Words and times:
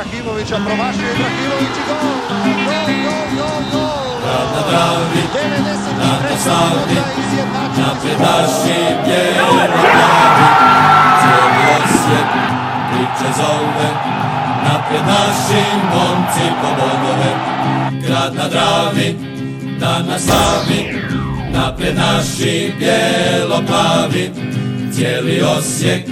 Ibrahimovića 0.00 0.56
promašio 0.66 1.08
Ibrahimović 1.14 1.76
i 1.80 1.84
gol! 1.88 1.96
Gol, 2.64 2.86
gol, 3.04 3.26
gol, 3.36 3.60
gol! 3.72 4.00
na 4.54 4.62
Dravi, 4.70 5.22
93. 5.34 6.50
minuta 6.88 7.10
izjednačen. 7.22 7.84
napredaši 7.84 8.80
bijelo 9.04 9.62
pravi, 9.72 10.46
cijeli 11.20 11.62
Osijek 11.76 12.28
priče 12.90 13.32
zove, 13.36 13.88
naprijed 14.64 15.04
naši 15.06 15.62
momci 15.92 16.44
po 16.60 16.68
bodove. 16.78 17.32
Grad 18.06 18.34
na 18.34 18.48
Dravi, 18.48 19.16
dan 19.80 20.06
na 20.06 20.18
slavi, 20.18 21.02
naprijed 21.52 21.96
naši 21.96 22.72
bijelo 22.78 23.62
plavi, 23.66 24.30
cijeli 24.92 25.42
Osijek 25.42 26.04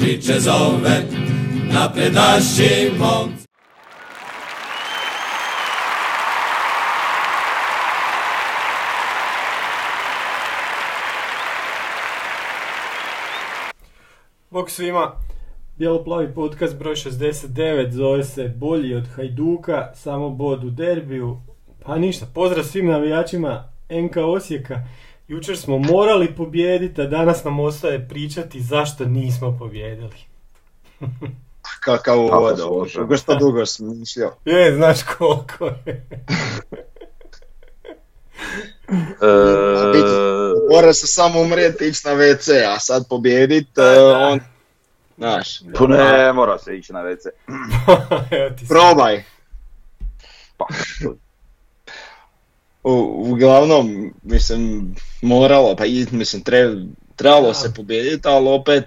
priče 0.00 0.40
zove, 0.40 1.21
naprijed 1.72 2.14
naši 2.14 2.90
momci. 2.98 3.46
Bog 14.50 14.70
svima, 14.70 15.12
Bijelo-plavi 15.78 16.34
podcast 16.34 16.78
broj 16.78 16.94
69 16.94 17.90
zove 17.90 18.24
se 18.24 18.48
Bolji 18.48 18.94
od 18.94 19.08
Hajduka, 19.08 19.90
samo 19.94 20.30
bod 20.30 20.64
u 20.64 20.70
derbiju. 20.70 21.40
Pa 21.84 21.98
ništa, 21.98 22.26
pozdrav 22.34 22.64
svim 22.64 22.86
navijačima 22.86 23.68
NK 23.90 24.16
Osijeka. 24.16 24.80
Jučer 25.28 25.56
smo 25.56 25.78
morali 25.78 26.34
pobijediti, 26.36 27.00
a 27.02 27.06
danas 27.06 27.44
nam 27.44 27.60
ostaje 27.60 28.08
pričati 28.08 28.60
zašto 28.60 29.04
nismo 29.04 29.56
pobijedili. 29.58 30.16
Kakav 31.80 32.20
uvod 32.20 32.60
kako 32.94 33.16
što 33.16 33.34
dugo 33.34 33.66
sam 33.66 33.98
mislio. 33.98 34.32
Je, 34.44 34.74
znaš 34.76 34.98
koliko 35.02 35.64
je. 35.86 36.06
E, 39.22 39.26
Mora 40.70 40.92
se 40.92 41.06
samo 41.06 41.40
umrijeti 41.40 41.88
ići 41.88 42.00
na 42.08 42.12
WC, 42.14 42.74
a 42.74 42.78
sad 42.78 43.08
pobijedit, 43.08 43.66
Da, 43.74 43.94
e, 43.94 44.00
on... 44.02 44.40
Znaš, 45.18 45.58
tu 45.74 45.88
ne 45.88 46.32
mora 46.32 46.58
se 46.58 46.76
ići 46.76 46.92
na 46.92 47.00
WC. 47.02 47.28
Probaj. 48.68 49.24
Pa, 50.56 50.66
U, 52.84 52.92
uglavnom, 53.30 54.14
mislim, 54.22 54.94
moralo, 55.22 55.76
pa 55.76 55.84
i, 55.86 56.06
mislim, 56.10 56.44
tre- 56.44 56.88
trebalo 57.16 57.54
se 57.54 57.74
pobijediti, 57.74 58.28
ali 58.28 58.48
opet, 58.48 58.84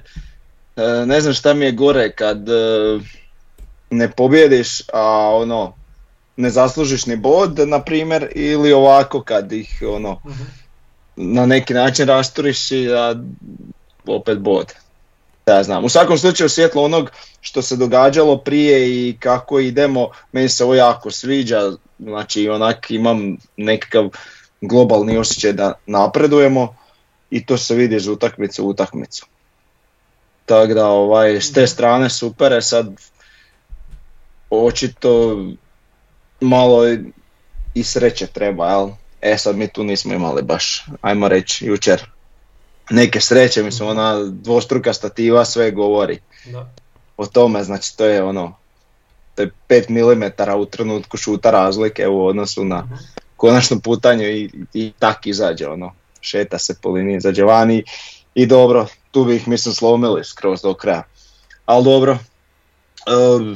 ne 1.05 1.21
znam 1.21 1.33
šta 1.33 1.53
mi 1.53 1.65
je 1.65 1.71
gore 1.71 2.11
kad 2.11 2.49
e, 2.49 2.53
ne 3.89 4.11
pobjediš, 4.11 4.81
a 4.93 5.29
ono, 5.35 5.73
ne 6.37 6.49
zaslužiš 6.49 7.05
ni 7.05 7.15
bod, 7.15 7.59
na 7.67 7.81
primjer, 7.81 8.31
ili 8.35 8.73
ovako 8.73 9.21
kad 9.21 9.51
ih, 9.51 9.83
ono, 9.89 10.19
Mhm. 10.25 10.43
na 11.15 11.45
neki 11.45 11.73
način 11.73 12.07
rasturiš 12.07 12.71
i 12.71 12.89
a 12.93 13.15
opet 14.07 14.39
bod. 14.39 14.73
Ja 15.47 15.63
znam. 15.63 15.85
U 15.85 15.89
svakom 15.89 16.17
slučaju 16.17 16.49
svjetlo 16.49 16.83
onog 16.83 17.11
što 17.41 17.61
se 17.61 17.75
događalo 17.75 18.37
prije 18.37 18.89
i 18.89 19.17
kako 19.19 19.59
idemo, 19.59 20.09
meni 20.31 20.49
se 20.49 20.63
ovo 20.63 20.75
jako 20.75 21.11
sviđa, 21.11 21.71
znači 21.99 22.49
onak 22.49 22.91
imam 22.91 23.37
nekakav 23.57 24.09
globalni 24.61 25.17
osjećaj 25.17 25.53
da 25.53 25.73
napredujemo 25.85 26.75
i 27.29 27.45
to 27.45 27.57
se 27.57 27.75
vidi 27.75 27.95
iz 27.95 28.07
utakmice 28.07 28.61
u 28.61 28.69
utakmicu. 28.69 29.25
Tako 30.45 30.73
da 30.73 30.87
ovaj, 30.87 31.35
s 31.35 31.53
te 31.53 31.67
strane 31.67 32.09
super 32.09 32.51
je 32.51 32.61
sad 32.61 32.87
očito 34.51 35.37
malo 36.41 36.87
i- 37.73 37.83
sreće 37.83 38.27
treba, 38.27 38.69
jel? 38.69 38.89
E 39.21 39.37
sad 39.37 39.55
mi 39.55 39.67
tu 39.67 39.83
nismo 39.83 40.13
imali 40.13 40.41
baš, 40.41 40.85
ajmo 41.01 41.27
reći, 41.27 41.65
jučer 41.65 42.09
neke 42.89 43.21
sreće, 43.21 43.63
mislim 43.63 43.89
ona 43.89 44.19
dvostruka 44.23 44.93
stativa 44.93 45.45
sve 45.45 45.71
govori 45.71 46.19
Da. 46.45 46.69
o 47.17 47.25
tome, 47.25 47.63
znači 47.63 47.97
to 47.97 48.05
je 48.05 48.23
ono, 48.23 48.57
to 49.35 49.41
je 49.41 49.51
5 49.69 49.89
mm 49.89 50.23
u 50.53 50.65
trenutku 50.65 51.17
šuta 51.17 51.51
razlike 51.51 52.07
u 52.07 52.25
odnosu 52.25 52.65
na 52.65 52.87
konačno 53.37 53.79
putanje 53.79 54.31
i, 54.31 54.49
i 54.73 54.91
tak 54.99 55.27
izađe 55.27 55.67
ono, 55.67 55.93
šeta 56.21 56.59
se 56.59 56.75
po 56.81 56.89
liniji, 56.89 57.17
izađe 57.17 57.43
van 57.43 57.71
i, 57.71 57.83
i 58.35 58.45
dobro, 58.45 58.87
tu 59.15 59.25
bi 59.25 59.35
ih 59.35 59.47
mislim 59.47 59.73
slomili 59.73 60.23
skroz 60.23 60.61
do 60.61 60.73
kraja. 60.73 61.03
Ali 61.65 61.83
dobro, 61.83 62.17
e, 63.07 63.55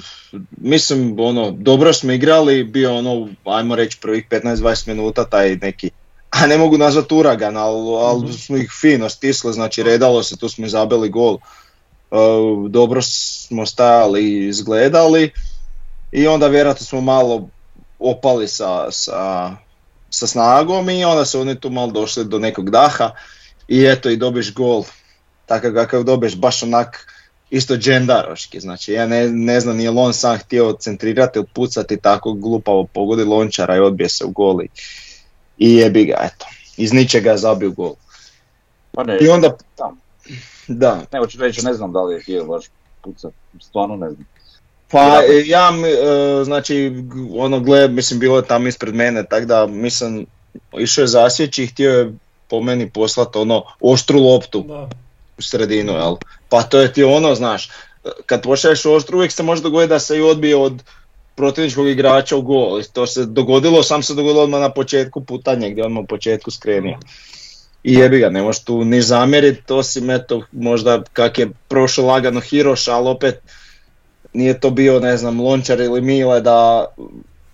mislim 0.57 1.19
ono, 1.19 1.51
dobro 1.51 1.93
smo 1.93 2.11
igrali, 2.11 2.63
bio 2.63 2.97
ono, 2.97 3.27
ajmo 3.45 3.75
reći 3.75 3.97
prvih 4.01 4.27
15-20 4.29 4.87
minuta 4.87 5.29
taj 5.29 5.55
neki 5.55 5.89
a 6.29 6.47
ne 6.47 6.57
mogu 6.57 6.77
nazvati 6.77 7.13
uragan, 7.13 7.57
ali, 7.57 7.95
ali 7.95 8.33
smo 8.33 8.57
ih 8.57 8.71
fino 8.81 9.09
stisli, 9.09 9.53
znači 9.53 9.83
redalo 9.83 10.23
se, 10.23 10.37
tu 10.37 10.49
smo 10.49 10.65
izabili 10.65 11.09
gol. 11.09 11.35
E, 11.35 12.15
dobro 12.69 13.01
smo 13.01 13.65
stajali 13.65 14.23
i 14.23 14.47
izgledali 14.47 15.31
i 16.11 16.27
onda 16.27 16.47
vjerojatno 16.47 16.85
smo 16.85 17.01
malo 17.01 17.47
opali 17.99 18.47
sa, 18.47 18.91
sa, 18.91 19.51
sa 20.09 20.27
snagom 20.27 20.89
i 20.89 21.05
onda 21.05 21.25
su 21.25 21.41
oni 21.41 21.59
tu 21.59 21.69
malo 21.69 21.91
došli 21.91 22.25
do 22.25 22.39
nekog 22.39 22.69
daha 22.69 23.11
i 23.67 23.85
eto 23.85 24.09
i 24.09 24.17
dobiš 24.17 24.53
gol 24.53 24.83
takav 25.49 25.73
kakav 25.73 26.03
dobiješ 26.03 26.35
baš 26.35 26.63
onak 26.63 27.07
isto 27.49 27.77
džendaroški, 27.77 28.59
znači 28.59 28.93
ja 28.93 29.07
ne, 29.07 29.29
ne 29.29 29.59
znam 29.59 29.77
nije 29.77 29.91
li 29.91 29.97
on 29.99 30.13
sam 30.13 30.37
htio 30.37 30.75
centrirati 30.79 31.39
ili 31.39 31.47
pucati 31.53 31.97
tako 31.97 32.33
glupavo 32.33 32.85
pogodi 32.93 33.23
lončara 33.23 33.75
i 33.75 33.79
odbije 33.79 34.09
se 34.09 34.25
u 34.25 34.29
gol 34.29 34.61
i, 34.61 34.69
jebi 35.57 36.05
ga 36.05 36.15
eto, 36.21 36.45
iz 36.77 36.93
ničega 36.93 37.31
je 37.31 37.37
zabio 37.37 37.71
gol. 37.71 37.93
pa 38.91 39.03
ne, 39.03 39.17
I 39.21 39.27
onda, 39.27 39.57
tam. 39.75 39.99
da, 40.67 41.01
ne 41.11 41.19
hoću 41.19 41.41
reći, 41.41 41.65
ne 41.65 41.73
znam 41.73 41.91
da 41.91 42.01
li 42.01 42.13
je 42.13 42.21
htio 42.21 42.45
baš 42.45 42.65
pucat, 43.01 43.33
stvarno 43.61 43.95
ne 43.95 44.09
znam. 44.09 44.25
Pa 44.91 45.21
ja, 45.45 45.71
mi, 45.71 45.87
e, 45.87 46.43
znači, 46.43 47.03
ono 47.35 47.59
gled, 47.59 47.91
mislim, 47.91 48.19
bilo 48.19 48.37
je 48.37 48.45
tamo 48.45 48.67
ispred 48.67 48.95
mene, 48.95 49.23
tako 49.23 49.45
da, 49.45 49.67
mislim, 49.67 50.25
išao 50.79 51.01
je 51.01 51.07
zasjeći 51.07 51.63
i 51.63 51.67
htio 51.67 51.91
je 51.91 52.13
po 52.49 52.61
meni 52.61 52.89
poslati 52.89 53.37
ono 53.37 53.63
oštru 53.79 54.19
loptu 54.19 54.65
Da. 54.67 54.89
U 55.39 55.41
sredinu, 55.41 55.93
jel? 55.93 56.15
Pa 56.49 56.63
to 56.63 56.79
je 56.79 56.93
ti 56.93 57.03
ono, 57.03 57.35
znaš, 57.35 57.69
kad 58.25 58.41
pošalješ 58.43 58.85
oštru 58.85 59.17
uvijek 59.17 59.31
se 59.31 59.43
može 59.43 59.61
dogoditi 59.61 59.89
da 59.89 59.99
se 59.99 60.17
i 60.17 60.21
odbije 60.21 60.55
od 60.55 60.83
protivničkog 61.35 61.87
igrača 61.87 62.35
u 62.35 62.41
gol. 62.41 62.81
To 62.93 63.07
se 63.07 63.25
dogodilo, 63.25 63.83
sam 63.83 64.03
se 64.03 64.13
dogodilo 64.13 64.43
odmah 64.43 64.59
na 64.59 64.69
početku 64.69 65.25
putanja 65.25 65.69
gdje 65.69 65.81
je 65.81 65.85
odmah 65.85 66.03
u 66.03 66.07
početku 66.07 66.51
skrenio. 66.51 66.97
I 67.83 67.93
jebi 67.93 68.19
ga, 68.19 68.29
ne 68.29 68.41
možeš 68.41 68.63
tu 68.63 68.83
ni 68.85 69.01
zamjeriti, 69.01 69.73
osim 69.73 70.09
eto 70.09 70.43
možda 70.51 71.03
kak 71.13 71.39
je 71.39 71.49
prošao 71.67 72.05
lagano 72.05 72.39
Hiroš, 72.39 72.87
ali 72.87 73.09
opet 73.09 73.41
nije 74.33 74.59
to 74.59 74.69
bio, 74.69 74.99
ne 74.99 75.17
znam, 75.17 75.41
Lončar 75.41 75.79
ili 75.79 76.01
Mile 76.01 76.41
da 76.41 76.85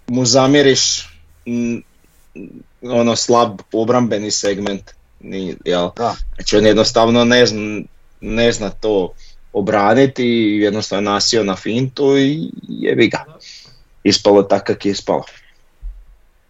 mu 0.07 0.25
zamjeriš 0.25 1.09
ono 2.81 3.15
slab 3.15 3.59
obrambeni 3.73 4.31
segment. 4.31 4.94
Ni, 5.25 5.55
jel? 5.65 5.89
Da. 5.95 6.15
Znači 6.35 6.57
on 6.57 6.65
jednostavno 6.65 7.25
ne 7.25 7.45
zna, 7.45 7.81
ne 8.21 8.51
zna 8.51 8.69
to 8.69 9.13
obraniti 9.53 10.23
i 10.23 10.59
jednostavno 10.59 11.09
je 11.09 11.13
nasio 11.13 11.43
na 11.43 11.55
fintu 11.55 12.17
i 12.17 12.51
jebi 12.67 13.07
ga. 13.07 13.25
Ispalo 14.03 14.39
je 14.39 14.47
tako 14.47 14.65
kak 14.65 14.85
je 14.85 14.91
ispalo. 14.91 15.23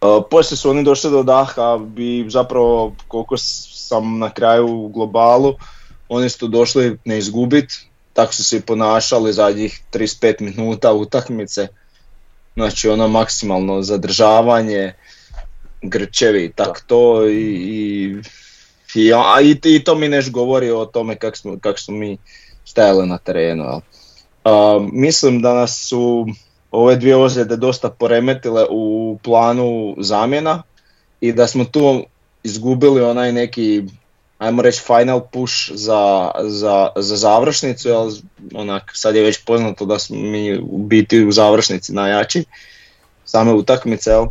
Uh, 0.01 0.23
poslije 0.31 0.57
su 0.57 0.69
oni 0.69 0.83
došli 0.83 1.11
do 1.11 1.23
daha 1.23 1.79
i 1.97 2.25
zapravo 2.29 2.95
koliko 3.07 3.37
sam 3.37 4.19
na 4.19 4.29
kraju 4.29 4.67
u 4.67 4.89
globalu, 4.89 5.53
oni 6.09 6.29
su 6.29 6.47
došli 6.47 6.97
ne 7.05 7.17
izgubit, 7.17 7.71
tako 8.13 8.33
su 8.33 8.43
se 8.43 8.61
ponašali 8.61 9.33
zadnjih 9.33 9.81
35 9.93 10.41
minuta 10.41 10.93
utakmice. 10.93 11.67
Znači 12.55 12.89
ono 12.89 13.07
maksimalno 13.07 13.81
zadržavanje, 13.81 14.93
grčevi 15.81 16.51
tak 16.55 16.83
to 16.87 17.27
i, 17.27 17.53
i, 17.53 18.15
i, 18.95 19.13
a 19.13 19.41
i, 19.41 19.59
i 19.63 19.83
to 19.83 19.95
mi 19.95 20.07
neš 20.07 20.31
govori 20.31 20.71
o 20.71 20.85
tome 20.85 21.15
kak 21.15 21.37
smo, 21.37 21.57
kak 21.61 21.79
smo 21.79 21.95
mi 21.95 22.17
stajali 22.65 23.07
na 23.07 23.17
terenu. 23.17 23.63
jel. 23.63 23.79
A, 24.43 24.79
mislim 24.91 25.41
da 25.41 25.53
nas 25.53 25.87
su 25.87 26.27
ove 26.71 26.95
dvije 26.95 27.15
ozljede 27.15 27.57
dosta 27.57 27.89
poremetile 27.89 28.65
u 28.69 29.17
planu 29.23 29.95
zamjena 29.99 30.63
i 31.21 31.33
da 31.33 31.47
smo 31.47 31.65
tu 31.65 32.03
izgubili 32.43 33.01
onaj 33.01 33.31
neki 33.31 33.83
ajmo 34.37 34.61
reći 34.61 34.81
final 34.81 35.21
push 35.31 35.71
za, 35.71 36.31
za, 36.43 36.89
za 36.95 37.15
završnicu, 37.15 37.89
jer 37.89 37.97
onak 38.53 38.91
sad 38.93 39.15
je 39.15 39.23
već 39.23 39.43
poznato 39.45 39.85
da 39.85 39.99
smo 39.99 40.17
mi 40.17 40.57
u 40.57 40.77
biti 40.77 41.25
u 41.25 41.31
završnici 41.31 41.93
najjači 41.93 42.43
same 43.25 43.53
utakmice, 43.53 44.09
jel? 44.09 44.25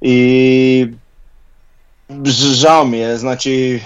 I 0.00 0.86
Žao 2.54 2.84
mi 2.84 2.98
je, 2.98 3.16
znači, 3.16 3.80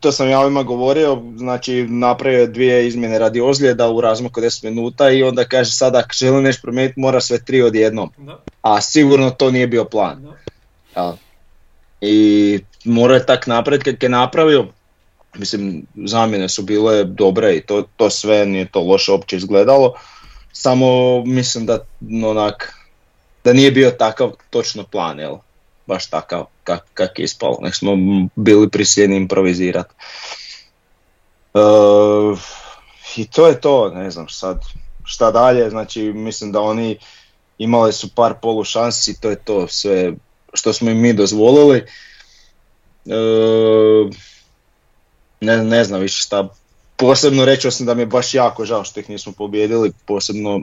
to 0.00 0.12
sam 0.12 0.28
ja 0.28 0.40
ovima 0.40 0.62
govorio, 0.62 1.22
znači 1.36 1.86
napravio 1.88 2.40
je 2.40 2.46
dvije 2.46 2.86
izmjene 2.88 3.18
radi 3.18 3.40
ozljeda 3.40 3.90
u 3.90 4.00
razmaku 4.00 4.40
10 4.40 4.64
minuta 4.64 5.10
i 5.10 5.22
onda 5.22 5.44
kaže 5.44 5.72
sada 5.72 5.98
ako 5.98 6.08
želi 6.12 6.42
nešto 6.42 6.62
promijeniti 6.62 7.00
mora 7.00 7.20
sve 7.20 7.44
tri 7.44 7.62
odjednom, 7.62 8.10
Da, 8.18 8.38
a 8.62 8.80
sigurno 8.80 9.30
to 9.30 9.50
nije 9.50 9.66
bio 9.66 9.84
plan. 9.84 10.26
da. 10.94 11.16
I 12.00 12.58
morao 12.84 13.14
je 13.14 13.26
tak 13.26 13.46
napraviti 13.46 13.92
kako 13.92 14.04
je 14.04 14.08
napravio, 14.08 14.66
mislim 15.34 15.86
zamjene 16.06 16.48
su 16.48 16.62
bile 16.62 17.04
dobre 17.04 17.54
i 17.54 17.60
to, 17.60 17.84
to 17.96 18.10
sve 18.10 18.46
nije 18.46 18.68
to 18.68 18.80
loše 18.80 19.12
uopće 19.12 19.36
izgledalo, 19.36 19.94
samo 20.52 20.86
mislim 21.24 21.66
da 21.66 21.78
onak, 22.24 22.74
da 23.44 23.52
nije 23.52 23.70
bio 23.70 23.90
takav 23.90 24.30
točno 24.50 24.84
plan, 24.84 25.18
jel? 25.18 25.36
Baš 25.92 26.06
takav 26.10 26.46
kak, 26.64 26.86
kak 26.94 27.18
je 27.18 27.24
ispalo, 27.24 27.58
nek 27.60 27.74
smo 27.74 27.92
bili 28.36 28.70
prisiljeni 28.70 29.16
improvizirati. 29.16 29.94
E, 31.54 31.60
I 33.16 33.26
to 33.26 33.46
je 33.46 33.60
to, 33.60 33.90
ne 33.90 34.10
znam 34.10 34.28
sad 34.28 34.60
šta 35.04 35.30
dalje, 35.30 35.70
znači 35.70 36.02
mislim 36.02 36.52
da 36.52 36.60
oni 36.60 36.98
imali 37.58 37.92
su 37.92 38.14
par 38.14 38.34
polu 38.42 38.64
šansi, 38.64 39.20
to 39.20 39.30
je 39.30 39.36
to 39.36 39.68
sve 39.68 40.12
što 40.54 40.72
smo 40.72 40.90
im 40.90 41.00
mi 41.00 41.12
dozvolili. 41.12 41.84
E, 43.06 43.18
ne, 45.40 45.64
ne 45.64 45.84
znam 45.84 46.00
više 46.00 46.22
šta 46.22 46.48
posebno 46.96 47.44
reći, 47.44 47.68
osim 47.68 47.86
da 47.86 47.94
mi 47.94 48.02
je 48.02 48.06
baš 48.06 48.34
jako 48.34 48.64
žao 48.64 48.84
što 48.84 49.00
ih 49.00 49.10
nismo 49.10 49.32
pobijedili, 49.32 49.92
posebno 50.06 50.60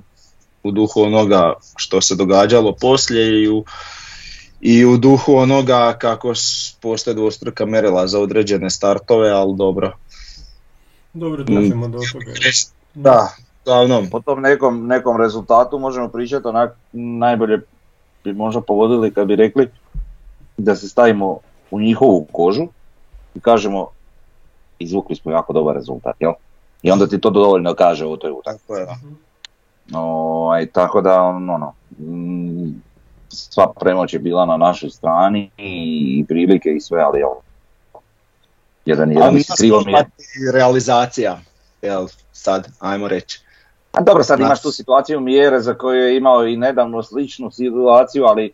u 0.64 0.72
duhu 0.72 1.02
onoga 1.02 1.54
što 1.76 2.02
se 2.02 2.16
događalo 2.16 2.76
poslije 2.76 3.44
i 3.44 3.50
u, 3.50 3.66
i 4.62 4.86
u 4.86 4.98
duhu 4.98 5.36
onoga 5.36 5.96
kako 6.00 6.34
postoje 6.82 7.14
dvostruka 7.14 7.66
merila 7.66 8.08
za 8.08 8.20
određene 8.20 8.70
startove, 8.70 9.30
ali 9.30 9.56
dobro. 9.56 9.92
Dobro, 11.14 11.44
doćemo 11.44 11.88
do 11.88 12.00
toga. 12.12 12.34
Da, 12.94 13.30
uglavnom, 13.62 14.10
Po 14.10 14.20
tom 14.20 14.42
nekom, 14.42 14.88
nekom 14.88 15.22
rezultatu 15.22 15.80
možemo 15.80 16.08
pričati 16.08 16.48
onak 16.48 16.78
najbolje 16.92 17.62
bi 18.24 18.34
možda 18.34 18.62
povodili 18.62 19.14
kad 19.14 19.28
bi 19.28 19.36
rekli 19.36 19.70
da 20.58 20.76
se 20.76 20.90
stavimo 20.90 21.38
u 21.72 21.80
njihovu 21.80 22.28
kožu 22.32 22.68
i 23.36 23.40
kažemo 23.40 23.88
izvukli 24.80 25.16
smo 25.16 25.32
jako 25.32 25.54
dobar 25.54 25.76
rezultat, 25.76 26.16
jel? 26.20 26.32
I 26.82 26.92
onda 26.92 27.08
ti 27.08 27.22
to 27.22 27.30
dovoljno 27.30 27.74
kaže 27.74 28.06
u 28.06 28.18
toj 28.18 28.32
utakmici. 28.32 28.68
tako 28.68 28.80
je. 28.80 28.86
da. 28.86 30.00
Ovaj, 30.00 30.66
tako 30.66 31.02
da, 31.02 31.22
ono, 31.22 31.74
mm, 32.00 32.82
sva 33.30 33.74
premoć 33.80 34.14
je 34.14 34.20
bila 34.20 34.46
na 34.46 34.58
našoj 34.58 34.90
strani 34.90 35.52
i, 35.58 36.26
prilike 36.28 36.70
i 36.70 36.80
sve, 36.82 37.02
ali 37.02 37.20
evo, 37.20 37.42
jedan, 38.86 39.12
jedan, 39.12 39.28
Ali 39.28 39.44
krivo 39.58 39.82
mi 39.86 39.92
je. 39.92 40.06
realizacija, 40.54 41.40
jel, 41.82 42.08
sad, 42.32 42.68
ajmo 42.80 43.08
reći. 43.08 43.42
A 43.92 44.02
dobro, 44.02 44.24
sad 44.24 44.40
imaš 44.40 44.62
tu 44.62 44.72
situaciju 44.72 45.20
mjere 45.20 45.60
za 45.60 45.74
koju 45.74 46.04
je 46.04 46.18
imao 46.18 46.46
i 46.46 46.58
nedavno 46.58 47.04
sličnu 47.04 47.52
situaciju, 47.52 48.26
ali 48.26 48.52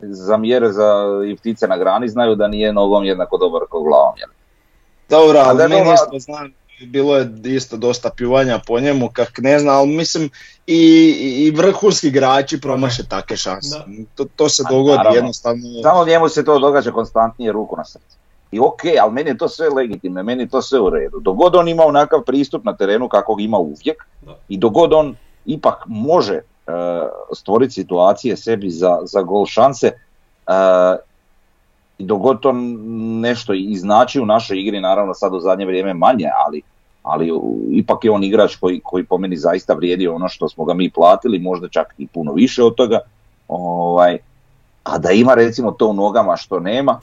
za 0.00 0.36
mjere 0.36 0.72
za 0.72 0.94
i 1.26 1.36
ptice 1.36 1.68
na 1.68 1.76
grani 1.76 2.08
znaju 2.08 2.34
da 2.34 2.48
nije 2.48 2.72
nogom 2.72 3.04
jednako 3.04 3.38
dobar 3.38 3.62
kao 3.70 3.82
glavom. 3.82 4.14
Jel? 4.18 4.28
Dobro, 5.08 5.38
ali 5.44 5.68
meni 5.68 5.84
to- 5.84 5.92
isto 5.94 6.18
znam, 6.18 6.52
bilo 6.80 7.16
je 7.16 7.30
isto 7.44 7.76
dosta 7.76 8.10
pljuvanja 8.10 8.60
po 8.66 8.80
njemu, 8.80 9.10
kak 9.12 9.38
ne 9.38 9.58
znam, 9.58 9.76
ali 9.76 9.88
mislim 9.88 10.30
i, 10.66 11.10
i 11.46 11.50
vrhunski 11.50 12.08
igrači 12.08 12.60
promaše 12.60 13.02
takve 13.08 13.36
šanse. 13.36 13.76
To, 14.14 14.24
to 14.36 14.48
se 14.48 14.62
A, 14.66 14.70
dogodi 14.70 14.96
naravno. 14.96 15.16
jednostavno. 15.16 15.62
Samo 15.82 16.04
njemu 16.04 16.28
se 16.28 16.44
to 16.44 16.58
događa 16.58 16.90
konstantnije 16.90 17.52
ruku 17.52 17.76
na 17.76 17.84
srce. 17.84 18.16
I 18.52 18.60
ok, 18.60 18.80
ali 19.02 19.12
meni 19.12 19.30
je 19.30 19.38
to 19.38 19.48
sve 19.48 19.68
legitimno, 19.68 20.22
meni 20.22 20.42
je 20.42 20.48
to 20.48 20.62
sve 20.62 20.80
u 20.80 20.90
redu. 20.90 21.20
Dogod 21.20 21.56
on 21.56 21.68
ima 21.68 21.84
onakav 21.84 22.22
pristup 22.22 22.64
na 22.64 22.76
terenu 22.76 23.08
kakvog 23.08 23.40
ima 23.40 23.58
uvijek 23.58 24.04
Da. 24.22 24.38
i 24.48 24.58
dogod 24.58 24.92
on 24.92 25.16
ipak 25.46 25.82
može 25.86 26.34
e, 26.34 26.42
stvoriti 27.34 27.72
situacije 27.72 28.36
sebi 28.36 28.70
za, 28.70 28.98
za 29.02 29.22
gol 29.22 29.46
šanse, 29.46 29.86
e, 29.86 29.92
i 30.46 31.05
dogod 31.98 32.46
on 32.46 32.76
nešto 33.20 33.54
i 33.54 33.76
znači 33.76 34.20
u 34.20 34.26
našoj 34.26 34.60
igri, 34.60 34.80
naravno 34.80 35.14
sad 35.14 35.34
u 35.34 35.40
zadnje 35.40 35.66
vrijeme 35.66 35.94
manje, 35.94 36.28
ali, 36.46 36.62
ali 37.02 37.32
ipak 37.70 38.04
je 38.04 38.10
on 38.10 38.24
igrač 38.24 38.56
koji, 38.56 38.80
koji 38.84 39.04
po 39.04 39.18
meni 39.18 39.36
zaista 39.36 39.74
vrijedi 39.74 40.08
ono 40.08 40.28
što 40.28 40.48
smo 40.48 40.64
ga 40.64 40.74
mi 40.74 40.90
platili, 40.90 41.38
možda 41.38 41.68
čak 41.68 41.94
i 41.98 42.06
puno 42.06 42.32
više 42.32 42.62
od 42.62 42.74
toga. 42.74 42.98
Ovaj, 43.48 44.18
a 44.84 44.98
da 44.98 45.10
ima 45.10 45.34
recimo 45.34 45.70
to 45.70 45.86
u 45.88 45.92
nogama 45.94 46.36
što 46.36 46.60
nema, 46.60 47.00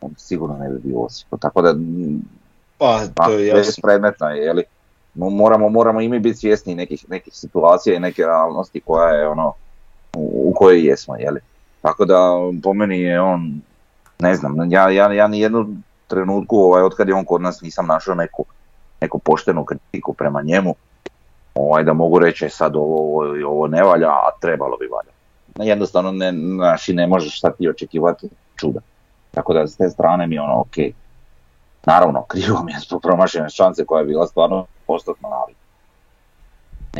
on 0.00 0.10
sigurno 0.16 0.56
ne 0.58 0.68
bi 0.68 0.78
bio 0.84 0.98
Osijeku. 1.00 1.38
Tako 1.38 1.62
da 1.62 1.74
Pa, 3.14 3.24
to 3.26 3.32
je 3.32 3.46
jasno. 3.46 3.60
bespredmetno 3.60 4.26
je, 4.26 4.44
je 4.44 4.52
li? 4.52 4.62
Mo- 5.14 5.30
Moramo, 5.30 5.68
moramo 5.68 6.00
i 6.00 6.08
mi 6.08 6.18
biti 6.18 6.38
svjesni 6.38 6.74
nekih, 6.74 7.04
nekih 7.08 7.34
situacija 7.34 7.96
i 7.96 8.00
neke 8.00 8.22
realnosti 8.22 8.80
koja 8.80 9.08
je 9.08 9.28
ono, 9.28 9.52
u, 10.16 10.50
u 10.50 10.52
kojoj 10.54 10.86
jesmo, 10.86 11.16
je 11.16 11.30
li? 11.30 11.40
Tako 11.80 12.04
da 12.04 12.30
po 12.62 12.72
meni 12.74 13.00
je 13.00 13.20
on, 13.20 13.60
ne 14.22 14.34
znam, 14.36 14.72
ja, 14.72 14.90
ja, 14.90 15.12
ja 15.12 15.28
ni 15.28 15.40
jednu 15.40 15.66
trenutku 16.06 16.58
ovaj, 16.58 16.82
od 16.82 16.96
kad 16.96 17.08
je 17.08 17.14
on 17.14 17.24
kod 17.24 17.40
nas 17.40 17.60
nisam 17.60 17.86
našao 17.86 18.14
neku, 18.14 18.44
neku 19.00 19.18
poštenu 19.18 19.64
kritiku 19.64 20.12
prema 20.12 20.42
njemu, 20.42 20.74
ovaj, 21.54 21.84
da 21.84 21.92
mogu 21.92 22.18
reći 22.18 22.44
"E, 22.44 22.48
sad 22.48 22.76
ovo, 22.76 22.98
ovo, 23.00 23.34
ovo 23.46 23.66
ne 23.66 23.82
valja, 23.82 24.08
a 24.08 24.30
trebalo 24.40 24.76
bi 24.76 24.86
valja. 24.86 25.12
Jednostavno 25.70 26.12
ne, 26.12 26.32
naši 26.32 26.94
ne 26.94 27.06
možeš 27.06 27.38
šta 27.38 27.50
ti 27.50 27.68
očekivati 27.68 28.28
čuda. 28.56 28.80
Tako 29.30 29.54
da 29.54 29.66
s 29.66 29.76
te 29.76 29.88
strane 29.90 30.26
mi 30.26 30.38
ono 30.38 30.60
ok. 30.60 30.76
Naravno, 31.86 32.24
krivo 32.32 32.62
mi 32.62 32.72
je 32.72 32.78
zbog 32.80 33.02
promašene 33.02 33.50
šanse 33.50 33.84
koja 33.84 34.00
je 34.00 34.06
bila 34.06 34.26
stvarno 34.26 34.66
postotna, 34.86 35.28
ali 35.28 35.54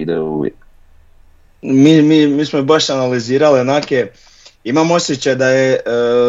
ide 0.02 0.20
uvijek. 0.20 0.54
Mi, 1.62 2.02
mi, 2.02 2.26
mi 2.26 2.44
smo 2.44 2.62
baš 2.62 2.90
analizirali 2.90 3.60
onake, 3.60 4.10
imam 4.64 4.90
osjećaj 4.90 5.34
da 5.34 5.48
je 5.48 5.72
e, 5.72 5.80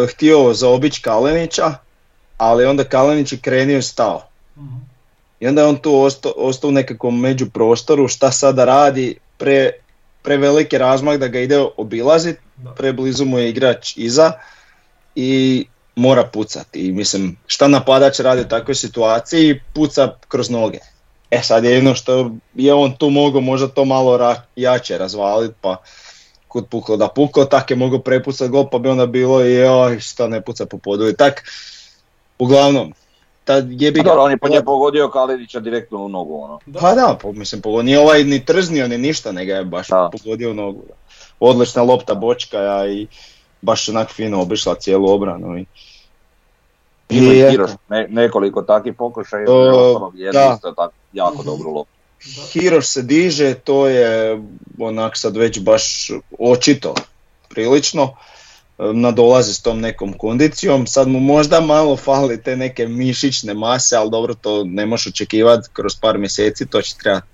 htio 0.08 0.54
zaobići 0.54 1.02
Kalenića, 1.02 1.74
ali 2.38 2.66
onda 2.66 2.84
Kalenić 2.84 3.32
je 3.32 3.38
krenio 3.38 3.78
i 3.78 3.82
stao. 3.82 4.28
Mhm. 4.58 4.76
I 5.40 5.48
onda 5.48 5.62
je 5.62 5.68
on 5.68 5.76
tu 5.76 6.02
ostao, 6.02 6.34
ostao 6.36 6.68
u 6.68 6.72
nekakvom 6.72 7.20
međuprostoru, 7.20 8.08
šta 8.08 8.32
sada 8.32 8.66
radi, 8.66 9.16
pre, 9.38 9.72
preveliki 10.22 10.78
razmak 10.78 11.18
da 11.18 11.28
ga 11.28 11.40
ide 11.40 11.66
obilazit, 11.78 12.38
preblizu 12.78 13.26
mu 13.26 13.40
je 13.40 13.50
igrač 13.50 13.98
iza 13.98 14.32
i 15.16 15.66
mora 15.96 16.24
pucati. 16.24 16.80
I 16.80 16.92
mislim, 16.92 17.38
šta 17.48 17.68
napadač 17.68 18.20
radi 18.20 18.42
u 18.42 18.48
takvoj 18.48 18.76
situaciji, 18.76 19.60
puca 19.74 20.16
kroz 20.28 20.50
noge. 20.50 20.78
E 21.32 21.42
sad 21.42 21.64
jedino 21.64 21.96
što 21.96 22.32
je 22.54 22.74
on 22.74 22.96
tu 22.96 23.10
mogao 23.10 23.42
možda 23.42 23.68
to 23.68 23.86
malo 23.86 24.18
ra- 24.18 24.42
jače 24.56 24.98
razvaliti, 24.98 25.54
pa 25.62 25.78
kud 26.54 26.68
puklo 26.68 26.98
da 26.98 27.08
puklo, 27.10 27.46
tak 27.46 27.70
je 27.70 27.78
mogao 27.78 28.00
prepucati 28.00 28.50
gol, 28.50 28.68
pa 28.68 28.80
bi 28.80 28.90
onda 28.90 29.06
bilo 29.08 29.42
joj 29.42 30.00
šta 30.00 30.28
ne 30.28 30.42
puca 30.42 30.66
po 30.66 30.78
podu. 30.78 31.08
I 31.08 31.16
tak, 31.16 31.44
uglavnom, 32.40 32.94
ta 33.44 33.54
jebi 33.56 33.94
Pa 33.94 34.00
ga- 34.00 34.04
dobro, 34.06 34.24
on 34.24 34.32
je 34.32 34.38
po 34.38 34.48
nje 34.50 34.62
pogodio 34.64 35.10
Kalinića 35.10 35.60
direktno 35.60 35.98
u 36.00 36.10
nogu, 36.10 36.38
ono. 36.38 36.60
pa 36.74 36.94
da, 36.94 37.18
po, 37.22 37.32
mislim, 37.34 37.62
pogodio, 37.62 37.84
nije 37.84 38.00
ovaj 38.00 38.24
ni 38.24 38.40
trznio 38.42 38.88
ni 38.88 38.98
ništa, 39.00 39.32
nego 39.32 39.52
je 39.52 39.64
baš 39.66 39.88
Da. 39.88 40.10
pogodio 40.14 40.52
u 40.52 40.56
nogu. 40.56 40.84
Da. 40.88 40.94
Odlična 41.42 41.84
lopta 41.84 42.14
bočkaja 42.16 42.88
i 42.88 43.08
baš 43.62 43.90
onak 43.90 44.10
fino 44.10 44.42
obišla 44.42 44.76
cijelu 44.76 45.10
obranu. 45.10 45.58
I, 45.58 45.66
Ima 47.10 47.34
i 47.34 47.40
eto, 47.40 47.52
Hiroš, 47.52 47.72
ne, 47.90 48.08
nekoliko 48.10 48.62
takvih 48.62 48.94
pokušaja, 48.96 49.46
da. 50.32 50.54
isto 50.56 50.72
tako 50.72 50.94
jako 51.14 51.36
Mhm. 51.36 51.46
dobru 51.46 51.72
loptu. 51.72 51.93
Hiroš 52.52 52.88
se 52.88 53.02
diže, 53.02 53.54
to 53.54 53.88
je 53.88 54.42
onak 54.80 55.18
sad 55.18 55.38
već 55.38 55.60
baš 55.60 56.12
očito 56.40 56.96
prilično. 57.50 58.16
Nadolazi 58.78 59.54
s 59.54 59.62
tom 59.62 59.80
nekom 59.80 60.14
kondicijom, 60.14 60.88
sad 60.88 61.08
mu 61.08 61.20
možda 61.20 61.62
malo 61.62 61.98
fali 61.98 62.44
te 62.44 62.56
neke 62.56 62.88
mišićne 62.88 63.54
mase, 63.54 63.96
ali 63.96 64.12
dobro 64.12 64.34
to 64.34 64.64
ne 64.64 64.86
možeš 64.86 65.08
očekivati 65.08 65.70
kroz 65.74 65.96
par 66.02 66.18
mjeseci, 66.18 66.66
to 66.66 66.82
će 66.82 66.96
trebati 67.04 67.28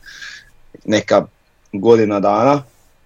neka 0.85 1.25
godina 1.73 2.19
dana. 2.19 2.63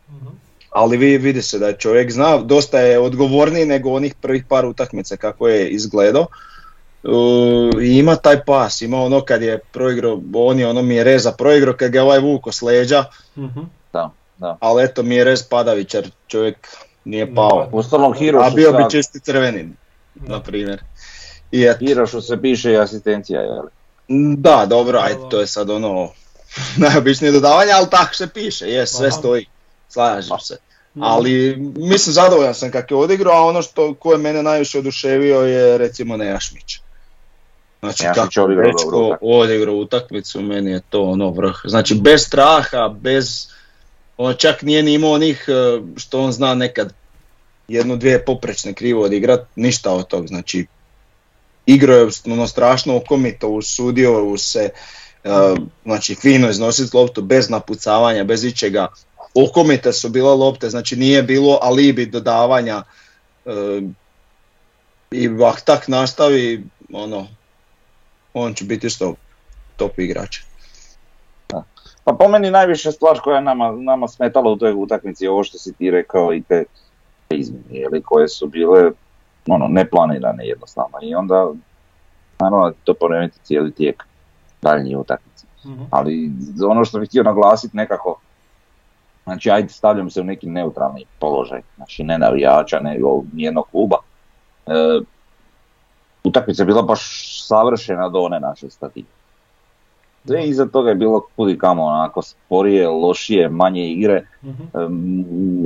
Mhm. 0.10 0.28
ali 0.70 0.98
vi 0.98 1.18
vidi 1.18 1.42
se 1.42 1.60
da 1.60 1.68
je 1.68 1.78
čovjek 1.78 2.12
zna, 2.12 2.38
dosta 2.38 2.80
je 2.80 3.00
odgovorniji 3.00 3.66
nego 3.66 3.92
onih 3.92 4.16
prvih 4.22 4.46
par 4.50 4.66
utakmica 4.66 5.18
kako 5.18 5.48
je 5.48 5.70
izgledao. 5.70 6.28
Uh, 7.03 7.83
i 7.83 7.98
ima 7.98 8.15
taj 8.15 8.43
pas, 8.43 8.81
ima 8.81 9.01
ono 9.01 9.22
kad 9.22 9.41
je 9.41 9.60
proigrao, 9.72 10.22
on 10.33 10.60
je 10.60 10.67
ono 10.67 10.81
Mjereza 10.81 11.31
proigrao 11.31 11.74
kad 11.74 11.91
ga 11.91 12.00
je 12.00 12.03
ovaj 12.03 12.19
vuko 12.19 12.51
s 12.51 12.62
leđa, 12.62 13.05
Mhm. 13.38 13.60
Da, 13.93 14.10
da. 14.38 14.57
ali 14.60 14.83
eto 14.83 15.03
Mjerez 15.03 15.43
Padavić 15.43 15.93
jer 15.93 16.12
čovjek 16.27 16.67
nije 17.05 17.36
pao. 17.36 17.69
Uostalom 17.72 18.13
Hirošu, 18.13 18.45
A 18.48 18.50
bio 18.50 18.72
bi 18.72 18.83
čisti 18.91 19.19
crveni, 19.19 19.69
Da. 20.15 20.33
na 20.33 20.41
primjer. 20.41 20.81
I 21.51 21.63
eto, 21.63 21.86
Hirošu 21.86 22.22
se 22.22 22.41
piše 22.41 22.72
i 22.72 22.77
asistencija, 22.77 23.41
jel? 23.41 23.63
da, 24.38 24.65
dobro, 24.69 25.00
ajde, 25.00 25.19
to 25.29 25.39
je 25.39 25.48
sad 25.48 25.69
ono 25.69 26.10
najobičnije 26.77 27.31
dodavanje, 27.31 27.72
ali 27.72 27.88
tako 27.89 28.15
se 28.15 28.27
piše, 28.27 28.65
je, 28.65 28.88
sve 28.88 29.07
Aha. 29.07 29.17
stoji, 29.17 29.45
slažem 29.89 30.39
se. 30.39 30.57
Ali 31.01 31.55
mislim 31.75 32.13
zadovoljan 32.13 32.55
sam 32.55 32.72
kako 32.72 32.93
je 32.93 32.98
odigrao, 33.00 33.33
a 33.33 33.45
ono 33.48 33.62
što 33.62 33.93
ko 33.93 34.12
je 34.12 34.17
mene 34.17 34.43
najviše 34.43 34.79
oduševio 34.79 35.41
je 35.41 35.77
recimo 35.77 36.17
Nejašmić. 36.17 36.83
Znači 37.84 38.04
Nejašmić 38.04 38.36
kako 38.36 38.48
dečko 38.48 39.18
odigrao 39.22 39.75
utakmicu, 39.75 40.42
meni 40.42 40.72
je 40.72 40.82
to 40.90 41.04
ono 41.04 41.30
vrh. 41.30 41.56
Znači 41.66 41.96
bez 41.96 42.22
straha, 42.22 42.96
bez, 43.02 43.48
on 44.18 44.34
čak 44.38 44.62
nije 44.62 44.84
ni 44.84 44.94
imao 44.94 45.12
onih 45.12 45.46
e, 45.48 45.82
što 45.98 46.22
on 46.22 46.32
zna 46.32 46.54
nekad 46.56 46.94
jednu, 47.68 47.96
dvije 47.98 48.25
poprečne 48.25 48.74
krivo 48.74 49.04
odigrat, 49.04 49.48
ništa 49.56 49.92
od 49.92 50.08
tog, 50.08 50.28
znači 50.28 50.66
igrao 51.66 51.98
je 51.98 52.08
ono 52.25 52.48
strašno 52.48 52.96
okomito, 52.96 53.48
usudio 53.48 54.38
se, 54.38 54.70
e, 55.24 55.30
znači 55.86 56.16
fino 56.16 56.50
iznositi 56.50 56.98
loptu 56.98 57.22
bez 57.22 57.50
napucavanja, 57.50 58.24
bez 58.24 58.44
ičega, 58.44 58.88
okomite 59.34 59.94
su 59.94 60.10
bile 60.10 60.34
lopte, 60.34 60.70
znači 60.70 60.96
nije 60.96 61.24
bilo 61.24 61.60
alibi 61.62 62.06
dodavanja 62.06 62.84
e, 63.46 63.52
i 65.12 65.30
ako 65.42 65.60
tak 65.66 65.88
nastavi, 65.88 66.63
ono, 66.94 67.28
on 68.34 68.54
će 68.54 68.66
biti 68.66 68.88
isto 68.88 69.16
top 69.75 70.00
igrač. 70.00 70.40
Pa 72.04 72.13
po 72.13 72.28
meni 72.28 72.52
najviše 72.52 72.92
stvar 72.92 73.20
koja 73.20 73.36
je 73.36 73.42
nama, 73.42 73.72
nama 73.72 74.08
smetala 74.08 74.52
u 74.52 74.56
toj 74.56 74.74
utakmici 74.74 75.24
je 75.24 75.32
ovo 75.32 75.44
što 75.44 75.58
si 75.58 75.74
ti 75.74 75.92
rekao 75.92 76.34
i 76.34 76.42
te 76.42 76.66
te 77.34 77.40
izmjene, 77.40 77.66
jeli, 77.70 78.02
koje 78.02 78.28
su 78.28 78.48
bile 78.48 78.92
ono, 79.48 79.68
neplanirane 79.68 80.48
jednostavno 80.48 80.98
i 81.02 81.16
onda 81.16 81.52
naravno 82.40 82.74
to 82.84 82.94
poremeti 82.94 83.40
cijeli 83.44 83.72
tijek 83.72 84.04
daljnji 84.62 84.96
utakmice. 84.96 85.46
Mhm. 85.66 85.84
Ali 85.90 86.32
ono 86.70 86.86
što 86.86 87.00
bih 87.00 87.10
htio 87.10 87.24
naglasiti 87.24 87.78
nekako, 87.78 88.20
znači 89.24 89.52
ajde 89.52 89.70
stavljam 89.70 90.10
se 90.10 90.22
u 90.22 90.24
neki 90.24 90.48
neutralni 90.48 91.06
položaj, 91.20 91.62
znači 91.75 92.04
ne 92.04 92.18
navijača, 92.18 92.80
nego 92.80 93.24
nijednog 93.34 93.68
kluba. 93.72 93.98
E, 94.68 94.72
utakmica 96.24 96.62
je 96.62 96.65
bila 96.65 96.82
baš 96.82 97.32
savršena 97.48 98.10
do 98.10 98.20
one 98.20 98.39
naše 98.39 98.70
statike. 98.70 99.10
Sve 100.25 100.48
iza 100.48 100.65
toga 100.65 100.89
je 100.89 100.96
bilo 100.96 101.25
kudi 101.36 101.58
kamo 101.58 101.84
onako 101.84 102.22
sporije, 102.22 102.88
lošije, 102.88 103.50
manje 103.50 103.92
igre. 103.92 104.27
Mhm. 104.44 104.63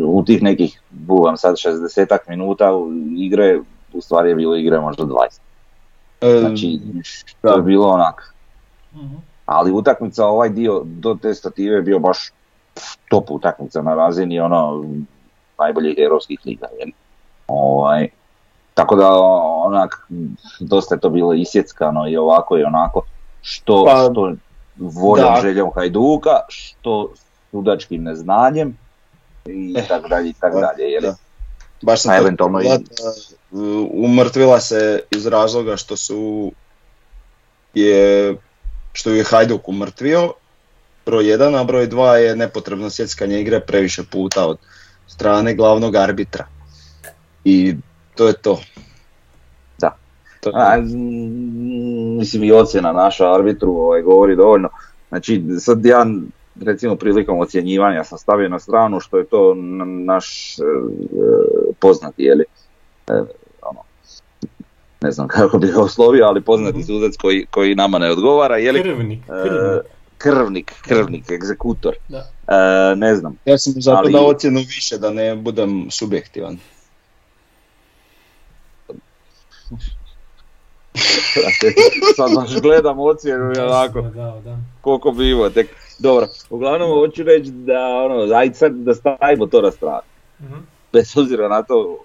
U 0.06 0.24
tih 0.26 0.44
nekih, 0.44 0.82
buvam 0.90 1.38
sad 1.38 1.56
60 1.56 2.18
minuta 2.28 2.72
igre, 3.18 3.60
u 3.94 4.02
stvari 4.02 4.30
je 4.30 4.36
bilo 4.36 4.56
igre 4.56 4.80
možda 4.80 5.04
20. 5.04 5.40
E, 6.22 6.40
Znači, 6.40 6.80
to 7.42 7.56
je 7.56 7.62
bilo 7.62 7.88
onak. 7.88 8.34
Mhm. 8.96 9.16
Ali 9.46 9.72
utakmica, 9.72 10.26
ovaj 10.26 10.50
dio 10.50 10.82
do 10.86 11.18
te 11.22 11.34
stative 11.34 11.76
je 11.76 11.82
bio 11.82 12.00
baš 12.00 12.32
top 13.10 13.32
utakmica 13.32 13.82
na 13.82 13.96
razini 13.96 14.40
ono 14.40 14.86
najboljih 15.60 15.96
europskih 15.98 16.40
liga. 16.46 16.68
Ovaj, 17.48 18.08
tako 18.78 18.96
da 18.96 19.10
onak, 19.66 20.08
dosta 20.60 20.96
je 20.96 21.00
to 21.00 21.10
bilo 21.10 21.34
isjeckano 21.34 22.08
i 22.10 22.18
ovako 22.18 22.58
i 22.58 22.64
onako. 22.64 23.02
Što, 23.42 23.86
Pa, 23.86 24.10
što 24.12 24.32
voljom, 24.78 25.34
da. 25.34 25.42
željom 25.42 25.72
Hajduka, 25.76 26.40
što 26.48 27.14
sudačkim 27.52 28.04
neznanjem 28.04 28.78
i 29.46 29.74
Eh, 29.78 29.88
tako 29.88 30.08
dalje 30.08 30.30
i 30.30 30.34
tako 30.34 30.60
da, 30.60 30.68
dalje. 30.68 30.84
Jer 30.84 31.04
da. 31.04 31.16
Baš 31.82 32.02
sam 32.02 32.14
eventualno 32.14 32.62
i- 32.62 32.68
uh, 32.68 33.62
umrtvila 33.94 34.60
se 34.60 35.00
iz 35.12 35.26
razloga 35.28 35.78
što 35.78 35.98
su 35.98 36.52
je 37.74 38.36
što 38.94 39.10
ju 39.10 39.16
je 39.16 39.24
Hajduk 39.24 39.70
umrtvio, 39.70 40.34
broj 41.06 41.30
jedan, 41.30 41.56
a 41.56 41.64
broj 41.64 41.88
dva 41.88 42.18
je 42.18 42.36
nepotrebno 42.36 42.90
sjeckanje 42.90 43.42
igre 43.42 43.60
previše 43.60 44.04
puta 44.04 44.48
od 44.48 44.58
strane 45.08 45.54
glavnog 45.54 45.96
arbitra. 45.96 46.46
I 47.44 47.76
to 48.18 48.28
je 48.28 48.34
to. 48.34 48.60
Da. 49.80 49.96
To 50.40 50.50
je 50.50 50.56
A, 50.58 50.78
mislim 52.18 52.44
i 52.44 52.52
ocjena 52.52 52.94
naša 52.94 53.34
arbitru 53.34 53.72
ovaj, 53.72 54.02
govori 54.02 54.36
dovoljno. 54.36 54.70
Znači 55.10 55.44
sad 55.60 55.86
ja 55.86 56.06
recimo 56.62 56.96
prilikom 56.96 57.40
ocjenjivanja 57.40 58.04
sam 58.04 58.18
stavio 58.18 58.50
na 58.50 58.60
stranu 58.60 59.00
što 59.00 59.18
je 59.18 59.26
to 59.26 59.52
n- 59.54 60.06
naš 60.06 60.28
e, 60.54 60.64
poznati, 61.80 62.24
jeli, 62.24 62.44
e, 63.08 63.14
ono, 63.62 63.80
ne 65.02 65.12
znam 65.12 65.28
kako 65.38 65.58
bih 65.58 65.72
ga 65.72 65.82
oslovio, 65.82 66.26
ali 66.26 66.42
poznati 66.42 66.78
Mhm. 66.78 66.86
sudac 66.86 67.14
koji, 67.18 67.46
koji 67.46 67.76
nama 67.76 68.00
ne 68.00 68.12
odgovara, 68.12 68.58
jeli, 68.58 68.82
Krvnik, 68.84 69.20
e, 69.20 69.26
krvnik. 69.28 69.84
krvnik, 70.18 70.72
krvnik, 70.82 71.32
egzekutor, 71.32 71.94
Da. 72.08 72.32
E, 72.48 72.96
ne 72.96 73.16
znam, 73.16 73.38
Ja 73.46 73.58
sam 73.58 73.74
zato 73.76 73.98
Ali- 73.98 74.14
da 74.14 74.22
ocjenu 74.22 74.60
više, 74.60 74.98
da 74.98 75.10
ne 75.10 75.36
budem 75.36 75.88
subjektivan. 75.92 76.58
sad 82.18 82.36
baš 82.36 82.62
gledam 82.62 83.00
ocjenu 83.00 83.54
i 83.58 83.60
onako, 83.60 84.06
koliko 84.82 85.12
bi 85.12 85.32
imao 85.32 85.50
tek. 85.50 85.68
Dobro, 86.00 86.28
uglavnom 86.50 86.90
hoću 86.90 87.24
reći 87.24 87.52
da 87.52 87.88
ono, 87.88 88.36
ajde 88.36 88.56
sad 88.56 88.72
da 88.72 88.96
stavimo 88.96 89.48
to 89.48 89.62
na 89.62 89.72
stranu. 89.72 90.02
Mhm. 90.42 90.60
Bez 90.94 91.18
obzira 91.18 91.48
na 91.48 91.64
to, 91.64 91.98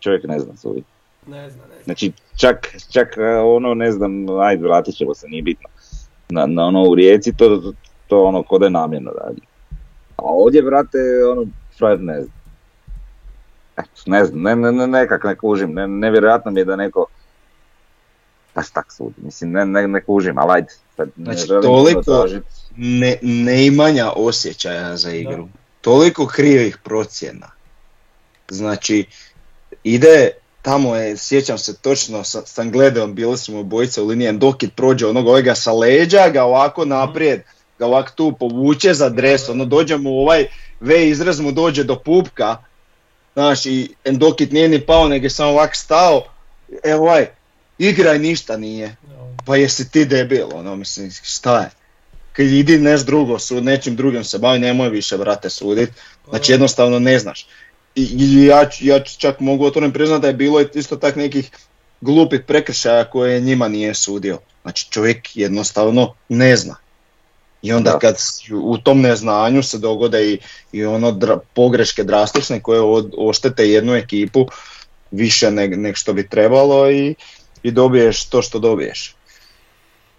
čovjek 0.00 0.24
ne 0.24 0.38
zna 0.38 0.56
sudi. 0.56 0.82
Ne 1.26 1.50
znam, 1.50 1.68
ne 1.68 1.74
znam. 1.74 1.84
Znači, 1.84 2.12
čak, 2.36 2.76
čak 2.92 3.08
uh, 3.16 3.56
ono, 3.56 3.74
ne 3.74 3.92
znam, 3.92 4.40
ajde, 4.40 4.62
vratit 4.62 4.94
ćemo 4.94 5.14
se, 5.14 5.28
nije 5.28 5.42
bitno. 5.42 5.68
Na, 6.28 6.46
na 6.46 6.64
ono 6.64 6.82
u 6.82 6.94
rijeci, 6.94 7.36
to, 7.36 7.48
to, 7.48 7.72
to 8.06 8.24
ono, 8.24 8.42
ko 8.42 8.58
da 8.58 8.66
je 8.66 8.70
namjerno 8.70 9.10
radi. 9.10 9.40
A 10.16 10.22
ovdje, 10.22 10.62
brate, 10.62 10.98
ono, 11.32 11.46
frajer 11.78 12.00
ne 12.00 12.22
znam. 12.22 12.37
Eto, 13.78 14.02
ne 14.06 14.24
znam, 14.24 14.42
ne, 14.42 14.56
ne, 14.56 14.72
ne, 14.72 14.86
nekak 14.86 15.24
ne 15.24 15.36
kužim, 15.36 15.74
ne, 15.74 15.88
nevjerojatno 15.88 16.50
mi 16.50 16.60
je 16.60 16.64
da 16.64 16.76
neko 16.76 17.06
baš 18.54 18.70
tak 18.70 18.92
sudi, 18.92 19.14
mislim, 19.16 19.50
ne, 19.52 19.66
ne, 19.66 19.88
ne 19.88 20.00
kužim, 20.00 20.38
ali 20.38 20.52
ajde, 20.52 20.68
sad 20.96 21.08
ne 21.16 21.24
Znači, 21.24 21.46
želim 21.46 21.62
toliko- 21.62 22.26
ne, 22.76 23.18
neimanja 23.22 24.12
osjećaja 24.16 24.96
za 24.96 25.10
igru. 25.10 25.48
Toliko 25.80 26.26
krivih 26.26 26.78
procjena. 26.84 27.50
Znači, 28.48 29.06
ide, 29.84 30.30
tamo 30.62 30.96
je, 30.96 31.16
sjećam 31.16 31.58
se 31.58 31.76
točno, 31.76 32.24
sa, 32.24 32.42
sam 32.46 32.70
gledao, 32.70 33.06
bili 33.06 33.38
smo 33.38 33.60
obojice 33.60 34.02
u 34.02 34.06
linijem, 34.06 34.38
Dokit 34.38 34.74
prođe 34.76 35.06
onog 35.06 35.26
ovega 35.26 35.54
sa 35.54 35.72
leđa, 35.72 36.28
ga 36.28 36.44
ovako 36.44 36.84
naprijed, 36.84 37.42
ga 37.78 37.86
ovako 37.86 38.10
tu 38.14 38.32
povuče 38.40 38.94
za 38.94 39.08
dres, 39.08 39.48
ono 39.48 39.64
dođe 39.64 39.96
mu 39.96 40.10
u 40.10 40.18
ovaj 40.18 40.46
V 40.80 41.08
izraz 41.08 41.40
mu 41.40 41.52
dođe 41.52 41.84
do 41.84 41.98
pupka, 41.98 42.56
znaš, 43.38 43.66
i 43.66 43.88
Endokit 44.04 44.52
nije 44.52 44.68
ni 44.68 44.80
pao, 44.80 45.08
nego 45.08 45.26
je 45.26 45.30
samo 45.30 45.50
ovako 45.50 45.74
stao, 45.74 46.24
evo 46.84 47.02
ovaj, 47.02 47.26
igraj 47.78 48.18
ništa 48.18 48.56
nije 48.56 48.96
pa 49.48 49.56
jesi 49.56 49.90
ti 49.90 50.04
debil, 50.04 50.46
ono, 50.54 50.76
mislim, 50.76 51.10
šta 51.22 51.60
je? 51.60 51.70
Kad 52.32 52.46
idi 52.46 52.78
neš 52.78 53.00
drugo, 53.00 53.38
su 53.38 53.60
nečim 53.60 53.96
drugim 53.96 54.24
se 54.24 54.38
bavi, 54.38 54.58
nemoj 54.58 54.88
više, 54.88 55.18
brate, 55.18 55.50
sudit. 55.50 55.90
Znači, 56.28 56.52
jednostavno 56.52 56.98
ne 56.98 57.18
znaš. 57.18 57.46
I, 57.94 58.02
i 58.02 58.44
ja, 58.44 58.68
ja 58.80 59.04
čak 59.04 59.40
mogu 59.40 59.64
otvoreno 59.64 59.92
priznati 59.92 60.22
da 60.22 60.28
je 60.28 60.34
bilo 60.34 60.60
isto 60.60 60.96
tak 60.96 61.16
nekih 61.16 61.50
glupih 62.00 62.40
prekršaja 62.46 63.04
koje 63.04 63.40
njima 63.40 63.68
nije 63.68 63.94
sudio. 63.94 64.38
Znači, 64.62 64.90
čovjek 64.90 65.36
jednostavno 65.36 66.14
ne 66.28 66.56
zna. 66.56 66.76
I 67.62 67.72
onda 67.72 67.90
Da. 67.90 67.98
kad 67.98 68.16
u 68.62 68.78
tom 68.78 69.00
neznanju 69.00 69.62
se 69.62 69.78
dogode 69.78 70.32
i, 70.32 70.38
i 70.72 70.84
ono 70.84 71.12
dra- 71.12 71.38
pogreške 71.54 72.04
drastične 72.04 72.60
koje 72.60 72.80
od- 72.80 73.14
oštete 73.18 73.68
jednu 73.68 73.94
ekipu 73.94 74.46
više 75.10 75.50
nek, 75.50 75.76
nek 75.76 75.96
što 75.96 76.12
bi 76.12 76.28
trebalo 76.28 76.90
i, 76.90 77.14
i 77.62 77.70
dobiješ 77.70 78.24
to 78.24 78.42
što 78.42 78.58
dobiješ. 78.58 79.14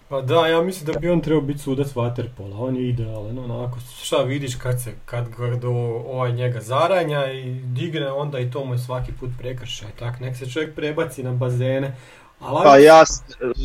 Pa 0.09 0.21
da, 0.21 0.47
ja 0.47 0.61
mislim 0.61 0.85
da 0.93 0.99
bi 0.99 1.09
on 1.09 1.21
trebao 1.21 1.41
biti 1.41 1.59
sudac 1.59 1.87
Waterpola, 1.87 2.59
on 2.59 2.75
je 2.75 2.89
idealan, 2.89 3.39
onako, 3.39 3.77
šta 4.03 4.17
vidiš 4.17 4.55
kad 4.55 4.81
se, 4.83 4.93
kad 5.05 5.27
do 5.61 5.69
ovaj 6.07 6.31
njega 6.31 6.61
zaranja 6.61 7.31
i 7.31 7.43
digne, 7.53 8.11
onda 8.11 8.39
i 8.39 8.51
to 8.51 8.65
mu 8.65 8.73
je 8.73 8.79
svaki 8.79 9.11
put 9.19 9.29
prekršaj, 9.39 9.87
tak, 9.99 10.19
nek 10.19 10.37
se 10.37 10.49
čovjek 10.49 10.75
prebaci 10.75 11.23
na 11.23 11.31
bazene. 11.31 11.95
Ali 12.39 12.63
Pa 12.63 12.77
ja 12.77 13.03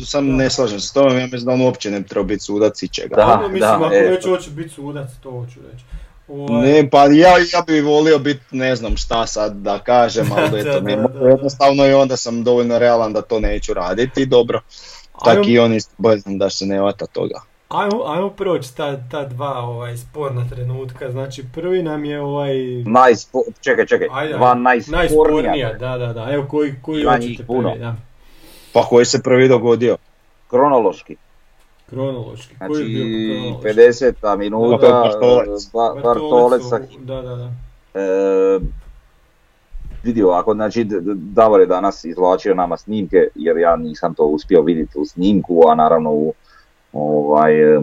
sam 0.05 0.35
ne 0.35 0.49
slažem 0.49 0.79
s 0.79 0.93
tobom, 0.93 1.17
ja 1.17 1.23
mislim 1.23 1.45
da 1.45 1.51
on 1.51 1.61
uopće 1.61 1.91
ne 1.91 1.99
bi 1.99 2.07
trebao 2.07 2.23
biti 2.23 2.43
sudac 2.43 2.83
ičega. 2.83 3.15
Da. 3.15 3.39
Ajde, 3.41 3.53
mislim, 3.53 3.83
ako 3.83 3.95
e. 3.95 3.99
već 3.99 4.25
hoće 4.25 4.49
biti 4.51 4.69
sudac, 4.69 5.09
to 5.23 5.31
hoću 5.31 5.59
reći. 5.71 5.83
Ovaj, 6.27 6.61
Ne, 6.61 6.89
pa 6.89 7.05
ja, 7.05 7.37
ja 7.53 7.63
bi 7.67 7.81
volio 7.81 8.19
biti, 8.19 8.41
ne 8.51 8.75
znam 8.75 8.97
šta 8.97 9.27
sad 9.27 9.53
da 9.53 9.79
kažem, 9.79 10.25
ali 10.37 10.49
Da, 10.51 10.57
eto, 10.69 10.79
da, 10.79 10.79
ne 10.79 10.95
da, 10.95 11.01
mogu 11.01 11.19
da. 11.19 11.29
jednostavno 11.29 11.87
i 11.87 11.93
onda 11.93 12.17
sam 12.17 12.43
dovoljno 12.43 12.79
realan 12.79 13.13
da 13.13 13.21
to 13.21 13.39
neću 13.39 13.73
raditi, 13.73 14.25
dobro. 14.25 14.61
Tak 15.25 15.37
ajmo- 15.37 15.49
i 15.49 15.59
on 15.59 15.73
isto 15.73 15.93
da 16.25 16.49
se 16.49 16.65
ne 16.65 16.81
vata 16.81 17.05
toga. 17.05 17.41
Ajmo, 17.69 18.03
ajmo 18.05 18.29
proći 18.29 18.75
ta, 18.75 18.99
ta 19.11 19.25
dva 19.25 19.59
ovaj, 19.59 19.97
sporna 19.97 20.49
trenutka, 20.49 21.11
znači 21.11 21.43
prvi 21.53 21.83
nam 21.83 22.05
je 22.05 22.21
ovaj... 22.21 22.55
Najspo... 22.85 23.41
Čekaj, 23.61 23.85
čekaj, 23.85 24.07
Ajde, 24.11 24.33
dva 24.33 24.53
najspornija. 24.53 25.01
najspornija, 25.01 25.73
da, 25.73 25.97
da, 25.97 26.13
da, 26.13 26.31
evo 26.31 26.45
koji, 26.47 26.75
koji 26.81 27.03
hoćete 27.03 27.43
prvi, 27.43 27.79
da. 27.79 27.95
Pa 28.75 28.81
koji 28.81 29.05
se 29.05 29.23
prvi 29.23 29.47
dogodio? 29.47 29.97
Kronološki. 30.49 31.15
Kronološki. 31.85 32.55
Koji 32.57 32.67
Znači, 32.69 32.81
je 32.83 33.05
bio 33.05 33.59
kronološki? 33.59 34.13
50. 34.21 34.37
minuta, 34.37 34.77
Bartolec. 34.89 35.71
Ba- 35.73 35.93
Bartolecu, 35.93 36.03
Bartolec 36.03 36.63
sa 36.63 36.79
Da, 36.99 37.21
da, 37.21 37.35
da. 37.35 37.51
E, 37.95 38.59
vidi 40.03 40.23
ovako, 40.23 40.53
znači 40.53 40.85
Davor 41.15 41.59
je 41.59 41.65
danas 41.67 42.03
izvlačio 42.05 42.55
nama 42.55 42.77
snimke 42.77 43.27
jer 43.35 43.57
ja 43.57 43.75
nisam 43.75 44.13
to 44.13 44.23
uspio 44.23 44.61
vidjeti 44.61 44.99
u 44.99 45.05
snimku, 45.05 45.61
a 45.67 45.75
naravno 45.75 46.11
u 46.11 46.33
ovaj, 46.93 47.75
e, 47.75 47.81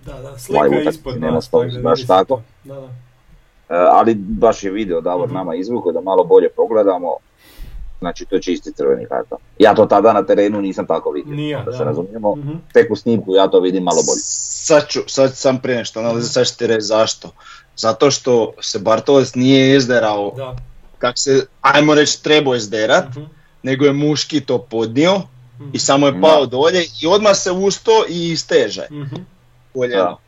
Da, 0.00 0.12
da, 0.14 0.38
slika 0.38 0.66
je 0.66 0.84
ispod 0.84 1.20
nema 1.20 1.32
nas, 1.32 1.44
stop, 1.44 1.62
tako 1.62 1.74
da 1.74 1.80
baš 1.80 2.06
tako. 2.06 2.40
Da, 2.64 2.74
da. 2.74 2.86
e, 3.70 3.88
ali 3.90 4.14
baš 4.14 4.64
je 4.64 4.70
video 4.70 5.00
Davor 5.00 5.26
Mhm. 5.26 5.34
nama 5.34 5.54
izvuko 5.54 5.92
da 5.92 6.00
malo 6.00 6.24
bolje 6.24 6.48
pogledamo. 6.48 7.14
Znači 8.04 8.24
to 8.24 8.34
je 8.34 8.42
čisti 8.42 8.72
crveni 8.72 9.06
karton. 9.06 9.38
Ja 9.58 9.74
to 9.74 9.86
tada 9.86 10.12
na 10.12 10.22
terenu 10.22 10.60
nisam 10.60 10.86
tako 10.86 11.10
vidio. 11.10 11.34
Ni 11.34 11.48
ja, 11.48 11.62
da 11.62 11.72
se 11.72 11.78
da. 11.78 11.84
razumijemo. 11.84 12.36
Mhm. 12.36 12.50
Tek 12.72 12.90
u 12.90 12.96
snimku 12.96 13.34
ja 13.34 13.48
to 13.48 13.60
vidim 13.60 13.82
malo 13.82 13.96
bolje. 13.98 14.20
Sad 14.20 14.88
ću, 14.88 15.00
sad 15.06 15.36
sam 15.36 15.58
prije 15.58 15.78
nešto 15.78 16.00
analiza, 16.00 16.28
sad 16.28 16.46
ću 16.46 16.56
ti 16.56 16.66
reći 16.66 16.80
zašto. 16.82 17.30
Zato 17.76 18.10
što 18.10 18.52
se 18.60 18.78
Bartolec 18.78 19.34
nije 19.34 19.76
izderao, 19.76 20.32
Da. 20.36 20.56
kak 20.98 21.18
se, 21.18 21.46
ajmo 21.60 21.94
reći, 21.94 22.22
trebao 22.22 22.54
izderat, 22.54 23.08
Mhm. 23.08 23.22
nego 23.62 23.84
je 23.84 23.92
muški 23.92 24.40
to 24.40 24.58
podnio 24.60 25.14
Mhm. 25.54 25.70
i 25.72 25.78
samo 25.78 26.06
je 26.06 26.12
Da. 26.12 26.20
pao 26.20 26.46
dolje 26.46 26.84
i 27.02 27.06
odmah 27.06 27.36
se 27.36 27.50
usto 27.52 28.04
i 28.08 28.30
isteže 28.30 28.86
Mhm. 28.90 29.16
koljeno. 29.74 30.18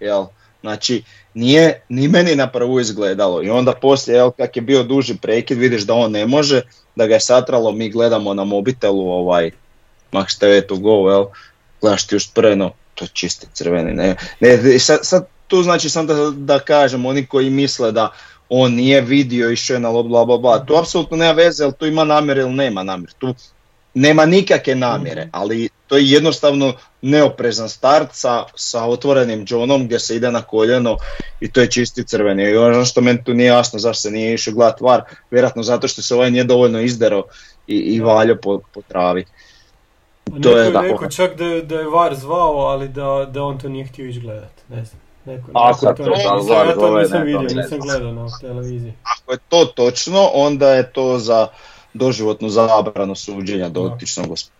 Jel? 0.00 0.24
Znači, 0.60 1.02
nije 1.34 1.82
ni 1.88 2.08
meni 2.08 2.36
na 2.36 2.50
prvu 2.50 2.80
izgledalo. 2.80 3.42
I 3.42 3.50
onda 3.50 3.72
poslije, 3.72 4.16
jel, 4.16 4.30
kak 4.30 4.56
je 4.56 4.62
bio 4.62 4.82
duži 4.82 5.16
prekid, 5.16 5.58
vidiš 5.58 5.82
da 5.82 5.94
on 5.94 6.12
ne 6.12 6.26
može, 6.26 6.62
da 6.96 7.06
ga 7.06 7.14
je 7.14 7.20
satralo, 7.20 7.72
mi 7.72 7.90
gledamo 7.90 8.34
na 8.34 8.44
mobitelu 8.44 9.10
ovaj 9.10 9.50
Max 10.12 10.38
TV 10.38 10.66
to 10.68 10.76
go, 10.76 11.10
jel, 11.10 11.24
gledaš 11.80 12.06
ti 12.06 12.16
ušpreno, 12.16 12.72
to 12.94 13.04
je 13.04 13.08
čisti 13.12 13.46
crveni, 13.52 13.92
ne, 13.92 14.16
ne, 14.40 14.78
sad, 14.78 14.98
sad 15.02 15.26
tu 15.46 15.62
znači 15.62 15.90
sam 15.90 16.06
da, 16.06 16.14
da 16.30 16.58
kažem, 16.58 17.06
oni 17.06 17.26
koji 17.26 17.50
misle 17.50 17.92
da 17.92 18.12
on 18.48 18.74
nije 18.74 19.00
vidio, 19.00 19.50
išao 19.50 19.74
je 19.74 19.80
na 19.80 19.90
lob, 19.90 20.06
bla, 20.06 20.24
bla, 20.24 20.38
bla, 20.38 20.64
tu 20.64 20.76
apsolutno 20.76 21.16
nema 21.16 21.32
veze, 21.32 21.64
jel 21.64 21.72
tu 21.72 21.86
ima 21.86 22.04
namjere 22.04 22.40
ili 22.40 22.52
nema 22.52 22.82
namjere, 22.82 23.12
tu 23.18 23.34
nema 23.98 24.26
nikakve 24.26 24.74
namjere, 24.74 25.28
ali 25.32 25.68
to 25.86 25.96
je 25.96 26.10
jednostavno 26.10 26.72
neoprezan 27.02 27.68
start 27.68 28.08
sa, 28.12 28.44
sa 28.54 28.84
otvorenim 28.84 29.44
Johnom 29.48 29.86
gdje 29.86 29.98
se 29.98 30.16
ide 30.16 30.30
na 30.30 30.42
koljeno 30.42 30.96
i 31.40 31.52
to 31.52 31.60
je 31.60 31.70
čisti 31.70 32.04
crveni. 32.04 32.42
I 32.42 32.56
ono 32.56 32.84
što 32.84 33.00
meni 33.00 33.24
tu 33.24 33.34
nije 33.34 33.46
jasno 33.46 33.78
zašto 33.78 34.00
se 34.00 34.10
nije 34.10 34.34
išao 34.34 34.54
gledat 34.54 34.80
var, 34.80 35.02
vjerojatno 35.30 35.62
zato 35.62 35.88
što 35.88 36.02
se 36.02 36.14
ovaj 36.14 36.30
nije 36.30 36.44
dovoljno 36.44 36.80
izderao 36.80 37.24
i, 37.66 37.76
i 37.76 38.00
valjo 38.00 38.36
po, 38.42 38.60
po 38.74 38.82
travi. 38.82 39.24
To 40.24 40.34
neko 40.34 40.58
je 40.58 40.70
da. 40.70 40.80
rekao 40.80 41.10
čak 41.10 41.36
da, 41.36 41.44
da 41.62 41.80
je 41.80 41.88
VAR 41.88 42.14
zvao, 42.14 42.56
ali 42.56 42.88
da, 42.88 43.28
da 43.32 43.42
on 43.42 43.58
to 43.58 43.68
nije 43.68 43.86
htio 43.86 44.06
ići 44.06 44.20
gledat. 44.20 44.52
Ne 44.68 44.84
znam. 44.84 45.00
Neko, 45.24 45.50
A, 45.54 45.68
neko 45.68 45.94
to, 45.96 46.04
to 46.04 46.10
VAR 46.54 46.66
ja 46.66 46.74
to 46.74 46.98
nisam 46.98 47.22
vidio, 47.22 47.62
nisam 47.62 47.78
gledao 47.80 48.12
na 48.12 48.26
televiziji. 48.40 48.92
Ako 49.02 49.32
je 49.32 49.38
to 49.48 49.64
točno, 49.64 50.30
onda 50.34 50.70
je 50.70 50.92
to 50.92 51.18
za 51.18 51.48
doživotnu 51.94 52.48
zabranu 52.48 53.14
suđenja 53.14 53.68
dotičnog 53.68 54.28
gospodina. 54.28 54.58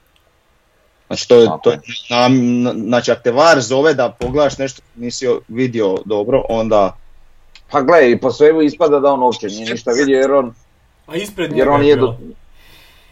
Znači 1.06 1.28
to 1.28 1.34
je, 1.36 1.48
to 1.62 1.70
je. 1.70 1.80
na- 2.10 2.72
znači 2.72 3.10
ako 3.10 3.22
te 3.22 3.30
VAR 3.30 3.60
zove 3.60 3.94
da 3.94 4.16
pogledaš 4.20 4.58
nešto 4.58 4.82
što 4.82 5.00
nisi 5.00 5.26
vidio 5.48 5.96
dobro, 6.04 6.42
onda 6.48 6.96
Pa 7.70 7.80
gle, 7.82 8.10
i 8.10 8.20
po 8.20 8.30
svemu 8.30 8.62
ispada 8.62 9.00
da 9.00 9.12
on 9.12 9.22
uopće 9.22 9.46
nije 9.46 9.70
ništa 9.72 9.90
vidio 9.90 10.20
jer 10.20 10.32
on, 10.32 10.54
A 11.06 11.16
ispred 11.16 11.50
jer 11.50 11.58
njega 11.58 11.70
on 11.70 11.84
je 11.84 11.96
do... 11.96 12.16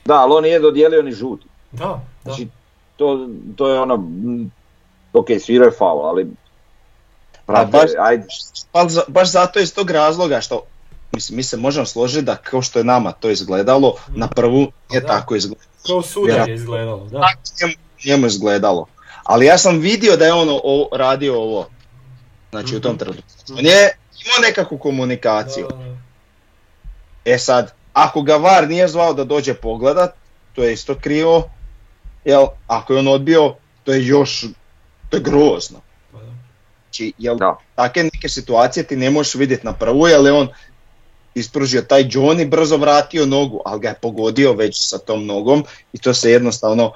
Da, 0.04 0.14
ali 0.14 0.32
on 0.32 0.42
nije 0.42 0.60
dodijelio 0.60 1.02
ni 1.02 1.12
žuti. 1.12 1.46
Da, 1.72 1.84
da. 1.84 2.00
Znači, 2.22 2.48
to, 2.96 3.28
to 3.56 3.68
je 3.68 3.80
ono, 3.80 4.08
ok, 5.12 5.26
svirao 5.40 5.66
je 5.66 5.72
faul, 5.78 6.06
ali... 6.06 6.26
Baš- 7.46 7.98
ajde, 7.98 8.26
baš 9.08 9.30
zato 9.30 9.60
iz 9.60 9.74
tog 9.74 9.90
razloga 9.90 10.40
što 10.40 10.62
mislim, 11.12 11.36
mi 11.36 11.42
se 11.42 11.56
možemo 11.56 11.86
složiti 11.86 12.24
da 12.24 12.36
kao 12.36 12.62
što 12.62 12.78
je 12.78 12.84
nama 12.84 13.12
to 13.12 13.30
izgledalo, 13.30 13.94
na 14.08 14.28
prvu 14.28 14.72
nije 14.90 15.00
Da. 15.00 15.06
tako 15.06 15.36
izgledalo. 15.36 15.70
Kao 15.86 16.02
sudar 16.02 16.48
je 16.48 16.54
izgledalo, 16.54 17.04
da. 17.04 17.20
Tako 17.20 17.40
njemu, 17.60 17.74
njemu 18.06 18.26
izgledalo. 18.26 18.86
Ali 19.24 19.46
ja 19.46 19.58
sam 19.58 19.78
vidio 19.78 20.16
da 20.16 20.24
je 20.26 20.32
on 20.32 20.48
o- 20.50 20.88
radio 20.92 21.34
ovo. 21.36 21.68
Znači 22.50 22.76
u 22.76 22.80
tom 22.80 22.98
trenutku. 22.98 23.22
On 23.50 23.66
je 23.66 23.96
imao 24.26 24.48
nekakvu 24.48 24.78
komunikaciju. 24.78 25.68
Da. 25.70 25.96
E 27.24 27.38
sad, 27.38 27.72
ako 27.92 28.22
ga 28.22 28.36
VAR 28.36 28.68
nije 28.68 28.88
zvao 28.88 29.12
da 29.14 29.24
dođe 29.24 29.54
pogledat, 29.54 30.14
to 30.52 30.64
je 30.64 30.72
isto 30.72 30.94
krivo. 30.94 31.50
Jel, 32.24 32.46
ako 32.66 32.92
je 32.92 32.98
on 32.98 33.08
odbio, 33.08 33.54
to 33.84 33.92
je 33.92 34.06
još, 34.06 34.44
to 35.10 35.16
je 35.16 35.22
grozno. 35.22 35.80
Pa 36.12 36.18
da. 36.18 36.24
Znači, 36.84 37.12
jel, 37.18 37.36
da. 37.36 37.58
takve 37.74 38.02
neke 38.04 38.28
situacije 38.28 38.82
ti 38.82 38.96
ne 38.96 39.10
možeš 39.10 39.34
vidjeti 39.34 39.66
na 39.66 39.72
prvu, 39.72 40.08
jer 40.08 40.24
je 40.24 40.32
on 40.32 40.48
ispružio 41.36 41.82
taj 41.82 42.04
John 42.10 42.40
i 42.40 42.46
brzo 42.46 42.76
vratio 42.76 43.26
nogu, 43.26 43.60
ali 43.64 43.80
ga 43.80 43.88
je 43.88 43.94
pogodio 43.96 44.52
već 44.52 44.88
sa 44.88 44.98
tom 44.98 45.26
nogom 45.26 45.62
i 45.92 45.98
to 45.98 46.14
se 46.14 46.30
jednostavno, 46.30 46.92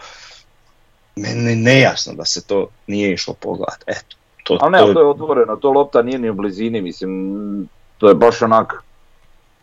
meni 1.17 1.57
nejasno 1.57 2.15
da 2.15 2.25
se 2.25 2.47
to 2.47 2.69
nije 2.87 3.13
išlo 3.13 3.35
pogledat. 3.35 3.85
Eto, 3.87 4.17
to, 4.45 4.59
Ali 4.61 4.73
ne, 4.73 4.79
to- 4.79 4.85
ali 4.85 4.95
to 4.95 5.01
je 5.01 5.07
otvoreno, 5.07 5.57
to 5.57 5.71
lopta 5.71 6.03
nije 6.03 6.19
ni 6.19 6.31
u 6.31 6.35
blizini, 6.35 6.81
mislim, 6.83 7.69
to 7.99 8.09
je 8.09 8.15
baš 8.15 8.43
onak, 8.43 8.83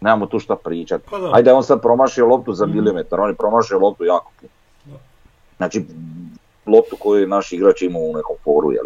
nemamo 0.01 0.25
tu 0.25 0.39
šta 0.39 0.55
pričat. 0.55 1.01
Pa 1.09 1.17
da. 1.19 1.29
Ajde, 1.33 1.53
on 1.53 1.63
sad 1.63 1.81
promašio 1.81 2.25
loptu 2.25 2.53
za 2.53 2.65
Mhm. 2.65 2.75
milimetar, 2.75 3.19
on 3.19 3.29
je 3.29 3.35
promašio 3.35 3.79
loptu 3.79 4.05
jako 4.05 4.31
puno. 4.39 4.97
Znači, 5.57 5.85
loptu 6.65 6.95
koju 6.95 7.21
je 7.21 7.27
naš 7.27 7.51
igrač 7.51 7.81
imao 7.81 8.01
u 8.01 8.13
nekom 8.13 8.35
foru, 8.43 8.71
jel? 8.71 8.85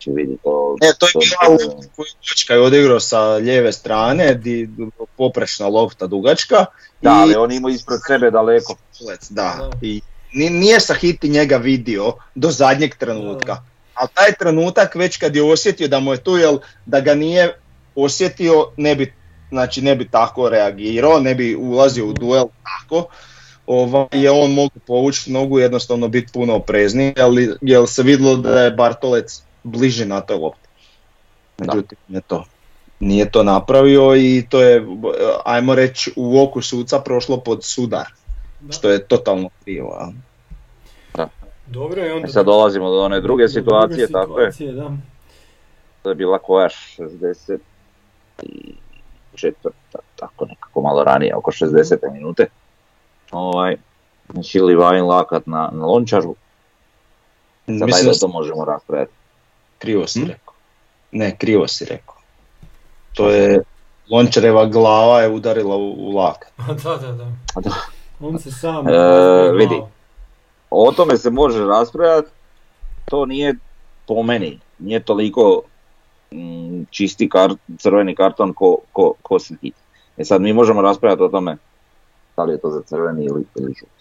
Znači 0.00 0.10
vidi 0.16 0.38
to... 0.42 0.76
E, 0.82 0.92
to 0.98 1.06
je 1.06 1.12
to- 1.12 1.18
bila 1.18 1.52
lopta 1.52 1.88
koju 1.96 2.06
Dugačka 2.16 2.54
je 2.54 2.60
odigrao 2.60 3.00
sa 3.00 3.20
lijeve 3.20 3.72
strane, 3.72 4.34
di, 4.34 4.68
poprečna 5.16 5.68
lopta 5.68 6.06
dugačka. 6.06 6.64
Da, 7.00 7.10
i- 7.10 7.12
ali 7.12 7.34
on 7.34 7.52
imao 7.52 7.70
ispred 7.70 7.98
sebe 8.06 8.30
daleko. 8.30 8.76
Da. 9.30 9.70
I 9.82 10.00
ni- 10.32 10.50
nije 10.50 10.80
Sahiti 10.80 11.28
njega 11.28 11.56
vidio 11.56 12.12
do 12.34 12.50
zadnjeg 12.50 12.94
trenutka. 12.94 13.56
Ali 13.94 14.08
taj 14.14 14.32
trenutak 14.38 14.94
već 14.94 15.16
kad 15.16 15.36
je 15.36 15.42
osjetio 15.42 15.88
da 15.88 16.00
mu 16.00 16.12
je 16.12 16.24
tu, 16.24 16.36
jel 16.36 16.58
da 16.86 17.00
ga 17.00 17.14
nije 17.14 17.52
osjetio, 17.94 18.66
ne 18.76 18.94
bi, 18.96 19.14
znači 19.50 19.82
ne 19.82 19.96
bi 19.96 20.08
tako 20.10 20.48
reagirao, 20.48 21.20
ne 21.20 21.34
bi 21.34 21.56
ulazio 21.56 22.06
u 22.06 22.12
duel 22.12 22.46
tako, 22.62 23.06
ovaj, 23.66 24.06
je 24.12 24.30
on 24.30 24.52
mogu 24.54 24.78
povući 24.86 25.32
nogu 25.32 25.58
jednostavno 25.58 26.08
biti 26.08 26.32
puno 26.32 26.54
oprezniji, 26.56 27.14
ali 27.18 27.50
jel 27.60 27.86
se 27.86 28.02
vidjelo 28.02 28.36
da 28.36 28.60
je 28.60 28.70
Bartolec 28.70 29.49
bliži 29.62 30.04
na 30.04 30.20
toj 30.20 30.36
lopti. 30.36 30.68
Međutim, 31.58 31.98
nije 32.08 32.20
to, 32.20 32.44
nije 33.00 33.30
to 33.30 33.42
napravio 33.42 34.16
i 34.16 34.46
to 34.50 34.62
je, 34.62 34.86
ajmo 35.44 35.74
reći, 35.74 36.12
u 36.16 36.42
oku 36.42 36.62
suca 36.62 37.00
prošlo 37.00 37.36
pod 37.40 37.64
sudar, 37.64 38.06
Da. 38.60 38.72
što 38.72 38.90
je 38.90 39.06
totalno 39.06 39.48
krivo. 39.64 39.96
a. 40.00 40.10
Dobro 41.66 42.02
je 42.02 42.14
onda... 42.14 42.28
I 42.28 42.30
sad 42.30 42.46
dolazimo 42.46 42.90
do 42.90 43.02
one 43.02 43.20
druge 43.20 43.44
do 43.44 43.48
situacije, 43.48 44.08
tako 44.08 44.40
je. 44.40 44.52
situacije, 44.52 44.72
Da. 44.72 44.96
To 46.02 46.08
je 46.08 46.14
bila 46.14 46.38
koja 46.38 46.68
60 46.68 47.58
i 48.42 48.74
četvrta, 49.34 49.98
tako 50.16 50.46
nekako 50.46 50.82
malo 50.82 51.04
ranije, 51.04 51.36
oko 51.36 51.50
60. 51.50 52.12
minute. 52.12 52.46
Ovaj, 53.30 53.76
znači 54.32 54.60
Livajin 54.60 55.04
lakat 55.04 55.46
na, 55.46 55.70
na 55.72 55.86
lončaru, 55.86 56.34
sad 57.66 57.86
Mislim 57.86 58.12
da 58.12 58.18
to 58.18 58.28
možemo 58.28 58.64
raspraviti. 58.64 59.12
Krivo 59.80 60.06
si 60.06 60.20
Hm? 60.20 60.26
rekao. 60.26 60.54
Ne, 61.12 61.36
krivo 61.36 61.68
si 61.68 61.84
rekao. 61.84 62.14
To 63.14 63.30
je, 63.30 63.62
Lončareva 64.10 64.66
glava 64.66 65.20
je 65.20 65.28
udarila 65.28 65.76
u, 65.76 65.94
u 65.98 66.16
lakat. 66.16 66.52
da, 66.84 66.96
da, 66.96 67.12
da. 67.12 67.26
On 68.20 68.38
se 68.38 68.50
sam... 68.50 68.88
E, 68.88 69.52
vidi. 69.52 69.82
O 70.70 70.92
tome 70.92 71.16
se 71.16 71.30
može 71.30 71.64
raspravljati, 71.64 72.28
to 73.04 73.26
nije 73.26 73.54
po 74.06 74.22
meni, 74.22 74.58
nije 74.78 75.00
toliko 75.00 75.62
mm, 76.30 76.82
čisti 76.90 77.28
kart, 77.28 77.58
crveni 77.78 78.14
karton 78.14 78.52
ko, 78.52 78.76
ko, 78.92 79.14
ko 79.22 79.38
se 79.38 79.54
hit. 79.62 79.74
E 80.16 80.24
sad 80.24 80.42
mi 80.42 80.52
možemo 80.52 80.82
raspravljati 80.82 81.22
o 81.22 81.28
tome 81.28 81.56
da 82.36 82.44
li 82.44 82.52
je 82.52 82.58
to 82.58 82.70
za 82.70 82.82
crveni 82.82 83.24
ili, 83.24 83.44
ili 83.56 83.74
žuti. 83.78 83.99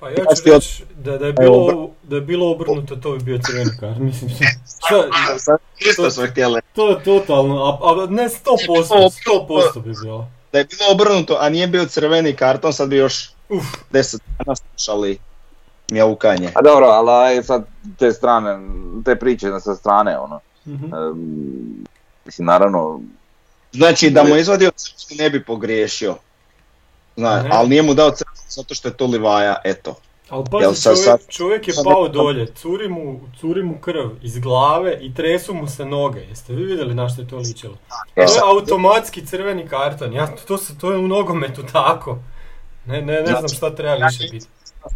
Pa 0.00 0.10
ja 0.10 0.16
ću 0.16 0.52
reći 0.52 0.84
da, 0.96 1.18
da, 1.18 1.26
je 1.26 1.32
bilo, 1.32 1.90
da 2.02 2.16
je 2.16 2.22
bilo 2.22 2.50
obrnuto, 2.50 2.96
to 2.96 3.12
bi 3.12 3.24
bio 3.24 3.38
crveni 3.46 3.70
kart. 3.80 3.98
Mislim, 4.08 4.30
šta, 4.30 5.58
Isto 5.78 6.10
smo 6.10 6.26
htjeli. 6.26 6.60
to 6.72 6.90
je 6.90 7.04
totalno, 7.04 7.64
a, 7.64 7.92
a 7.92 8.06
ne 8.06 8.28
100%, 8.28 8.34
100% 9.74 9.82
bi 9.82 9.94
bilo. 10.02 10.30
Da 10.52 10.58
je 10.58 10.64
bilo 10.64 10.92
obrnuto, 10.92 11.36
a 11.40 11.48
nije 11.48 11.66
bio 11.66 11.86
crveni 11.86 12.36
karton, 12.36 12.72
sad 12.72 12.88
bi 12.88 12.96
još 12.96 13.30
Uf, 13.48 13.64
10 13.92 14.18
dana 14.38 14.56
slušali 14.56 15.18
mjaukanje. 15.90 16.50
A 16.54 16.62
dobro, 16.62 16.86
ali 16.86 17.10
aj 17.10 17.42
sad 17.42 17.66
te 17.98 18.12
strane, 18.12 18.58
te 19.04 19.16
priče 19.16 19.46
sa 19.60 19.74
strane, 19.74 20.18
ono, 20.18 20.40
mhm. 20.66 20.84
em, 20.84 21.84
mislim 22.24 22.46
naravno, 22.46 23.00
Znači 23.72 24.10
da 24.10 24.24
mu 24.24 24.36
izvadio 24.36 24.70
crveni 24.76 25.22
ne 25.22 25.30
bi 25.30 25.44
pogriješio. 25.44 26.16
Zna, 27.18 27.42
Ne. 27.42 27.48
ali 27.52 27.68
nije 27.68 27.82
mu 27.82 27.94
dao 27.94 28.10
crveni 28.10 28.38
zato 28.48 28.74
što 28.74 28.88
je 28.88 28.94
to 28.94 29.06
Livaja, 29.06 29.56
eto. 29.64 29.94
Ali 30.28 30.44
Jel 30.52 30.70
pazi, 30.70 30.74
sad- 30.76 30.94
čovjek, 30.94 31.04
sad- 31.04 31.28
čovjek 31.28 31.68
je 31.68 31.74
sad 31.74 31.84
pao 31.84 32.02
nekako- 32.02 32.12
dolje, 32.14 32.46
curi 32.48 32.88
mu, 32.88 33.20
curi 33.40 33.62
mu 33.62 33.78
krv 33.78 34.10
iz 34.22 34.38
glave 34.38 34.98
i 35.00 35.14
tresu 35.14 35.54
mu 35.54 35.68
se 35.68 35.84
noge. 35.84 36.20
Jeste 36.20 36.52
vi 36.52 36.64
vidjeli 36.64 36.94
na 36.94 37.08
što 37.08 37.22
je 37.22 37.28
to 37.28 37.36
ličilo? 37.38 37.74
To 38.14 38.20
je 38.20 38.28
sad- 38.28 38.42
automatski 38.44 39.26
crveni 39.26 39.68
karton, 39.68 40.12
ja, 40.12 40.26
to, 40.38 40.58
se, 40.58 40.78
to 40.78 40.92
je 40.92 40.98
u 40.98 41.08
nogometu 41.08 41.62
tako. 41.62 42.18
Ne, 42.86 43.02
ne, 43.02 43.12
ne 43.14 43.26
znam 43.28 43.48
šta 43.48 43.70
treba 43.70 43.94
više 43.96 44.28
biti. 44.30 44.46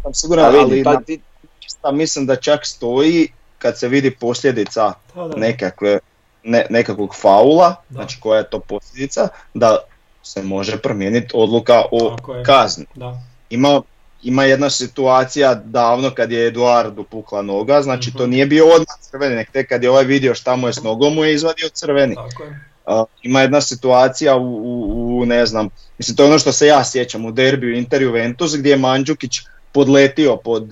sam 0.03 0.13
siguran, 0.13 0.45
A 0.45 0.49
vidi, 0.49 0.61
ali 0.61 0.83
pa 0.85 0.95
ti- 0.97 1.21
šta 1.61 1.91
mislim 1.91 2.25
da 2.25 2.35
čak 2.35 2.65
stoji 2.65 3.27
kad 3.57 3.79
se 3.79 3.87
vidi 3.87 4.11
posljedica 4.11 4.93
Da, 5.15 5.27
da. 5.27 5.35
nekakve, 5.37 5.99
ne, 6.43 6.65
nekakvog 6.69 7.15
faula, 7.15 7.69
Da. 7.89 7.93
znači 7.93 8.19
koja 8.19 8.37
je 8.37 8.49
to 8.49 8.59
posljedica, 8.59 9.27
da 9.53 9.77
se 10.23 10.43
može 10.43 10.77
promijeniti 10.77 11.31
odluka 11.33 11.83
o 11.91 12.17
kazni. 12.45 12.85
Da. 12.95 13.19
Ima, 13.49 13.81
ima 14.23 14.43
jedna 14.43 14.69
situacija 14.69 15.55
davno 15.55 16.11
kad 16.15 16.31
je 16.31 16.47
Eduardu 16.47 17.03
pukla 17.03 17.41
noga, 17.41 17.81
znači 17.81 18.11
to 18.13 18.23
Mhm. 18.23 18.31
nije 18.31 18.45
bio 18.45 18.65
odmah 18.65 18.95
crveni, 19.01 19.35
nek 19.35 19.51
tek 19.51 19.69
kad 19.69 19.83
je 19.83 19.89
ovaj 19.89 20.03
vidio 20.03 20.35
šta 20.35 20.55
mu 20.55 20.67
je 20.67 20.73
s 20.73 20.83
nogom 20.83 21.13
mu 21.13 21.23
je 21.25 21.33
izvadio 21.33 21.69
crveni. 21.73 22.15
Tako 22.15 22.43
je. 22.43 22.59
A, 22.85 23.03
ima 23.21 23.41
jedna 23.41 23.61
situacija 23.61 24.35
u, 24.35 24.55
u, 24.55 25.19
u, 25.19 25.25
ne 25.25 25.45
znam, 25.45 25.69
mislim 25.97 26.17
to 26.17 26.23
je 26.23 26.29
ono 26.29 26.39
što 26.39 26.51
se 26.51 26.67
ja 26.67 26.83
sjećam 26.83 27.25
u 27.25 27.31
derbiju 27.31 27.77
Inter 27.77 28.01
Juventus 28.01 28.55
gdje 28.57 28.69
je 28.69 28.77
Mandžukić 28.77 29.39
podletio 29.71 30.35
pod, 30.37 30.69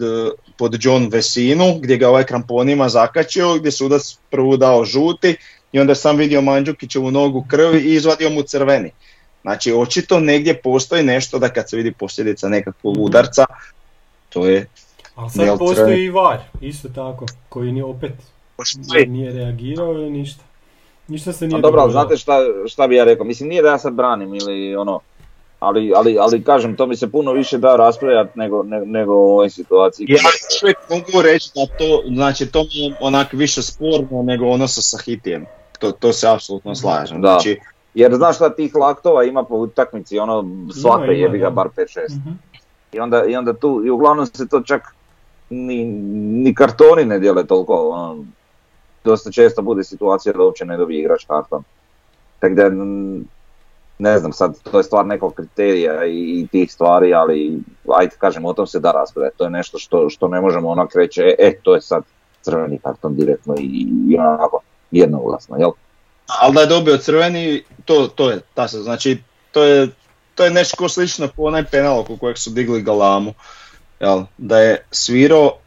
pod 0.57 0.77
John 0.79 1.09
Vesinu 1.11 1.79
gdje 1.81 1.97
ga 1.97 2.09
ovaj 2.09 2.23
kramponima 2.23 2.89
zakačio 2.89 3.55
gdje 3.55 3.71
sudac 3.71 4.17
prvu 4.29 4.57
dao 4.57 4.85
žuti 4.85 5.35
i 5.71 5.79
onda 5.79 5.95
sam 5.95 6.17
vidio 6.17 6.41
Mandžukićevu 6.41 7.11
nogu 7.11 7.45
krvi 7.49 7.79
i 7.79 7.93
izvadio 7.93 8.29
mu 8.29 8.41
crveni. 8.41 8.91
Znači 9.41 9.73
očito 9.73 10.19
negdje 10.19 10.61
postoji 10.61 11.03
nešto 11.03 11.39
da 11.39 11.49
kad 11.49 11.69
se 11.69 11.77
vidi 11.77 11.91
posljedica 11.91 12.49
nekakvog 12.49 12.93
Mhm. 12.93 13.03
udarca, 13.03 13.45
to 14.29 14.45
je 14.47 14.67
Ali 15.15 15.29
sad 15.29 15.59
postoji 15.59 16.03
i 16.03 16.09
VAR, 16.09 16.39
isto 16.61 16.89
tako, 16.89 17.25
koji 17.49 17.71
ni 17.71 17.81
opet 17.81 18.13
nije 19.07 19.33
reagirao 19.33 19.93
ili 19.93 20.09
ništa. 20.09 20.43
Ništa 21.07 21.33
se 21.33 21.47
nije 21.47 21.57
A 21.57 21.61
dobro, 21.61 21.81
ali 21.81 21.91
znate 21.91 22.17
šta, 22.17 22.39
šta 22.67 22.87
bi 22.87 22.95
ja 22.95 23.03
rekao, 23.03 23.25
mislim 23.25 23.49
nije 23.49 23.61
da 23.61 23.69
ja 23.69 23.77
sad 23.77 23.93
branim 23.93 24.35
ili 24.35 24.75
ono, 24.75 24.99
ali, 25.59 25.93
ali, 25.95 26.17
ali 26.19 26.43
kažem, 26.43 26.75
to 26.75 26.85
mi 26.85 26.95
se 26.95 27.11
puno 27.11 27.33
više 27.33 27.57
da 27.57 27.75
raspravljati 27.75 28.39
nego, 28.39 28.63
nego, 28.63 28.85
nego 28.85 29.13
u 29.13 29.31
ovoj 29.31 29.49
situaciji. 29.49 30.05
Ja 30.09 30.13
još 30.13 30.63
uvijek 30.63 30.77
mogu 30.89 31.21
reći 31.21 31.49
da 31.55 31.65
to, 31.77 32.03
znači 32.07 32.45
to 32.45 32.63
mi 32.63 32.79
je 32.79 32.95
onak 33.01 33.33
više 33.33 33.61
sporno 33.61 34.23
nego 34.23 34.47
ono 34.47 34.67
sa 34.67 34.81
Sahitijem. 34.81 35.45
To, 35.79 35.91
to 35.91 36.13
se 36.13 36.27
apsolutno 36.29 36.75
slažem. 36.75 37.21
Da. 37.21 37.27
Znači, 37.27 37.59
Jer 37.93 38.15
znaš 38.15 38.35
šta 38.35 38.49
tih 38.49 38.75
laktova 38.75 39.23
ima 39.23 39.43
po 39.43 39.55
utakmici, 39.55 40.19
ono 40.19 40.45
svaka 40.81 41.03
ima, 41.03 41.13
jebi 41.13 41.39
ga 41.39 41.49
bar 41.49 41.67
5-6. 41.77 42.17
Mhm. 42.17 42.29
I 42.91 42.99
onda, 42.99 43.25
I 43.25 43.35
onda 43.35 43.53
tu, 43.53 43.81
i 43.85 43.89
uglavnom 43.89 44.25
se 44.25 44.47
to 44.47 44.61
čak 44.61 44.95
ni, 45.49 45.85
ni 46.43 46.55
kartoni 46.55 47.05
ne 47.05 47.19
dijele 47.19 47.45
toliko, 47.45 47.89
ono, 47.89 48.25
dosta 49.03 49.31
često 49.31 49.61
bude 49.61 49.83
situacija 49.83 50.33
da 50.33 50.43
uopće 50.43 50.65
ne 50.65 50.77
dobije 50.77 50.99
igrač 50.99 51.25
karton. 51.25 51.63
Tako 52.39 52.55
da, 52.55 52.69
ne 54.01 54.19
znam 54.19 54.33
sad, 54.33 54.63
to 54.71 54.77
je 54.77 54.83
stvar 54.83 55.05
nekog 55.05 55.33
kriterija 55.33 56.05
i, 56.05 56.39
i 56.39 56.47
tih 56.51 56.71
stvari, 56.71 57.13
ali 57.13 57.59
ajde 57.93 58.15
kažem, 58.17 58.45
o 58.45 58.53
tom 58.53 58.67
se 58.67 58.79
da 58.79 58.91
raspravljati. 58.91 59.37
To 59.37 59.43
je 59.43 59.49
nešto 59.49 59.79
što, 59.79 60.09
što 60.09 60.27
ne 60.27 60.41
možemo 60.41 60.69
onak 60.69 60.95
reći, 60.95 61.21
e, 61.21 61.35
e, 61.39 61.53
to 61.63 61.75
je 61.75 61.81
sad 61.81 62.03
crveni 62.41 62.79
karton 62.79 63.15
direktno 63.15 63.55
i, 63.57 63.87
i 64.09 64.17
onako 64.17 64.59
jednoglasno, 64.91 65.57
jel? 65.57 65.71
Ali 66.39 66.53
da 66.53 66.61
je 66.61 66.67
dobio 66.67 66.97
crveni, 66.97 67.63
to, 67.85 68.07
to 68.07 68.29
je, 68.29 68.39
ta 68.53 68.67
se, 68.67 68.81
znači, 68.81 69.23
to 69.51 69.63
je, 69.63 69.89
to 70.35 70.43
je 70.43 70.51
nešto 70.51 70.77
ko 70.77 70.89
slično 70.89 71.27
kao 71.27 71.45
onaj 71.45 71.65
penal 71.65 71.99
oko 71.99 72.17
kojeg 72.17 72.37
su 72.37 72.49
digli 72.49 72.81
galamu. 72.81 73.33
Jel? 73.99 74.23
Da 74.37 74.59
je 74.59 74.85
svirao, 74.91 75.57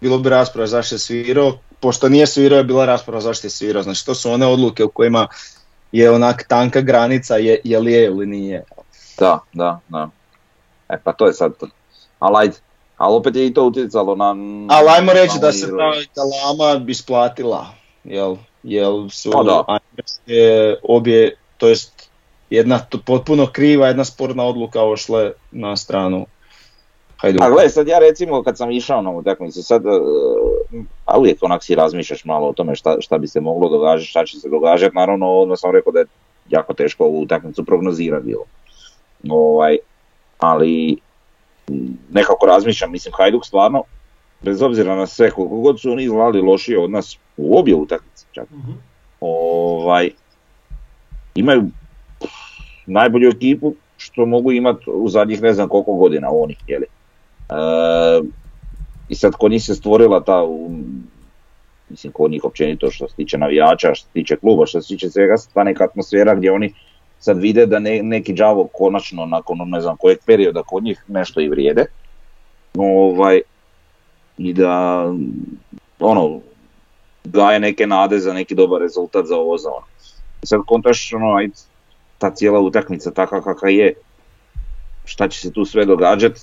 bilo 0.00 0.18
bi 0.18 0.28
rasprava 0.28 0.66
zašto 0.66 0.94
je 0.94 0.98
svirao, 0.98 1.58
pošto 1.80 2.08
nije 2.08 2.26
svirao 2.26 2.56
je 2.56 2.64
bila 2.64 2.84
rasprava 2.84 3.20
zašto 3.20 3.46
je 3.46 3.50
svirao. 3.50 3.82
Znači 3.82 4.06
to 4.06 4.14
su 4.14 4.30
one 4.30 4.46
odluke 4.46 4.84
u 4.84 4.88
kojima 4.88 5.28
je 5.92 6.10
onak 6.10 6.44
tanka 6.48 6.80
granica 6.80 7.36
je, 7.36 7.60
je 7.64 7.78
li 7.78 7.92
je 7.92 8.04
ili 8.04 8.26
nije. 8.26 8.64
Da, 9.18 9.38
da, 9.52 9.80
da. 9.88 10.08
E 10.88 10.98
pa 11.04 11.12
to 11.12 11.26
je 11.26 11.32
sad. 11.32 11.52
Ali 12.18 12.36
ajde, 12.36 12.56
ali 12.96 13.14
opet 13.14 13.36
je 13.36 13.46
i 13.46 13.54
to 13.54 13.64
utjecalo 13.64 14.14
na... 14.14 14.34
Ali 14.68 14.88
ajmo 14.88 15.12
reći 15.12 15.38
da 15.40 15.52
se 15.52 15.66
ta 15.66 16.22
galama 16.22 16.84
isplatila, 16.88 17.66
jel, 18.04 18.36
jel 18.66 19.08
su 19.08 19.30
Pa 19.30 19.42
da. 19.42 19.78
Obje, 20.82 21.36
to 21.58 21.68
jest 21.68 22.10
jedna 22.50 22.78
t- 22.78 22.98
potpuno 23.06 23.46
kriva, 23.46 23.86
jedna 23.86 24.04
sporna 24.04 24.44
odluka 24.44 24.82
ošle 24.82 25.32
na 25.52 25.76
stranu 25.76 26.26
Hajduka. 27.16 27.44
A 27.44 27.50
gledaj, 27.50 27.70
sad 27.70 27.88
ja 27.88 27.98
recimo 27.98 28.42
kad 28.42 28.58
sam 28.58 28.70
išao 28.70 29.02
na 29.02 29.10
utakmicu, 29.10 29.62
sad, 29.62 29.86
e, 29.86 29.90
a 31.04 31.18
uvijek 31.18 31.42
onak 31.42 31.64
si 31.64 31.74
razmišljaš 31.74 32.24
malo 32.24 32.48
o 32.48 32.52
tome 32.52 32.74
šta, 32.74 32.96
šta 33.00 33.18
bi 33.18 33.26
se 33.26 33.40
moglo 33.40 33.68
događati, 33.68 34.08
šta 34.08 34.24
će 34.24 34.40
se 34.40 34.48
događati, 34.48 34.96
naravno 34.96 35.30
odmah 35.30 35.58
sam 35.58 35.70
rekao 35.70 35.92
da 35.92 35.98
je 35.98 36.06
jako 36.48 36.74
teško 36.74 37.04
ovu 37.04 37.20
utakmicu 37.20 37.64
prognozirati 37.64 38.26
bilo. 38.26 38.44
Ovaj, 39.28 39.78
ali 40.38 40.96
nekako 42.10 42.46
razmišljam, 42.46 42.92
mislim 42.92 43.14
Hajduk 43.16 43.46
stvarno, 43.46 43.82
bez 44.40 44.62
obzira 44.62 44.96
na 44.96 45.06
sve, 45.06 45.30
koliko 45.30 45.56
god 45.56 45.80
su 45.80 45.90
oni 45.92 46.02
izgledali 46.02 46.40
lošije 46.40 46.78
od 46.78 46.90
nas 46.90 47.18
u 47.36 47.58
obje 47.58 47.74
utakmice 47.74 48.15
čak, 48.36 48.50
Mhm. 48.50 48.72
ovaj, 49.20 50.10
imaju 51.34 51.62
najbolju 52.86 53.28
ekipu 53.28 53.74
što 53.96 54.26
mogu 54.26 54.52
imati 54.52 54.90
u 54.90 55.08
zadnjih 55.08 55.42
ne 55.42 55.52
znam 55.52 55.68
koliko 55.68 55.94
godina 55.94 56.28
oni, 56.30 56.56
jeli. 56.66 56.86
E, 57.50 57.54
I 59.08 59.14
sad 59.14 59.32
kod 59.32 59.50
njih 59.50 59.62
se 59.64 59.74
stvorila 59.74 60.20
ta, 60.24 60.42
mislim 61.88 62.12
kod 62.12 62.30
njih 62.30 62.44
općenito 62.44 62.90
što 62.90 63.08
se 63.08 63.16
tiče 63.16 63.38
navijača, 63.38 63.94
što 63.94 64.06
se 64.06 64.12
tiče 64.12 64.36
kluba, 64.36 64.66
što 64.66 64.82
se 64.82 64.88
tiče 64.88 65.10
svega, 65.10 65.34
ta 65.54 65.64
neka 65.64 65.84
atmosfera 65.84 66.34
gdje 66.34 66.52
oni 66.52 66.72
sad 67.18 67.38
vide 67.38 67.66
da 67.66 67.78
ne, 67.78 68.02
neki 68.02 68.32
đavo 68.32 68.68
konačno 68.72 69.26
nakon 69.26 69.58
ne 69.66 69.80
znam 69.80 69.96
kojeg 69.96 70.18
perioda 70.26 70.62
kod 70.62 70.82
njih 70.84 71.04
nešto 71.08 71.40
i 71.40 71.48
vrijede. 71.48 71.86
Ovaj, 72.76 73.40
I 74.38 74.52
da 74.52 75.04
ono, 76.00 76.40
daje 77.26 77.60
neke 77.60 77.86
nade 77.86 78.18
za 78.18 78.32
neki 78.32 78.54
dobar 78.54 78.80
rezultat 78.80 79.26
za 79.26 79.36
ovo 79.36 79.58
za 79.58 79.68
ono. 79.68 79.86
Sad 80.42 80.60
kontaš 80.66 81.12
ono, 81.12 81.34
ajde, 81.34 81.54
ta 82.18 82.30
cijela 82.30 82.60
utakmica 82.60 83.10
takva 83.10 83.42
kakva 83.42 83.68
je, 83.68 83.94
šta 85.04 85.28
će 85.28 85.40
se 85.40 85.52
tu 85.52 85.64
sve 85.64 85.84
događati, 85.84 86.40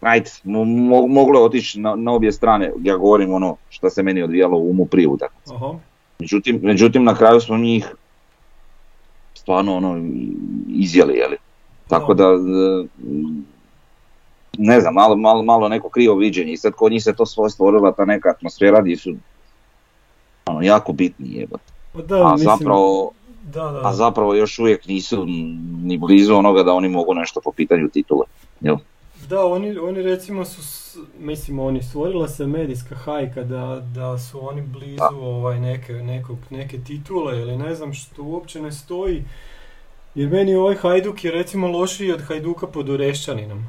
ajde, 0.00 0.30
mo- 0.44 0.64
mo- 0.64 1.06
moglo 1.06 1.40
je 1.40 1.44
otići 1.44 1.80
na, 1.80 1.94
na 1.94 2.12
obje 2.12 2.32
strane, 2.32 2.72
ja 2.82 2.96
govorim 2.96 3.32
ono 3.32 3.56
što 3.68 3.90
se 3.90 4.02
meni 4.02 4.22
odvijalo 4.22 4.58
u 4.58 4.70
umu 4.70 4.86
prije 4.86 5.08
utakmice. 5.08 5.54
Aha. 5.54 5.74
Međutim, 6.18 6.60
međutim, 6.62 7.04
na 7.04 7.14
kraju 7.14 7.40
smo 7.40 7.56
njih 7.56 7.94
stvarno 9.34 9.76
ono 9.76 10.04
izjeli, 10.68 11.14
jeli. 11.14 11.36
Tako 11.88 12.14
da, 12.14 12.24
e, 12.24 12.86
ne 14.58 14.80
znam, 14.80 14.94
malo, 14.94 15.16
malo, 15.16 15.42
malo 15.42 15.68
neko 15.68 15.88
krivo 15.88 16.14
viđenje 16.14 16.52
i 16.52 16.56
sad 16.56 16.72
kod 16.72 16.92
njih 16.92 17.02
se 17.02 17.14
to 17.14 17.26
svoje 17.26 17.50
stvorila 17.50 17.92
ta 17.92 18.04
neka 18.04 18.28
atmosfera 18.30 18.80
gdje 18.80 18.96
su 18.96 19.14
ono, 20.56 20.66
jako 20.66 20.92
bitni 20.92 21.32
jebote. 21.32 21.72
Pa 21.92 22.02
da, 22.02 22.26
A 22.26 22.32
mislim, 22.32 22.50
zapravo, 22.58 23.10
da, 23.42 23.64
da, 23.64 23.80
a 23.84 23.92
zapravo 23.94 24.34
još 24.34 24.58
uvijek 24.58 24.86
nisu 24.86 25.24
ni 25.82 25.98
blizu 25.98 26.34
onoga 26.34 26.62
da 26.62 26.72
oni 26.72 26.88
mogu 26.88 27.14
nešto 27.14 27.40
po 27.40 27.52
pitanju 27.52 27.88
titule. 27.88 28.26
Jel? 28.60 28.76
Da, 29.28 29.44
oni, 29.44 29.78
oni 29.78 30.02
recimo 30.02 30.44
su, 30.44 31.00
mislim, 31.18 31.58
oni 31.58 31.82
stvorila 31.82 32.28
se 32.28 32.46
medijska 32.46 32.94
hajka 32.94 33.42
da, 33.42 33.82
da 33.94 34.18
su 34.18 34.48
oni 34.48 34.62
blizu 34.62 35.20
ovaj, 35.22 35.60
neke, 35.60 35.92
nekog, 35.92 36.38
neke 36.50 36.78
titule 36.78 37.40
ili 37.40 37.56
ne 37.56 37.74
znam 37.74 37.94
što 37.94 38.22
uopće 38.22 38.62
ne 38.62 38.72
stoji. 38.72 39.24
Jer 40.14 40.30
meni 40.30 40.54
ovaj 40.54 40.74
Hajduk 40.74 41.24
je 41.24 41.30
recimo 41.30 41.68
lošiji 41.68 42.12
od 42.12 42.22
Hajduka 42.22 42.66
pod 42.66 42.90
Orešćaninom. 42.90 43.64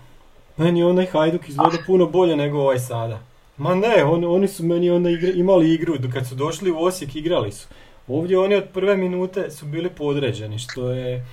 Meni 0.58 0.84
onaj 0.84 1.06
Hajduk 1.06 1.50
izgleda 1.50 1.78
puno 1.86 2.06
bolje 2.06 2.36
nego 2.36 2.60
ovaj 2.60 2.80
sada. 2.80 3.19
Ma 3.57 3.75
ne, 3.75 4.03
on, 4.03 4.23
oni 4.25 4.47
su 4.47 4.65
meni 4.65 4.89
onda 4.89 5.09
igra- 5.09 5.33
imali 5.35 5.73
igru, 5.73 5.93
kad 6.13 6.27
su 6.27 6.35
došli 6.35 6.71
u 6.71 6.79
Osijek 6.79 7.15
igrali 7.15 7.51
su. 7.51 7.67
Ovdje 8.07 8.39
oni 8.39 8.55
od 8.55 8.63
prve 8.73 8.97
minute 8.97 9.51
su 9.51 9.65
bili 9.65 9.89
podređeni, 9.89 10.59
što 10.59 10.91
je... 10.91 11.25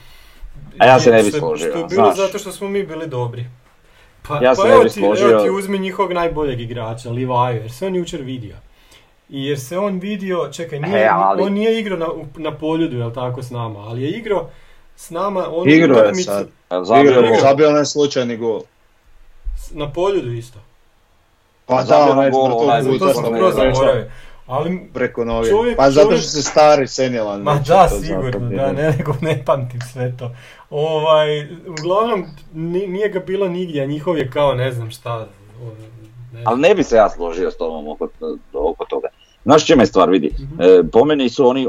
A 0.78 0.86
ja 0.86 1.00
se 1.00 1.10
ne 1.10 1.22
bi 1.22 1.28
što 1.28 1.36
je- 1.36 1.40
složio, 1.40 1.68
Što 1.68 1.78
je 1.78 1.84
bilo 1.86 2.04
znaš. 2.04 2.16
zato 2.18 2.38
što 2.38 2.52
smo 2.52 2.68
mi 2.68 2.82
bili 2.82 3.06
dobri. 3.06 3.44
Pa, 4.22 4.34
Ja 4.34 4.50
pa 4.50 4.54
se 4.54 4.62
ne 4.62 4.70
evo, 4.70 4.82
bi 4.82 4.88
ti, 4.88 4.94
složio. 4.94 5.30
evo 5.30 5.42
ti 5.42 5.50
uzmi 5.50 5.78
njihovog 5.78 6.12
najboljeg 6.12 6.60
igrača, 6.60 7.10
Livaju, 7.10 7.56
jer 7.56 7.72
se 7.72 7.86
on 7.86 7.96
jučer 7.96 8.22
vidio. 8.22 8.56
I 9.28 9.46
jer 9.46 9.60
se 9.60 9.78
on 9.78 9.98
vidio, 9.98 10.48
čekaj, 10.52 10.80
nije, 10.80 10.98
E, 10.98 11.08
ali- 11.10 11.42
on 11.42 11.52
nije 11.52 11.80
igrao 11.80 11.98
na, 11.98 12.06
na 12.36 12.52
poljudu, 12.52 12.96
jel 12.96 13.12
tako, 13.12 13.42
s 13.42 13.50
nama, 13.50 13.78
ali 13.78 14.02
je 14.02 14.10
igrao 14.10 14.50
s 14.96 15.10
nama 15.10 15.48
onu 15.50 15.70
Igrao 15.70 15.98
je 15.98 16.14
sad. 16.14 16.48
Zabio 16.82 17.22
zabio 17.40 17.68
onaj 17.68 17.84
slučajni 17.84 18.36
gol. 18.36 18.60
na 19.72 19.92
poljudu 19.92 20.32
isto. 20.32 20.58
Pa 21.66 21.82
Zabio 21.82 22.06
da, 22.06 22.12
onaj 22.12 22.30
skroz 22.30 23.16
ne, 23.16 23.30
ne, 23.30 23.50
zaboravio. 23.52 24.04
Ali, 24.46 24.88
preko. 24.94 25.24
Čovjek- 25.24 25.76
pa 25.76 25.90
zato 25.90 26.10
što 26.10 26.28
se 26.28 26.42
stari 26.42 26.86
senilan. 26.86 27.40
ma 27.42 27.52
već, 27.52 27.68
da, 27.68 27.88
sigurno, 27.88 28.48
da, 28.48 28.62
je. 28.62 28.72
ne, 28.72 28.94
nego 28.98 29.14
ne 29.20 29.42
pamtim 29.46 29.80
sve 29.92 30.16
to. 30.16 30.30
Ovaj, 30.70 31.48
uglavnom, 31.68 32.24
ni- 32.54 32.86
nije 32.86 33.08
ga 33.08 33.20
bilo 33.20 33.48
nigdje, 33.48 33.82
a 33.82 33.86
njihov 33.86 34.18
je 34.18 34.30
kao, 34.30 34.54
ne 34.54 34.72
znam 34.72 34.90
šta, 34.90 35.26
ne 36.32 36.42
Ali 36.44 36.60
ne 36.60 36.74
bi 36.74 36.82
se 36.82 36.96
ja 36.96 37.10
složio 37.10 37.50
s 37.50 37.56
tobom 37.56 37.88
oko, 37.88 38.08
oko 38.52 38.84
toga. 38.84 39.08
Znaš 39.44 39.66
čime 39.66 39.82
je 39.82 39.86
stvar 39.86 40.10
vidi? 40.10 40.30
Mhm. 40.40 40.62
E, 40.62 40.82
po 40.92 41.04
meni 41.04 41.28
su 41.28 41.46
oni 41.48 41.68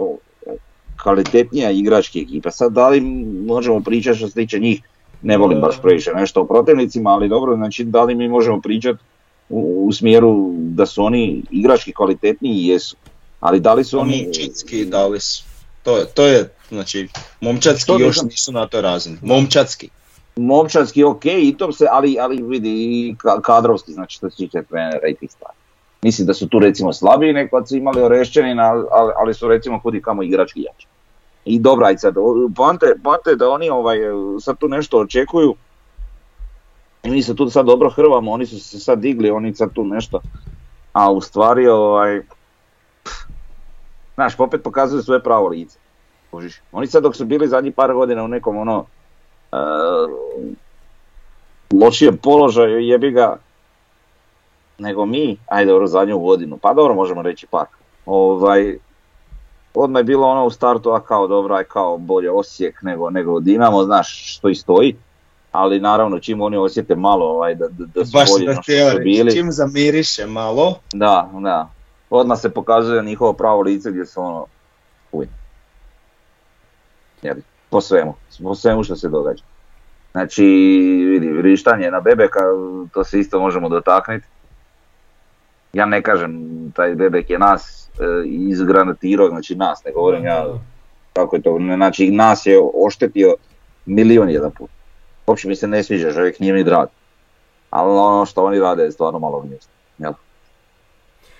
kvalitetnija 1.03 1.71
igrački 1.71 2.21
ekipa. 2.21 2.51
Sad 2.51 2.71
da 2.71 2.89
li 2.89 3.01
možemo 3.47 3.79
pričati 3.79 4.17
što 4.17 4.27
se 4.27 4.33
tiče 4.33 4.59
njih, 4.59 4.81
ne 5.21 5.37
volim 5.37 5.61
baš 5.61 5.81
previše 5.81 6.11
nešto 6.15 6.41
o 6.41 6.45
protivnicima, 6.45 7.09
ali 7.09 7.29
dobro, 7.29 7.55
znači 7.55 7.83
da 7.83 8.03
li 8.03 8.15
mi 8.15 8.27
možemo 8.27 8.61
pričati 8.61 8.99
u, 9.49 9.85
u 9.87 9.93
smjeru 9.93 10.51
da 10.57 10.85
su 10.85 11.03
oni 11.03 11.43
igrački 11.51 11.93
kvalitetniji 11.93 12.67
jesu. 12.67 12.95
Ali 13.39 13.59
da 13.59 13.73
li 13.73 13.83
su 13.83 13.99
oni... 13.99 14.23
Momčatski 14.23 14.85
dali 14.85 15.19
su. 15.19 15.43
To 15.83 15.97
je, 15.97 16.05
to 16.05 16.25
je, 16.25 16.49
znači, 16.69 17.07
momčatski 17.41 17.91
još 17.91 18.01
nisam- 18.01 18.27
nisu 18.27 18.51
na 18.51 18.67
toj 18.67 18.81
razini. 18.81 19.17
Momčatski. 19.21 19.89
momčarski 20.35 21.03
ok 21.03 21.25
i 21.25 21.55
to 21.57 21.71
se, 21.71 21.85
ali, 21.91 22.17
ali 22.19 22.43
vidi 22.43 22.69
i 22.69 23.15
ka- 23.15 23.41
kadrovski, 23.41 23.93
znači 23.93 24.15
što 24.15 24.29
se 24.29 24.35
tiče 24.37 24.63
trenera 24.69 25.07
i 25.07 25.15
tih 25.15 25.31
stvari. 25.31 25.55
Mislim 26.01 26.27
da 26.27 26.33
su 26.33 26.47
tu 26.47 26.59
recimo 26.59 26.93
slabiji 26.93 27.33
nego 27.33 27.57
kad 27.57 27.67
su 27.69 27.75
imali 27.77 28.01
Orešćanina, 28.01 28.63
ali, 28.91 29.11
ali- 29.15 29.33
su 29.33 29.47
recimo 29.47 29.81
kudi 29.81 30.01
kamo 30.01 30.23
igrački 30.23 30.61
jači. 30.61 30.87
I 31.45 31.59
dobra, 31.59 31.91
i 31.91 31.97
sad, 31.97 32.15
poanta 33.03 33.29
je 33.29 33.35
da 33.35 33.49
oni 33.49 33.69
ovaj, 33.69 33.97
sad 34.41 34.57
tu 34.57 34.67
nešto 34.67 34.99
očekuju, 34.99 35.55
i 37.05 37.09
mi 37.09 37.21
se 37.21 37.35
tu 37.35 37.49
sad 37.49 37.65
dobro 37.65 37.89
hrvamo, 37.89 38.31
oni 38.31 38.45
su 38.45 38.59
se 38.59 38.79
sad 38.79 38.99
digli, 38.99 39.29
oni 39.29 39.55
sad 39.55 39.73
tu 39.73 39.85
nešto, 39.85 40.21
a 40.93 41.11
u 41.11 41.21
stvari 41.21 41.67
ovaj, 41.67 42.21
znaš, 44.15 44.39
opet 44.39 44.63
pokazuju 44.63 45.03
svoje 45.03 45.23
pravo 45.23 45.47
lice. 45.47 45.79
Kužiš? 46.31 46.61
Oni 46.71 46.87
sad 46.87 47.03
dok 47.03 47.15
su 47.15 47.25
bili 47.25 47.47
zadnjih 47.47 47.73
par 47.73 47.93
godina 47.93 48.23
u 48.23 48.27
nekom 48.27 48.57
ono, 48.57 48.85
e, 49.51 49.57
lošijem 51.81 52.17
položaju 52.17 52.79
jebi 52.79 53.11
ga 53.11 53.37
nego 54.77 55.05
mi, 55.05 55.37
ajde 55.47 55.71
dobro 55.71 55.87
zadnju 55.87 56.19
godinu, 56.19 56.57
pa 56.57 56.73
dobro 56.73 56.93
možemo 56.93 57.21
reći 57.21 57.47
par. 57.47 57.65
Ovaj, 58.05 58.77
odmah 59.73 59.99
je 59.99 60.03
bilo 60.03 60.27
ono 60.27 60.45
u 60.45 60.49
startu, 60.49 60.91
a 60.91 60.99
kao 60.99 61.27
dobro, 61.27 61.55
aj 61.55 61.63
kao 61.63 61.97
bolje 61.97 62.31
Osijek 62.31 62.81
nego, 62.81 63.09
nego 63.09 63.39
Dinamo, 63.39 63.83
znaš 63.83 64.35
što 64.35 64.49
i 64.49 64.55
stoji. 64.55 64.95
Ali 65.55 65.79
naravno 65.79 66.19
čim 66.19 66.41
oni 66.41 66.57
osjete 66.57 66.95
malo 66.95 67.25
ovaj, 67.25 67.55
da, 67.55 67.67
da, 67.67 67.85
da 67.85 68.05
su 68.05 68.11
Baš 68.11 68.29
bolji 68.29 68.45
da 68.45 68.53
što 68.53 68.99
bili. 69.03 69.31
čim 69.31 69.51
zamiriše 69.51 70.25
malo, 70.25 70.79
Da, 70.93 71.29
da. 71.39 71.69
Odmah 72.09 72.39
se 72.39 72.49
pokazuje 72.49 73.03
njihovo 73.03 73.33
pravo 73.33 73.61
lice 73.61 73.91
gdje 73.91 74.05
su 74.05 74.21
ono, 74.21 74.45
uj. 75.11 75.27
Jel, 77.21 77.35
po 77.69 77.81
svemu, 77.81 78.13
po 78.43 78.55
svemu 78.55 78.83
što 78.83 78.95
se 78.95 79.09
događa. 79.09 79.43
Znači, 80.11 80.43
vidi, 81.09 81.27
vrištanje 81.27 81.91
na 81.91 81.99
Bebeka, 81.99 82.39
to 82.93 83.03
se 83.03 83.19
isto 83.19 83.39
možemo 83.39 83.69
dotaknuti. 83.69 84.25
Ja 85.73 85.85
ne 85.85 86.01
kažem, 86.01 86.41
taj 86.75 86.95
Bebek 86.95 87.29
je 87.29 87.39
nas 87.39 87.89
e, 87.99 88.03
izgranatirao, 88.25 89.29
znači 89.29 89.55
nas, 89.55 89.83
ne 89.83 89.91
govorim 89.91 90.25
ja 90.25 90.45
kako 91.15 91.35
je 91.35 91.41
to, 91.41 91.59
znači 91.75 92.11
nas 92.11 92.45
je 92.45 92.59
oštetio 92.87 93.35
milion 93.85 94.29
jedan 94.29 94.51
put. 94.51 94.69
Uopće 95.27 95.47
mi 95.47 95.55
se 95.55 95.67
ne 95.67 95.83
sviđa, 95.83 96.13
čovjek 96.13 96.39
nije 96.39 96.53
mi 96.53 96.63
drag. 96.63 96.87
Ali 97.69 97.91
ono 97.91 98.25
što 98.25 98.45
oni 98.45 98.59
rade 98.59 98.83
je 98.83 98.91
stvarno 98.91 99.19
malo 99.19 99.41
gnjusno. 99.41 99.71
Jel? 99.97 100.13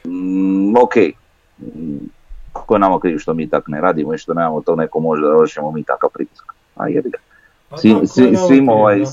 Mm, 0.05 0.77
ok. 0.77 0.95
Mm, 1.59 1.97
Ko 2.53 2.75
je 2.75 2.79
nama 2.79 2.99
kriv 2.99 3.17
što 3.17 3.33
mi 3.33 3.49
tak 3.49 3.67
ne 3.67 3.81
radimo 3.81 4.13
i 4.13 4.17
što 4.17 4.33
nemamo 4.33 4.61
to 4.61 4.75
neko 4.75 4.99
može 4.99 5.21
da 5.21 5.71
mi 5.73 5.83
takav 5.83 6.09
pritisak. 6.09 6.55
A 6.75 6.87
jebi 6.87 7.09
ga. 7.09 7.17
Pa 7.69 7.77
Svim, 7.77 8.07
svim, 8.47 8.69
ovaj, 8.69 9.03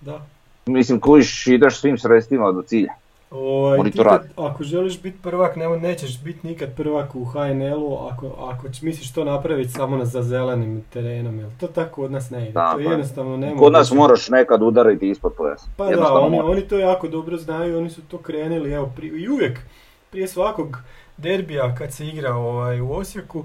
da, 0.00 0.20
mislim 0.66 1.00
kužiš 1.00 1.46
ideš 1.46 1.80
svim 1.80 1.98
sredstvima 1.98 2.52
do 2.52 2.62
cilja. 2.62 2.94
Ovaj, 3.32 3.78
Oni 3.78 3.90
to 3.90 4.02
rade. 4.02 4.28
ako 4.36 4.64
želiš 4.64 5.02
biti 5.02 5.18
prvak, 5.22 5.56
ne, 5.56 5.68
nećeš 5.68 6.22
biti 6.22 6.46
nikad 6.46 6.76
prvak 6.76 7.14
u 7.14 7.24
HNL-u 7.24 7.96
ako, 8.10 8.26
ako 8.38 8.66
misliš 8.82 9.12
to 9.12 9.24
napraviti 9.24 9.70
samo 9.70 9.96
na, 9.96 10.04
za 10.04 10.22
zelenim 10.22 10.84
terenom, 10.92 11.38
jer 11.38 11.48
to 11.60 11.66
tako 11.66 12.02
od 12.02 12.10
nas 12.10 12.30
ne 12.30 12.42
ide. 12.42 12.52
To 12.52 12.78
je. 12.78 12.84
jednostavno 12.84 13.36
ne 13.36 13.56
Kod 13.56 13.72
nas 13.72 13.92
moraš 13.92 14.28
nekad 14.28 14.62
udariti 14.62 15.10
ispod 15.10 15.32
pojasa. 15.36 15.66
Pa 15.76 15.90
da, 15.90 16.12
oni, 16.12 16.40
oni 16.40 16.60
to 16.60 16.78
jako 16.78 17.08
dobro 17.08 17.36
znaju, 17.36 17.78
oni 17.78 17.90
su 17.90 18.02
to 18.02 18.18
krenuli, 18.18 18.72
evo, 18.72 18.92
pri, 18.96 19.06
i 19.06 19.28
uvijek, 19.28 19.60
prije 20.10 20.28
svakog 20.28 20.78
derbija 21.16 21.74
kad 21.78 21.92
se 21.92 22.06
igra 22.06 22.34
ovaj, 22.34 22.80
u 22.80 22.92
Osijeku, 22.92 23.44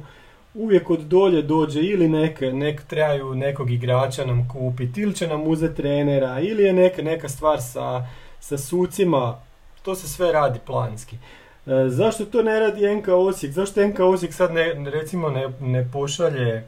uvijek 0.53 0.89
od 0.89 0.99
dolje 0.99 1.41
dođe 1.41 1.81
ili 1.81 2.07
neke, 2.07 2.51
nek 2.51 2.83
trebaju 2.83 3.35
nekog 3.35 3.71
igrača 3.71 4.25
nam 4.25 4.47
kupiti, 4.49 5.01
ili 5.01 5.15
će 5.15 5.27
nam 5.27 5.47
uzeti 5.47 5.75
trenera, 5.75 6.39
ili 6.39 6.63
je 6.63 6.73
neka, 6.73 7.01
neka 7.01 7.29
stvar 7.29 7.61
sa, 7.61 8.03
sa 8.39 8.57
sucima, 8.57 9.46
to 9.87 9.95
se 9.95 10.07
sve 10.09 10.31
radi 10.31 10.59
planski. 10.65 11.15
E, 11.15 11.89
zašto 11.89 12.25
to 12.25 12.43
ne 12.43 12.59
radi 12.59 12.95
NK 12.95 13.07
Osijek? 13.07 13.53
Zašto 13.53 13.87
NK 13.87 13.99
Osijek 13.99 14.33
sad 14.33 14.53
ne, 14.53 14.73
recimo 14.91 15.29
ne, 15.29 15.47
ne 15.61 15.87
pošalje 15.93 16.67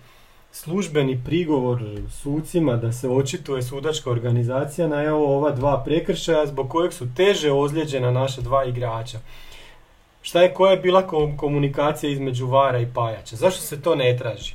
službeni 0.51 1.21
prigovor 1.25 1.81
sucima 2.11 2.75
da 2.75 2.91
se 2.91 3.09
očituje 3.09 3.61
sudačka 3.63 4.09
organizacija 4.11 4.87
na 4.87 5.03
evo 5.03 5.37
ova 5.37 5.51
dva 5.51 5.83
prekršaja 5.83 6.45
zbog 6.47 6.69
kojeg 6.69 6.93
su 6.93 7.07
teže 7.15 7.51
ozlijeđena 7.51 8.11
naša 8.11 8.41
dva 8.41 8.65
igrača. 8.65 9.19
Šta 10.21 10.41
je, 10.41 10.53
koja 10.53 10.71
je 10.71 10.77
bila 10.77 11.07
kom- 11.07 11.37
komunikacija 11.37 12.11
između 12.11 12.47
Vara 12.47 12.79
i 12.79 12.87
Pajača? 12.93 13.35
Zašto 13.35 13.61
se 13.61 13.81
to 13.81 13.95
ne 13.95 14.17
traži? 14.17 14.53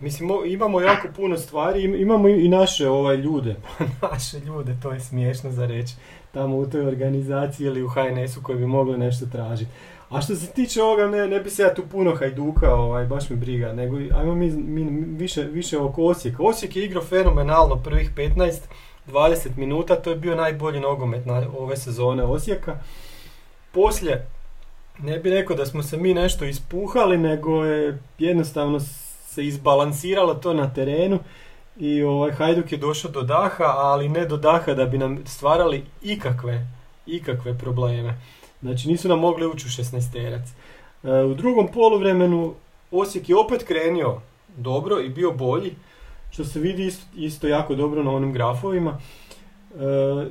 Mislim, 0.00 0.30
imamo 0.46 0.80
jako 0.80 1.08
puno 1.16 1.38
stvari, 1.38 1.82
im- 1.84 2.00
imamo 2.00 2.28
i 2.28 2.48
naše 2.48 2.88
ovaj 2.88 3.16
ljude, 3.16 3.56
naše 4.12 4.38
ljude, 4.38 4.76
to 4.82 4.92
je 4.92 5.00
smiješno 5.00 5.50
za 5.50 5.66
reći, 5.66 5.94
tamo 6.32 6.56
u 6.56 6.66
toj 6.66 6.86
organizaciji 6.86 7.66
ili 7.66 7.82
u 7.82 7.88
HNS-u 7.88 8.42
koji 8.42 8.58
bi 8.58 8.66
mogli 8.66 8.98
nešto 8.98 9.26
tražiti. 9.26 9.70
A 10.10 10.20
što 10.20 10.34
se 10.34 10.46
tiče 10.46 10.82
ovoga, 10.82 11.06
ne, 11.06 11.26
ne 11.26 11.40
bi 11.40 11.50
se 11.50 11.62
ja 11.62 11.74
tu 11.74 11.82
puno 11.90 12.14
hajduka, 12.14 12.74
ovaj, 12.74 13.06
baš 13.06 13.30
mi 13.30 13.36
briga, 13.36 13.72
nego 13.72 13.96
ajmo 13.96 14.34
mi, 14.34 14.50
mi 14.50 15.04
više, 15.16 15.42
više 15.42 15.78
oko 15.78 16.04
Osijeka. 16.04 16.42
Osijek 16.42 16.76
je 16.76 16.84
igrao 16.84 17.02
fenomenalno 17.02 17.76
prvih 17.76 18.10
15-20 19.06 19.56
minuta, 19.56 19.96
to 19.96 20.10
je 20.10 20.16
bio 20.16 20.34
najbolji 20.34 20.80
nogomet 20.80 21.26
na 21.26 21.42
ove 21.58 21.76
sezone 21.76 22.24
Osijeka. 22.24 22.76
Poslije, 23.72 24.26
ne 24.98 25.18
bi 25.18 25.30
rekao 25.30 25.56
da 25.56 25.66
smo 25.66 25.82
se 25.82 25.96
mi 25.96 26.14
nešto 26.14 26.44
ispuhali, 26.44 27.18
nego 27.18 27.64
je 27.64 27.98
jednostavno 28.18 28.80
se 29.26 29.46
izbalansiralo 29.46 30.34
to 30.34 30.54
na 30.54 30.74
terenu 30.74 31.18
i 31.76 32.02
ovaj 32.02 32.32
Hajduk 32.32 32.72
je 32.72 32.78
došao 32.78 33.10
do 33.10 33.22
daha, 33.22 33.64
ali 33.64 34.08
ne 34.08 34.26
do 34.26 34.36
daha 34.36 34.74
da 34.74 34.86
bi 34.86 34.98
nam 34.98 35.26
stvarali 35.26 35.84
ikakve, 36.02 36.66
ikakve 37.06 37.58
probleme. 37.58 38.18
Znači 38.62 38.88
nisu 38.88 39.08
nam 39.08 39.18
mogli 39.18 39.46
ući 39.46 39.66
u 39.66 39.70
16 39.70 40.12
terac. 40.12 40.48
u 41.30 41.34
drugom 41.34 41.68
poluvremenu 41.72 42.54
Osijek 42.92 43.28
je 43.28 43.36
opet 43.36 43.64
krenio 43.64 44.20
dobro 44.56 45.00
i 45.00 45.08
bio 45.08 45.30
bolji, 45.32 45.74
što 46.30 46.44
se 46.44 46.60
vidi 46.60 46.86
isto, 46.86 47.06
isto 47.16 47.46
jako 47.46 47.74
dobro 47.74 48.02
na 48.02 48.10
onim 48.10 48.32
grafovima. 48.32 48.98
E, 49.74 50.26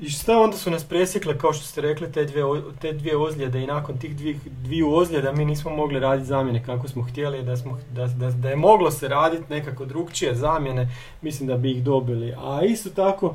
I 0.00 0.10
šta 0.10 0.38
onda 0.38 0.56
su 0.56 0.70
nas 0.70 0.84
presjekle, 0.84 1.38
kao 1.38 1.52
što 1.52 1.64
ste 1.64 1.80
rekli, 1.80 2.12
te 2.12 2.24
dvije, 2.24 2.44
te 2.80 2.92
dvije 2.92 3.16
ozljede 3.16 3.62
i 3.62 3.66
nakon 3.66 3.98
tih 3.98 4.16
dvih, 4.16 4.36
dviju 4.44 4.94
ozljeda 4.94 5.32
mi 5.32 5.44
nismo 5.44 5.70
mogli 5.70 6.00
raditi 6.00 6.28
zamjene 6.28 6.64
kako 6.64 6.88
smo 6.88 7.02
htjeli, 7.02 7.42
da, 7.42 7.56
smo, 7.56 7.78
da, 7.90 8.06
da, 8.06 8.30
da 8.30 8.50
je 8.50 8.56
moglo 8.56 8.90
se 8.90 9.08
raditi 9.08 9.44
nekako 9.50 9.84
drugčije 9.84 10.34
zamjene, 10.34 10.88
mislim 11.22 11.46
da 11.46 11.56
bi 11.56 11.70
ih 11.70 11.82
dobili. 11.82 12.34
A 12.38 12.64
isto 12.64 12.90
tako, 12.90 13.34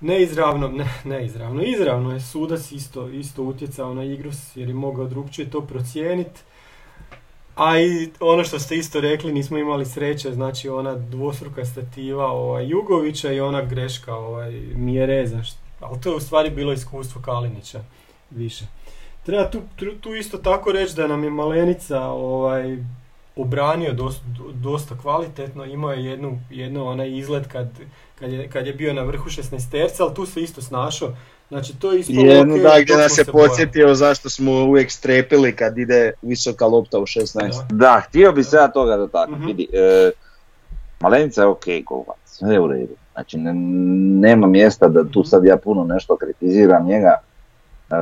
neizravno, 0.00 0.68
ne, 0.68 0.88
neizravno, 1.04 1.62
izravno 1.62 2.12
je 2.12 2.20
sudac 2.20 2.72
isto, 2.72 3.08
isto 3.08 3.42
utjecao 3.42 3.94
na 3.94 4.04
igru 4.04 4.30
jer 4.54 4.68
je 4.68 4.74
mogao 4.74 5.06
drugčije 5.06 5.50
to 5.50 5.60
procijeniti. 5.60 6.40
A 7.54 7.80
i 7.80 8.10
ono 8.20 8.44
što 8.44 8.58
ste 8.58 8.76
isto 8.76 9.00
rekli, 9.00 9.32
nismo 9.32 9.58
imali 9.58 9.86
sreće, 9.86 10.32
znači 10.32 10.68
ona 10.68 10.94
dvostruka 10.94 11.64
stativa 11.64 12.26
ovaj, 12.26 12.68
Jugovića 12.68 13.32
i 13.32 13.40
ona 13.40 13.62
greška 13.62 14.14
ovaj, 14.14 14.52
Mjereza, 14.74 15.42
ali 15.80 16.00
to 16.00 16.08
je 16.08 16.16
u 16.16 16.20
stvari 16.20 16.50
bilo 16.50 16.72
iskustvo 16.72 17.22
Kalinića 17.22 17.80
više. 18.30 18.64
Treba 19.22 19.50
tu, 19.50 19.60
tu, 20.00 20.14
isto 20.14 20.38
tako 20.38 20.72
reći 20.72 20.96
da 20.96 21.06
nam 21.06 21.24
je 21.24 21.30
Malenica 21.30 22.00
ovaj, 22.06 22.76
obranio 23.36 23.92
dosta, 23.92 24.22
dosta 24.54 24.98
kvalitetno, 24.98 25.64
imao 25.64 25.92
je 25.92 26.04
jednu, 26.04 26.40
jednu 26.50 26.86
onaj 26.86 27.18
izlet 27.18 27.46
kad, 27.46 27.68
kad, 28.18 28.32
je, 28.32 28.48
kad 28.48 28.66
je 28.66 28.72
bio 28.72 28.92
na 28.92 29.02
vrhu 29.02 29.28
16 29.28 29.70
terca, 29.70 30.04
ali 30.04 30.14
tu 30.14 30.26
se 30.26 30.40
isto 30.40 30.62
snašao. 30.62 31.16
Znači 31.48 31.78
to 31.78 31.92
je 31.92 32.00
isto 32.00 32.12
jednu 32.12 32.58
da 32.58 32.80
gdje 32.82 32.96
nas 32.96 33.18
je 33.18 33.24
podsjetio 33.24 33.94
zašto 33.94 34.30
smo 34.30 34.52
uvijek 34.52 34.90
strepili 34.90 35.56
kad 35.56 35.78
ide 35.78 36.12
visoka 36.22 36.66
lopta 36.66 36.98
u 36.98 37.06
16. 37.06 37.66
Da, 37.70 38.02
htio 38.08 38.32
bi 38.32 38.44
se 38.44 38.56
ja 38.56 38.68
toga 38.68 38.96
dotaknuti. 38.96 39.38
Mhm. 39.40 39.46
Vidi, 39.46 39.68
e, 39.72 40.10
Malenica 41.00 41.40
je 41.42 41.46
ok 41.46 41.64
golac, 41.86 42.18
sve 42.24 42.60
u 42.60 42.66
redu. 42.66 42.94
Znači, 43.12 43.38
ne- 43.38 43.54
nema 44.28 44.46
mjesta 44.46 44.88
da 44.88 45.04
tu 45.04 45.24
sad 45.24 45.44
ja 45.44 45.56
puno 45.56 45.84
nešto 45.84 46.16
kritiziram 46.16 46.86
njega, 46.86 47.14
e, 47.90 47.94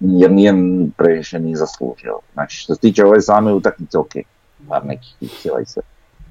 jer 0.00 0.30
nije 0.30 0.54
previše 0.96 1.38
ni 1.38 1.56
zaslužio. 1.56 2.18
Znači, 2.32 2.56
što 2.56 2.74
se 2.74 2.80
tiče 2.80 3.04
ove 3.04 3.20
same 3.20 3.52
utakmice, 3.52 3.98
ok, 3.98 4.12
par 4.68 4.86
nekih 4.86 5.14
fikcija 5.18 5.54
i 5.62 5.66
sve. 5.66 5.82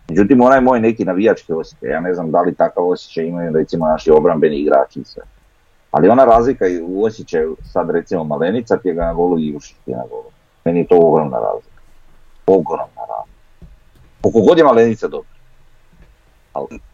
Međutim, 0.10 0.42
onaj 0.42 0.62
moj 0.62 0.80
neki 0.80 1.06
navijački 1.06 1.54
osjećaj, 1.54 1.90
ja 1.90 2.00
ne 2.00 2.14
znam 2.14 2.32
da 2.32 2.42
li 2.42 2.56
takav 2.56 2.88
osjećaj 2.88 3.26
imaju 3.26 3.54
recimo 3.54 3.86
naši 3.86 4.12
obrambeni 4.12 4.56
igrači 4.56 5.00
i 5.00 5.06
sve. 5.06 5.24
Ali 5.96 6.10
ona 6.10 6.26
razlika 6.26 6.66
u 6.88 7.04
osjećaju, 7.04 7.58
sad 7.74 7.90
recimo 7.90 8.24
Malenica 8.24 8.78
ti 8.78 8.88
je 8.88 8.94
ga 8.94 9.06
na 9.06 9.14
golu 9.14 9.40
i 9.40 9.48
Jušić 9.48 9.78
je 9.86 9.96
na 9.96 10.04
golu. 10.10 10.32
Meni 10.66 10.80
je 10.80 10.88
to 10.88 10.96
ogromna 10.98 11.38
razlika. 11.38 11.82
Ogromna 12.46 13.02
razlika. 13.10 13.40
Koliko 14.22 14.42
god 14.42 14.58
je 14.58 14.64
Malenica 14.64 15.08
dobro. 15.08 15.30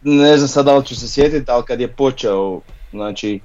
ne 0.02 0.36
znam 0.36 0.48
sad 0.48 0.64
da 0.64 0.76
li 0.76 0.84
ću 0.84 0.96
se 0.96 1.08
sjetiti, 1.08 1.50
ali 1.50 1.64
kad 1.64 1.80
je 1.80 1.88
počeo, 1.88 2.60
znači, 2.90 3.40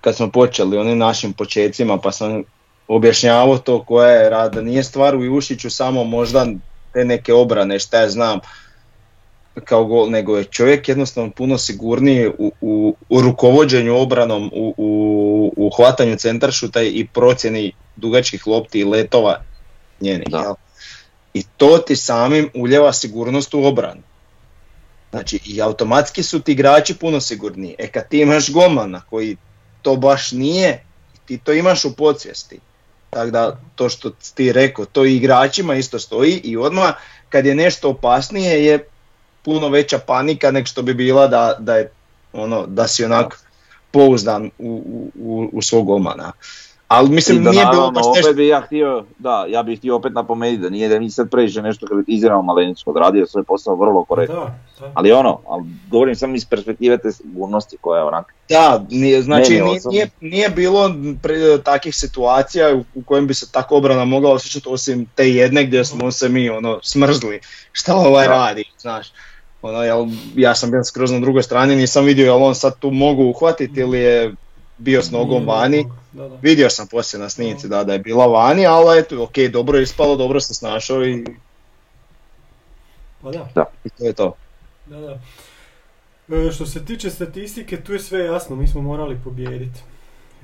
kad 0.00 0.16
smo 0.16 0.30
počeli 0.30 0.78
onim 0.78 0.98
našim 0.98 1.32
počecima, 1.32 1.98
pa 1.98 2.12
sam 2.12 2.42
objašnjavao 2.88 3.58
to 3.58 3.84
koja 3.84 4.10
je 4.10 4.30
rada, 4.30 4.62
nije 4.62 4.84
stvar 4.84 5.16
u 5.16 5.24
Jušiću 5.24 5.70
samo 5.70 6.04
možda 6.04 6.46
te 6.92 7.04
neke 7.04 7.34
obrane, 7.34 7.78
šta 7.78 8.00
ja 8.00 8.08
znam, 8.08 8.40
kao 9.64 9.84
gol, 9.84 10.10
nego 10.10 10.36
je 10.36 10.44
čovjek 10.44 10.88
jednostavno 10.88 11.30
puno 11.30 11.58
sigurniji 11.58 12.28
u, 12.28 12.52
u, 12.60 12.96
u 13.08 13.20
rukovođenju 13.20 13.96
obranom, 13.96 14.50
u, 14.54 14.74
u, 14.76 15.52
u 15.56 15.70
hvatanju 15.76 16.16
centaršuta 16.16 16.82
i 16.82 17.06
procjeni 17.12 17.72
dugačkih 17.96 18.46
lopti 18.46 18.80
i 18.80 18.84
letova 18.84 19.42
njenih. 20.00 20.28
Da. 20.30 20.38
jel? 20.38 20.54
I 21.34 21.42
to 21.56 21.78
ti 21.78 21.96
samim 21.96 22.50
uljeva 22.54 22.92
sigurnost 22.92 23.54
u 23.54 23.64
obranu. 23.64 24.02
Znači 25.10 25.40
i 25.44 25.62
automatski 25.62 26.22
su 26.22 26.40
ti 26.40 26.52
igrači 26.52 26.94
puno 26.94 27.20
sigurniji. 27.20 27.74
E 27.78 27.88
kad 27.88 28.08
ti 28.08 28.20
imaš 28.20 28.52
golmana 28.52 29.02
koji 29.10 29.36
to 29.82 29.96
baš 29.96 30.32
nije, 30.32 30.84
ti 31.26 31.38
to 31.38 31.52
imaš 31.52 31.84
u 31.84 31.96
podsvijesti. 31.96 32.60
Tako 33.10 33.30
da 33.30 33.60
to 33.74 33.88
što 33.88 34.10
ti 34.34 34.52
rekao, 34.52 34.84
to 34.84 35.04
i 35.04 35.16
igračima 35.16 35.74
isto 35.74 35.98
stoji 35.98 36.40
i 36.44 36.56
odmah 36.56 36.94
kad 37.28 37.46
je 37.46 37.54
nešto 37.54 37.90
opasnije 37.90 38.64
je 38.64 38.88
puno 39.46 39.68
veća 39.68 39.98
panika 39.98 40.50
nego 40.50 40.66
što 40.66 40.82
bi 40.82 40.94
bila 40.94 41.26
da, 41.26 41.56
da 41.58 41.76
je 41.76 41.90
ono 42.32 42.66
da 42.66 42.88
si 42.88 43.04
onak 43.04 43.44
pouzdan 43.90 44.50
u, 44.58 44.82
u, 44.86 45.10
u, 45.20 45.48
u 45.52 45.62
svog 45.62 45.86
golmana. 45.86 46.32
Ali 46.88 47.08
mislim 47.10 47.40
I 47.40 47.44
da 47.44 47.50
nije 47.50 47.64
bilo 47.64 47.72
naravno, 47.72 47.90
baš 47.90 48.06
opet 48.06 48.16
nešto 48.16 48.34
bi 48.34 48.48
ja 48.48 48.60
htio, 48.60 49.04
da, 49.18 49.46
ja 49.48 49.62
bih 49.62 49.78
htio 49.78 49.96
opet 49.96 50.12
napomenuti 50.12 50.62
da 50.62 50.70
nije 50.70 50.88
da 50.88 51.00
mi 51.00 51.10
sad 51.10 51.30
previše 51.30 51.62
nešto 51.62 51.86
kritiziramo 51.86 52.42
Malenicu, 52.42 52.90
odradio 52.90 53.26
svoj 53.26 53.44
posao 53.44 53.76
vrlo 53.76 54.04
korektno. 54.04 54.40
Da, 54.40 54.58
da. 54.80 54.92
Ali 54.94 55.12
ono, 55.12 55.40
ali 55.48 55.64
govorim 55.90 56.16
samo 56.16 56.34
iz 56.34 56.46
perspektive 56.46 56.98
te 56.98 57.12
sigurnosti 57.12 57.76
koja 57.80 57.98
je 57.98 58.04
onak. 58.04 58.34
Da, 58.48 58.84
nije, 58.90 59.22
znači 59.22 59.50
nije, 59.50 59.64
osobno. 59.64 59.90
nije, 59.90 60.10
nije 60.20 60.48
bilo 60.48 60.94
pre, 61.22 61.62
takvih 61.62 61.96
situacija 61.96 62.74
u, 62.74 62.84
u 62.94 63.02
kojem 63.02 63.26
bi 63.26 63.34
se 63.34 63.52
tako 63.52 63.76
obrana 63.76 64.04
mogla 64.04 64.32
osjećati 64.32 64.68
osim 64.68 65.06
te 65.14 65.30
jedne 65.30 65.64
gdje 65.64 65.84
smo 65.84 66.10
se 66.10 66.28
mi 66.28 66.50
ono 66.50 66.78
smrzli 66.82 67.40
šta 67.72 67.94
ovaj 67.94 68.26
Da. 68.28 68.32
radi, 68.32 68.64
znaš. 68.78 69.12
Ono, 69.68 69.82
jel, 69.82 70.06
ja 70.36 70.54
sam 70.54 70.70
bio 70.70 70.84
skroz 70.84 71.10
na 71.10 71.20
drugoj 71.20 71.42
strani, 71.42 71.76
nisam 71.76 72.04
vidio 72.04 72.24
jel 72.24 72.42
on 72.42 72.54
sad 72.54 72.78
tu 72.78 72.90
mogu 72.90 73.24
uhvatiti 73.24 73.80
ili 73.80 73.98
je 73.98 74.34
bio 74.78 75.02
s 75.02 75.10
nogom 75.10 75.42
Nije 75.42 75.46
vani. 75.46 75.86
Da, 76.12 76.28
da. 76.28 76.38
Vidio 76.42 76.70
sam 76.70 76.86
poslije 76.86 77.20
na 77.20 77.28
snimci 77.28 77.68
da, 77.68 77.84
da 77.84 77.92
je 77.92 77.98
bila 77.98 78.26
vani, 78.26 78.66
ali 78.66 78.98
eto, 78.98 79.22
ok, 79.22 79.38
dobro 79.52 79.78
je 79.78 79.82
ispalo, 79.82 80.16
dobro 80.16 80.40
se 80.40 80.54
snašao 80.54 81.06
i, 81.06 81.24
Pa 83.22 83.30
da. 83.30 83.64
i 83.84 83.88
to 83.88 84.04
je 84.04 84.12
to. 84.12 84.36
Da, 84.86 85.00
da. 85.00 85.18
E, 86.36 86.52
što 86.52 86.66
se 86.66 86.84
tiče 86.84 87.10
statistike, 87.10 87.80
tu 87.80 87.92
je 87.92 87.98
sve 87.98 88.24
jasno, 88.24 88.56
mi 88.56 88.66
smo 88.66 88.82
morali 88.82 89.20
pobijediti. 89.24 89.80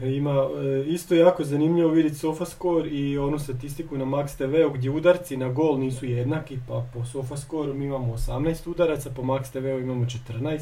E, 0.02 0.10
Ima 0.10 0.30
e, 0.30 0.84
isto 0.86 1.14
jako 1.14 1.44
zanimljivo 1.44 1.88
vidjeti 1.90 2.16
SofaScore 2.16 2.88
i 2.88 3.18
onu 3.18 3.38
statistiku 3.38 3.96
na 3.96 4.04
Max 4.04 4.36
TV-u 4.36 4.70
gdje 4.70 4.90
udarci 4.90 5.36
na 5.36 5.48
gol 5.48 5.78
nisu 5.78 6.06
jednaki, 6.06 6.58
pa 6.68 6.84
po 6.94 7.04
SofaScore 7.04 7.72
mi 7.72 7.84
imamo 7.84 8.14
18 8.14 8.70
udaraca, 8.70 9.10
po 9.10 9.22
Max 9.22 9.50
TV-u 9.50 9.78
imamo 9.78 10.06
14. 10.40 10.60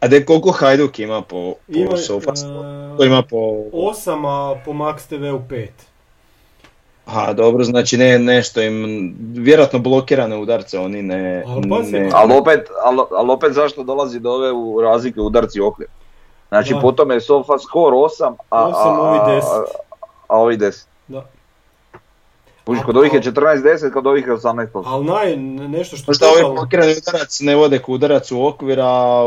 A 0.00 0.08
de 0.08 0.24
koliko 0.24 0.50
Hajduk 0.50 0.98
ima 0.98 1.22
po, 1.22 1.54
po 1.66 1.78
Ima, 1.78 1.96
Sofa? 1.96 2.32
e, 3.00 3.06
ima 3.06 3.22
po... 3.22 3.36
8, 3.72 4.26
a 4.26 4.62
po 4.64 4.72
Max 4.72 5.06
TV-u 5.08 5.40
5. 5.50 5.68
Aha, 7.04 7.32
dobro, 7.32 7.64
znači 7.64 7.96
ne, 7.96 8.18
nešto 8.18 8.62
im, 8.62 9.14
vjerojatno 9.34 9.78
blokirane 9.78 10.36
udarce 10.36 10.78
oni 10.78 11.02
ne... 11.02 11.44
Ali 11.46 11.68
pazi, 11.68 11.92
ne- 11.92 12.10
Ali 12.12 12.32
opet, 12.34 12.60
ali, 12.84 12.98
ali 13.10 13.30
opet 13.30 13.52
zašto 13.52 13.82
dolazi 13.84 14.20
do 14.20 14.30
ove 14.30 14.52
u 14.52 14.80
razlike 14.80 15.20
udarci 15.20 15.60
okvir? 15.60 15.88
Znači 16.50 16.74
Da. 16.74 16.80
potom 16.80 17.10
je 17.10 17.20
Sofa 17.20 17.58
skor 17.58 17.92
8, 17.94 18.04
a, 18.50 18.64
Osam, 18.64 18.88
a, 18.90 19.00
ovi 19.00 19.18
a- 19.18 19.26
10. 19.26 19.42
a, 19.44 19.64
a 20.28 20.38
ovi 20.38 20.56
10. 20.56 20.84
Da. 21.08 21.24
Kužiš, 22.66 22.82
kod 22.84 22.96
ovih 22.96 23.12
je 23.14 23.22
14-10, 23.22 23.92
kod 23.92 24.06
ovih 24.06 24.26
je 24.26 24.32
18%. 24.32 24.82
Ali 24.86 25.04
naj, 25.04 25.36
nešto 25.68 25.96
što 25.96 26.04
Možda 26.08 26.26
ovaj 26.26 26.36
totalno- 26.36 26.54
blokirani 26.54 26.92
udarac 26.98 27.40
ne 27.40 27.56
vode 27.56 27.80
udarac 27.88 28.32
u 28.32 28.46
okvir, 28.46 28.80
a 28.80 29.22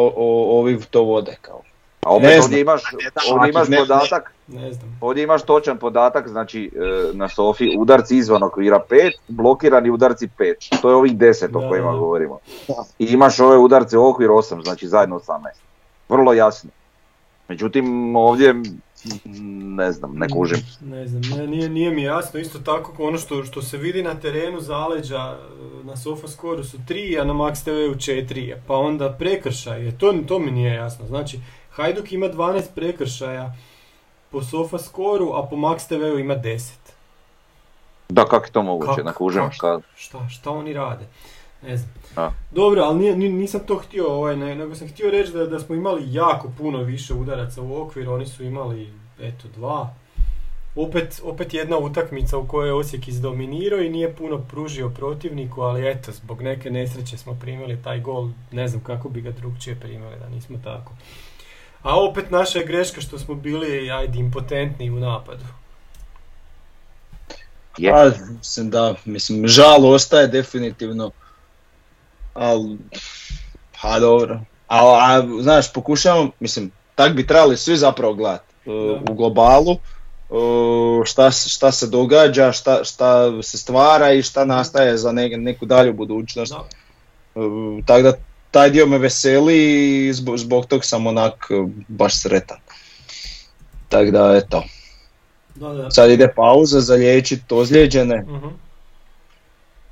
ovi 0.50 0.80
to 0.82 1.04
vode 1.04 1.36
kao. 1.42 1.62
A 2.02 2.10
opet 2.10 2.24
ne 2.24 2.32
znam. 2.32 2.44
ovdje 2.44 2.62
imaš, 2.62 2.82
ovdje 3.32 3.50
imaš 3.50 3.68
ne- 3.68 3.78
podatak, 3.78 4.34
Ne 4.48 4.74
znam. 4.74 4.98
ovdje 5.02 5.24
imaš 5.24 5.42
točan 5.42 5.78
podatak, 5.78 6.28
znači 6.28 6.72
e, 6.76 6.80
na 7.14 7.30
Sofi 7.30 7.76
udarci 7.78 8.18
izvan 8.18 8.44
okvira 8.44 8.80
5, 8.82 9.12
blokirani 9.28 9.90
udarci 9.90 10.30
5. 10.30 10.54
To 10.82 10.90
je 10.90 10.96
ovih 10.96 11.14
10 11.14 11.48
Da, 11.50 11.60
o 11.60 11.70
kojima 11.70 11.92
da. 11.92 11.98
govorimo. 11.98 12.40
Da. 12.68 12.84
I 13.00 13.06
imaš 13.06 13.40
ove 13.40 13.58
udarce 13.58 13.98
u 13.98 14.08
okvir 14.08 14.30
8, 14.30 14.64
znači 14.64 14.88
zajedno 14.88 15.16
18. 15.18 15.40
Vrlo 16.10 16.34
jasno. 16.34 16.70
Međutim, 17.48 18.16
ovdje, 18.16 18.54
ne 19.76 19.92
znam, 19.92 20.16
ne 20.16 20.28
kužim. 20.30 20.58
Ne 20.82 21.08
znam, 21.08 21.22
ne, 21.22 21.48
nije, 21.48 21.70
nije 21.70 21.92
mi 21.92 22.04
jasno. 22.04 22.40
Isto 22.40 22.60
tako 22.60 23.08
ono 23.08 23.18
što, 23.18 23.44
što 23.44 23.62
se 23.62 23.78
vidi 23.78 24.04
na 24.04 24.20
terenu 24.20 24.62
zaleđa 24.62 25.18
e, 25.18 25.86
na 25.86 25.98
Sofascoru 25.98 26.64
su 26.64 26.78
3, 26.78 27.22
a 27.22 27.24
na 27.24 27.34
Max 27.34 27.64
TV-u 27.64 27.96
4. 27.96 28.56
Pa 28.68 28.76
onda 28.76 29.12
prekršaje, 29.20 29.98
to, 29.98 30.14
to 30.28 30.40
mi 30.40 30.52
nije 30.52 30.74
jasno. 30.74 31.06
Znači, 31.06 31.40
Hajduk 31.72 32.12
ima 32.12 32.26
12 32.26 32.62
prekršaja 32.76 33.56
po 34.30 34.44
Sofascoru, 34.44 35.34
a 35.34 35.48
po 35.50 35.56
Max 35.56 35.88
TV-u 35.88 36.20
ima 36.20 36.36
10. 36.36 36.72
Da, 38.10 38.26
kako 38.26 38.46
je 38.46 38.52
to 38.52 38.62
moguće, 38.62 38.96
Kako? 38.96 39.08
ne 39.08 39.14
kužim. 39.14 39.50
Kad, 39.60 39.82
Šta, 39.96 40.30
šta 40.30 40.52
oni 40.52 40.74
rade? 40.74 41.06
Ne 41.62 41.78
znam. 41.78 41.94
A. 42.16 42.32
Dobro, 42.52 42.82
ali 42.82 43.16
nisam 43.16 43.62
to 43.68 43.78
htio, 43.78 44.14
ovaj, 44.14 44.36
ne- 44.36 44.56
nego 44.56 44.76
sam 44.76 44.88
htio 44.88 45.12
reći 45.12 45.32
da, 45.32 45.46
da 45.46 45.60
smo 45.60 45.76
imali 45.76 46.14
jako 46.14 46.52
puno 46.58 46.84
više 46.84 47.14
udaraca 47.14 47.62
u 47.62 47.82
okvir, 47.82 48.10
oni 48.10 48.26
su 48.26 48.44
imali, 48.44 48.90
eto, 49.20 49.48
dva. 49.56 49.94
Opet, 50.76 51.22
opet 51.24 51.54
jedna 51.54 51.78
utakmica 51.78 52.38
u 52.38 52.48
kojoj 52.48 52.70
je 52.70 52.74
Osijek 52.74 53.08
izdominirao 53.08 53.80
i 53.80 53.90
nije 53.90 54.16
puno 54.16 54.38
pružio 54.38 54.90
protivniku, 54.90 55.62
ali 55.62 55.90
eto, 55.92 56.12
zbog 56.12 56.42
neke 56.42 56.72
nesreće 56.72 57.18
smo 57.18 57.38
primili 57.42 57.84
taj 57.84 58.00
gol, 58.00 58.30
ne 58.52 58.68
znam 58.68 58.84
kako 58.84 59.10
bi 59.10 59.22
ga 59.22 59.32
drugčije 59.32 59.76
primili 59.76 60.16
da 60.20 60.30
nismo 60.30 60.58
tako. 60.64 60.92
A 61.82 62.04
opet 62.04 62.32
naša 62.32 62.60
je 62.60 62.66
greška 62.66 63.02
što 63.02 63.20
smo 63.20 63.36
bili, 63.36 63.92
ajde, 63.92 64.20
impotentni 64.20 64.90
u 64.90 65.00
napadu. 65.00 65.46
Je. 67.78 67.92
Pa, 67.92 68.12
mislim 68.38 68.70
da, 68.70 68.96
mislim, 69.06 69.48
žal 69.48 69.86
ostaje 69.86 70.28
definitivno, 70.28 71.12
ali, 72.34 72.78
pa 73.74 74.00
dobro. 74.00 74.40
A, 74.68 74.78
a, 74.80 75.42
znaš, 75.42 75.74
pokušavam, 75.74 76.32
mislim, 76.40 76.72
tak 76.96 77.14
bi 77.14 77.28
trebali 77.28 77.58
svi 77.58 77.78
zapravo 77.78 78.14
gledati 78.14 78.44
Da. 78.66 78.72
u 79.04 79.14
globalu, 79.14 79.78
uh, 80.30 80.40
šta, 81.06 81.32
se- 81.32 81.50
šta 81.50 81.72
se 81.72 81.88
događa, 81.88 82.52
šta, 82.52 82.84
šta 82.84 83.10
se 83.42 83.58
stvara 83.58 84.12
i 84.12 84.24
šta 84.24 84.46
nastaje 84.46 84.98
za 84.98 85.12
ne- 85.12 85.30
neku 85.30 85.66
dalju 85.66 85.94
budućnost. 85.94 86.54
Uh, 87.36 87.44
tako 87.86 88.02
da 88.02 88.14
taj 88.52 88.70
dio 88.70 88.86
me 88.86 88.98
veseli 88.98 89.58
i 90.00 90.14
zbog, 90.14 90.38
zbog 90.38 90.66
tog 90.66 90.86
sam 90.86 91.08
onak 91.08 91.48
uh, 91.52 91.70
baš 91.88 92.16
sretan. 92.16 92.58
Tako 93.90 94.12
da 94.12 94.36
eto, 94.36 94.64
Da, 95.56 95.70
da. 95.70 95.92
sad 95.92 96.12
ide 96.12 96.28
pauza 96.28 96.82
za 96.82 96.94
liječit 96.94 97.52
ozlijeđene, 97.52 98.22
Mhm. 98.22 98.48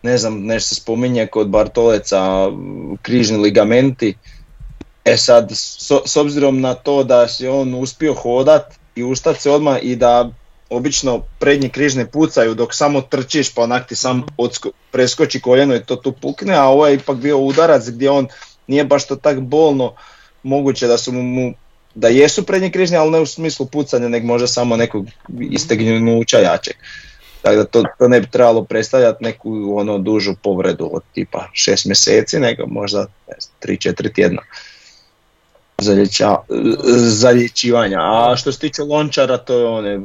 Ne 0.04 0.18
znam, 0.18 0.46
nešto 0.46 0.76
se 0.76 0.82
spominje 0.82 1.28
kod 1.28 1.50
Bartoleca, 1.50 2.48
križni 3.02 3.38
ligamenti. 3.38 4.18
E 5.06 5.18
sad, 5.18 5.52
s, 5.52 5.92
s 6.06 6.18
obzirom 6.18 6.62
na 6.62 6.74
to 6.74 7.04
da 7.04 7.28
si 7.28 7.48
on 7.48 7.74
uspio 7.74 8.14
hodat 8.14 8.74
i 8.96 9.04
ustat 9.04 9.42
se 9.42 9.52
odmah 9.52 9.78
i 9.82 9.96
da 9.96 10.30
obično 10.70 11.24
prednji 11.40 11.70
križne 11.70 12.06
pucaju 12.06 12.54
dok 12.56 12.74
samo 12.74 13.02
trčiš 13.02 13.54
pa 13.54 13.62
onak 13.64 13.88
ti 13.88 13.96
sam 13.96 14.24
odsko- 14.38 14.72
preskoči 14.92 15.42
koljeno 15.42 15.76
i 15.76 15.84
to 15.84 15.96
tu 15.96 16.12
pukne, 16.12 16.54
a 16.54 16.66
ovo 16.66 16.88
je 16.88 16.96
ipak 16.96 17.18
bio 17.18 17.38
udarac 17.38 17.90
gdje 17.90 18.10
on 18.10 18.28
nije 18.68 18.86
baš 18.86 19.08
to 19.08 19.16
tak 19.16 19.40
bolno, 19.40 19.94
moguće 20.44 20.88
da 20.88 20.98
su 20.98 21.12
mu, 21.12 21.54
da 21.96 22.08
jesu 22.08 22.44
prednji 22.46 22.72
križni, 22.72 22.98
ali 22.98 23.12
ne 23.12 23.20
u 23.20 23.26
smislu 23.26 23.66
pucanja, 23.66 24.08
nego 24.08 24.28
možda 24.28 24.48
samo 24.48 24.76
nekog 24.76 25.08
istegnuća 25.40 26.38
jačeg. 26.39 26.76
Tako 27.42 27.56
da 27.56 27.64
to, 27.64 27.84
to 28.00 28.08
ne 28.08 28.20
bi 28.22 28.28
trebalo 28.28 28.64
predstavljati 28.64 29.24
neku 29.24 29.50
ono 29.76 29.98
dužu 29.98 30.34
povredu 30.36 30.89
od 30.94 31.04
tipa 31.14 31.46
6 31.54 31.88
mjeseci, 31.88 32.39
nego 32.39 32.68
možda 32.68 33.00
ne 33.00 33.36
znam, 33.39 33.54
3-4 33.64 34.14
tjedna 34.14 34.42
zalječivanja. 37.10 38.00
A 38.00 38.36
što 38.38 38.52
se 38.52 38.60
tiče 38.60 38.82
lončara, 38.84 39.38
to 39.38 39.54
je 39.54 39.66
one, 39.68 40.02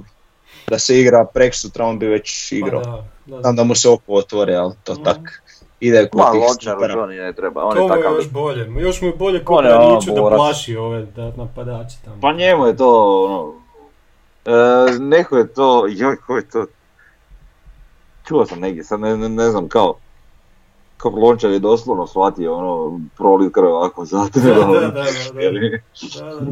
da 0.69 0.79
se 0.79 1.01
igra 1.01 1.25
prek 1.25 1.55
sutra, 1.55 1.85
on 1.85 1.99
bi 1.99 2.07
već 2.07 2.53
igrao. 2.53 2.83
Pa 2.83 2.91
da, 2.91 3.05
da. 3.27 3.41
Znam 3.41 3.57
da 3.57 3.65
mu 3.65 3.75
se 3.75 3.89
oko 3.89 4.13
otvore, 4.13 4.55
ali 4.55 4.75
to 4.85 4.93
Mhm. 4.95 5.03
tak 5.05 5.43
ide 5.81 6.09
kod 6.09 6.19
Ma, 6.19 6.31
tih 6.33 6.41
Lončaru 6.41 6.59
stopera. 6.73 6.95
to 6.95 7.07
ni 7.07 7.17
ne 7.17 7.33
treba, 7.33 7.65
on 7.65 7.75
To 7.75 7.83
je 7.85 7.89
takav... 7.91 8.15
još 8.15 8.31
bolje. 8.31 8.67
Još 8.79 9.01
mu 9.01 9.09
je 9.09 9.15
bolje 9.15 9.45
ko 9.45 9.55
On 9.55 9.65
je 9.67 9.75
ono 9.75 10.01
da 10.07 10.13
borac. 10.13 10.37
plaši 10.39 10.77
ove 10.77 11.03
da, 11.07 11.33
napadače 11.33 11.97
tamo. 12.05 12.17
Pa 12.21 12.33
njemu 12.33 12.67
je 12.67 12.77
to, 12.77 12.91
ono... 13.25 13.53
E, 14.47 14.99
neko 15.01 15.37
je 15.37 15.47
to, 15.49 15.87
joj, 15.89 16.17
ko 16.17 16.37
je 16.37 16.49
to... 16.51 16.67
Čuo 18.29 18.47
sam 18.47 18.61
negdje, 18.61 18.85
sad 18.85 19.01
ne, 19.01 19.17
ne, 19.17 19.29
ne 19.29 19.51
znam, 19.51 19.69
kao... 19.69 19.95
Kao 20.97 21.11
Lončar 21.11 21.51
je 21.51 21.59
doslovno 21.59 22.07
shvatio, 22.07 22.55
ono, 22.55 23.01
prolit 23.17 23.53
krv 23.55 23.67
ovako 23.67 24.05
zato. 24.05 24.41
Da, 24.45 24.55
da, 24.55 24.65
da, 24.65 24.81
da, 24.81 25.03
da. 25.35 25.41
Jer- 25.41 25.81
Da, 26.21 26.41
da. 26.41 26.51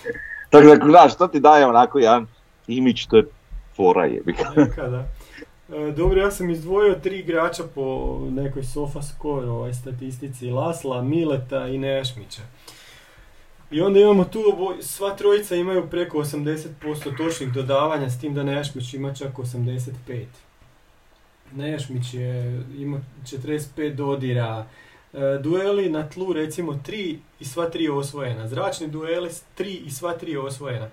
Tako 0.50 0.66
da, 0.66 0.86
znaš, 0.86 1.16
to 1.16 1.28
ti 1.28 1.40
daje 1.40 1.66
onako 1.66 1.98
jedan 1.98 2.26
imidž, 2.66 3.06
to 3.06 3.16
je 3.16 3.26
fora 3.76 4.04
jebi 4.04 4.32
ga. 4.32 4.52
Neka, 4.56 4.88
da. 4.88 5.04
E, 5.76 5.92
Dobro, 5.92 6.20
ja 6.20 6.30
sam 6.30 6.50
izdvojio 6.50 6.94
tri 6.94 7.18
igrača 7.18 7.62
po 7.74 8.18
nekoj 8.30 8.64
sofa 8.64 9.02
score 9.02 9.46
ovaj, 9.46 9.74
statistici. 9.74 10.50
Lasla, 10.50 11.02
Mileta 11.02 11.66
i 11.66 11.78
Nešmića. 11.78 12.42
I 13.70 13.80
onda 13.80 14.00
imamo 14.00 14.24
tu, 14.24 14.40
sva 14.80 15.10
trojica 15.16 15.54
imaju 15.56 15.86
preko 15.90 16.18
80% 16.18 16.68
točnih 17.16 17.52
dodavanja, 17.52 18.10
s 18.10 18.20
tim 18.20 18.34
da 18.34 18.42
Nešmić 18.42 18.94
ima 18.94 19.14
čak 19.14 19.36
85. 19.36 20.24
Nešmić 21.54 22.14
je, 22.14 22.62
ima 22.78 23.00
45 23.24 23.94
dodira. 23.94 24.66
E, 25.12 25.38
dueli 25.42 25.90
na 25.90 26.08
tlu 26.08 26.32
recimo 26.32 26.72
3 26.86 27.16
i 27.40 27.44
sva 27.44 27.70
tri 27.70 27.88
osvojena. 27.88 28.48
Zračni 28.48 28.88
dueli 28.88 29.30
3 29.58 29.78
i 29.86 29.90
sva 29.90 30.12
tri 30.12 30.36
osvojena. 30.36 30.88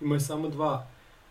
Imaju 0.00 0.20
samo 0.20 0.48
dva 0.48 0.86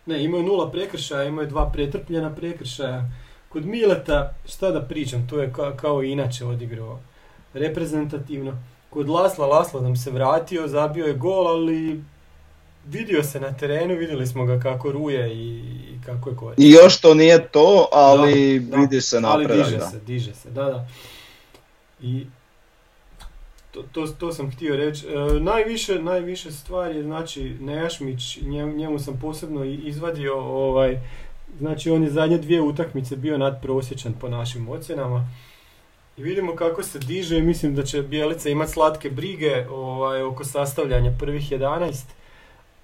ne, 0.06 0.24
imaju 0.24 0.42
nula 0.42 0.70
prekršaja, 0.70 1.24
imaju 1.24 1.48
dva 1.48 1.70
pretrpljena 1.70 2.34
prekršaja. 2.34 3.04
Kod 3.48 3.66
Mileta, 3.66 4.34
šta 4.46 4.70
da 4.70 4.80
pričam, 4.82 5.28
to 5.28 5.38
je 5.38 5.52
ka- 5.52 5.76
kao 5.76 6.02
i 6.02 6.10
inače 6.10 6.44
odigrao 6.44 7.00
reprezentativno. 7.54 8.52
Kod 8.90 9.08
Lasla, 9.08 9.46
Lasla 9.46 9.80
nam 9.80 9.96
se 9.96 10.10
vratio, 10.10 10.68
zabio 10.68 11.06
je 11.06 11.14
gol, 11.14 11.48
ali 11.48 12.02
vidio 12.86 13.22
se 13.22 13.40
na 13.40 13.52
terenu, 13.52 13.94
vidjeli 13.94 14.26
smo 14.26 14.44
ga 14.44 14.58
kako 14.58 14.92
ruje 14.92 15.34
i, 15.34 15.62
kako 16.06 16.30
je 16.30 16.36
koristan. 16.36 16.66
I 16.66 16.70
još 16.70 17.00
to 17.00 17.14
nije 17.14 17.48
to, 17.48 17.88
ali 17.92 18.60
Da, 18.60 18.76
vidi 18.76 19.00
se 19.00 19.20
Ali 19.24 19.44
napredak. 19.44 19.66
diže 19.66 19.78
da. 19.78 19.86
se, 19.86 20.00
diže 20.00 20.34
se, 20.34 20.50
da, 20.50 20.64
da. 20.64 20.88
I 22.02 22.26
to, 23.70 23.82
to, 23.92 24.06
to 24.06 24.32
sam 24.32 24.50
htio 24.50 24.76
reći. 24.76 25.06
E, 25.06 25.40
najviše, 25.40 26.02
najviše 26.02 26.52
stvari 26.52 26.96
je 26.96 27.02
znači 27.02 27.56
Nejašmić, 27.60 28.38
njemu, 28.42 28.76
njemu 28.76 28.98
sam 28.98 29.18
posebno 29.20 29.64
izvadio 29.64 30.36
ovaj, 30.38 30.98
znači 31.58 31.90
on 31.90 32.02
je 32.02 32.10
zadnje 32.10 32.38
dvije 32.38 32.60
utakmice 32.60 33.16
bio 33.16 33.38
nadprosječan 33.38 34.14
po 34.20 34.28
našim 34.28 34.68
ocjenama. 34.68 35.28
I 36.16 36.22
vidimo 36.22 36.56
kako 36.56 36.82
se 36.82 36.98
diže 36.98 37.38
i 37.38 37.42
mislim 37.42 37.74
da 37.74 37.82
će 37.82 38.02
Bijelica 38.02 38.48
imati 38.48 38.72
slatke 38.72 39.10
brige 39.10 39.66
ovaj, 39.70 40.22
oko 40.22 40.44
sastavljanja 40.44 41.12
prvih 41.18 41.52
11, 41.52 42.04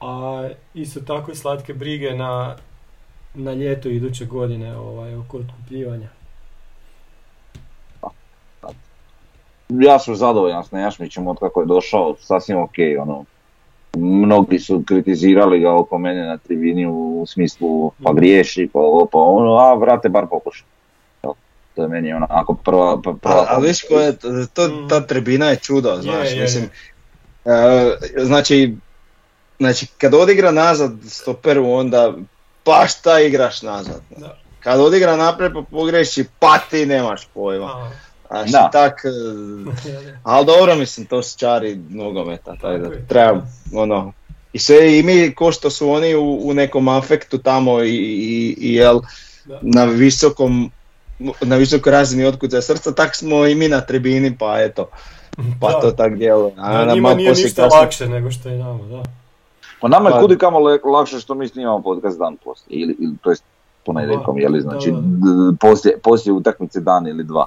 a 0.01 0.49
isto 0.75 1.01
tako 1.01 1.31
i 1.31 1.37
slatke 1.37 1.75
brige 1.75 2.15
na, 2.15 2.57
na 3.35 3.53
ljeto 3.53 3.89
iduće 3.89 4.25
godine 4.25 4.77
ovaj, 4.77 5.15
oko 5.15 5.37
otkupljivanja. 5.39 6.09
Ja 9.69 9.99
sam 9.99 10.17
zadovoljan 10.17 10.65
s 10.65 10.71
Nejašmićem 10.71 11.27
od 11.27 11.39
kako 11.39 11.61
je 11.61 11.67
došao, 11.67 12.17
sasvim 12.21 12.59
ok, 12.63 12.75
ono. 13.01 13.25
Mnogi 13.97 14.59
su 14.59 14.83
kritizirali 14.87 15.61
ga 15.61 15.75
oko 15.77 15.99
mene 15.99 16.27
na 16.27 16.37
tribini 16.37 16.87
u 16.87 17.25
smislu 17.27 17.91
pa 18.05 18.13
griješi, 18.13 18.69
pa 18.73 18.79
ovo, 18.79 19.07
pa 19.07 19.19
ono, 19.19 19.55
a 19.55 19.75
vrate 19.75 20.09
bar 20.09 20.27
pokušaj. 20.31 20.67
To 21.75 21.83
je 21.83 21.89
meni 21.89 22.13
onako 22.13 22.55
prva, 22.55 23.01
prva, 23.03 23.17
A, 23.23 23.45
a 23.49 23.59
viš 23.59 23.83
ko 23.83 23.95
je, 23.95 24.17
to, 24.55 24.69
Mm. 24.69 24.89
ta 24.89 25.07
tribina 25.07 25.47
je 25.47 25.57
čudo, 25.57 25.97
znaš, 26.01 26.31
Je, 26.31 26.37
je, 26.37 26.43
mislim. 26.43 26.65
e, 27.45 28.25
znači, 28.25 28.77
znači, 29.59 29.87
kad 29.89 30.15
odigra 30.15 30.51
nazad 30.51 30.93
stoperu, 31.05 31.71
onda 31.71 32.13
baš 32.65 32.95
ta 32.95 33.21
igraš 33.21 33.63
nazad. 33.63 34.01
Da. 34.11 34.37
Kad 34.61 34.81
odigra 34.81 35.17
naprijed 35.17 35.53
pa 35.53 35.63
pogreši, 35.63 36.25
pa 36.39 36.59
ti 36.61 36.87
nemaš 36.87 37.29
pojma. 37.35 37.67
A, 37.67 37.91
Znači, 38.31 38.53
Da. 38.53 38.71
tak, 38.71 39.01
e, 39.05 39.09
ali 40.23 40.47
dobro, 40.47 40.75
mislim, 40.75 41.07
to 41.07 41.23
su 41.23 41.39
čari 41.39 41.79
nogometa, 41.91 42.55
tako 42.55 42.79
da 42.79 42.91
treba, 43.09 43.43
ono, 43.75 44.13
i 44.53 44.59
sve 44.59 44.99
i 44.99 45.03
mi 45.03 45.35
ko 45.35 45.53
što 45.53 45.71
su 45.71 45.91
oni 45.91 46.15
u, 46.15 46.41
u 46.43 46.55
nekom 46.55 46.89
afektu 46.89 47.39
tamo 47.39 47.83
i, 47.83 47.89
i, 47.89 48.57
i 48.61 48.75
jel, 48.75 49.01
Da. 49.45 49.59
na 49.63 49.85
visokom 49.85 50.71
na 51.41 51.57
visokoj 51.57 51.93
razini 51.93 52.25
otkucaja 52.25 52.63
srca, 52.63 52.93
tak 52.93 53.17
smo 53.17 53.47
i 53.47 53.55
mi 53.55 53.69
na 53.69 53.81
tribini, 53.81 54.37
pa 54.39 54.61
eto, 54.61 54.89
pa 55.61 55.69
Da. 55.69 55.81
to 55.81 55.91
tak 55.91 56.17
djeluje. 56.17 56.53
A 56.57 56.73
Da, 56.75 56.95
njima 56.95 57.03
malo 57.03 57.17
nije 57.17 57.31
ništa 57.31 57.63
kasnije- 57.63 57.81
lakše 57.81 58.09
nego 58.09 58.31
što 58.31 58.49
je 58.49 58.59
nama, 58.59 58.85
da. 58.87 59.03
Pa 59.81 59.89
nama 59.89 60.09
je 60.09 60.13
Pa- 60.13 60.21
kudi 60.21 60.39
kamo 60.39 60.59
le- 60.61 60.79
lakše 60.87 61.19
što 61.19 61.35
mi 61.35 61.49
snimamo 61.49 61.81
podcast 61.81 62.19
dan 62.19 62.37
poslije, 62.37 62.81
ili, 62.81 62.97
ili 63.01 63.15
to 63.17 63.31
jest 63.31 63.45
ponedjeljkom, 63.85 64.35
Da, 64.37 64.41
jeli, 64.43 64.55
da, 64.55 64.63
znači 64.63 64.91
da. 64.91 64.97
d- 65.01 65.57
poslije, 65.61 65.99
poslije 65.99 66.33
utakmice 66.33 66.81
dan 66.81 67.07
ili 67.07 67.25
dva. 67.25 67.47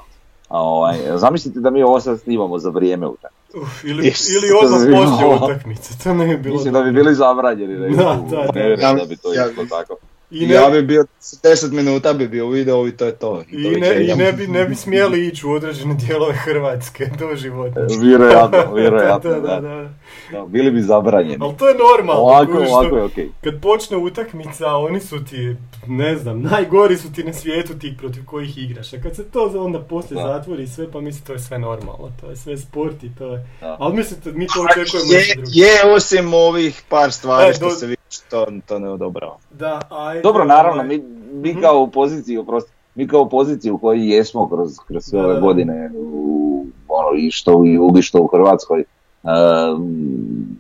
A 0.50 0.62
ovaj, 0.62 0.98
zamislite 1.16 1.60
da 1.60 1.70
mi 1.70 1.84
ovo 1.84 2.00
sad 2.00 2.20
snimamo 2.20 2.60
za 2.60 2.70
vrijeme 2.70 3.08
utakmice. 3.08 3.58
Uf, 3.58 3.84
ili, 3.84 3.98
ili 4.32 4.52
odmah 4.64 4.80
poslije 5.04 5.36
utakmice, 5.38 6.04
to 6.04 6.14
ne 6.14 6.28
bi 6.28 6.38
bilo 6.38 6.56
Mislim 6.56 6.74
da 6.74 6.82
bi 6.82 6.92
bili 6.92 7.16
zabranjeni, 7.16 7.76
Da, 7.90 8.04
da, 8.30 8.36
da. 8.36 8.52
vjerujem 8.56 8.98
da 8.98 9.06
bi 9.06 9.18
to 9.18 9.34
Ja- 9.34 9.50
išlo 9.52 9.66
tako. 9.68 9.96
I 10.32 10.48
ne, 10.48 10.54
Ja 10.54 10.70
bi 10.70 10.82
bio 10.84 11.06
10 11.22 11.72
minuta 11.72 12.14
bi 12.14 12.28
bio 12.28 12.46
u 12.46 12.50
videu 12.50 12.88
i 12.88 12.92
to 12.92 13.06
je 13.06 13.12
to. 13.14 13.44
i 13.50 13.64
doviđenja. 13.64 13.88
ne, 13.90 14.04
i 14.04 14.16
ne 14.16 14.32
bi, 14.34 14.48
ne 14.48 14.66
bi 14.66 14.76
smjeli 14.76 15.28
ići 15.28 15.48
u 15.48 15.52
određene 15.52 15.94
dijelove 15.96 16.34
Hrvatske 16.36 17.06
do 17.20 17.36
života. 17.36 17.80
Vjerojatno, 18.02 18.74
vjerojatno, 18.76 19.30
da, 19.32 19.40
da, 19.40 19.48
da, 19.48 19.62
da. 19.62 19.90
Da, 20.32 20.46
Bili 20.46 20.72
bi 20.72 20.82
zabranjeni. 20.82 21.38
Ali 21.42 21.58
to 21.58 21.70
je 21.70 21.76
normalno. 21.76 22.22
Ovako, 22.22 22.52
kužiš, 22.52 22.70
ovako 22.70 22.98
je 22.98 23.04
okej. 23.04 23.30
Kad 23.44 23.62
počne 23.62 23.98
utakmica, 23.98 24.68
oni 24.68 25.00
su 25.00 25.26
ti, 25.26 25.56
ne 25.88 26.18
znam, 26.18 26.42
najgori 26.52 26.98
su 26.98 27.14
ti 27.14 27.24
na 27.24 27.34
svijetu 27.34 27.74
ti 27.74 27.96
protiv 27.98 28.26
kojih 28.26 28.58
igraš. 28.60 28.94
A 28.94 29.02
kad 29.04 29.16
se 29.16 29.24
to 29.24 29.52
onda 29.56 29.80
poslije 29.80 30.24
Da. 30.24 30.28
zatvori 30.30 30.64
i 30.64 30.68
sve, 30.68 30.92
pa 30.92 31.02
mislim 31.02 31.26
to 31.26 31.34
je 31.34 31.40
sve 31.40 31.60
normalno. 31.60 32.12
To 32.22 32.30
je 32.30 32.36
sve 32.36 32.58
sport 32.58 33.04
i 33.04 33.16
to 33.16 33.28
je... 33.28 33.48
Da. 33.62 33.78
Ali 33.80 33.96
mislite, 33.96 34.32
mi 34.32 34.48
to 34.48 34.66
očekujemo 34.72 35.14
je, 35.14 35.26
je, 35.48 35.94
osim 35.94 36.34
ovih 36.34 36.82
par 36.90 37.12
stvari 37.12 37.50
E, 37.50 37.54
što 37.54 37.66
do- 37.66 37.72
se 37.72 37.86
vidi, 37.86 38.01
to, 38.30 38.45
to 38.68 38.80
ne 38.80 38.89
odobrava. 38.89 39.38
Da, 39.51 39.82
ajde, 39.89 40.22
Dobro, 40.22 40.45
naravno, 40.45 40.84
ovaj, 40.84 40.88
mi, 40.97 41.03
mi 41.34 41.51
Mhm. 41.51 41.62
kao 41.62 41.80
u 41.80 41.88
poziciji, 41.91 42.38
oprosti, 42.38 42.72
mi 42.95 43.07
kao 43.07 43.22
u 43.22 43.30
poziciji 43.30 43.72
u 43.72 43.78
kojoj 43.78 44.14
jesmo 44.16 44.49
kroz, 44.49 44.78
kroz 44.88 45.03
sve 45.03 45.26
ove 45.26 45.39
godine, 45.39 45.91
u, 45.95 46.66
ono, 46.88 47.18
i 47.18 47.32
što 47.32 47.55
u 47.55 47.66
Jugi, 47.66 48.01
što 48.01 48.22
u 48.22 48.28
Hrvatskoj, 48.28 48.84
um, 49.24 50.57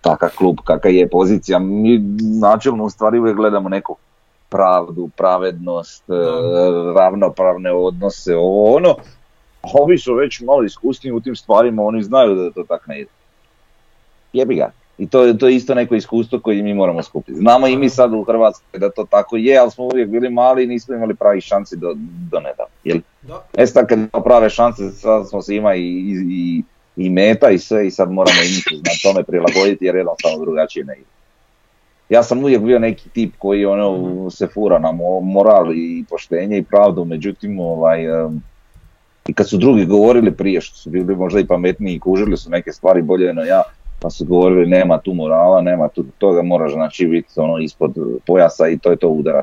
takav 0.00 0.28
klub, 0.38 0.56
kakva 0.64 0.90
je 0.90 1.08
pozicija, 1.08 1.58
mi 1.58 1.98
načelno 2.40 2.84
u 2.84 2.90
stvari 2.90 3.18
uvijek 3.18 3.36
gledamo 3.36 3.68
neku 3.68 3.96
pravdu, 4.48 5.08
pravednost, 5.16 6.04
e, 6.10 6.12
ravnopravne 6.96 7.72
odnose, 7.72 8.36
ovo 8.36 8.76
ono, 8.76 8.90
a 9.62 9.68
ovi 9.72 9.98
su 9.98 10.14
već 10.14 10.40
malo 10.40 10.62
iskusniji 10.62 11.12
u 11.12 11.20
tim 11.20 11.36
stvarima, 11.36 11.82
oni 11.82 12.02
znaju 12.02 12.34
da 12.34 12.50
to 12.50 12.64
tak 12.68 12.86
ne 12.86 13.00
ide. 13.00 13.10
Jebi 14.32 14.54
ga. 14.54 14.70
I 14.98 15.06
to, 15.06 15.34
to 15.34 15.48
je 15.48 15.56
isto 15.56 15.74
neko 15.74 15.94
iskustvo 15.94 16.40
koje 16.40 16.62
mi 16.62 16.74
moramo 16.74 17.02
skupiti. 17.02 17.38
Znamo 17.38 17.66
i 17.66 17.76
mi 17.76 17.88
sad 17.88 18.12
u 18.12 18.22
Hrvatskoj 18.22 18.80
da 18.80 18.90
to 18.90 19.04
tako 19.10 19.36
je, 19.36 19.58
ali 19.58 19.70
smo 19.70 19.84
uvijek 19.84 20.08
bili 20.08 20.30
mali 20.30 20.64
i 20.64 20.66
nismo 20.66 20.94
imali 20.94 21.14
pravih 21.14 21.44
šansi 21.44 21.76
do, 21.76 21.94
do 22.30 22.40
nedavno. 22.40 22.74
Jel? 22.84 22.98
Da. 23.22 23.44
E 23.56 23.66
sad 23.66 23.86
kad 23.86 23.98
imamo 23.98 24.24
prave 24.24 24.50
šanse, 24.50 24.90
sad 24.90 25.28
smo 25.28 25.42
se 25.42 25.56
ima 25.56 25.74
i, 25.74 25.82
i, 26.30 26.62
i, 26.96 27.10
meta 27.10 27.50
i 27.50 27.58
sve 27.58 27.86
i 27.86 27.90
sad 27.90 28.10
moramo 28.10 28.40
i 28.42 28.48
mi 28.48 28.78
na 28.78 28.90
tome 29.02 29.24
prilagoditi 29.24 29.84
jer 29.84 29.96
jednostavno 29.96 30.38
drugačije 30.38 30.84
ne 30.84 30.94
ide. 30.94 31.16
Ja 32.08 32.22
sam 32.22 32.38
uvijek 32.38 32.62
bio 32.62 32.78
neki 32.78 33.08
tip 33.08 33.34
koji 33.38 33.66
ono 33.66 34.30
se 34.30 34.46
fura 34.46 34.78
na 34.78 34.88
mo- 34.88 35.20
moral 35.20 35.72
i 35.74 36.04
poštenje 36.10 36.58
i 36.58 36.64
pravdu, 36.64 37.04
međutim 37.04 37.60
ovaj, 37.60 38.24
em, 38.24 38.42
i 39.28 39.34
kad 39.34 39.48
su 39.48 39.56
drugi 39.56 39.86
govorili 39.86 40.32
prije 40.32 40.60
što 40.60 40.76
su 40.76 40.90
bili 40.90 41.16
možda 41.16 41.40
i 41.40 41.46
pametniji 41.46 41.94
i 41.94 42.00
kužili 42.00 42.36
su 42.36 42.50
neke 42.50 42.72
stvari 42.72 43.02
bolje 43.02 43.34
no 43.34 43.42
ja, 43.42 43.62
pa 44.00 44.10
su 44.10 44.24
govorili 44.24 44.66
nema 44.66 44.98
tu 44.98 45.14
morala, 45.14 45.60
nema 45.60 45.88
tu 45.88 46.04
toga, 46.18 46.42
moraš 46.42 46.72
znači 46.72 47.06
biti 47.06 47.40
ono 47.40 47.58
ispod 47.58 47.94
pojasa 48.26 48.68
i 48.68 48.78
to 48.78 48.90
je 48.90 48.96
to 48.96 49.08
udara. 49.08 49.42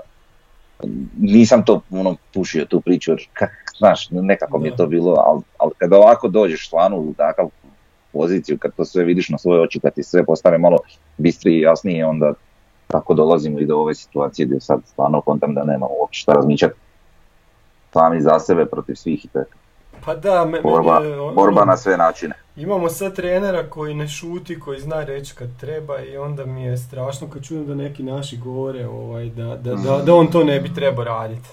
Nisam 1.18 1.66
to 1.66 1.82
ono 1.92 2.16
pušio 2.34 2.66
tu 2.66 2.82
priču 2.82 3.12
jer 3.12 3.28
kak, 3.34 3.50
znaš, 3.78 4.10
nekako 4.12 4.60
mi 4.60 4.68
je 4.68 4.76
to 4.76 4.88
bilo, 4.88 5.16
ali, 5.26 5.42
ali 5.58 5.72
kad 5.78 5.94
ovako 5.94 6.28
dođeš 6.28 6.68
stvarno 6.68 6.98
u 6.98 7.14
takav 7.14 7.50
poziciju, 8.14 8.58
kad 8.58 8.76
to 8.76 8.86
sve 8.86 9.04
vidiš 9.04 9.30
na 9.30 9.38
svoje 9.38 9.62
oči, 9.62 9.80
kad 9.80 9.94
ti 9.94 10.04
sve 10.04 10.26
postane 10.26 10.58
malo 10.58 10.78
bistrije 11.18 11.58
i 11.58 11.62
jasnije, 11.62 12.06
onda 12.06 12.34
tako 12.88 13.14
dolazimo 13.14 13.60
i 13.60 13.66
do 13.66 13.78
ove 13.78 13.96
situacije 13.96 14.46
gdje 14.46 14.60
sad 14.60 14.80
stvarno 14.86 15.22
kontam 15.22 15.54
da 15.54 15.64
nema 15.64 15.88
uopće 16.00 16.20
šta 16.20 16.34
razmišljati 16.34 16.76
sami 17.94 18.22
za 18.22 18.40
sebe 18.40 18.66
protiv 18.66 18.96
svih 18.96 19.26
i 19.26 19.28
tako. 19.28 19.63
Pa 20.06 20.16
da, 20.16 20.46
me, 20.46 20.52
meni 20.52 20.64
Borba, 20.64 21.00
je, 21.00 21.20
ono, 21.20 21.34
borba 21.34 21.66
na 21.66 21.78
sve 21.78 21.98
načine. 21.98 22.34
Imamo 22.56 22.90
sad 22.90 23.16
trenera 23.16 23.70
koji 23.70 23.94
ne 23.94 24.08
šuti, 24.08 24.60
koji 24.60 24.80
zna 24.80 25.04
reći 25.04 25.36
kad 25.36 25.48
treba 25.60 26.00
i 26.00 26.18
onda 26.18 26.46
mi 26.46 26.64
je 26.64 26.78
strašno 26.78 27.28
kad 27.30 27.44
čujem 27.44 27.66
da 27.68 27.76
neki 27.76 28.04
naši 28.04 28.38
govore 28.38 28.88
ovaj, 28.88 29.26
da, 29.26 29.44
da, 29.46 29.76
da, 29.76 29.98
da 29.98 30.16
on 30.16 30.28
to 30.28 30.44
ne 30.44 30.60
bi 30.60 30.74
trebao 30.74 31.06
raditi. 31.06 31.50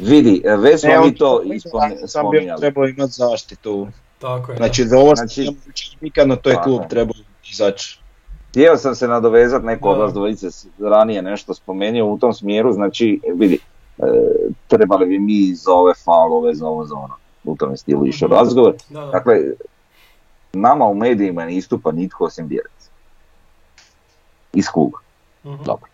Vidi, 0.00 0.42
već 0.58 0.80
smo 0.80 1.04
mi 1.04 1.14
to 1.14 1.36
on- 1.36 1.52
ispom- 1.52 2.06
sam 2.06 2.30
bi 2.30 2.50
trebao 2.58 2.88
imati 2.88 3.12
zaštitu. 3.12 3.86
Tako 4.18 4.52
je. 4.52 4.56
Znači 4.56 4.84
za 4.84 4.98
ovo 4.98 5.14
Znači- 5.14 5.44
znači, 5.64 5.96
no 6.26 6.36
to 6.36 6.50
je 6.50 6.56
klub 6.64 6.80
trebao 6.90 7.14
izaći. 7.50 7.98
Htio 8.50 8.76
sam 8.76 8.94
se 8.94 9.08
nadovezat, 9.08 9.62
neko 9.62 9.88
od 9.88 9.98
vas 9.98 10.12
dvojice 10.12 10.46
ranije 10.80 11.22
nešto 11.22 11.54
spomenuo 11.54 12.12
u 12.12 12.18
tom 12.18 12.32
smjeru, 12.34 12.72
znači 12.72 13.20
vidi, 13.34 13.58
e, 13.98 14.02
trebali 14.68 15.06
bi 15.06 15.18
mi 15.18 15.54
za 15.54 15.72
ove 15.72 15.94
faulove, 16.04 16.54
za 16.54 16.66
ovo, 16.66 16.84
za 16.84 16.94
ono. 16.94 17.14
Je 17.44 17.76
stilu 17.76 18.06
išao 18.06 18.28
razgovor. 18.28 18.74
Da, 18.88 19.00
da. 19.00 19.06
Dakle, 19.06 19.40
nama 20.52 20.84
u 20.84 20.94
medijima 20.94 21.44
ne 21.44 21.56
istupa 21.56 21.92
nitko 21.92 22.24
osim 22.24 22.48
Bjelica. 22.48 22.90
Iz 24.52 24.68
kluba. 24.68 24.98
Mhm. 25.44 25.64
Dobro. 25.64 25.90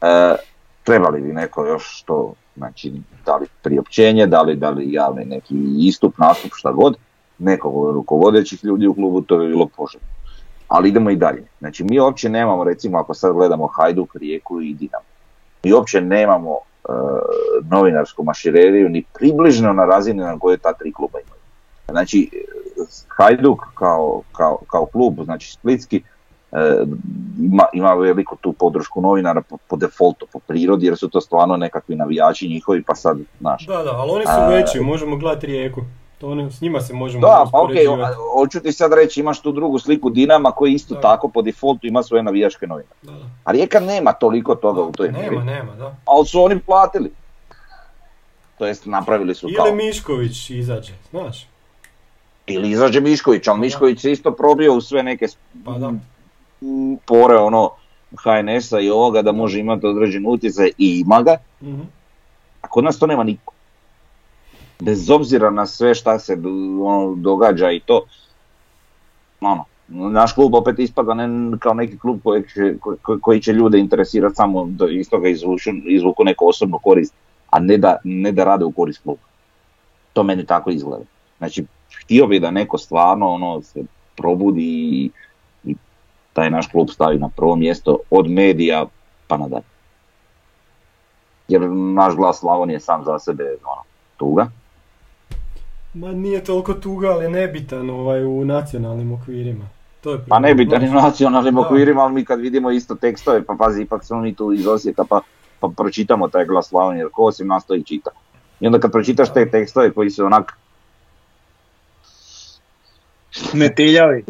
E, 0.00 0.36
trebali 0.84 1.20
bi 1.20 1.32
neko 1.32 1.66
još 1.66 2.00
što, 2.00 2.32
znači, 2.56 2.92
da 3.26 3.36
li 3.36 3.46
priopćenje, 3.62 4.26
da 4.26 4.42
li, 4.42 4.56
da 4.56 4.70
li 4.70 4.92
javni 4.92 5.24
neki 5.24 5.54
istup, 5.78 6.18
nastup, 6.18 6.50
šta 6.54 6.72
god, 6.72 6.96
nekog 7.38 7.76
od 7.76 7.94
rukovodećih 7.94 8.64
ljudi 8.64 8.86
u 8.86 8.94
klubu, 8.94 9.22
to 9.22 9.38
bi 9.38 9.48
bilo 9.48 9.66
poželjno. 9.76 10.06
Ali 10.68 10.88
idemo 10.88 11.10
i 11.10 11.16
dalje. 11.16 11.44
Znači, 11.58 11.84
mi 11.84 12.00
uopće 12.00 12.28
nemamo, 12.28 12.64
recimo, 12.64 12.98
ako 12.98 13.14
sad 13.14 13.32
gledamo 13.32 13.66
Hajduk, 13.66 14.14
Rijeku 14.14 14.60
i 14.60 14.74
Dinamo, 14.74 15.04
mi 15.62 15.72
uopće 15.72 16.00
nemamo 16.00 16.58
novinarsku 17.70 18.24
mašineriju 18.24 18.88
ni 18.88 19.04
približno 19.14 19.72
na 19.72 19.84
razini 19.84 20.22
na 20.22 20.38
kojoj 20.38 20.58
ta 20.58 20.72
tri 20.72 20.92
kluba 20.92 21.18
imaju. 21.20 21.40
Znači, 21.90 22.30
Hajduk 23.08 23.58
kao, 23.74 24.22
kao, 24.32 24.58
kao 24.66 24.86
klub, 24.86 25.14
znači 25.24 25.52
Splitski, 25.52 26.02
e, 26.52 26.84
ima, 27.40 27.64
ima 27.72 27.94
veliku 27.94 28.36
tu 28.36 28.52
podršku 28.52 29.00
novinara 29.00 29.42
po, 29.42 29.56
po 29.68 29.76
defaultu, 29.76 30.26
po 30.32 30.38
prirodi, 30.38 30.86
jer 30.86 30.96
su 30.96 31.08
to 31.08 31.20
stvarno 31.20 31.56
nekakvi 31.56 31.96
navijači 31.96 32.48
njihovi, 32.48 32.82
pa 32.82 32.94
sad, 32.94 33.18
znaš. 33.40 33.66
Da, 33.66 33.82
da, 33.82 33.90
ali 33.90 34.10
oni 34.10 34.24
su 34.24 34.32
A- 34.32 34.48
veći, 34.48 34.80
možemo 34.80 35.16
gledati 35.16 35.46
rijeku. 35.46 35.80
To 36.18 36.28
oni, 36.28 36.50
s 36.50 36.60
njima 36.60 36.80
se 36.80 36.94
možemo 36.94 37.20
Da, 37.20 37.44
pa 37.52 37.58
ok, 37.58 37.64
uspoređivati. 37.64 38.14
hoću 38.34 38.60
ti 38.60 38.72
sad 38.72 38.92
reći, 38.92 39.20
imaš 39.20 39.40
tu 39.40 39.52
drugu 39.52 39.78
sliku 39.78 40.10
Dinama 40.10 40.50
koji 40.50 40.72
isto 40.72 40.94
Da. 40.94 41.00
tako 41.00 41.28
po 41.28 41.42
defaultu 41.42 41.86
ima 41.86 42.02
svoje 42.02 42.22
navijačke 42.22 42.66
novine. 42.66 42.88
Da, 43.02 43.12
da. 43.12 43.24
A 43.44 43.52
Rijeka 43.52 43.80
nema 43.80 44.12
toliko 44.12 44.54
toga 44.54 44.82
u 44.82 44.92
toj 44.92 45.10
mjeri, 45.10 45.30
Nema, 45.30 45.44
nema, 45.44 45.74
da. 45.74 45.94
ali 46.04 46.26
su 46.26 46.42
oni 46.42 46.58
platili. 46.58 47.10
To 48.58 48.66
jest 48.66 48.86
napravili 48.86 49.34
su 49.34 49.48
kao. 49.56 49.66
Ili 49.66 49.76
Mišković 49.76 50.50
izađe, 50.50 50.92
znaš. 51.10 51.46
Ili 52.46 52.70
izađe 52.70 53.00
Mišković, 53.00 53.48
ali 53.48 53.60
Mišković 53.60 54.00
se 54.00 54.12
isto 54.12 54.30
probio 54.32 54.74
u 54.74 54.80
sve 54.80 55.02
neke 55.02 55.26
Pa 55.64 55.72
da. 55.72 55.92
pore 57.06 57.36
ono 57.36 57.70
HNS-a 58.16 58.80
i 58.80 58.90
ovoga 58.90 59.22
da 59.22 59.32
može 59.32 59.60
imati 59.60 59.86
određen 59.86 60.26
utjecaj 60.26 60.70
i 60.78 61.00
ima 61.00 61.22
ga, 61.22 61.36
Mhm. 61.62 61.80
a 62.62 62.68
kod 62.68 62.84
nas 62.84 62.98
to 62.98 63.06
nema 63.06 63.24
niko. 63.24 63.53
Bez 64.84 65.10
obzira 65.10 65.50
na 65.50 65.66
sve 65.66 65.94
šta 65.94 66.18
se 66.18 66.36
ono, 66.82 67.14
događa 67.14 67.70
i 67.70 67.80
to, 67.80 68.04
ono, 69.40 69.64
naš 69.88 70.32
klub 70.32 70.54
opet 70.54 70.78
ispada 70.78 71.14
ne 71.14 71.58
kao 71.58 71.74
neki 71.74 71.98
klub 71.98 72.20
kojeg 72.24 72.52
će- 72.52 72.76
ko- 72.80 73.18
koji 73.22 73.40
će 73.40 73.52
ljude 73.52 73.78
interesirati 73.78 74.34
samo 74.34 74.64
da 74.66 74.86
iz 74.90 75.10
toga 75.10 75.28
izvuču, 75.28 75.70
izvuku 75.84 76.24
neku 76.24 76.48
osobnu 76.48 76.78
korist, 76.82 77.14
a 77.50 77.58
ne 77.58 77.78
da, 77.78 77.96
ne 78.04 78.32
da 78.32 78.44
rade 78.44 78.64
u 78.64 78.72
korist 78.72 79.02
kluba. 79.02 79.20
To 80.12 80.22
meni 80.22 80.46
tako 80.46 80.70
izgleda. 80.70 81.04
Znači, 81.38 81.64
htio 82.02 82.26
bi 82.26 82.40
da 82.40 82.50
neko 82.50 82.78
stvarno 82.78 83.28
ono, 83.28 83.62
se 83.62 83.84
probudi 84.16 84.62
i, 84.64 85.10
i 85.64 85.74
taj 86.32 86.50
naš 86.50 86.66
klub 86.66 86.88
stavi 86.90 87.18
na 87.18 87.28
prvo 87.28 87.56
mjesto 87.56 87.98
od 88.10 88.30
medija 88.30 88.86
pa 89.28 89.36
nadalje. 89.36 89.64
Jer 91.48 91.70
naš 91.70 92.14
glas 92.14 92.38
Slavonije 92.38 92.80
sam 92.80 93.04
za 93.04 93.18
sebe 93.18 93.44
ono, 93.64 93.82
tuga. 94.16 94.50
Ma 95.94 96.12
nije 96.12 96.44
toliko 96.44 96.74
tuga, 96.74 97.08
ali 97.08 97.24
je 97.24 97.30
nebitan 97.30 97.90
ovaj, 97.90 98.24
u 98.24 98.44
nacionalnim 98.44 99.12
okvirima. 99.12 99.64
To 100.00 100.10
je 100.12 100.18
Pa 100.18 100.22
problem, 100.24 100.42
ne 100.42 100.54
bitan 100.54 100.84
i 100.84 100.88
znaš. 100.88 101.02
nacionalnim 101.02 101.54
Da. 101.54 101.60
okvirima, 101.60 102.02
ali 102.02 102.14
mi 102.14 102.24
kad 102.24 102.40
vidimo 102.40 102.70
isto 102.70 102.94
tekstove, 102.94 103.42
pa 103.42 103.54
pazi, 103.58 103.82
ipak 103.82 104.04
smo 104.04 104.20
mi 104.20 104.34
tu 104.34 104.52
iz 104.52 104.66
Osijeka, 104.66 105.04
pa, 105.08 105.20
pa 105.60 105.68
pročitamo 105.76 106.28
taj 106.28 106.44
glas 106.44 106.68
Slavonije, 106.68 107.00
jer 107.00 107.08
ko 107.12 107.24
osim 107.24 107.46
nas 107.46 107.66
to 107.66 107.74
i 107.74 107.82
čita. 107.82 108.10
I 108.60 108.66
onda 108.66 108.78
kad 108.78 108.92
pročitaš 108.92 109.32
te 109.32 109.50
tekstove 109.50 109.90
koji 109.90 110.10
su 110.10 110.24
onak, 110.24 110.58
Metiljavi. 113.52 114.24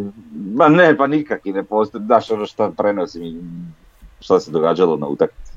ma 0.55 0.69
ne, 0.69 0.97
pa 0.97 1.07
nikak 1.07 1.47
i 1.47 1.53
ne 1.53 1.62
postoji, 1.62 2.05
daš 2.05 2.31
ono 2.31 2.47
što 2.47 2.71
prenosi 2.71 3.21
mi, 3.21 3.37
što 4.21 4.41
se 4.41 4.51
događalo 4.51 4.97
na 4.97 5.07
utakmici. 5.07 5.53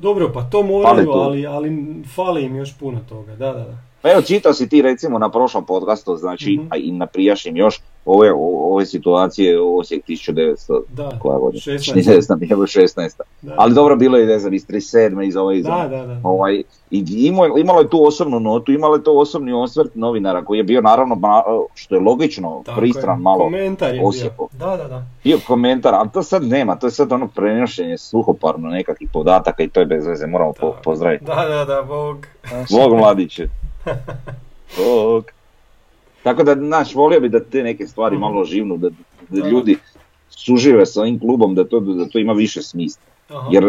Dobro, 0.00 0.30
pa 0.34 0.42
to 0.42 0.62
moraju, 0.62 1.10
ali, 1.10 1.46
ali 1.46 2.02
fali 2.14 2.44
im 2.44 2.56
još 2.56 2.78
puno 2.78 3.00
toga, 3.08 3.36
da, 3.36 3.52
da, 3.52 3.64
da. 3.64 3.78
Pa 4.04 4.10
evo, 4.10 4.22
čitao 4.22 4.52
si 4.52 4.68
ti 4.68 4.82
recimo 4.82 5.18
na 5.18 5.30
prošlom 5.30 5.64
podcastu, 5.64 6.16
znači, 6.16 6.50
Mhm. 6.52 6.66
a 6.70 6.76
i 6.76 6.92
na 6.92 7.06
prijašnjim 7.06 7.56
još, 7.56 7.80
ove, 8.06 8.32
ove 8.64 8.86
situacije 8.86 9.60
Osijek 9.60 10.04
1900, 10.04 10.80
Da, 10.88 11.18
koja 11.18 11.38
godina? 11.38 11.60
16. 11.60 11.94
Ne 12.06 12.20
znam, 12.20 12.38
je 12.42 12.48
16. 12.48 13.20
Da. 13.42 13.54
Ali 13.56 13.74
dobro, 13.74 13.96
bilo 13.96 14.18
je, 14.18 14.26
ne 14.26 14.38
znam, 14.38 14.54
iz 14.54 14.66
37. 14.66 15.22
iz 15.22 15.36
ove, 15.36 15.58
iz 15.58 15.64
Da, 15.64 15.88
da, 15.90 16.06
da. 16.06 16.20
Ovaj, 16.22 16.62
i 16.90 17.04
imalo, 17.18 17.58
imalo 17.58 17.80
je 17.80 17.88
tu 17.88 18.06
osobnu 18.06 18.40
notu, 18.40 18.72
imalo 18.72 18.96
je 18.96 19.02
to 19.02 19.12
osobni 19.12 19.52
osvrt 19.52 19.94
novinara 19.94 20.44
koji 20.44 20.58
je 20.58 20.64
bio 20.64 20.80
naravno, 20.80 21.16
što 21.74 21.94
je 21.94 22.00
logično, 22.00 22.62
Tako 22.66 22.80
pristran 22.80 23.18
je. 23.18 23.22
malo 23.22 23.38
Komentar 23.38 23.88
je 23.88 23.92
bio. 23.94 24.08
Osijeku. 24.08 24.48
Da, 24.52 24.76
da, 24.76 24.84
da. 24.84 25.02
Bio 25.24 25.38
komentar, 25.46 25.94
ali 25.94 26.08
to 26.10 26.22
sad 26.22 26.42
nema, 26.44 26.76
to 26.76 26.86
je 26.86 26.90
sad 26.90 27.12
ono 27.12 27.28
prenošenje 27.28 27.98
suhoparno 27.98 28.68
nekakvih 28.68 29.08
podataka 29.12 29.62
i 29.62 29.68
to 29.68 29.80
je 29.80 29.86
bez 29.86 30.06
veze, 30.06 30.26
moramo 30.26 30.52
po- 30.52 30.74
pozdraviti. 30.84 31.24
Da, 31.24 31.44
da, 31.48 31.64
da, 31.66 31.82
Bog. 31.82 32.26
Bog 32.70 32.94
mladiće. 32.94 33.48
Bog. 34.76 35.24
Tako 36.22 36.42
da, 36.42 36.54
znaš, 36.54 36.94
volio 36.94 37.20
bi 37.20 37.28
da 37.28 37.40
te 37.40 37.62
neke 37.62 37.86
stvari 37.86 38.18
malo 38.18 38.44
živnu, 38.44 38.76
da, 38.76 38.90
da 39.28 39.48
ljudi 39.48 39.76
sužive 40.30 40.86
sa 40.86 41.00
ovim 41.00 41.20
klubom, 41.20 41.54
da 41.54 41.64
to, 41.64 41.80
da 41.80 42.08
to 42.08 42.18
ima 42.18 42.32
više 42.32 42.62
smisla. 42.62 43.02
Aha. 43.28 43.48
Jer 43.52 43.64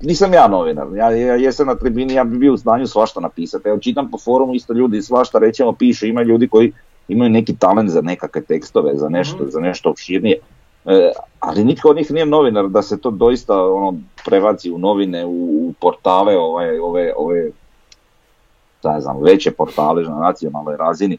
nisam 0.00 0.32
ja 0.32 0.48
novinar, 0.48 0.86
ja, 0.96 1.10
ja 1.10 1.34
jesam 1.34 1.66
na 1.66 1.74
tribini, 1.74 2.14
ja 2.14 2.24
bi 2.24 2.38
bio 2.38 2.52
u 2.54 2.56
stanju 2.56 2.86
svašta 2.86 3.20
napisati. 3.20 3.68
Evo 3.68 3.78
čitam 3.78 4.10
po 4.10 4.18
forumu 4.18 4.54
isto 4.54 4.72
ljudi 4.72 5.02
svašta 5.02 5.38
rećemo 5.38 5.72
pišu, 5.72 6.06
ima 6.06 6.22
ljudi 6.22 6.48
koji 6.48 6.72
imaju 7.08 7.30
neki 7.30 7.56
talent 7.56 7.90
za 7.90 8.00
nekakve 8.00 8.42
tekstove, 8.42 8.92
za 8.94 9.08
nešto, 9.08 9.42
Mhm. 9.42 9.50
za 9.50 9.60
nešto 9.60 9.90
opširnije. 9.90 10.36
E, 10.86 11.12
ali 11.40 11.64
nitko 11.64 11.88
od 11.88 11.96
njih 11.96 12.10
nije 12.10 12.26
novinar 12.26 12.68
da 12.68 12.82
se 12.82 13.00
to 13.00 13.10
doista 13.10 13.64
ono, 13.64 13.94
prebaci 14.24 14.70
u 14.70 14.78
novine, 14.78 15.26
u, 15.26 15.30
u 15.68 15.72
portale, 15.80 16.36
ovaj, 16.38 16.78
ove, 16.78 17.12
ove 17.16 17.50
šta 18.78 18.92
ja 18.92 19.00
znam, 19.00 19.22
veće 19.22 19.50
portale 19.50 20.02
na 20.02 20.16
nacionalnoj 20.16 20.76
razini, 20.76 21.18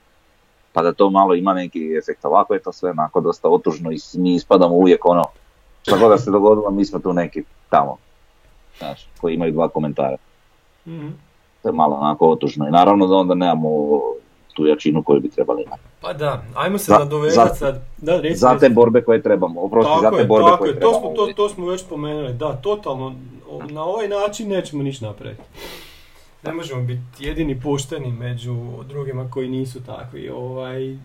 pa 0.74 0.82
da 0.82 0.94
to 0.94 1.10
malo 1.10 1.36
ima 1.36 1.54
neki 1.54 1.98
efekt. 1.98 2.26
Ovako 2.26 2.54
je 2.54 2.60
to 2.60 2.72
sve 2.72 2.92
onako 2.92 3.22
dosta 3.22 3.50
otužno 3.50 3.92
i 3.92 3.98
mi 4.14 4.36
ispadamo 4.36 4.76
uvijek 4.76 5.06
ono, 5.06 5.24
šta 5.82 5.98
god 5.98 6.10
da 6.10 6.18
se 6.18 6.32
dogodilo, 6.32 6.72
mi 6.72 6.86
smo 6.86 7.00
tu 7.00 7.14
neki 7.14 7.44
tamo, 7.70 7.98
znaš, 8.78 9.08
koji 9.22 9.34
imaju 9.34 9.52
dva 9.52 9.68
komentara. 9.70 10.18
Mhm. 10.88 11.08
To 11.62 11.70
je 11.70 11.74
malo 11.74 11.96
onako 11.96 12.30
otužno 12.30 12.68
i 12.68 12.72
naravno 12.72 13.08
da 13.08 13.16
onda 13.16 13.34
nemamo 13.36 13.70
tu 14.54 14.66
jačinu 14.66 15.04
koju 15.04 15.20
bi 15.20 15.30
trebali 15.30 15.64
imati. 15.64 15.82
Pa 16.02 16.14
da, 16.14 16.42
ajmo 16.56 16.78
se 16.78 16.86
Za- 16.86 17.00
nadovezati 17.00 17.50
za- 17.50 17.56
sad. 17.56 17.82
Da, 17.98 18.20
reci, 18.20 18.36
Za 18.36 18.58
te 18.60 18.70
borbe 18.70 19.02
koje 19.02 19.22
trebamo, 19.24 19.62
oprosti, 19.62 19.92
za 20.02 20.10
te 20.12 20.18
je, 20.18 20.26
borbe 20.26 20.46
tako 20.46 20.58
koje 20.58 20.70
je, 20.70 20.74
to 20.74 20.80
trebamo. 20.80 21.00
smo, 21.00 21.10
to, 21.16 21.34
to 21.34 21.50
smo 21.50 21.66
već 21.66 21.82
spomenuli, 21.82 22.34
da, 22.34 22.54
totalno, 22.54 23.16
na 23.70 23.84
ovaj 23.84 24.08
način 24.08 24.50
nećemo 24.50 24.84
ništa 24.84 25.06
napraviti. 25.06 25.42
Ne 26.44 26.54
možemo 26.54 26.82
biti 26.82 27.04
jedini 27.26 27.62
pošteni 27.62 28.12
među 28.12 28.56
drugima 28.90 29.30
koji 29.32 29.50
nisu 29.50 29.84
takvi. 29.84 30.30
Ovaj, 30.30 30.92
e, 30.94 30.98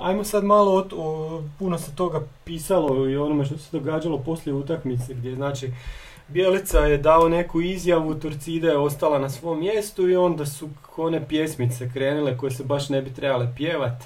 ajmo 0.00 0.24
sad 0.24 0.44
malo, 0.44 0.72
o, 0.74 0.84
o- 0.96 1.42
puno 1.58 1.78
se 1.78 1.94
toga 1.96 2.20
pisalo 2.44 3.08
i 3.08 3.16
onome 3.16 3.44
što 3.44 3.58
se 3.58 3.78
događalo 3.78 4.18
poslije 4.18 4.54
utakmice 4.54 5.14
gdje 5.14 5.34
znači 5.34 5.70
Bjelica 6.28 6.78
je 6.78 6.98
dao 6.98 7.28
neku 7.28 7.60
izjavu, 7.60 8.14
Torcida 8.14 8.68
je 8.68 8.78
ostala 8.78 9.18
na 9.18 9.30
svom 9.30 9.58
mjestu 9.60 10.08
i 10.08 10.16
onda 10.16 10.46
su 10.46 10.68
one 10.96 11.28
pjesmice 11.28 11.90
krenule 11.92 12.36
koje 12.38 12.50
se 12.50 12.64
baš 12.64 12.88
ne 12.88 13.02
bi 13.02 13.14
trebale 13.14 13.52
pjevat. 13.56 14.02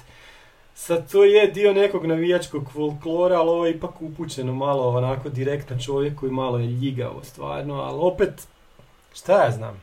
Sad 0.73 1.11
to 1.11 1.23
je 1.23 1.47
dio 1.47 1.73
nekog 1.73 2.05
navijačkog 2.05 2.71
folklora, 2.73 3.39
ali 3.39 3.49
ovo 3.49 3.65
je 3.65 3.71
ipak 3.71 4.01
upućeno 4.01 4.53
malo 4.55 4.89
onako 4.97 5.29
direktno 5.29 5.79
čovjeku 5.79 6.27
i 6.27 6.31
malo 6.31 6.57
je 6.59 6.67
ljigavo 6.67 7.23
stvarno, 7.23 7.73
ali 7.73 7.97
opet, 8.01 8.47
šta 9.17 9.43
ja 9.43 9.51
znam. 9.51 9.81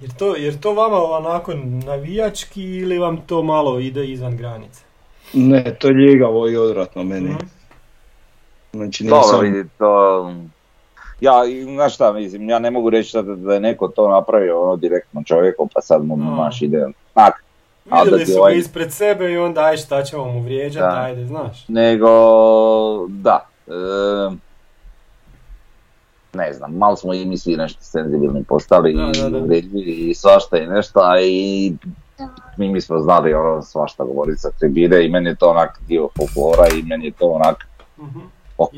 Jer 0.00 0.10
to, 0.14 0.36
jer 0.36 0.60
to 0.60 0.72
vama 0.72 1.02
onako 1.02 1.52
navijački 1.86 2.62
ili 2.64 2.98
vam 2.98 3.16
to 3.26 3.42
malo 3.42 3.78
ide 3.78 4.06
izvan 4.06 4.36
granice? 4.36 4.80
Ne, 5.32 5.74
to 5.78 5.88
je 5.88 5.94
ljigavo 5.94 6.48
i 6.48 6.56
odvratno 6.56 7.04
meni. 7.04 7.28
Mhm. 7.30 7.38
Znači 8.72 9.04
Dobro, 9.04 9.18
nisam... 9.18 9.40
vidi, 9.40 9.68
to... 9.78 10.32
Ja, 11.20 11.44
i 11.44 11.64
znaš 11.64 11.94
šta, 11.94 12.12
mislim, 12.12 12.48
ja 12.48 12.58
ne 12.58 12.70
mogu 12.70 12.90
reći 12.90 13.16
da, 13.16 13.22
da 13.22 13.54
je 13.54 13.60
neko 13.60 13.88
to 13.88 14.08
napravio 14.08 14.62
ono 14.62 14.76
direktno 14.76 15.22
čovjeku, 15.22 15.68
pa 15.74 15.80
sad 15.80 16.04
mu 16.04 16.16
No. 16.16 16.24
maš 16.24 16.62
ide, 16.62 16.86
onak, 17.14 17.44
A 17.90 18.02
Vidjeli 18.02 18.18
da 18.18 18.24
ti 18.24 18.32
su 18.32 18.38
ovaj- 18.38 18.52
ga 18.52 18.58
ispred 18.58 18.92
sebe 18.92 19.32
i 19.32 19.38
onda 19.38 19.60
aj 19.60 19.76
šta 19.76 20.02
ćemo 20.02 20.24
mu 20.24 20.40
vrijeđati, 20.42 20.96
ajde, 20.98 21.26
znaš. 21.26 21.64
nego, 21.68 22.08
da, 23.08 23.46
e, 23.66 23.70
ne 26.32 26.52
znam, 26.52 26.72
malo 26.72 26.96
smo 26.96 27.14
i 27.14 27.24
mi 27.24 27.38
svi 27.38 27.56
nešto 27.56 27.82
senzibilni 27.82 28.44
postali 28.44 28.94
Da, 28.94 29.28
da, 29.28 29.40
da. 29.40 29.54
i 29.74 30.14
svašta 30.14 30.58
i 30.58 30.66
nešto, 30.66 31.00
a 31.00 31.20
i 31.20 31.72
mi, 32.56 32.68
mi 32.68 32.80
smo 32.80 33.00
znali 33.00 33.34
ono 33.34 33.62
svašta 33.62 34.04
govoriti 34.04 34.40
sa 34.40 34.50
tribine 34.50 35.04
i 35.06 35.08
meni 35.08 35.28
je 35.28 35.36
to 35.36 35.50
onak 35.50 35.80
dio 35.88 36.08
folklora 36.16 36.68
i 36.68 36.82
meni 36.82 37.04
je 37.04 37.12
to 37.12 37.26
onak 37.26 37.68
Mhm. 38.00 38.18
ok. 38.58 38.72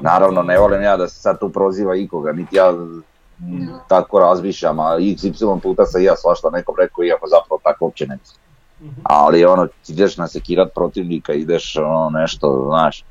Naravno 0.00 0.42
ne 0.42 0.58
volim 0.58 0.82
ja 0.82 0.96
da 0.96 1.08
se 1.08 1.20
sad 1.20 1.40
tu 1.40 1.48
proziva 1.48 1.96
ikoga, 1.96 2.32
niti 2.32 2.56
ja 2.56 2.72
mm, 2.72 3.66
tako 3.88 4.18
razmišljam, 4.18 4.80
a 4.80 4.98
xy 4.98 5.60
puta 5.60 5.86
sam 5.86 6.00
i 6.00 6.04
ja 6.04 6.16
svašta 6.16 6.50
nekom 6.50 6.74
rekao, 6.78 7.04
iako 7.04 7.26
zapravo 7.28 7.60
tako 7.62 7.84
uopće 7.84 8.06
ne 8.06 8.16
mislim. 8.20 8.40
Mhm. 8.82 9.00
Ali 9.02 9.44
ono, 9.44 9.66
ti 9.66 9.92
ideš 9.92 10.16
nasekirat 10.16 10.74
protivnika, 10.74 11.32
ideš 11.32 11.76
ono 11.76 12.10
nešto, 12.10 12.64
znaš, 12.68 13.04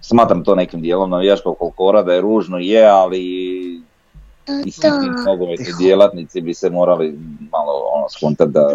smatram 0.00 0.44
to 0.44 0.54
nekim 0.54 0.80
dijelom 0.80 1.10
navijačkog 1.10 1.56
folklora 1.58 2.02
da 2.02 2.12
je 2.12 2.20
ružno 2.20 2.58
je, 2.58 2.86
ali 2.86 3.20
i 4.64 4.70
svi 4.70 4.88
nogometni 5.26 5.66
djelatnici 5.78 6.40
bi 6.40 6.54
se 6.54 6.70
morali 6.70 7.18
malo 7.52 7.72
ono 7.94 8.08
skontati 8.08 8.52
da, 8.52 8.68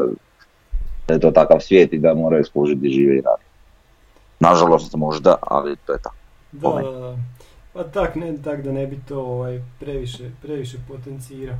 da 1.07 1.13
je 1.13 1.19
to 1.19 1.31
takav 1.31 1.59
svijet 1.59 1.93
i 1.93 1.99
da 1.99 2.13
moraju 2.13 2.45
služiti 2.45 2.89
žive 2.89 3.17
i 3.17 3.21
radi. 3.21 3.43
Nažalost 4.39 4.95
možda, 4.95 5.35
ali 5.41 5.75
to 5.85 5.93
je 5.93 5.99
tako. 6.01 6.15
Da, 6.51 6.69
da, 6.69 6.99
da. 6.99 7.17
Pa 7.73 7.83
tak, 7.83 8.15
ne, 8.15 8.37
tak 8.43 8.63
da 8.63 8.71
ne 8.71 8.87
bi 8.87 8.99
to 9.07 9.19
ovaj, 9.21 9.61
previše, 9.79 10.31
previše 10.41 10.77
potencirao. 10.87 11.55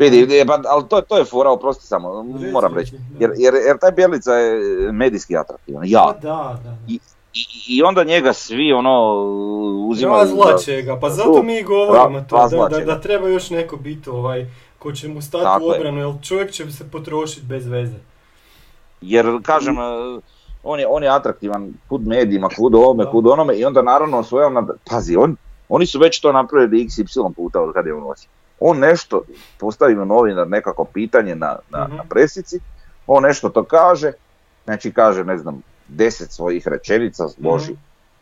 Vidi, 0.00 0.44
pa, 0.46 0.60
ali 0.68 0.88
to, 0.88 1.00
to 1.00 1.18
je 1.18 1.24
fora, 1.24 1.50
oprosti 1.50 1.86
samo, 1.86 2.22
moram 2.52 2.74
reći. 2.74 2.96
Jer, 3.18 3.30
jer, 3.36 3.54
jer 3.54 3.78
taj 3.78 3.92
Bjelica 3.92 4.34
je 4.34 4.92
medijski 4.92 5.36
atraktivan, 5.36 5.82
Pa 5.82 5.88
ja. 5.88 6.14
da, 6.22 6.28
da, 6.28 6.60
da. 6.64 6.76
I, 6.88 7.00
i, 7.68 7.82
onda 7.82 8.04
njega 8.04 8.32
svi 8.32 8.72
ono 8.72 9.24
uzimaju 9.88 10.18
Razlače 10.18 10.82
ga, 10.82 11.00
pa 11.00 11.10
zato 11.10 11.42
mi 11.42 11.58
i 11.58 11.62
govorimo 11.62 12.24
to, 12.28 12.48
da, 12.48 12.78
da, 12.78 12.84
da 12.84 13.00
treba 13.00 13.28
još 13.28 13.50
neko 13.50 13.76
biti 13.76 14.10
ovaj, 14.10 14.46
ko 14.78 14.92
će 14.92 15.08
mu 15.08 15.22
stati 15.22 15.44
Tako 15.44 15.64
u 15.64 15.68
obranu, 15.68 15.98
jer 15.98 16.14
čovjek 16.22 16.50
će 16.50 16.70
se 16.72 16.90
potrošiti 16.90 17.46
bez 17.46 17.66
veze. 17.66 17.96
Jer 19.00 19.26
kažem, 19.42 19.74
e, 19.78 20.20
on 20.62 20.80
je, 20.80 20.86
on 20.86 21.02
je 21.02 21.08
atraktivan 21.08 21.72
kud 21.88 22.06
medijima, 22.06 22.48
kud 22.56 22.74
ovome, 22.74 23.04
Da. 23.04 23.10
kud 23.10 23.26
onome 23.26 23.56
i 23.56 23.64
onda 23.64 23.82
naravno 23.82 24.22
svojom, 24.22 24.68
pazi, 24.90 25.16
on, 25.16 25.36
oni 25.68 25.86
su 25.86 25.98
već 25.98 26.20
to 26.20 26.32
napravili 26.32 26.84
xy 26.84 27.32
puta 27.36 27.60
od 27.60 27.72
kada 27.72 27.88
je 27.88 27.94
on 27.94 28.10
Osijeku. 28.10 28.34
On 28.60 28.78
nešto 28.78 29.22
postavi 29.58 29.94
mu 29.94 30.04
novinar 30.04 30.48
nekako 30.48 30.84
pitanje 30.84 31.34
na, 31.34 31.56
na, 31.70 31.84
Mhm. 31.84 31.96
na 31.96 32.04
presici, 32.04 32.58
on 33.06 33.22
nešto 33.22 33.48
to 33.48 33.64
kaže, 33.64 34.12
znači 34.64 34.92
kaže, 34.92 35.24
ne 35.24 35.38
znam, 35.38 35.62
deset 35.88 36.32
svojih 36.32 36.68
rečenica, 36.68 37.28
zloži 37.28 37.72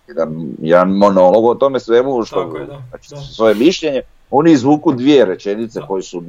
jedan, 0.09 0.29
jedan 0.59 0.91
monolog 0.91 1.45
o 1.45 1.55
tome 1.55 1.81
svemu, 1.81 2.25
što, 2.25 2.41
Mhm. 2.41 2.47
Tako 2.47 2.59
je, 2.59 2.67
da, 2.67 2.83
znači 2.91 3.11
da. 3.11 3.17
svoje 3.17 3.55
mišljenje, 3.55 4.01
oni 4.31 4.53
izvuku 4.53 4.93
dvije 4.93 5.25
rečenice 5.25 5.81
Da. 5.81 5.87
koje 5.87 6.03
su 6.03 6.23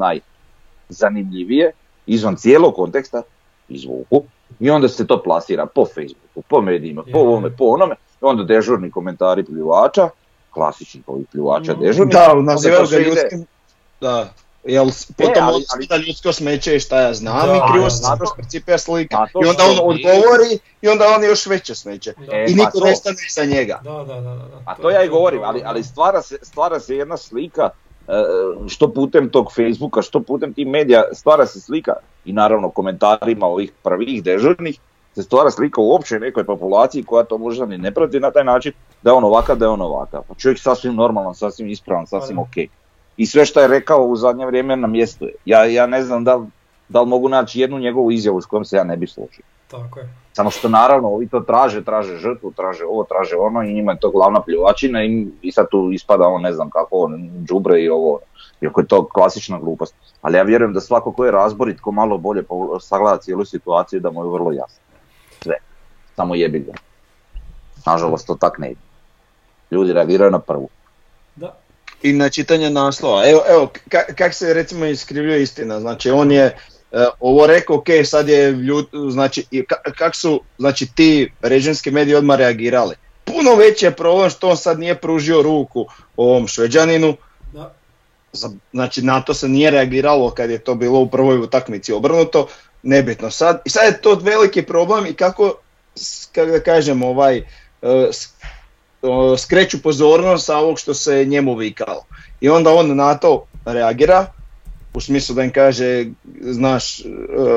najzanimljivije, 0.90 1.72
izvan 2.06 2.36
cijelog 2.36 2.76
konteksta, 2.76 3.22
izvuku, 3.70 4.24
i 4.60 4.70
onda 4.70 4.88
se 4.90 5.08
to 5.08 5.24
plasira 5.24 5.66
po 5.66 5.86
Facebooku, 5.86 6.42
po 6.48 6.62
medijima, 6.62 7.04
po 7.04 7.18
ovome, 7.20 7.50
po 7.50 7.64
onome, 7.66 7.96
i 7.96 8.26
onda 8.26 8.44
dežurni 8.46 8.92
komentari 8.92 9.44
pljuvača, 9.44 10.10
klasičnih 10.52 11.04
ovih 11.08 11.26
pljuvača 11.32 11.72
Mhm. 11.74 11.82
dežurnih, 11.82 12.14
Da, 12.14 12.32
onda 12.32 12.52
nazivaju 12.52 12.82
ga. 12.82 13.38
Da. 14.02 14.30
Jel, 14.64 14.88
s- 14.88 15.12
potom 15.18 15.44
ali- 15.44 15.56
on 15.56 15.62
ali- 15.70 15.88
da 15.88 15.98
ljudsko 15.98 16.34
smeće 16.34 16.76
i 16.76 16.80
šta 16.80 17.02
ja 17.02 17.14
znam 17.14 17.48
Da, 17.48 17.56
i 17.56 17.72
krivo 17.72 17.90
se 17.90 18.02
da. 18.02 18.08
zato 18.08 18.34
percipira 18.36 18.78
slika. 18.78 19.28
To 19.34 19.40
I 19.46 19.48
onda 19.48 19.64
on 19.64 19.80
odgovori 19.80 20.60
i 20.82 20.88
onda 20.88 21.06
on 21.16 21.24
još 21.24 21.46
veće 21.46 21.76
smeće. 21.76 22.14
Da. 22.18 22.36
E, 22.38 22.46
I 22.50 22.58
pa 22.58 22.64
niko 22.64 22.80
to. 22.80 22.86
ne 22.86 22.96
stane 22.96 23.16
iza 23.30 23.46
njega. 23.46 23.80
Da, 23.84 23.92
da, 23.92 24.04
da, 24.06 24.22
da. 24.22 24.36
da. 24.36 24.62
A 24.66 24.76
to 24.76 24.90
ja 24.90 25.04
i 25.04 25.10
govorim, 25.10 25.42
ali, 25.44 25.62
ali 25.66 25.84
stvara, 25.84 26.22
se, 26.22 26.38
stvara 26.42 26.80
se 26.80 26.96
jedna 26.96 27.18
slika, 27.18 27.70
e, 28.08 28.12
što 28.68 28.94
putem 28.94 29.30
tog 29.30 29.52
Facebooka, 29.54 30.02
što 30.02 30.20
putem 30.20 30.54
tih 30.54 30.68
medija, 30.68 31.04
stvara 31.14 31.46
se 31.46 31.62
slika 31.62 31.94
i 32.26 32.34
naravno 32.34 32.70
komentarima 32.70 33.46
ovih 33.46 33.72
prvih 33.84 34.24
dežurnih, 34.24 34.80
se 35.16 35.24
stvara 35.24 35.52
slika 35.52 35.82
u 35.82 35.92
općoj 35.96 36.20
nekoj 36.20 36.44
populaciji 36.46 37.04
koja 37.04 37.24
to 37.24 37.38
možda 37.38 37.66
ni 37.66 37.78
ne 37.78 37.94
prati 37.94 38.20
na 38.20 38.32
taj 38.32 38.44
način, 38.44 38.74
da 39.02 39.10
je 39.10 39.14
on 39.14 39.24
ovakav, 39.24 39.58
da 39.58 39.66
je 39.66 39.70
on 39.70 39.82
ovakav. 39.82 40.22
Pa 40.28 40.34
čovjek 40.36 40.60
sasvim 40.60 40.96
normalan, 40.96 41.36
sasvim 41.36 41.70
ispravan, 41.70 42.08
sasvim 42.08 42.36
Pa 42.38 42.42
ok. 42.42 42.70
I 43.20 43.26
sve 43.26 43.46
što 43.46 43.60
je 43.60 43.68
rekao 43.68 44.04
u 44.04 44.16
zadnje 44.16 44.46
vrijeme 44.46 44.76
na 44.76 44.88
mjestu 44.88 45.26
je. 45.26 45.34
Ja, 45.46 45.64
ja 45.66 45.88
ne 45.88 46.04
znam 46.04 46.24
da 46.24 46.36
li, 46.36 46.48
da 46.90 47.02
li 47.02 47.08
mogu 47.08 47.30
naći 47.30 47.60
jednu 47.60 47.80
njegovu 47.80 48.12
izjavu 48.12 48.42
s 48.42 48.46
kojom 48.46 48.66
se 48.66 48.76
ja 48.76 48.84
ne 48.84 48.98
bi 48.98 49.08
složio. 49.08 49.44
Tako 49.68 50.00
je. 50.00 50.10
Samo 50.34 50.52
što 50.52 50.70
naravno 50.70 51.08
ovi 51.08 51.28
to 51.28 51.40
traže, 51.40 51.84
traže 51.84 52.18
žrtvu, 52.18 52.52
traže 52.52 52.86
ovo, 52.86 53.04
traže 53.04 53.36
ono 53.36 53.64
i 53.64 53.74
njima 53.74 53.92
je 53.92 54.00
to 54.00 54.12
glavna 54.12 54.42
pljuvačina 54.42 55.04
i, 55.04 55.28
i 55.42 55.52
sad 55.52 55.70
tu 55.72 55.90
ispada 55.92 56.28
on 56.28 56.42
ne 56.42 56.54
znam 56.54 56.70
kako 56.70 56.96
on 56.96 57.30
džubre 57.48 57.82
i 57.82 57.90
ovo, 57.90 58.20
iako 58.62 58.82
je 58.82 58.88
to 58.88 59.08
klasična 59.08 59.60
glupost. 59.60 59.96
Ali 60.22 60.38
ja 60.38 60.44
vjerujem 60.44 60.74
da 60.74 60.82
svako 60.82 61.12
ko 61.12 61.26
je 61.26 61.32
razborit, 61.32 61.82
ko 61.82 61.92
malo 61.92 62.18
bolje 62.18 62.44
sagleda 62.80 63.18
cijelu 63.18 63.46
situaciju 63.46 64.00
da 64.00 64.12
mu 64.12 64.26
je 64.26 64.32
vrlo 64.32 64.52
jasno. 64.52 64.84
Sve. 65.44 65.56
Samo 66.16 66.36
jebi 66.36 66.60
ga. 66.60 66.74
Nažalost 67.86 68.28
to 68.28 68.36
tak 68.36 68.58
ne 68.58 68.72
ide. 68.72 68.82
Ljudi 69.72 69.94
reagiraju 69.94 70.32
na 70.32 70.40
prvu. 70.40 70.70
Da. 71.36 71.56
I 72.04 72.14
na 72.14 72.30
čitanje 72.30 72.70
naslova. 72.70 73.30
Evo, 73.30 73.42
evo 73.50 73.72
ka- 73.90 74.14
kak 74.16 74.34
se 74.34 74.54
recimo 74.54 74.86
iskrivljuje 74.86 75.44
istina. 75.44 75.80
Znači 75.80 76.10
on 76.10 76.32
je 76.32 76.44
e, 76.44 76.56
ovo 77.20 77.48
rekao, 77.48 77.76
ok, 77.76 77.88
sad 78.06 78.30
je 78.30 78.52
ljud, 78.52 78.88
znači 79.10 79.46
i 79.52 79.62
ka- 79.62 79.94
kak 79.98 80.16
su 80.16 80.42
znači 80.58 80.88
ti 80.96 81.32
režimski 81.42 81.92
mediji 81.92 82.16
odmah 82.16 82.38
reagirali. 82.38 82.96
Puno 83.26 83.56
veći 83.56 83.86
je 83.86 83.92
problem 83.92 84.30
što 84.30 84.50
on 84.50 84.58
sad 84.58 84.80
nije 84.80 84.96
pružio 84.96 85.42
ruku 85.42 85.86
ovom 86.18 86.48
šveđaninu, 86.48 87.16
Da. 87.54 87.74
znači 88.74 89.02
na 89.02 89.22
to 89.22 89.34
se 89.34 89.48
nije 89.48 89.72
reagiralo 89.72 90.32
kad 90.32 90.50
je 90.50 90.58
to 90.58 90.76
bilo 90.76 91.00
u 91.00 91.10
prvoj 91.10 91.38
utakmici 91.38 91.94
obrnuto, 91.94 92.48
nebitno 92.84 93.32
sad. 93.32 93.62
I 93.66 93.70
sad 93.70 93.86
je 93.86 94.02
to 94.02 94.16
veliki 94.16 94.62
problem 94.62 95.06
i 95.06 95.14
kako, 95.14 95.54
kako 96.32 96.52
da 96.52 96.60
kažem, 96.60 97.04
ovaj, 97.04 97.38
e, 97.38 97.44
skreću 99.38 99.82
pozornost 99.82 100.46
sa 100.46 100.58
ovog 100.58 100.80
što 100.80 100.94
se 100.94 101.26
njemu 101.26 101.56
vikalo. 101.56 102.06
I 102.42 102.50
onda 102.50 102.74
on 102.74 102.96
na 102.96 103.18
to 103.18 103.46
reagira, 103.66 104.26
u 104.94 105.02
smislu 105.02 105.36
da 105.36 105.44
im 105.44 105.52
kaže, 105.54 106.06
znaš, 106.42 107.00
e, 107.00 107.04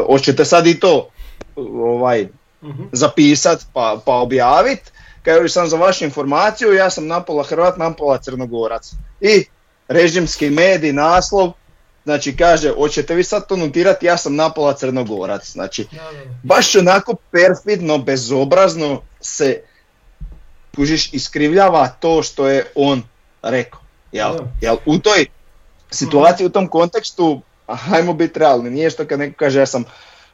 hoćete 0.06 0.44
sad 0.44 0.66
i 0.66 0.80
to 0.80 1.08
ovaj, 1.56 2.28
Mhm. 2.62 2.82
zapisat 2.92 3.66
pa, 3.72 4.00
pa 4.06 4.12
objavit. 4.14 4.92
Kaže 5.22 5.48
sam 5.48 5.68
za 5.68 5.76
vašu 5.76 6.04
informaciju, 6.04 6.72
ja 6.72 6.90
sam 6.90 7.06
napola 7.06 7.42
Hrvat, 7.42 7.76
napola 7.76 8.18
Crnogorac. 8.18 8.92
I 9.20 9.44
režimski 9.88 10.50
medij, 10.50 10.92
naslov, 10.92 11.52
znači 12.04 12.36
kaže, 12.36 12.70
hoćete 12.70 13.14
vi 13.14 13.24
sad 13.24 13.46
to 13.46 13.56
notirati, 13.56 14.06
ja 14.06 14.16
sam 14.16 14.36
napola 14.36 14.74
Crnogorac. 14.74 15.52
Znači, 15.52 15.86
baš 16.42 16.76
onako 16.76 17.14
perfidno, 17.30 17.98
bezobrazno 17.98 19.02
se 19.20 19.62
kužiš, 20.76 21.12
iskrivljava 21.12 21.88
to 21.88 22.22
što 22.22 22.48
je 22.48 22.66
on 22.74 23.02
rekao. 23.42 23.80
Jel, 24.12 24.34
jel 24.60 24.76
u 24.86 24.98
toj 24.98 25.26
situaciji, 25.90 26.46
u 26.46 26.50
tom 26.50 26.68
kontekstu, 26.68 27.40
hajmo 27.66 28.12
biti 28.12 28.38
realni, 28.38 28.70
nije 28.70 28.90
što 28.90 29.06
kad 29.06 29.18
neko 29.18 29.34
kaže 29.38 29.58
ja 29.58 29.66
sam 29.66 29.84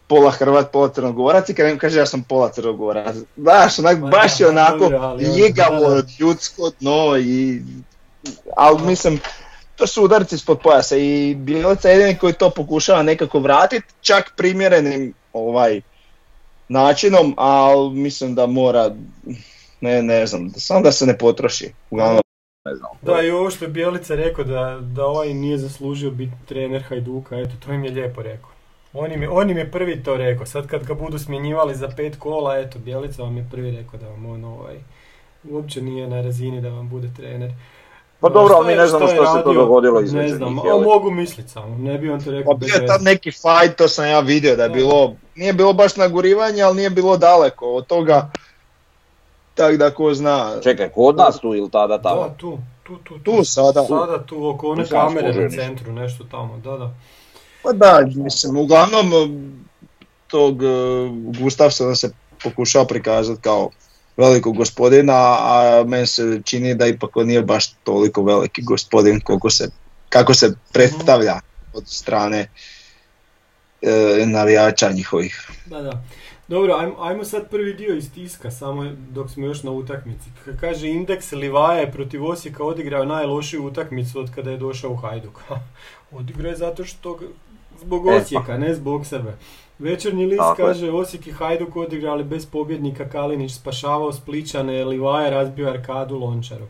pola 0.07 0.31
Hrvat, 0.31 0.73
pola 0.73 0.89
Crnogorac 0.89 1.49
i 1.49 1.55
kad 1.55 1.67
neko 1.67 1.81
kaže 1.81 1.99
ja 1.99 2.07
sam 2.07 2.23
pola 2.23 2.53
Crnogorac. 2.53 3.17
Znaš, 3.37 3.79
onak, 3.79 3.99
baš 3.99 4.41
je 4.41 4.49
onako 4.49 4.79
dobro, 4.79 4.99
ali 4.99 5.27
on- 5.27 5.37
ljigavo, 5.37 5.91
da, 5.91 6.03
da. 6.03 6.09
ljudsko 6.21 6.71
dno 6.81 7.17
i... 7.19 7.63
Ali 8.57 8.83
mislim, 8.83 9.21
to 9.77 9.87
su 9.87 10.05
udarci 10.05 10.35
ispod 10.35 10.59
pojasa 10.63 10.97
i 10.97 11.35
Bjelica 11.35 11.89
je 11.89 11.95
jedini 11.95 12.19
koji 12.19 12.33
to 12.33 12.51
pokušava 12.51 13.03
nekako 13.03 13.39
vratiti, 13.39 13.87
čak 14.01 14.33
primjerenim 14.37 15.15
ovaj 15.33 15.81
načinom, 16.69 17.35
ali 17.37 17.91
mislim 17.91 18.35
da 18.35 18.47
mora, 18.47 18.91
ne, 19.81 20.03
ne 20.03 20.27
znam, 20.27 20.51
samo 20.51 20.81
da 20.81 20.93
se 20.93 21.07
ne 21.07 21.19
potroši. 21.19 21.73
Uglavnom, 21.91 22.23
Ne 22.65 22.75
znam. 22.75 22.91
Da, 23.03 23.23
i 23.23 23.31
ovo 23.31 23.51
što 23.51 23.65
je 23.65 23.69
Bjelica 23.69 24.15
rekao 24.15 24.45
da, 24.45 24.79
da 24.81 25.05
ovaj 25.07 25.35
nije 25.35 25.59
zaslužio 25.59 26.11
biti 26.11 26.33
trener 26.47 26.83
Hajduka, 26.83 27.39
eto, 27.39 27.51
to 27.67 27.73
im 27.73 27.85
je 27.85 27.91
lijepo 27.91 28.23
rekao. 28.23 28.51
On 28.93 29.13
im, 29.13 29.23
je, 29.23 29.29
on 29.31 29.51
im 29.51 29.57
je 29.59 29.71
prvi 29.71 30.03
to 30.03 30.17
rekao, 30.17 30.47
sad 30.47 30.67
kad 30.67 30.85
ga 30.85 30.95
budu 30.95 31.19
smjenjivali 31.19 31.75
za 31.75 31.89
pet 31.97 32.17
kola, 32.19 32.59
eto, 32.59 32.79
Bjelica 32.79 33.23
vam 33.23 33.37
je 33.37 33.49
prvi 33.51 33.71
rekao 33.71 34.01
da 34.01 34.09
vam 34.09 34.27
on 34.27 34.45
ovaj, 34.45 34.77
uopće 35.51 35.83
nije 35.83 36.09
na 36.09 36.21
razini 36.23 36.61
da 36.61 36.69
vam 36.69 36.89
bude 36.89 37.11
trener. 37.17 37.53
Pa 38.21 38.29
dobro, 38.29 38.55
ali 38.55 38.67
mi 38.67 38.75
ne 38.75 38.87
znamo 38.87 39.09
je 39.09 39.15
što 39.15 39.27
se 39.37 39.43
to 39.45 39.53
dogodilo 39.53 40.01
Ne 40.01 40.05
između 40.07 40.35
znam, 40.35 40.55
njih, 40.55 40.63
ali 40.73 40.85
mogu 40.85 41.11
misliti 41.11 41.51
samo, 41.51 41.79
ne 41.79 41.99
bi 41.99 42.11
on 42.11 42.25
to 42.25 42.31
rekao 42.31 42.53
pa 42.53 42.59
bio 42.59 42.75
je 42.75 42.87
tam 42.87 43.03
neki 43.03 43.31
fight, 43.31 43.77
to 43.77 43.89
sam 43.89 44.07
ja 44.07 44.21
vidio 44.21 44.57
da 44.57 44.63
je 44.63 44.69
Da. 44.69 44.75
bilo, 44.75 45.15
nije 45.35 45.53
bilo 45.53 45.73
baš 45.73 45.97
nagurivanje, 45.97 46.63
ali 46.63 46.77
nije 46.77 46.91
bilo 46.91 47.17
daleko 47.17 47.75
od 47.75 47.87
toga. 47.87 48.31
Tak 49.59 49.77
da 49.77 49.91
ko 49.91 50.15
zna. 50.15 50.61
Čekaj, 50.63 50.89
kod 50.89 51.17
nas 51.17 51.41
tu 51.41 51.55
ili 51.55 51.71
tada 51.71 52.03
tamo? 52.03 52.29
Da, 52.29 52.35
tu, 52.35 52.59
tu, 52.83 52.99
tu, 53.05 53.19
Tu 53.19 53.45
sada. 53.45 53.85
Sada 53.85 54.23
tu 54.27 54.49
oko 54.49 54.71
one 54.71 54.87
kamere 54.87 55.33
na 55.35 55.51
centru, 55.51 55.93
nešto 55.93 56.25
tamo, 56.31 56.61
da, 56.65 56.77
da. 56.77 56.95
Pa 57.63 57.73
da, 57.73 58.01
mislim, 58.15 58.57
uglavnom 58.57 59.13
eh, 59.13 59.29
tog 60.27 60.63
uh, 60.63 61.11
Gustavsona 61.41 61.95
se 61.95 62.11
pokušao 62.43 62.85
prikazati 62.85 63.41
kao 63.41 63.71
velikog 64.17 64.57
gospodina, 64.57 65.15
a 65.41 65.85
meni 65.87 66.07
se 66.07 66.41
čini 66.45 66.75
da 66.75 66.87
ipak 66.87 67.17
on 67.17 67.27
nije 67.27 67.43
baš 67.43 67.75
toliko 67.85 68.23
veliki 68.23 68.63
gospodin 68.63 69.21
koliko 69.21 69.51
se, 69.51 69.71
kako 70.09 70.35
se 70.35 70.53
predstavlja 70.73 71.41
od 71.75 71.85
strane 71.87 72.51
e, 73.83 74.25
navijača 74.27 74.91
njihovih. 74.91 75.51
Da, 75.67 75.83
da. 75.83 76.03
Dobro, 76.49 76.75
ajmo, 76.75 76.95
ajmo 76.99 77.25
sad 77.25 77.51
prvi 77.51 77.75
dio 77.75 77.95
iz 77.95 78.13
tiska, 78.13 78.51
samo 78.51 78.85
dok 79.11 79.31
smo 79.31 79.47
još 79.47 79.63
na 79.63 79.71
utakmici. 79.71 80.31
K- 80.45 80.61
Kaže 80.61 80.89
indeks 80.89 81.33
Livaja 81.33 81.81
je 81.81 81.93
protiv 81.93 82.25
Osijeka 82.27 82.65
odigrao 82.65 83.05
najlošiju 83.05 83.67
utakmicu 83.67 84.21
od 84.21 84.35
kada 84.35 84.51
je 84.51 84.57
došao 84.57 84.91
u 84.91 84.97
Hajduk. 84.97 85.41
odigrao 86.13 86.51
je 86.51 86.57
zato 86.57 86.85
što 86.85 87.19
zbog 87.81 88.07
E, 88.07 88.11
pa. 88.11 88.17
Osijeka, 88.17 88.59
ne 88.59 88.75
zbog 88.75 89.07
sebe. 89.07 89.37
Večernji 89.79 90.27
list 90.27 90.39
Tako 90.39 90.57
kaže 90.57 90.91
Osijek 90.91 91.27
i 91.27 91.33
Hajduk 91.33 91.77
odigrali 91.77 92.25
bez 92.25 92.47
pobjednika 92.47 93.09
Kalinić 93.09 93.55
spašavao 93.55 94.13
Spličane, 94.13 94.85
Livaja 94.85 95.31
razbio 95.31 95.69
Arkadu 95.69 96.17
Lončaru. 96.17 96.67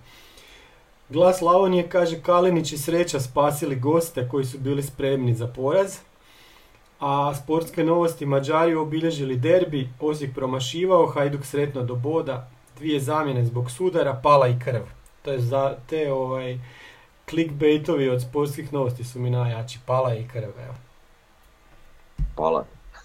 Glas 1.09 1.39
Slavonije 1.39 1.89
kaže 1.89 2.21
Kalinić 2.21 2.73
i 2.73 2.79
Sreća 2.79 3.21
spasili 3.21 3.77
goste 3.77 4.29
koji 4.29 4.45
su 4.45 4.59
bili 4.59 4.83
spremni 4.83 5.35
za 5.35 5.47
poraz. 5.47 5.97
A 7.01 7.35
sportske 7.35 7.85
novosti 7.85 8.27
Mađari 8.27 8.75
obilježili 8.75 9.37
derbi, 9.37 9.89
Osijek 10.01 10.35
promašivao, 10.35 11.07
Hajduk 11.07 11.45
sretno 11.45 11.83
do 11.83 11.95
boda, 11.95 12.51
dvije 12.79 13.01
zamjene 13.01 13.45
zbog 13.45 13.71
sudara, 13.71 14.21
pala 14.23 14.49
i 14.49 14.59
krv. 14.65 14.83
To 15.23 15.33
je 15.33 15.41
za 15.41 15.77
te 15.91 16.13
ovaj, 16.13 16.59
clickbaitovi 17.31 18.09
od 18.09 18.23
sportskih 18.23 18.73
novosti 18.73 19.05
su 19.05 19.19
mi 19.19 19.31
najjači, 19.31 19.79
pala 19.87 20.15
i 20.15 20.29
krv, 20.29 20.51
evo. 20.65 20.75
Da. 22.37 22.65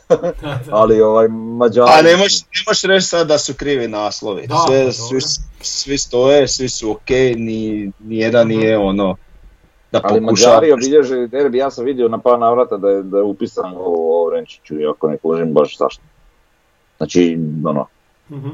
Ali 0.71 1.01
ovaj 1.01 1.27
Mađari... 1.27 1.91
A 1.93 2.01
ne 2.01 2.15
možeš, 2.17 2.41
ne 2.41 2.63
možeš 2.67 2.83
reći 2.83 3.05
sad 3.07 3.27
da 3.27 3.37
su 3.37 3.53
krivi 3.53 3.87
naslovi. 3.87 4.47
Da, 4.47 4.55
Sve, 4.67 4.85
pa 4.85 4.91
svi, 4.91 5.19
svi 5.61 5.97
stoje, 5.97 6.47
svi 6.47 6.69
su 6.69 6.91
ok, 6.91 7.09
ni, 7.35 7.91
ni 7.99 8.17
jedan 8.17 8.47
Mhm. 8.47 8.57
nije 8.57 8.77
ono 8.77 9.15
da 9.93 9.99
Ali 10.03 10.21
pokušava. 10.21 10.55
Mađari 10.55 10.71
obilježili 10.73 11.27
derbi, 11.27 11.57
ja 11.57 11.71
sam 11.71 11.85
vidio 11.85 12.07
na 12.07 12.17
par 12.17 12.39
navrata 12.39 12.77
da 12.77 12.89
je, 12.89 13.03
da 13.03 13.17
je 13.17 13.23
upisan 13.23 13.73
u 13.75 13.83
Ovrenčiću, 14.13 14.79
iako 14.79 15.07
ne 15.07 15.17
kužim 15.17 15.53
baš 15.53 15.77
zašto. 15.77 16.03
Znači, 16.97 17.37
ono, 17.65 17.85
Mhm. 18.29 18.49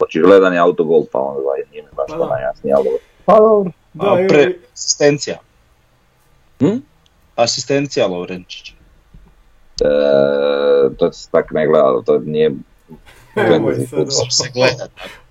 očigledan 0.00 0.52
je 0.52 0.58
autogol, 0.58 1.04
pa 1.12 1.18
onda 1.18 1.40
nije 1.70 1.82
mi 1.82 1.88
baš 1.92 2.06
Pa 2.08 2.14
to 2.14 2.18
da. 2.18 2.30
najjasnije, 2.30 2.74
ali... 2.74 2.88
Pa 3.24 3.36
dobro. 3.36 3.72
Da, 3.92 4.06
A, 4.06 4.18
evo 4.18 4.28
pre- 4.28 4.54
Asistencija. 4.72 5.38
Hm? 6.60 6.76
Asistencija 7.36 8.06
Lovrenčić. 8.06 8.70
E, 8.70 8.74
to 10.98 11.12
se 11.12 11.30
tak 11.30 11.50
ne 11.50 11.66
gleda, 11.66 12.02
to 12.06 12.18
nije... 12.18 12.50
Nemoj 13.36 13.58
gledati 13.60 13.86
sad 13.86 13.98
ovo. 14.00 14.30
Se 14.30 14.50
gleda. 14.50 14.86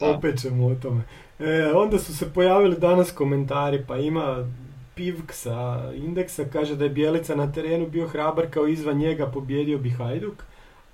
Opet 0.10 0.42
ćemo 0.42 0.68
o 0.68 0.76
tome. 0.76 1.02
E, 1.40 1.72
onda 1.74 2.00
su 2.00 2.18
se 2.18 2.34
pojavili 2.34 2.76
danas 2.78 3.12
komentari, 3.12 3.86
pa 3.88 3.98
ima 3.98 4.48
Pivk 4.96 5.32
sa 5.32 5.58
indeksa, 5.96 6.46
kaže 6.46 6.76
da 6.76 6.84
je 6.84 6.90
Bjelica 6.90 7.36
na 7.36 7.52
terenu 7.52 7.88
bio 7.88 8.08
hrabar 8.08 8.50
kao 8.50 8.68
izvan 8.68 8.98
njega 8.98 9.28
pobjedio 9.28 9.78
bi 9.78 9.90
Hajduk, 9.90 10.44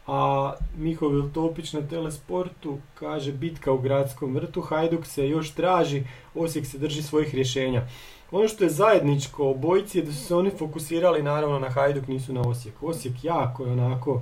a 0.07 0.19
Mihovil 0.77 1.23
Topić 1.29 1.73
na 1.73 1.81
Telesportu 1.81 2.77
kaže 2.93 3.31
bitka 3.31 3.71
u 3.71 3.77
gradskom 3.77 4.35
vrtu, 4.35 4.61
Hajduk 4.61 5.05
se 5.05 5.29
još 5.29 5.51
traži, 5.51 6.03
Osijek 6.35 6.65
se 6.65 6.77
drži 6.77 7.03
svojih 7.03 7.35
rješenja. 7.35 7.87
Ono 8.31 8.47
što 8.47 8.63
je 8.63 8.69
zajedničko 8.69 9.49
obojici 9.49 9.97
je 9.97 10.03
da 10.03 10.11
su 10.11 10.25
se 10.25 10.35
oni 10.35 10.49
fokusirali 10.49 11.23
naravno 11.23 11.59
na 11.59 11.69
Hajduk, 11.69 12.07
nisu 12.07 12.33
na 12.33 12.41
Osijek. 12.41 12.83
Osijek 12.83 13.23
jako 13.23 13.65
je 13.65 13.71
onako 13.71 14.21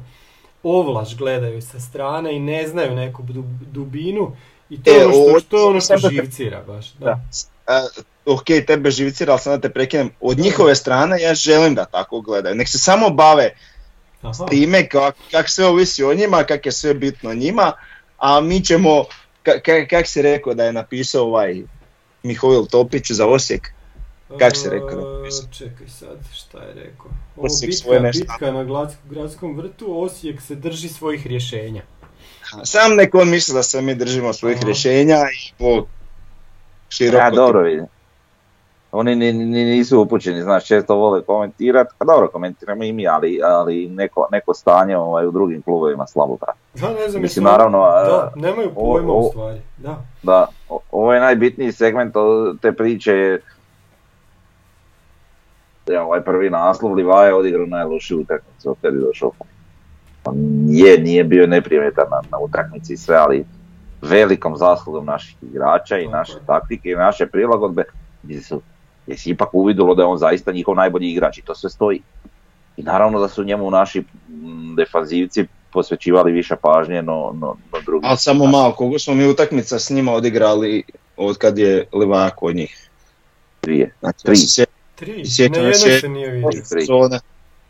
ovlaš 0.63 1.17
gledaju 1.17 1.61
sa 1.61 1.79
strane 1.79 2.35
i 2.35 2.39
ne 2.39 2.67
znaju 2.67 2.95
neku 2.95 3.23
dub- 3.23 3.65
dubinu 3.65 4.31
i 4.69 4.83
to 4.83 4.89
je 4.91 5.01
E, 5.01 5.05
ono 5.05 5.39
što, 5.39 5.49
to 5.49 5.57
je 5.57 5.63
ono 5.63 5.81
što 5.81 5.93
da- 5.93 6.09
živcira 6.09 6.63
baš. 6.67 6.93
Da. 6.93 7.19
Da. 7.67 7.87
Ok, 8.25 8.45
tebe 8.67 8.91
živcira, 8.91 9.31
ali 9.31 9.41
sad 9.41 9.53
da 9.53 9.61
te 9.61 9.73
prekinem. 9.73 10.09
Od 10.21 10.39
njihove 10.39 10.75
strane 10.75 11.21
ja 11.21 11.33
želim 11.33 11.75
da 11.75 11.85
tako 11.85 12.21
gledaju. 12.21 12.55
Nek 12.55 12.69
se 12.69 12.79
samo 12.79 13.09
bave 13.09 13.49
Aha. 14.21 14.33
s 14.33 14.49
time 14.49 14.89
kak, 14.89 15.15
kak 15.31 15.49
sve 15.49 15.65
ovisi 15.65 16.03
o 16.03 16.13
njima, 16.13 16.43
kak 16.43 16.65
je 16.65 16.71
sve 16.71 16.93
bitno 16.93 17.33
njima, 17.33 17.71
a 18.17 18.41
mi 18.41 18.61
ćemo, 18.61 18.89
ka- 19.43 19.61
ka- 19.61 19.87
kak 19.87 20.07
si 20.07 20.21
rekao 20.21 20.53
da 20.53 20.63
je 20.63 20.73
napisao 20.73 21.23
ovaj 21.23 21.61
Mihovil 22.23 22.65
Topić 22.65 23.11
za 23.11 23.27
Osijek, 23.27 23.71
Kak 24.39 24.55
si 24.55 24.69
rekao 24.69 24.89
da 24.91 25.01
je 25.01 25.07
E, 25.07 25.17
napisao? 25.17 25.45
Čekaj 25.49 25.87
sad, 25.89 26.17
šta 26.33 26.57
je 26.59 26.73
rekao? 26.73 27.05
Ovo 27.35 27.45
Osijek 27.45 27.69
bitka, 27.69 27.83
svoje 27.83 27.99
nešto. 27.99 28.19
bitka 28.21 28.51
na 28.51 28.63
glads- 28.63 28.95
gradskom 29.05 29.57
vrtu, 29.57 30.01
Osijek 30.01 30.41
se 30.41 30.55
drži 30.55 30.89
svojih 30.89 31.27
rješenja. 31.27 31.81
sam 32.63 32.95
nek 32.95 33.15
on 33.15 33.29
misli 33.29 33.53
da 33.53 33.63
se 33.63 33.81
mi 33.81 33.95
držimo 33.95 34.33
svojih 34.33 34.57
Aha. 34.57 34.65
rješenja 34.65 35.15
i 35.17 35.51
po 35.59 35.85
široko. 36.89 37.17
Ja, 37.17 37.31
dobro 37.31 37.61
vidim. 37.61 37.85
Oni 38.95 39.15
ni, 39.15 39.33
ni, 39.33 39.65
nisu 39.65 40.01
upućeni, 40.01 40.41
znaš, 40.41 40.67
često 40.67 40.95
vole 40.95 41.21
komentirati, 41.21 41.93
pa 41.97 42.05
dobro, 42.05 42.27
komentiramo 42.27 42.83
i 42.83 42.93
mi, 42.93 43.07
ali, 43.07 43.39
ali 43.43 43.89
neko, 43.89 44.27
neko 44.31 44.53
stanje 44.53 44.97
ovaj, 44.97 45.27
u 45.27 45.31
drugim 45.31 45.61
klubovima 45.61 46.07
slabo 46.07 46.37
prati. 46.37 46.59
Da, 46.73 46.89
ne 46.93 47.09
znam, 47.09 47.21
Mislim, 47.21 47.45
naravno, 47.45 47.79
Da, 47.79 48.31
nemaju 48.35 48.71
pojma 48.75 49.13
u 49.13 49.29
stvari. 49.29 49.61
Da. 49.77 49.95
Da, 50.23 50.47
o- 50.69 50.79
ovo 50.91 51.13
je 51.13 51.19
najbitniji 51.19 51.71
segment 51.71 52.13
te 52.61 52.71
priče 52.71 53.39
je 55.87 56.01
ovaj 56.01 56.21
prvi 56.21 56.49
naslov, 56.49 56.93
Livaja 56.93 57.27
je 57.27 57.33
odigrao 57.33 57.65
najlošiju 57.65 58.19
utakmicu 58.19 58.69
od 58.69 58.75
kad 58.81 58.93
je 58.93 58.99
došao. 58.99 59.31
On 60.25 60.35
je, 60.67 60.97
nije 60.97 61.23
bio 61.23 61.47
neprimjetan 61.47 62.05
na, 62.11 62.21
na 62.31 62.39
utakmici 62.39 62.93
i 62.93 62.97
sve, 62.97 63.15
ali 63.15 63.45
velikom 64.01 64.57
zaslugom 64.57 65.05
naših 65.05 65.37
igrača 65.43 65.97
i 65.97 66.07
naše 66.07 66.33
taktike 66.47 66.89
i 66.89 66.95
naše 66.95 67.25
prilagodbe, 67.27 67.83
gdje 68.23 68.41
su, 68.41 68.61
gdje 69.05 69.17
se 69.17 69.29
ipak 69.29 69.49
uvidjelo 69.53 69.95
da 69.95 70.01
je 70.01 70.07
on 70.07 70.17
zaista 70.17 70.51
njihov 70.51 70.75
najbolji 70.75 71.09
igrač 71.09 71.37
i 71.37 71.41
to 71.41 71.55
sve 71.55 71.69
stoji. 71.69 72.01
I 72.77 72.83
naravno 72.83 73.19
da 73.19 73.27
su 73.27 73.43
njemu 73.43 73.71
naši 73.71 73.99
mm, 73.99 74.75
defanzivci 74.75 75.45
posvećivali 75.73 76.31
više 76.31 76.55
pažnje 76.55 77.01
no, 77.01 77.33
no, 77.33 77.55
no 77.73 77.79
drugi. 77.85 78.07
Ali 78.07 78.17
samo 78.17 78.45
malo, 78.45 78.71
koliko 78.71 78.99
smo 78.99 79.13
mi 79.13 79.27
utakmica 79.27 79.79
s 79.79 79.89
njima 79.89 80.13
odigrali 80.13 80.83
od 81.17 81.37
kad 81.37 81.57
je 81.57 81.87
Livaja 81.93 82.29
kod 82.29 82.55
njih. 82.55 82.89
Dvije. 83.61 83.93
Znači, 83.99 84.23
Tri. 84.23 84.31
ja 84.31 84.37
se 84.37 84.65
Tri, 84.95 85.25
Sjećam 85.25 85.63
ne 85.63 85.73
se- 85.73 85.89
jedna 85.89 85.99
se 85.99 86.09
nije 86.09 86.29
vidio. 86.29 86.51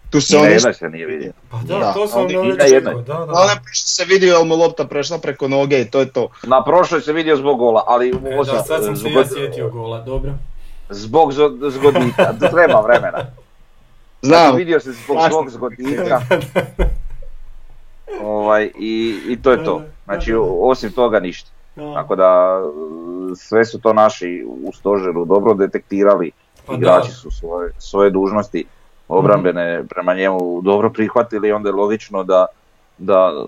Tu 0.09 0.21
se 0.21 0.38
oni 0.38 0.51
jednoj 0.51 0.73
se 0.73 0.89
nije 0.89 1.05
vidio. 1.05 1.31
Pa 1.51 1.57
da, 1.57 1.79
Da, 1.79 1.93
to 1.93 2.07
sam 2.07 2.19
ali 2.19 2.51
rekao, 2.51 2.93
da, 2.93 3.13
da. 3.13 3.25
Ali 3.29 3.47
ne 3.49 3.61
se 3.73 4.05
vidio 4.05 4.33
jel 4.33 4.43
mu 4.43 4.55
lopta 4.55 4.86
prešla 4.86 5.17
preko 5.17 5.47
noge 5.47 5.81
i 5.81 5.86
to 5.86 5.99
je 5.99 6.11
to. 6.11 6.29
Na 6.43 6.63
prošloj 6.63 7.01
se 7.01 7.13
vidio 7.13 7.38
zbog 7.38 7.57
gola, 7.57 7.83
ali 7.88 8.09
E, 8.09 8.36
da, 8.36 8.63
sad 8.63 8.83
sam 8.83 8.95
se 8.95 8.99
zbog, 8.99 9.11
ja 9.13 9.25
sjetio 9.27 9.69
gola, 9.69 10.01
dobro. 10.01 10.31
Zbog 10.89 11.31
zgodnika, 11.69 12.33
treba 12.53 12.81
vremena. 12.81 13.19
Znam, 14.21 14.41
Znači, 14.41 14.57
vidio 14.57 14.79
se 14.79 14.91
zbog 14.91 15.17
svog 15.29 15.49
zgodnika. 15.49 16.21
ovaj, 18.21 18.71
i, 18.79 19.19
I 19.27 19.41
to 19.41 19.51
je 19.51 19.63
to. 19.63 19.81
Znači, 20.05 20.33
osim 20.61 20.91
toga 20.91 21.19
ništa. 21.19 21.51
Tako 21.93 22.15
da, 22.15 22.61
sve 23.36 23.65
su 23.65 23.79
to 23.79 23.93
naši 23.93 24.45
u 24.47 24.71
stožeru 24.73 25.25
dobro 25.25 25.53
detektirali. 25.53 26.31
Pa 26.65 26.73
Igrači 26.73 27.07
da. 27.07 27.13
su 27.13 27.31
svoje, 27.31 27.71
svoje 27.77 28.09
dužnosti 28.09 28.65
obrambene 29.07 29.83
prema 29.89 30.13
njemu 30.13 30.61
dobro 30.61 30.89
prihvatili 30.89 31.47
i 31.47 31.51
onda 31.51 31.69
je 31.69 31.73
logično 31.73 32.23
da, 32.23 32.45
da 32.97 33.45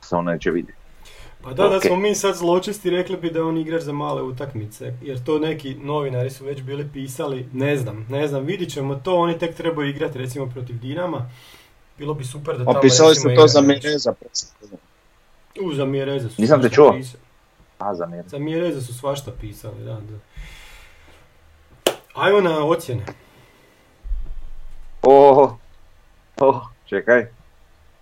se 0.00 0.16
on 0.16 0.24
neće 0.24 0.50
vidjeti. 0.50 0.77
Pa 1.42 1.52
da, 1.52 1.68
da 1.68 1.76
Ok. 1.76 1.82
smo 1.82 1.96
mi 1.96 2.14
sad 2.14 2.36
zločesti 2.36 2.90
rekli 2.90 3.16
bi 3.16 3.30
da 3.30 3.38
je 3.38 3.44
on 3.44 3.58
igrač 3.58 3.82
za 3.82 3.92
male 3.92 4.22
utakmice, 4.22 4.92
jer 5.02 5.24
to 5.24 5.38
neki 5.38 5.74
novinari 5.74 6.30
su 6.30 6.44
već 6.44 6.62
bili 6.62 6.88
pisali, 6.92 7.48
ne 7.52 7.76
znam, 7.76 8.06
ne 8.08 8.28
znam, 8.28 8.44
vidit 8.44 8.72
ćemo 8.72 8.94
to, 8.94 9.16
oni 9.16 9.38
tek 9.38 9.54
trebaju 9.56 9.88
igrati 9.90 10.18
recimo 10.18 10.46
protiv 10.46 10.78
Dinama, 10.78 11.30
bilo 11.98 12.14
bi 12.14 12.24
super 12.24 12.58
da 12.58 12.64
tamo 12.64 12.78
opisali 12.78 13.14
ste 13.14 13.34
to 13.34 13.46
za. 13.46 13.60
Mireza. 13.60 14.14
U, 15.62 15.72
za 15.74 15.84
Mjereza 15.84 16.28
su 16.28 16.42
Nisam 16.42 16.62
te 16.62 16.68
čuo. 16.70 16.92
pisali. 16.92 17.22
A, 17.78 17.94
za 17.94 18.06
mir. 18.06 18.24
Za 18.26 18.38
Mjereza 18.38 18.80
su 18.80 18.94
svašta 18.94 19.30
pisali, 19.40 19.84
da, 19.84 19.92
da. 19.92 20.18
Ajmo 22.14 22.40
na 22.40 22.64
ocjene. 22.64 23.02
Oh, 25.02 25.52
oh, 26.36 26.60
čekaj. 26.86 27.26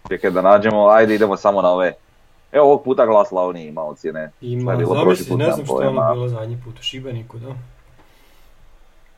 Čekaj 0.08 0.30
da 0.30 0.42
nađemo, 0.42 0.86
ajde 0.86 1.14
idemo 1.14 1.36
samo 1.36 1.62
na 1.62 1.68
ove. 1.70 1.92
Evo 2.56 2.66
ovog 2.66 2.84
puta 2.84 3.06
glas 3.06 3.28
Slavonije 3.28 3.68
ima 3.68 3.82
ocjene. 3.82 4.30
Ima, 4.40 4.72
je 4.72 4.78
bilo 4.78 5.02
prošli 5.02 5.24
zamisli, 5.24 5.28
put, 5.28 5.38
ne 5.38 5.52
znam 5.52 5.66
što 5.66 5.82
je 5.82 5.88
ono 5.88 6.12
bilo 6.12 6.28
zadnji 6.28 6.58
put 6.64 6.78
u 6.78 6.82
Šibeniku, 6.82 7.38
da. 7.38 7.54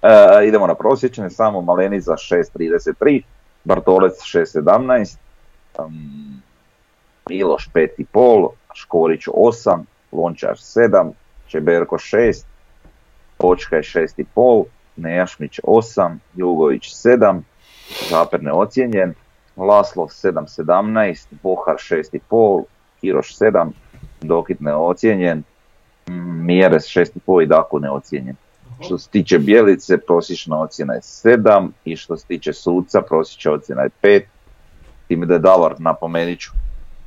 E, 0.02 0.46
idemo 0.48 0.66
na 0.66 0.74
prosječne, 0.74 1.30
samo 1.30 1.60
Malenica 1.60 2.12
6.33, 2.12 3.22
Bartolec 3.64 4.14
6.17, 4.14 5.16
um, 5.78 6.42
Miloš 7.28 7.70
5.5, 7.74 8.48
Škorić 8.74 9.26
8, 9.26 9.82
Lončar 10.12 10.54
7, 10.56 11.12
Čeberko 11.46 11.96
6, 11.96 12.44
Počka 13.36 13.76
je 13.76 13.82
6.5, 13.82 14.64
Nejašmić 14.96 15.60
8, 15.62 16.16
Jugović 16.34 16.94
7, 16.94 17.40
Zaper 18.10 18.42
neocijenjen, 18.42 19.14
Laslo 19.56 20.04
7.17, 20.04 21.26
Bohar 21.42 21.76
6.5, 21.76 22.64
Kiroš 23.00 23.36
7, 23.36 23.70
Dokit 24.20 24.60
neocijenjen, 24.60 25.42
mm, 26.08 26.46
mjere 26.46 26.76
6,5 26.76 27.42
i 27.42 27.46
Daku 27.46 27.78
neocijenjen. 27.78 28.36
Što 28.80 28.98
se 28.98 29.08
tiče 29.10 29.38
Bjelice, 29.38 29.98
prosječna 29.98 30.60
ocjena 30.60 30.94
je 30.94 31.00
7 31.00 31.68
i 31.84 31.96
što 31.96 32.16
se 32.16 32.26
tiče 32.26 32.52
suca, 32.52 33.02
prosječna 33.02 33.52
ocjena 33.52 33.82
je 33.82 33.90
5. 34.02 34.22
Time 35.08 35.26
da 35.26 35.34
je 35.34 35.38
Davor 35.40 35.74
napomenut 35.78 36.38
ću, 36.38 36.50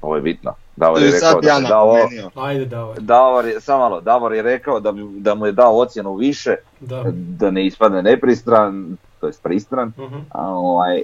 ovo 0.01 0.15
je 0.15 0.21
bitno. 0.21 0.53
Davor 0.75 1.01
je 1.01 1.11
rekao 1.11 1.41
da 1.41 1.51
je 1.53 1.61
dao. 1.61 1.95
Ajde 2.35 2.65
davaj. 2.65 2.95
Davor 2.99 3.45
je, 3.45 3.61
samo 3.61 3.79
malo, 3.79 4.01
Davor 4.01 4.33
je 4.33 4.41
rekao 4.41 4.79
da, 4.79 4.91
bi, 4.91 5.01
da 5.17 5.35
mu 5.35 5.45
je 5.45 5.51
dao 5.51 5.77
ocjenu 5.79 6.15
više, 6.15 6.55
Da. 6.79 7.03
da 7.13 7.51
ne 7.51 7.65
ispadne 7.65 8.01
nepristran, 8.03 8.97
to 9.19 9.27
je 9.27 9.33
pristran, 9.43 9.87
Mhm. 9.97 10.17
a 10.29 10.49
ovaj, 10.49 11.01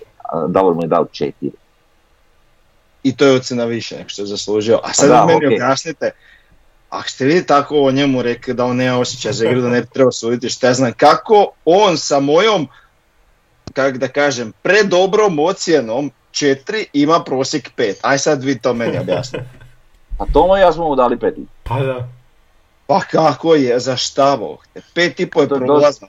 Davor 0.48 0.74
mu 0.76 0.82
je 0.84 0.88
dao 0.88 1.06
4. 1.06 1.32
I 3.04 3.16
to 3.16 3.26
je 3.26 3.36
ocjena 3.36 3.66
više 3.66 3.98
nego 3.98 4.10
što 4.10 4.22
je 4.22 4.26
zaslužio. 4.26 4.80
A 4.84 4.94
sad 4.94 5.10
Da, 5.10 5.22
vi 5.22 5.28
meni 5.28 5.46
okej. 5.46 5.56
objasnite, 5.56 6.12
ako 6.90 7.10
ste 7.10 7.26
vi 7.26 7.46
tako 7.46 7.82
o 7.82 7.92
njemu 7.92 8.22
rekli 8.22 8.54
da 8.54 8.66
on 8.66 8.76
nema 8.76 9.00
osjećaj 9.00 9.34
za 9.34 9.46
igru, 9.50 9.62
da 9.62 9.70
ne 9.70 9.82
bi 9.82 9.88
trebao 9.94 10.12
suditi, 10.12 10.50
šta 10.50 10.68
ja 10.68 10.74
znam, 10.74 10.94
kako 10.94 11.48
on 11.66 11.98
sa 11.98 12.20
mojom, 12.20 12.68
kak 13.74 13.98
da 13.98 14.08
kažem, 14.08 14.54
predobrom 14.62 15.40
ocjenom 15.40 16.12
4 16.32 16.86
ima 16.94 17.24
prosjek 17.24 17.72
5. 17.78 17.94
Aj 18.02 18.18
sad 18.18 18.44
vi 18.44 18.60
to 18.60 18.74
meni 18.74 18.98
objasnite. 18.98 19.46
A 20.20 20.26
Tomo 20.34 20.58
i 20.58 20.62
ja 20.62 20.74
smo 20.74 20.88
mu 20.88 20.96
dali 20.96 21.16
5. 21.16 21.46
Pa 21.64 21.80
da. 21.80 22.08
Pa 22.88 23.00
kako 23.00 23.56
je, 23.56 23.80
za 23.80 23.96
šta 23.96 24.38
Bog 24.38 24.66
te? 24.74 24.82
Pet 24.94 25.20
i 25.20 25.30
po 25.30 25.42
je 25.42 25.48
To 25.48 25.56
je 25.56 25.62
prolazno. 25.62 26.08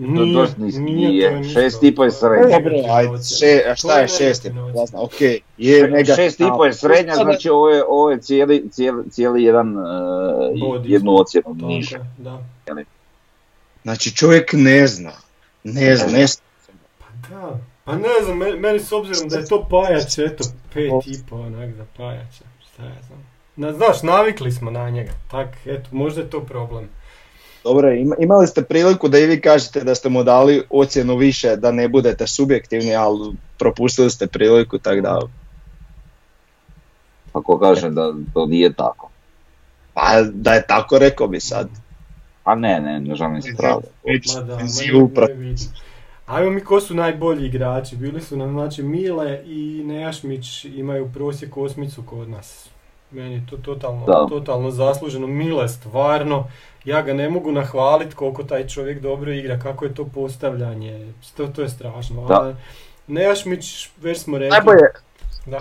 Nije, 0.00 0.34
dosta 0.34 0.62
nisko, 0.62 0.80
nije, 0.80 1.08
nije. 1.08 1.28
to 1.28 1.34
je 1.34 1.40
nisko. 1.40 1.60
Šest 1.60 1.82
i 1.82 1.94
po 1.94 2.04
je 2.04 2.10
To 2.10 2.16
srednje. 2.16 2.54
Dobro, 2.54 2.72
ajde, 2.90 3.24
še, 3.24 3.62
a 3.70 3.74
šta 3.76 3.98
je 3.98 4.08
šest 4.08 4.44
je 4.44 4.50
prolazno? 4.50 5.02
Ok, 5.02 5.20
je 5.58 5.88
mega... 5.88 6.12
6,5 6.12 6.64
je 6.64 6.72
srednja, 6.72 7.14
znači 7.14 7.48
ovo 7.48 7.68
je, 7.68 7.84
ovo 7.88 8.10
je 8.10 8.20
cijeli, 8.20 8.68
cijeli, 8.70 9.10
cijeli 9.10 9.42
jedan, 9.42 9.76
uh, 9.76 9.84
jednu 10.84 11.16
ocjenu 11.16 11.54
niže. 11.54 11.98
Znači 13.82 14.16
čovjek 14.16 14.52
ne 14.52 14.86
zna. 14.86 15.12
Ne 15.64 15.96
zna, 15.96 16.18
ne 16.18 16.26
zna. 16.26 16.42
Pa 16.98 17.28
da. 17.28 17.58
Pa 17.84 17.96
ne 17.96 18.24
znam, 18.24 18.38
meni, 18.38 18.80
s 18.80 18.92
obzirom 18.92 19.28
da 19.28 19.38
je 19.38 19.46
to 19.46 19.66
pajač, 19.70 20.18
eto, 20.18 20.44
pet 20.74 21.06
i 21.06 21.18
po 21.30 21.36
onak 21.36 21.74
za 21.74 21.84
pajača, 21.96 22.44
šta 22.72 22.82
ja 22.84 23.02
znam. 23.06 23.26
Na, 23.56 23.72
znaš, 23.72 24.02
navikli 24.02 24.52
smo 24.52 24.70
na 24.70 24.90
njega, 24.90 25.12
tak, 25.30 25.48
eto, 25.66 25.88
možda 25.92 26.20
je 26.20 26.30
to 26.30 26.40
problem. 26.40 26.88
Dobro, 27.64 27.92
ima- 27.92 28.16
imali 28.18 28.46
ste 28.46 28.62
priliku 28.62 29.08
da 29.08 29.18
i 29.18 29.26
vi 29.26 29.40
kažete 29.40 29.80
da 29.84 29.94
ste 29.94 30.08
mu 30.08 30.24
dali 30.24 30.62
ocjenu 30.70 31.16
više, 31.16 31.56
da 31.56 31.72
ne 31.72 31.88
budete 31.88 32.26
subjektivni, 32.26 32.94
ali 32.94 33.36
propustili 33.58 34.10
ste 34.10 34.26
priliku, 34.26 34.78
tako 34.78 35.00
da... 35.00 35.20
Ako 37.32 37.58
kažem 37.58 37.94
da 37.94 38.14
to 38.34 38.46
nije 38.46 38.72
tako. 38.72 39.10
Pa 39.94 40.22
da 40.32 40.54
je 40.54 40.66
tako, 40.66 40.98
rekao 40.98 41.28
bi 41.28 41.40
sad. 41.40 41.68
A 42.44 42.54
ne, 42.54 42.80
ne, 42.80 43.00
ne 43.00 43.14
želim 43.14 43.42
se 43.42 43.48
vidim. 45.34 45.56
Ajmo 46.26 46.50
mi 46.50 46.60
ko 46.60 46.80
su 46.80 46.94
najbolji 46.94 47.46
igrači, 47.46 47.96
bili 47.96 48.20
su 48.20 48.36
nam 48.36 48.50
znači 48.52 48.82
Mile 48.82 49.42
i 49.46 49.82
Nejašmić 49.84 50.64
imaju 50.64 51.10
prosjek 51.14 51.56
osmicu 51.56 52.02
kod 52.02 52.28
nas. 52.28 52.68
Meni 53.10 53.34
je 53.34 53.42
to 53.50 53.56
totalno, 53.56 54.06
Da. 54.06 54.26
totalno 54.28 54.70
zasluženo. 54.70 55.26
Mile 55.26 55.68
stvarno, 55.68 56.48
ja 56.84 57.02
ga 57.02 57.14
ne 57.14 57.28
mogu 57.30 57.52
nahvaliti 57.52 58.14
koliko 58.14 58.42
taj 58.44 58.66
čovjek 58.66 59.00
dobro 59.00 59.32
igra, 59.32 59.58
kako 59.58 59.84
je 59.84 59.94
to 59.94 60.04
postavljanje, 60.04 61.12
to, 61.36 61.46
to 61.46 61.62
je 61.62 61.68
strašno. 61.68 62.26
Da. 62.26 62.34
A 62.34 62.54
Nejašmić, 63.06 63.88
već 64.00 64.18
smo 64.18 64.38
rekli, 64.38 64.50
Najbolje, 64.50 64.88
da, 65.46 65.60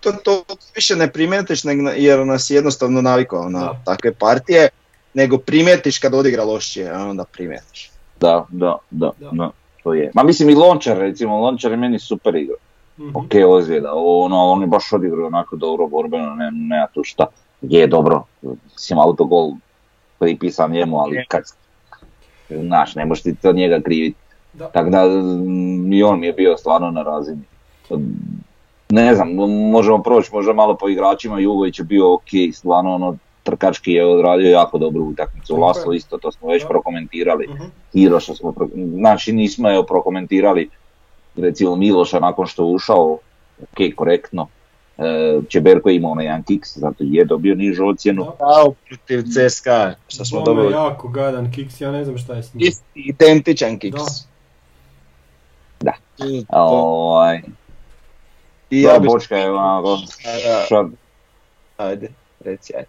to, 0.00 0.12
to 0.12 0.44
više 0.74 0.96
ne 0.96 1.12
primijetiš 1.12 1.64
nego 1.64 1.90
jer 1.90 2.26
nas 2.26 2.50
je 2.50 2.54
jednostavno 2.54 3.02
navikao 3.02 3.48
na 3.48 3.60
Da. 3.60 3.80
takve 3.84 4.12
partije, 4.14 4.68
nego 5.14 5.38
primijetiš 5.38 5.98
kad 5.98 6.14
odigra 6.14 6.44
lošije, 6.44 6.92
onda 6.92 7.24
primijetiš. 7.24 7.90
Da, 8.20 8.46
da, 8.48 8.76
da, 8.90 9.10
Da. 9.18 9.30
da, 9.32 9.50
to 9.82 9.94
je. 9.94 10.10
Ma 10.14 10.22
mislim 10.22 10.50
i 10.50 10.54
Lončar, 10.54 10.98
recimo, 10.98 11.38
Lončar 11.38 11.70
je 11.70 11.76
meni 11.76 11.98
super 11.98 12.34
igra. 12.34 12.54
Mhm. 12.98 13.16
Ok, 13.16 13.32
ozljeda, 13.48 13.92
ono, 13.94 14.36
on 14.36 14.60
je 14.60 14.66
baš 14.66 14.92
odigrao 14.92 15.26
onako 15.26 15.56
dobro 15.56 15.86
borbeno, 15.86 16.34
ne, 16.34 16.50
nema 16.52 16.86
tu 16.94 17.04
šta. 17.04 17.26
Je 17.60 17.86
dobro, 17.86 18.24
mislim, 18.72 18.98
autogol 18.98 19.50
pripisan 20.18 20.70
njemu, 20.70 20.98
ali 20.98 21.24
kad, 21.28 21.42
znaš, 22.48 22.94
ne 22.94 23.04
možeš 23.04 23.22
ti 23.22 23.34
to 23.36 23.52
njega 23.52 23.80
kriviti. 23.80 24.18
Tako 24.72 24.90
da, 24.90 25.04
mm, 25.06 25.92
i 25.92 26.02
on 26.02 26.20
mi 26.20 26.26
je 26.26 26.32
bio 26.32 26.56
stvarno 26.56 26.90
na 26.90 27.02
razini. 27.02 27.42
Ne 28.90 29.14
znam, 29.14 29.28
možemo 29.70 30.02
proći 30.02 30.30
možda 30.32 30.52
malo 30.52 30.76
po 30.76 30.88
igračima, 30.88 31.38
Jugović 31.38 31.78
je 31.78 31.84
bio 31.84 32.14
ok, 32.14 32.28
stvarno 32.52 32.94
ono, 32.94 33.16
trkački 33.42 33.92
je 33.92 34.06
odradio 34.06 34.50
jako 34.50 34.78
dobru 34.78 35.04
utakmicu. 35.04 35.56
Laslo 35.56 35.92
isto, 35.92 36.18
to 36.18 36.32
smo 36.32 36.48
već 36.48 36.66
prokomentirali. 36.68 37.46
Mhm. 37.48 37.64
Hiroša 37.92 38.34
smo, 38.34 38.52
pro- 38.52 38.68
znači 38.98 39.32
nismo 39.32 39.68
je 39.68 39.86
prokomentirali, 39.86 40.70
recimo 41.36 41.76
Miloša 41.76 42.20
nakon 42.20 42.46
što 42.46 42.62
je 42.62 42.74
ušao, 42.74 43.18
ok, 43.62 43.78
korektno. 43.96 44.48
E, 44.98 45.02
Čeberko 45.48 45.88
je 45.88 45.96
imao 45.96 46.10
onaj 46.10 46.24
jedan 46.24 46.42
kiks, 46.42 46.76
zato 46.76 46.96
je 47.00 47.24
dobio 47.24 47.54
nižu 47.54 47.86
ocjenu. 47.86 48.24
Da. 48.24 48.30
Kao 48.38 48.74
protiv 48.88 49.22
CSKA, 49.22 49.94
što 50.08 50.24
smo 50.24 50.40
Bome 50.40 50.56
dobili. 50.56 50.72
jako 50.74 51.08
gadan 51.08 51.50
kiks, 51.52 51.80
ja 51.80 51.92
ne 51.92 52.04
znam 52.04 52.18
šta 52.18 52.34
je 52.34 52.42
s 52.42 52.54
njim. 52.54 52.66
Isti, 52.68 52.84
identičan 53.00 53.78
kiks. 53.78 54.02
Da. 55.80 55.92
Da. 56.18 56.24
I, 56.26 56.44
Ovaj, 56.48 57.40
I 58.70 58.82
ja 58.82 58.98
bi... 58.98 59.06
bočka 59.06 59.36
je 59.36 59.50
onako, 59.50 59.98
šar- 60.70 60.90
Ajde, 61.76 62.08
reci, 62.40 62.72
ajde. 62.76 62.88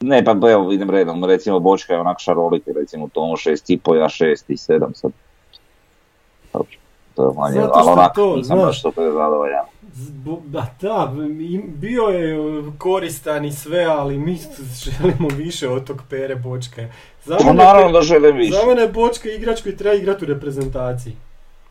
ne 0.00 0.24
pa 0.24 0.50
evo 0.50 0.72
idem 0.72 0.90
redom, 0.90 1.24
recimo 1.24 1.60
bočka 1.60 1.92
je 1.94 2.00
onak 2.00 2.18
šaroliki, 2.20 2.72
recimo 2.72 3.08
Tomo 3.08 3.32
6,5, 3.32 3.94
ja 3.94 4.04
6 4.04 4.44
i 4.48 4.56
7 4.56 4.94
sad. 4.94 5.12
Dobro, 6.52 6.68
to 7.14 7.24
je 7.24 7.34
manje, 7.34 7.54
Zato 7.54 7.70
ali 7.74 7.82
što 7.82 7.92
onak 7.92 8.14
to, 8.14 8.26
nisam 8.28 8.56
znaš. 8.56 8.66
baš 8.66 8.82
super 8.82 9.04
zadovoljan. 9.04 9.64
Zbo- 9.94 10.40
Da, 10.44 10.66
da, 10.80 11.12
bio 11.66 12.02
je 12.02 12.40
uh, 12.40 12.64
koristan 12.78 13.44
i 13.44 13.52
sve, 13.52 13.84
ali 13.84 14.18
mi 14.18 14.38
želimo 14.74 15.28
više 15.30 15.68
od 15.68 15.84
tog 15.84 16.02
Pere 16.10 16.36
Bočke. 16.36 16.88
Za 17.24 17.36
mene, 17.36 17.54
naravno 17.54 17.90
da 17.90 18.02
želim 18.02 18.36
više. 18.36 18.52
za 18.54 18.66
mene 18.66 18.82
je 18.82 18.88
Bočka 18.88 19.28
igrač 19.30 19.62
koji 19.62 19.76
treba 19.76 19.94
igrati 19.94 20.24
u 20.24 20.28
reprezentaciji. 20.28 21.16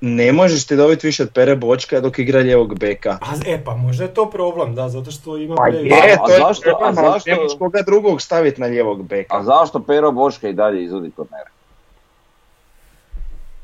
Ne 0.01 0.31
možeš 0.31 0.65
ti 0.65 0.75
dobiti 0.75 1.07
više 1.07 1.23
od 1.23 1.29
Pere 1.31 1.55
Bočka 1.55 1.99
dok 1.99 2.19
igra 2.19 2.41
ljevog 2.41 2.75
beka. 2.75 3.17
A, 3.21 3.25
e 3.47 3.63
pa 3.63 3.75
možda 3.75 4.03
je 4.03 4.13
to 4.13 4.25
problem, 4.27 4.75
da, 4.75 4.89
zato 4.89 5.11
što 5.11 5.37
ima 5.37 5.55
Pa 5.55 5.63
previše. 5.63 5.95
je, 5.97 6.13
A 6.13 6.25
to 6.25 6.31
je 6.31 6.39
zašto- 6.39 6.79
a 6.81 6.93
zašto- 6.93 7.57
koga 7.59 7.81
drugog 7.81 8.21
staviti 8.21 8.61
na 8.61 8.67
ljevog 8.67 9.03
beka. 9.03 9.37
A 9.37 9.43
zašto 9.43 9.79
Pero 9.79 10.11
Bočka 10.11 10.49
i 10.49 10.53
dalje 10.53 10.83
izvodi 10.83 11.11
kornere? 11.11 11.49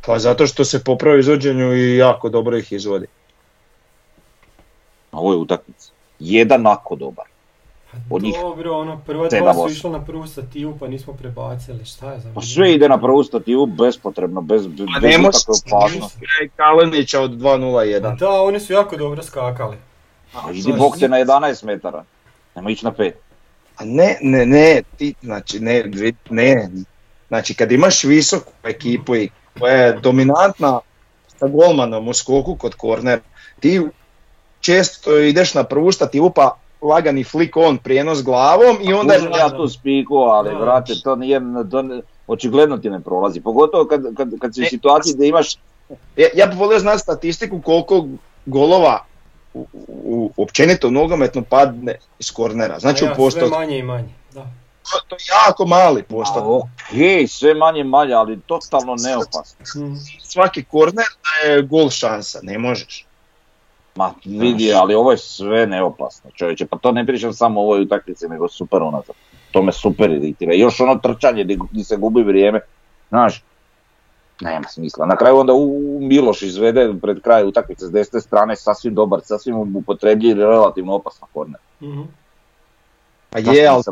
Pa 0.09 0.19
zato 0.19 0.47
što 0.47 0.65
se 0.65 0.83
popravi 0.83 1.19
izvođenju 1.19 1.73
i 1.73 1.97
jako 1.97 2.29
dobro 2.29 2.57
ih 2.57 2.71
izvodi. 2.71 3.07
Na 5.11 5.19
ovoj 5.19 5.37
utakmici. 5.37 5.91
Jedan 6.19 6.67
ako 6.67 6.95
dobar. 6.95 7.25
od 8.09 8.23
njih 8.23 8.35
Dobro, 8.41 8.77
ono, 8.77 9.01
prva 9.05 9.27
dva 9.27 9.53
su 9.53 9.69
išla 9.69 9.91
na 9.91 10.05
prvu 10.05 10.27
stativu 10.27 10.77
pa 10.79 10.87
nismo 10.87 11.13
prebacili, 11.13 11.85
šta 11.85 12.11
je 12.11 12.19
za 12.19 12.31
Pa 12.35 12.41
sve 12.41 12.73
ide 12.73 12.89
na 12.89 12.99
prvu 12.99 13.23
stativu 13.23 13.65
bespotrebno, 13.65 14.41
bez, 14.41 14.67
bez, 14.67 14.87
Pa 14.93 14.99
bez 14.99 15.11
ikakve 15.11 15.53
opasnosti. 15.75 16.19
Kalenića 16.55 17.21
od 17.21 17.31
2.01. 17.31 18.17
Da, 18.17 18.29
oni 18.29 18.59
su 18.59 18.73
jako 18.73 18.97
dobro 18.97 19.23
skakali. 19.23 19.77
A 20.33 20.51
idi 20.51 20.73
bok 20.77 20.97
te 20.97 21.07
na 21.07 21.17
11 21.17 21.65
metara. 21.65 22.03
Nema 22.55 22.71
ići 22.71 22.85
na 22.85 22.91
5. 22.91 23.11
A 23.77 23.85
ne, 23.85 24.17
ne, 24.21 24.45
ne, 24.45 24.81
ti, 24.97 25.13
znači, 25.21 25.59
ne, 25.59 25.83
ne, 26.29 26.69
znači 27.27 27.53
kad 27.53 27.71
imaš 27.71 28.03
visoku 28.03 28.51
ekipu 28.63 29.15
i 29.15 29.29
koja 29.59 29.73
je 29.73 29.99
dominantna 30.03 30.79
sa 31.39 31.47
golmanom 31.47 32.07
u 32.07 32.13
skoku 32.13 32.55
kod 32.55 32.75
kornera, 32.75 33.21
ti 33.59 33.81
često 34.59 35.17
ideš 35.17 35.53
na 35.53 35.63
prvu 35.63 35.91
stativu 35.91 36.29
pa 36.29 36.55
lagani 36.81 37.23
flick 37.23 37.57
on 37.57 37.77
prijenos 37.77 38.23
glavom 38.23 38.77
i 38.81 38.93
onda 38.93 39.13
je 39.13 39.21
ja 39.37 39.49
tu 39.49 39.67
spiku, 39.67 40.15
ali 40.15 40.49
Da. 40.49 40.59
brate, 40.59 40.93
to 41.03 41.15
nije, 41.15 41.41
to 41.71 41.81
ne- 41.81 42.01
očigledno 42.27 42.77
ti 42.77 42.89
ne 42.89 42.99
prolazi. 43.01 43.41
Pogotovo 43.41 43.85
kad, 43.85 44.01
kad, 44.17 44.29
kad 44.41 44.55
si 44.55 44.61
u 44.61 44.63
E, 44.63 44.67
situaciji 44.69 45.15
da 45.15 45.25
imaš, 45.25 45.55
Ja, 46.17 46.27
ja 46.35 46.45
bih 46.45 46.57
volio 46.57 46.79
znati 46.79 46.99
statistiku 46.99 47.61
koliko 47.61 48.05
golova 48.45 49.05
u, 49.53 49.67
u, 49.87 50.31
općenito 50.37 50.87
u 50.87 50.91
nogometnu 50.91 51.43
padne 51.43 51.95
iz 52.19 52.31
kornera. 52.31 52.79
Znači 52.79 53.05
ja, 53.05 53.11
u 53.11 53.15
postotku. 53.15 53.49
Sve 53.49 53.57
manje 53.59 53.77
i 53.77 53.83
manje. 53.83 54.18
To, 54.91 54.99
to 55.07 55.15
je 55.15 55.19
jako 55.47 55.65
mali 55.65 56.01
a, 56.01 56.03
postotak. 56.09 56.43
ok, 56.47 57.27
sve 57.27 57.53
manje 57.53 57.83
manje, 57.83 58.13
ali 58.13 58.39
totalno 58.39 58.95
neopasno. 58.95 59.83
Mhm. 59.85 59.95
Svaki 60.19 60.63
korner 60.63 61.05
da 61.23 61.49
je 61.49 61.61
gol 61.61 61.89
šansa, 61.89 62.39
ne 62.43 62.57
možeš. 62.57 63.05
Ma 63.95 64.13
vidi, 64.25 64.73
ali 64.73 64.95
ovo 64.95 65.11
je 65.11 65.17
sve 65.17 65.67
neopasno 65.67 66.31
čovječe, 66.31 66.65
pa 66.65 66.77
to 66.77 66.91
ne 66.91 67.05
pričam 67.05 67.33
samo 67.33 67.59
o 67.59 67.63
ovoj 67.63 67.81
utakmici, 67.81 68.27
nego 68.27 68.47
super 68.47 68.81
unazad. 68.81 69.15
To 69.51 69.61
me 69.61 69.71
super 69.71 70.11
iritira. 70.11 70.53
Još 70.53 70.79
ono 70.79 70.95
trčanje 70.95 71.43
gdje 71.71 71.83
se 71.83 71.97
gubi 71.97 72.23
vrijeme, 72.23 72.59
znaš, 73.09 73.43
nema 74.41 74.67
smisla. 74.69 75.05
Na 75.05 75.15
kraju 75.15 75.37
onda 75.37 75.53
u 75.53 75.99
Miloš 76.01 76.41
izvede 76.41 76.93
pred 77.01 77.21
kraj 77.21 77.43
utakmice 77.43 77.85
s 77.85 77.91
desne 77.91 78.21
strane 78.21 78.55
sasvim 78.55 78.95
dobar, 78.95 79.19
sasvim 79.23 79.75
upotrebljiv 79.75 80.37
i 80.37 80.41
relativno 80.41 80.93
opasan 80.95 81.27
korner. 81.33 81.59
Mhm. 81.81 82.01
Pa 83.29 83.39
je, 83.39 83.67
ali 83.67 83.83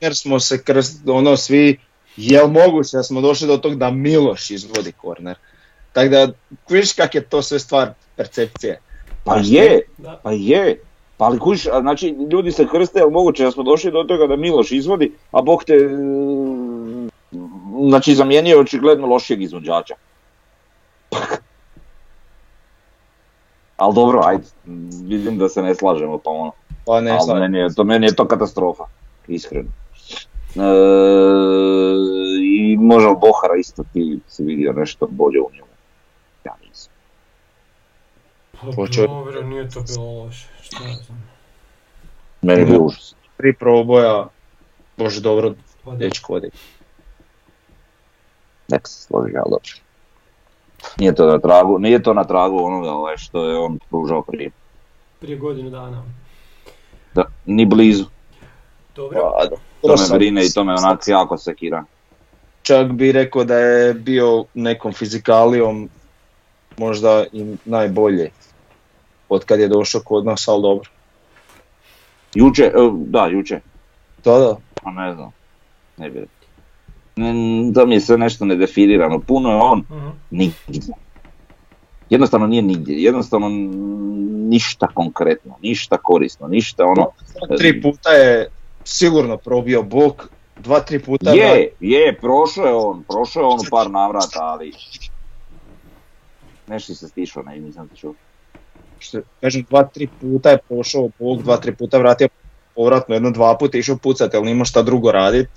jer 0.00 0.16
smo 0.16 0.40
se 0.40 0.62
krst, 0.62 1.08
ono 1.08 1.36
svi, 1.36 1.80
jel 2.16 2.48
moguće 2.48 2.96
da 2.96 3.02
smo 3.02 3.20
došli 3.20 3.48
do 3.48 3.56
tog 3.56 3.74
da 3.74 3.90
Miloš 3.90 4.50
izvodi 4.50 4.92
korner. 4.92 5.36
Tako 5.92 6.08
da, 6.08 6.28
vidiš 6.68 6.92
kak 6.92 7.14
je 7.14 7.24
to 7.24 7.42
sve 7.42 7.58
stvar 7.58 7.90
percepcije. 8.16 8.80
Pa 9.24 9.32
Znaš, 9.32 9.46
je, 9.50 9.80
Da. 9.98 10.20
pa 10.22 10.32
je. 10.32 10.80
Pa 11.16 11.24
ali 11.24 11.38
kužiš, 11.38 11.66
a 11.66 11.80
znači 11.80 12.08
ljudi 12.30 12.52
se 12.52 12.66
krste, 12.66 12.98
jel 12.98 13.10
moguće 13.10 13.44
da 13.44 13.50
smo 13.50 13.62
došli 13.62 13.90
do 13.92 14.02
toga 14.02 14.26
da 14.26 14.36
Miloš 14.36 14.72
izvodi, 14.72 15.12
a 15.30 15.42
Bog 15.42 15.64
te, 15.64 15.74
mm, 15.74 17.08
znači 17.88 18.14
zamijenio 18.14 18.54
je 18.54 18.60
očigledno 18.60 19.06
lošijeg 19.06 19.42
izvođača. 19.42 19.94
Ali 23.76 23.94
dobro, 23.94 24.22
ajde, 24.24 24.44
vidim 25.02 25.38
da 25.38 25.48
se 25.48 25.62
ne 25.62 25.74
slažemo, 25.74 26.18
pa 26.18 26.30
ono. 26.30 26.52
Pa 26.86 27.00
ne, 27.00 27.18
Ali 27.20 27.40
meni 27.40 27.58
je, 27.58 27.74
to, 27.74 27.84
meni 27.84 28.06
je 28.06 28.14
to 28.16 28.28
katastrofa, 28.28 28.84
iskreno. 29.28 29.68
E, 30.56 30.68
I 32.42 32.76
možda 32.76 33.08
Bohara 33.10 33.56
isto 33.58 33.84
ti 33.92 34.20
si 34.28 34.42
vidio 34.44 34.72
nešto 34.72 35.06
bolje 35.10 35.40
u 35.40 35.50
njemu. 35.52 35.66
Ja 36.44 36.52
nisam. 36.68 36.92
Pa 38.60 38.66
Počeo- 38.76 39.06
dobro, 39.06 39.42
nije 39.42 39.70
to 39.70 39.80
bilo 39.80 40.22
loše, 40.24 40.48
šta 40.62 40.84
ja 40.84 40.94
znam. 40.94 41.30
Meni 42.42 42.60
je 42.60 42.66
bio 42.66 42.80
užas. 42.80 43.14
tri 43.36 43.52
proboja, 43.54 44.28
bože 44.96 45.20
dobro, 45.20 45.54
Pa 45.84 45.90
da, 45.90 45.96
dečko 45.96 46.32
vodi. 46.32 46.50
Nek 48.68 48.88
se 48.88 49.02
složi, 49.02 49.32
ali 49.36 49.50
dobro. 49.50 49.70
Nije 50.98 51.14
to 51.14 51.26
na 51.26 51.38
tragu, 51.38 51.78
nije 51.78 52.02
to 52.02 52.14
na 52.14 52.24
tragu 52.24 52.64
onoga 52.64 52.90
ovaj, 52.90 53.16
što 53.16 53.48
je 53.48 53.58
on 53.58 53.78
pružao 53.90 54.22
prije. 54.22 54.50
prije 55.20 55.36
godinu 55.38 55.70
dana. 55.70 56.02
Da, 57.16 57.24
ni 57.46 57.66
blizu. 57.66 58.04
Dobro, 58.96 59.20
Pa, 59.20 59.46
To 59.82 59.88
me 59.88 59.96
sam- 59.96 60.18
brine 60.18 60.44
i 60.44 60.52
to 60.52 60.64
me 60.64 60.72
onak 60.74 61.00
jako 61.06 61.38
sekira. 61.38 61.84
Čak 62.62 62.92
bi 62.92 63.12
rekao 63.12 63.44
da 63.44 63.54
je 63.54 63.94
bio 63.94 64.44
nekom 64.54 64.92
fizikalijom 64.92 65.88
možda 66.76 67.24
i 67.32 67.56
najbolje 67.64 68.30
od 69.28 69.44
kad 69.44 69.60
je 69.60 69.68
došao 69.68 70.00
kod 70.04 70.26
nas, 70.26 70.48
ali 70.48 70.62
dobro. 70.62 70.90
Juče, 72.34 72.62
e, 72.64 72.72
da, 73.06 73.26
juče, 73.26 73.60
Da, 74.24 74.32
da. 74.32 74.56
pa 74.74 74.90
ne 74.90 75.14
znam, 75.14 75.30
ne 75.96 76.10
bi 76.10 76.26
To 77.74 77.86
mi 77.86 77.94
je 77.94 78.00
sve 78.00 78.18
nešto 78.18 78.44
nedefinirano, 78.44 79.20
puno 79.20 79.50
je 79.50 79.56
on 79.56 79.84
nigdje. 80.30 80.94
Jednostavno 82.10 82.46
nije 82.46 82.62
nigdje, 82.62 83.02
jednostavno 83.02 83.48
ništa 84.48 84.86
konkretno, 84.94 85.56
ništa 85.62 85.96
korisno, 86.02 86.48
ništa 86.48 86.84
ono... 86.84 87.10
Tri 87.58 87.82
puta 87.82 88.10
je 88.10 88.48
sigurno 88.84 89.36
probio 89.36 89.82
bok, 89.82 90.28
dva, 90.58 90.80
tri 90.80 90.98
puta 90.98 91.30
Je, 91.30 91.68
je, 91.80 92.18
prošao 92.20 92.66
je 92.66 92.74
on, 92.74 93.02
prošao 93.08 93.40
je 93.40 93.46
on 93.46 93.60
u 93.60 93.70
par 93.70 93.90
navrata, 93.90 94.40
ali... 94.40 94.72
Nešto 96.66 96.94
se 96.94 97.08
stišao, 97.08 97.42
ne, 97.42 97.60
nisam 97.60 97.88
te 97.88 97.96
čuo. 97.96 98.14
što 98.98 99.20
kažem, 99.40 99.66
dva, 99.70 99.84
tri 99.84 100.08
puta 100.20 100.50
je 100.50 100.58
pošao 100.68 101.10
bok, 101.18 101.42
dva, 101.42 101.56
tri 101.56 101.74
puta 101.74 101.98
vratio 101.98 102.28
povratno, 102.74 103.14
jedno, 103.14 103.30
dva 103.30 103.56
puta 103.58 103.76
je 103.76 103.80
išao 103.80 103.96
pucat, 103.96 104.34
ali 104.34 104.46
nima 104.46 104.64
šta 104.64 104.82
drugo 104.82 105.12
radit. 105.12 105.48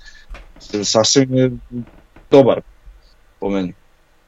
Sasvim 0.84 1.34
je 1.34 1.50
dobar, 2.30 2.60
po 3.38 3.48
meni. 3.48 3.74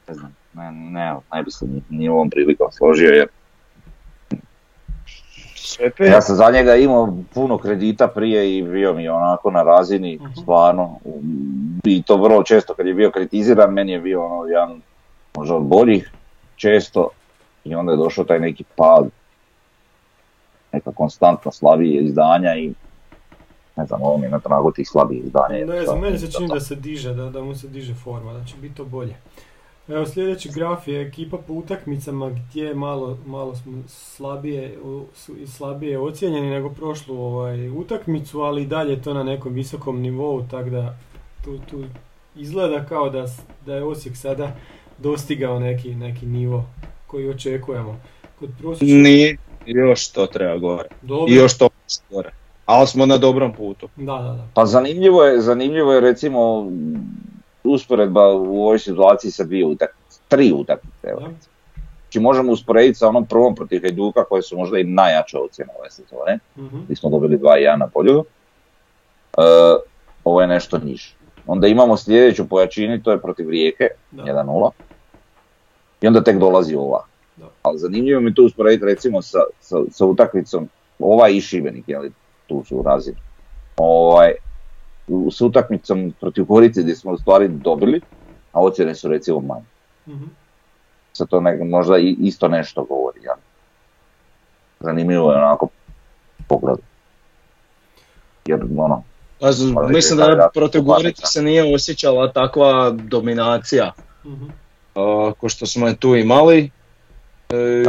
Ne 0.07 0.13
znam, 0.13 0.35
ne, 0.53 0.71
ne, 0.71 1.15
ne 1.33 1.43
bi 1.43 1.51
se 1.51 1.65
ni, 1.89 2.09
ovom 2.09 2.29
prilikom 2.29 2.67
složio 2.71 3.09
jer 3.09 3.27
ja 5.99 6.21
sam 6.21 6.35
za 6.35 6.51
njega 6.51 6.75
imao 6.75 7.17
puno 7.33 7.57
kredita 7.57 8.07
prije 8.07 8.57
i 8.57 8.63
bio 8.63 8.93
mi 8.93 9.07
onako 9.09 9.51
na 9.51 9.63
razini, 9.63 10.15
Mhm. 10.21 10.33
stvarno. 10.41 10.99
I 11.83 12.03
to 12.03 12.17
vrlo 12.17 12.43
često 12.43 12.73
kad 12.73 12.87
je 12.87 12.93
bio 12.93 13.11
kritiziran, 13.11 13.73
meni 13.73 13.91
je 13.91 13.99
bio 13.99 14.25
ono 14.25 14.45
jedan 14.45 14.81
možda 15.35 15.55
od 15.55 15.63
boljih 15.63 16.11
često 16.55 17.07
i 17.63 17.75
onda 17.75 17.91
je 17.91 17.97
došao 17.97 18.23
taj 18.25 18.39
neki 18.39 18.63
pad, 18.75 19.09
neka 20.71 20.91
konstantno 20.91 21.51
slabije 21.51 22.01
izdanja 22.03 22.55
i 22.55 22.73
ne 23.75 23.85
znam, 23.85 24.01
ovo 24.01 24.17
mi 24.17 24.23
je 24.25 24.29
na 24.29 24.39
tragu 24.39 24.71
tih 24.71 24.89
slabijih 24.89 25.23
izdanja. 25.25 25.65
Ne 25.65 25.85
znam, 25.85 25.99
meni 25.99 26.19
se 26.19 26.31
čini 26.31 26.47
da 26.47 26.59
se 26.59 26.75
diže, 26.75 27.13
da, 27.13 27.29
da 27.29 27.41
mu 27.41 27.55
se 27.55 27.67
diže 27.67 27.93
forma, 27.93 28.33
da 28.33 28.45
će 28.45 28.55
biti 28.57 28.75
to 28.75 28.85
bolje. 28.85 29.15
Evo 29.87 30.05
sljedeći 30.05 30.49
graf 30.49 30.87
je 30.87 31.01
ekipa 31.01 31.37
po 31.37 31.53
utakmicama 31.53 32.29
gdje 32.29 32.73
malo, 32.73 33.17
malo 33.25 33.55
smo 33.55 33.83
slabije, 33.87 34.77
su 35.15 35.37
i 35.37 35.47
slabije 35.47 35.99
ocijenjeni 35.99 36.49
nego 36.49 36.69
prošlu 36.69 37.21
ovaj, 37.21 37.69
utakmicu, 37.69 38.41
ali 38.41 38.61
i 38.61 38.67
dalje 38.67 38.91
je 38.91 39.01
to 39.01 39.13
na 39.13 39.23
nekom 39.23 39.53
visokom 39.53 40.01
nivou, 40.01 40.43
tako 40.51 40.69
da 40.69 40.97
tu, 41.43 41.59
tu 41.69 41.83
izgleda 42.35 42.85
kao 42.85 43.09
da, 43.09 43.25
da 43.65 43.75
je 43.75 43.83
Osijek 43.83 44.17
sada 44.17 44.55
dostigao 44.97 45.59
neki, 45.59 45.95
neki 45.95 46.25
nivo 46.25 46.65
koji 47.07 47.29
očekujemo. 47.29 47.99
Kod 48.39 48.49
prosječnog... 48.59 49.01
nije, 49.01 49.37
još 49.65 50.07
to 50.07 50.25
treba 50.25 50.57
gore. 50.57 50.89
Dobro. 51.01 51.33
I 51.33 51.35
još 51.35 51.57
to 51.57 51.69
gore. 52.09 52.31
Ali 52.65 52.87
smo 52.87 53.05
na 53.05 53.17
dobrom 53.17 53.53
putu. 53.53 53.89
Da, 53.95 54.13
da, 54.13 54.33
da. 54.33 54.47
Pa 54.53 54.65
zanimljivo 54.65 55.23
je, 55.23 55.41
zanimljivo 55.41 55.93
je 55.93 56.01
recimo 56.01 56.71
usporedba 57.63 58.33
u 58.33 58.63
ovoj 58.63 58.79
situaciji 58.79 59.31
sa 59.31 59.43
dvije 59.43 59.65
utakmice, 59.65 60.19
tri 60.27 60.51
utakmice. 60.51 61.07
Evo. 61.07 61.19
Znači 61.19 62.19
možemo 62.19 62.51
usporediti 62.51 62.99
sa 62.99 63.07
onom 63.07 63.25
prvom 63.25 63.55
protiv 63.55 63.81
Hajduka 63.81 64.23
koje 64.23 64.41
su 64.41 64.57
možda 64.57 64.79
i 64.79 64.83
najjače 64.83 65.37
ocjene 65.37 65.71
ove 65.79 65.91
sezone. 65.91 66.39
Mhm. 66.57 66.77
Gdje 66.83 66.95
smo 66.95 67.09
dobili 67.09 67.37
2-1 67.37 67.77
na 67.77 67.87
poljudu. 67.87 68.25
E, 69.37 69.41
ovo 70.23 70.41
je 70.41 70.47
nešto 70.47 70.77
niže. 70.77 71.15
Onda 71.47 71.67
imamo 71.67 71.97
sljedeću 71.97 72.49
pojačini, 72.49 73.03
to 73.03 73.11
je 73.11 73.21
protiv 73.21 73.49
Rijeke, 73.49 73.87
Da. 74.11 74.23
1-0. 74.23 74.69
I 76.01 76.07
onda 76.07 76.23
tek 76.23 76.37
dolazi 76.37 76.75
ova. 76.75 77.05
Da. 77.35 77.45
Ali 77.61 77.79
zanimljivo 77.79 78.21
mi 78.21 78.33
to 78.33 78.43
usporediti 78.43 78.85
recimo 78.85 79.21
sa, 79.21 79.39
sa, 79.59 79.77
sa 79.91 80.05
utakmicom, 80.05 80.69
ova 80.99 81.29
i 81.29 81.41
Šibenik, 81.41 81.83
jeli, 81.87 82.11
tu 82.47 82.63
su 82.63 82.77
u 82.77 82.83
razini. 82.83 83.17
Ovaj, 83.77 84.33
s 85.31 85.41
utakmicom 85.41 86.13
protiv 86.19 86.45
Gorice 86.45 86.81
gdje 86.81 86.95
smo 86.95 87.11
u 87.11 87.17
stvari 87.17 87.47
dobili, 87.49 88.01
a 88.51 88.61
ocjene 88.61 88.95
su 88.95 89.07
recimo 89.07 89.39
manje. 89.39 89.65
Mhm. 90.07 90.25
Sad 91.13 91.29
to 91.29 91.41
nek, 91.41 91.59
možda 91.61 91.97
i 91.97 92.15
isto 92.19 92.47
nešto 92.47 92.83
govori, 92.83 93.19
ja. 93.23 93.35
Zanimljivo 94.79 95.31
je 95.31 95.37
onako 95.37 95.67
pogled. 96.47 96.77
Jer 98.45 98.59
ono, 98.77 99.03
Pa 99.39 99.51
z- 99.51 99.65
Moram 99.65 99.91
mislim 99.91 100.17
da 100.19 100.25
da 100.27 100.49
protiv 100.53 100.81
Gorice 100.81 101.21
se 101.25 101.41
nije 101.41 101.75
osjećala 101.75 102.31
takva 102.31 102.89
dominacija 102.91 103.91
Mhm. 104.25 104.43
uh, 104.95 105.33
ko 105.33 105.49
što 105.49 105.65
smo 105.65 105.87
je 105.87 105.95
tu 105.95 106.15
imali. 106.15 106.71
E, 107.49 107.83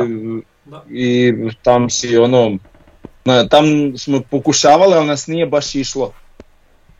Da. 0.64 0.82
I 0.88 1.32
tam 1.62 1.90
si 1.90 2.16
ono, 2.16 2.58
na, 3.24 3.48
tam 3.48 3.64
smo 3.96 4.20
pokušavali, 4.22 4.94
ali 4.94 5.06
nas 5.06 5.26
nije 5.26 5.46
baš 5.46 5.74
išlo. 5.74 6.12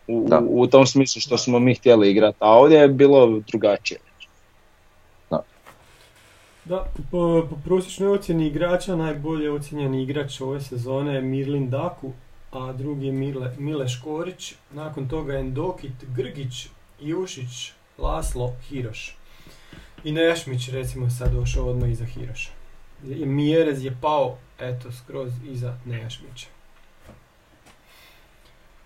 U, 0.07 0.25
Da. 0.27 0.41
u 0.49 0.67
tom 0.67 0.85
smislu 0.85 1.21
što 1.21 1.37
smo 1.37 1.59
mi 1.59 1.75
htjeli 1.75 2.11
igrati, 2.11 2.37
a 2.39 2.49
ovdje 2.49 2.77
je 2.77 2.87
bilo 2.87 3.41
drugačije. 3.47 3.99
Da, 6.65 6.85
po, 7.11 7.47
po 7.49 7.55
prosječnoj 7.65 8.09
ocjeni 8.09 8.47
igrača 8.47 8.95
najbolje 8.95 9.51
ocjenjeni 9.51 10.03
igrač 10.03 10.41
ove 10.41 10.61
sezone 10.61 11.15
je 11.15 11.21
Mirlin 11.21 11.69
Daku, 11.69 12.11
a 12.51 12.73
drugi 12.73 13.05
je 13.05 13.11
Mile, 13.11 13.51
Mile 13.57 13.87
Škorić, 13.87 14.53
nakon 14.73 15.07
toga 15.07 15.33
Endokit, 15.33 15.91
Grgić, 16.15 16.67
Ivušić, 17.01 17.71
Laslo, 17.97 18.53
Hiroš. 18.69 19.15
I 20.03 20.11
Nešmić 20.11 20.69
recimo 20.69 21.05
je 21.05 21.11
sad 21.11 21.33
došao 21.33 21.65
odmah 21.65 21.89
iza 21.89 22.05
Hiroša. 22.05 22.49
I 23.09 23.25
Mjerez 23.25 23.85
je 23.85 23.97
pao, 24.01 24.37
eto, 24.59 24.91
skroz 24.91 25.31
iza 25.51 25.77
Nejašmića. 25.85 26.54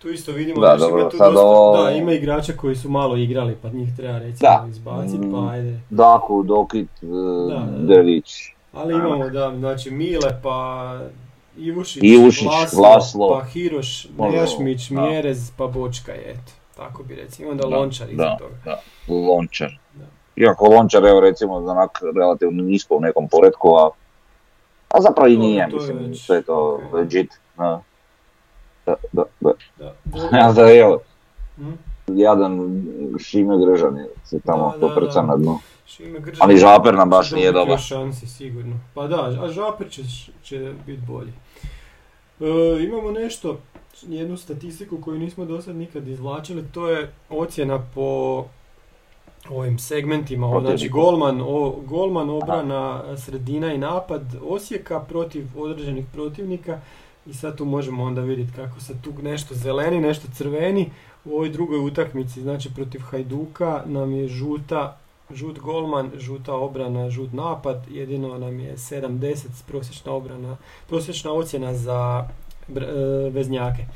Tu 0.00 0.10
isto 0.10 0.32
vidimo 0.32 0.60
Da, 0.60 0.76
dobro, 0.76 1.00
ima 1.00 1.08
tu 1.08 1.16
sad 1.16 1.32
dosta, 1.32 1.46
ovo- 1.46 1.82
da, 1.84 1.90
ima 1.90 2.12
igrača 2.12 2.52
koji 2.52 2.76
su 2.76 2.88
malo 2.90 3.16
igrali, 3.16 3.56
pa 3.62 3.68
njih 3.68 3.96
treba 3.96 4.18
recimo 4.18 4.38
Da. 4.42 4.66
izbaciti, 4.68 5.18
Mm. 5.18 5.32
pa 5.32 5.50
ajde. 5.50 5.80
Daku, 5.90 6.42
Dokit, 6.42 6.88
e, 7.02 7.06
Da. 7.48 7.66
Drlić, 7.78 8.32
Ali 8.72 8.94
imamo 8.94 9.28
da, 9.28 9.52
znači 9.52 9.90
Mile 9.90 10.40
pa 10.42 10.98
Ivušić, 11.56 12.02
Ivušić, 12.04 12.46
Laslo, 12.46 12.82
Laslo. 12.82 13.28
pa 13.30 13.44
Hiroš, 13.44 14.06
Ono, 14.18 14.30
Nejašmić. 14.30 14.90
Mjerez, 14.90 15.50
pa 15.50 15.66
Bočka 15.66 16.12
je, 16.12 16.20
eto. 16.26 16.52
Tako 16.76 17.02
bi 17.02 17.14
recimo. 17.14 17.50
Onda 17.50 17.62
Da, 17.62 17.76
Lončar 17.76 18.10
iza 18.10 18.36
toga. 18.38 18.54
da. 18.64 18.80
Lončar. 19.08 19.78
Da. 19.94 20.04
Iako 20.36 20.66
Lončar, 20.66 21.04
evo 21.04 21.20
recimo, 21.20 21.54
onak 21.54 21.90
relativno 22.16 22.62
nisko 22.62 22.96
u 22.96 23.00
nekom 23.00 23.28
poretku, 23.28 23.68
a, 23.70 23.90
a 24.88 25.00
zapravo 25.00 25.28
i 25.28 25.36
nije, 25.36 25.68
to 25.70 25.76
je 25.76 25.80
mislim, 25.82 25.98
već- 26.00 26.26
sve 26.26 26.36
je 26.36 26.42
to 26.42 26.80
legit. 26.92 27.30
Da, 27.56 27.82
da, 29.12 29.22
da. 29.40 29.50
da. 29.78 29.92
Da. 30.06 30.28
Ja 30.38 30.52
da 30.52 30.72
evo, 30.72 30.98
Mhm. 31.58 31.72
jadan 32.08 32.82
Šime 33.18 33.54
Grežan 33.58 33.96
je 33.96 34.08
se 34.24 34.40
tamo 34.40 34.70
Da, 34.70 34.78
da, 34.78 34.88
poprca 34.88 35.20
da. 35.20 35.26
na 35.26 35.36
dnu. 35.36 35.58
Gržan 36.00 36.36
Ali 36.40 36.56
Žaper 36.56 36.94
nam 36.94 37.10
baš 37.10 37.30
nije 37.30 37.52
dobar. 37.52 37.68
još 37.70 37.86
šansi, 37.86 38.26
sigurno. 38.26 38.76
Pa 38.94 39.06
da, 39.06 39.38
a 39.42 39.48
Žaper 39.48 39.90
će, 39.90 40.02
će 40.42 40.72
biti 40.86 41.02
bolji. 41.02 41.32
E, 42.40 42.46
imamo 42.82 43.10
nešto 43.10 43.58
jednu 44.02 44.36
statistiku 44.36 44.98
koju 44.98 45.18
nismo 45.18 45.44
do 45.44 45.62
sad 45.62 45.76
nikad 45.76 46.08
izvlačili, 46.08 46.64
to 46.64 46.88
je 46.88 47.10
ocjena 47.30 47.80
po 47.94 48.44
ovim 49.50 49.78
segmentima, 49.78 50.46
o, 50.48 50.60
znači 50.60 50.88
golman, 50.88 51.40
o, 51.40 51.74
golman, 51.80 52.30
obrana, 52.30 53.02
sredina 53.16 53.72
i 53.72 53.78
napad 53.78 54.22
Osijeka 54.44 55.00
protiv 55.00 55.46
određenih 55.56 56.04
protivnika 56.12 56.80
i 57.26 57.34
sad 57.34 57.56
tu 57.56 57.64
možemo 57.64 58.04
onda 58.04 58.20
vidjeti 58.20 58.52
kako 58.56 58.80
se 58.80 58.94
tu 59.02 59.12
nešto 59.22 59.54
zeleni, 59.54 60.00
nešto 60.00 60.28
crveni. 60.34 60.90
U 61.24 61.34
ovoj 61.34 61.48
drugoj 61.48 61.78
utakmici, 61.78 62.42
znači 62.42 62.74
protiv 62.74 63.00
Hajduka, 63.00 63.82
nam 63.86 64.12
je 64.12 64.28
žuta, 64.28 64.98
žut 65.34 65.58
golman, 65.58 66.10
žuta 66.18 66.54
obrana, 66.54 67.10
žut 67.10 67.32
napad, 67.32 67.86
jedino 67.90 68.38
nam 68.38 68.60
je 68.60 68.76
7-10 68.76 69.46
prosječna 69.66 70.12
obrana, 70.12 70.56
prosječna 70.88 71.32
ocjena 71.32 71.74
za 71.74 72.28
e, 72.68 72.80
veznjake. 73.30 73.86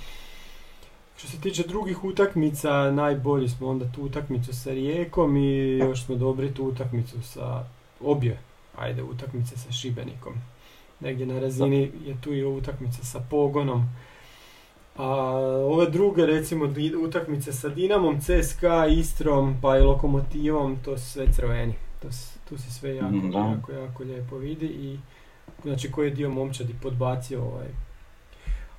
Što 1.16 1.29
se 1.29 1.41
tiče 1.41 1.62
drugih 1.62 2.05
utakmica, 2.05 2.91
najbolji 2.91 3.49
smo 3.49 3.68
onda 3.68 3.93
tu 3.93 4.03
utakmicu 4.03 4.57
sa 4.57 4.70
Rijekom 4.70 5.37
i 5.37 5.79
još 5.79 6.05
smo 6.05 6.14
dobri 6.14 6.55
tu 6.55 6.64
utakmicu 6.64 7.22
sa 7.22 7.64
obje, 8.01 8.39
ajde, 8.77 9.03
utakmice 9.03 9.57
sa 9.57 9.72
Šibenikom. 9.72 10.35
Negdje 11.05 11.27
na 11.27 11.41
razini 11.41 11.77
je 12.05 12.17
tu 12.21 12.35
i 12.35 12.45
utakmica 12.45 13.05
sa 13.05 13.21
Pogonom. 13.21 13.85
A 14.97 15.07
ove 15.65 15.87
druge, 15.87 16.27
recimo, 16.27 16.69
utakmice 16.99 17.53
sa 17.53 17.69
Dinamom, 17.69 18.21
CSKA, 18.21 18.87
Istrom, 18.89 19.57
pa 19.63 19.79
i 19.79 19.83
Lokomotivom, 19.83 20.77
to 20.85 20.99
su 20.99 21.07
sve 21.07 21.33
crveni. 21.33 21.75
To, 22.03 22.13
s- 22.13 22.39
tu 22.49 22.59
se 22.59 22.71
sve 22.71 22.97
jako, 22.97 23.09
Mhm, 23.09 23.31
da. 23.31 23.39
jako, 23.39 23.73
jako 23.75 24.03
lijepo 24.03 24.37
vidi 24.37 24.67
i 24.67 24.99
znači 25.63 25.93
koji 25.93 26.07
je 26.07 26.15
dio 26.15 26.31
momčadi 26.31 26.75
podbacio 26.83 27.43
ovaj. 27.43 27.67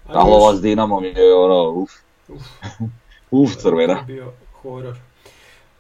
A 0.08 0.10
Ali 0.10 0.30
još- 0.30 0.36
ova 0.36 0.56
s 0.56 0.62
Dinamom 0.62 1.04
je 1.06 1.36
ono, 1.36 1.70
uf, 1.72 1.90
Uf. 2.30 2.42
uf 3.32 3.52
crvena. 3.54 4.02
bio 4.02 4.32
horor. 4.54 4.96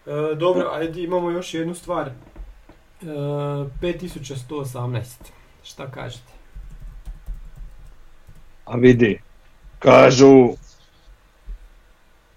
E, 0.05 0.35
dobro, 0.35 0.69
ajde 0.73 1.03
imamo 1.03 1.29
još 1.29 1.53
jednu 1.53 1.75
stvar. 1.75 2.07
E, 2.07 2.13
5118. 3.81 5.31
Šta 5.63 5.87
kažete? 5.87 6.34
A 8.65 8.77
vidi, 8.77 9.21
kažu, 9.79 10.49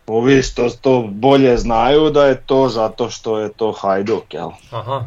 ovi 0.07 0.43
što 0.43 0.70
to 0.70 1.09
bolje 1.12 1.57
znaju 1.57 2.11
da 2.11 2.26
je 2.26 2.43
to 2.47 2.68
zato 2.68 3.11
što 3.11 3.39
je 3.39 3.53
to 3.53 3.72
Hajduk, 3.72 4.35
jel? 4.35 4.51
Aha. 4.70 5.05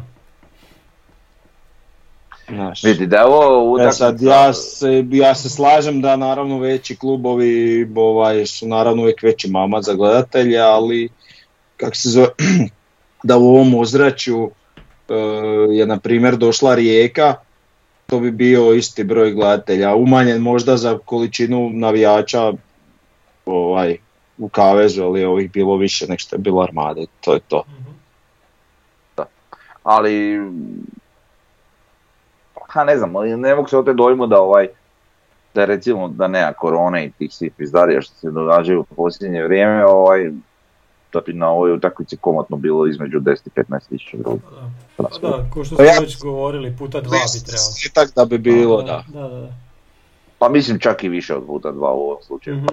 Znaš. 2.48 2.84
Vidi 2.84 3.06
da 3.06 3.16
je 3.16 3.24
ovo 3.24 3.56
E 3.56 3.72
utakmica... 3.72 3.96
sad, 3.96 4.22
ja 4.22 4.52
se, 4.52 5.04
ja 5.10 5.34
se 5.34 5.50
slažem 5.50 6.00
da 6.00 6.16
naravno 6.16 6.58
veći 6.58 6.96
klubovi 6.96 7.88
ovaj, 7.96 8.46
su 8.46 8.68
naravno 8.68 9.02
uvijek 9.02 9.22
veći 9.22 9.50
mama 9.50 9.82
za 9.82 9.94
gledatelje, 9.94 10.58
ali 10.58 11.08
kako 11.76 11.96
se 11.96 12.08
zove, 12.08 12.28
da 13.22 13.36
u 13.36 13.48
ovom 13.48 13.74
ozračju 13.74 14.50
e, 15.08 15.14
je 15.70 15.86
na 15.86 15.98
primjer 15.98 16.36
došla 16.36 16.74
Rijeka, 16.74 17.34
to 18.12 18.20
bi 18.20 18.30
bio 18.30 18.72
isti 18.72 19.04
broj 19.04 19.32
gledatelja, 19.32 19.94
umanjen 19.94 20.42
možda 20.42 20.76
za 20.76 20.98
količinu 21.04 21.70
navijača 21.72 22.52
ovaj, 23.46 23.96
u 24.38 24.48
kavezu, 24.48 25.02
ali 25.02 25.20
je 25.20 25.28
ovih 25.28 25.52
bilo 25.52 25.76
više 25.76 26.06
nek 26.08 26.20
što 26.20 26.36
je 26.36 26.40
bilo 26.40 26.62
armade, 26.62 27.06
to 27.20 27.34
je 27.34 27.40
to. 27.48 27.64
Mhm. 27.68 27.90
ali 29.82 30.40
ha 32.68 32.84
ne 32.84 32.96
znam, 32.96 33.16
ali 33.16 33.36
ne 33.36 33.54
mogu 33.54 33.68
se 33.68 33.78
otet 33.78 33.96
dojmu 33.96 34.26
da 34.26 34.40
ovaj 34.40 34.68
da 35.54 35.60
je 35.60 35.66
recimo 35.66 36.08
da 36.08 36.28
nema 36.28 36.52
korone 36.52 37.06
i 37.06 37.10
tih 37.10 37.34
svih 37.34 37.52
pizdarija 37.56 38.02
što 38.02 38.14
se 38.14 38.30
događaju 38.30 38.80
u 38.80 38.94
posljednje 38.94 39.42
vrijeme, 39.42 39.86
ovaj, 39.86 40.30
da 41.12 41.20
bi 41.20 41.32
na 41.32 41.48
ovoj 41.48 41.72
utakmici 41.72 42.16
komotno 42.16 42.56
bilo 42.56 42.86
između 42.86 43.20
10 43.20 43.46
i 43.46 43.60
15 43.60 43.88
tisuća 43.88 44.16
ljudi. 44.16 44.42
Pa 44.96 45.02
da. 45.02 45.08
Pa 45.20 45.28
da, 45.28 45.50
ko 45.50 45.64
što 45.64 45.76
Pa 45.76 45.82
ja- 45.82 45.92
smo 45.92 46.02
već 46.02 46.18
govorili, 46.18 46.76
puta 46.76 47.00
dva 47.00 47.10
bi 47.10 47.40
trebalo. 47.40 47.68
Desetak 47.68 48.10
da 48.10 48.24
bi 48.24 48.38
bilo, 48.40 48.82
da. 48.82 49.04
Da, 49.08 49.20
da, 49.20 49.28
da. 49.30 49.52
Pa 50.38 50.48
mislim 50.48 50.78
čak 50.78 51.04
i 51.04 51.08
više 51.08 51.34
od 51.34 51.46
puta 51.46 51.70
dva 51.70 51.90
u 51.90 52.00
ovom 52.00 52.22
slučaju, 52.22 52.56
Mhm. 52.56 52.66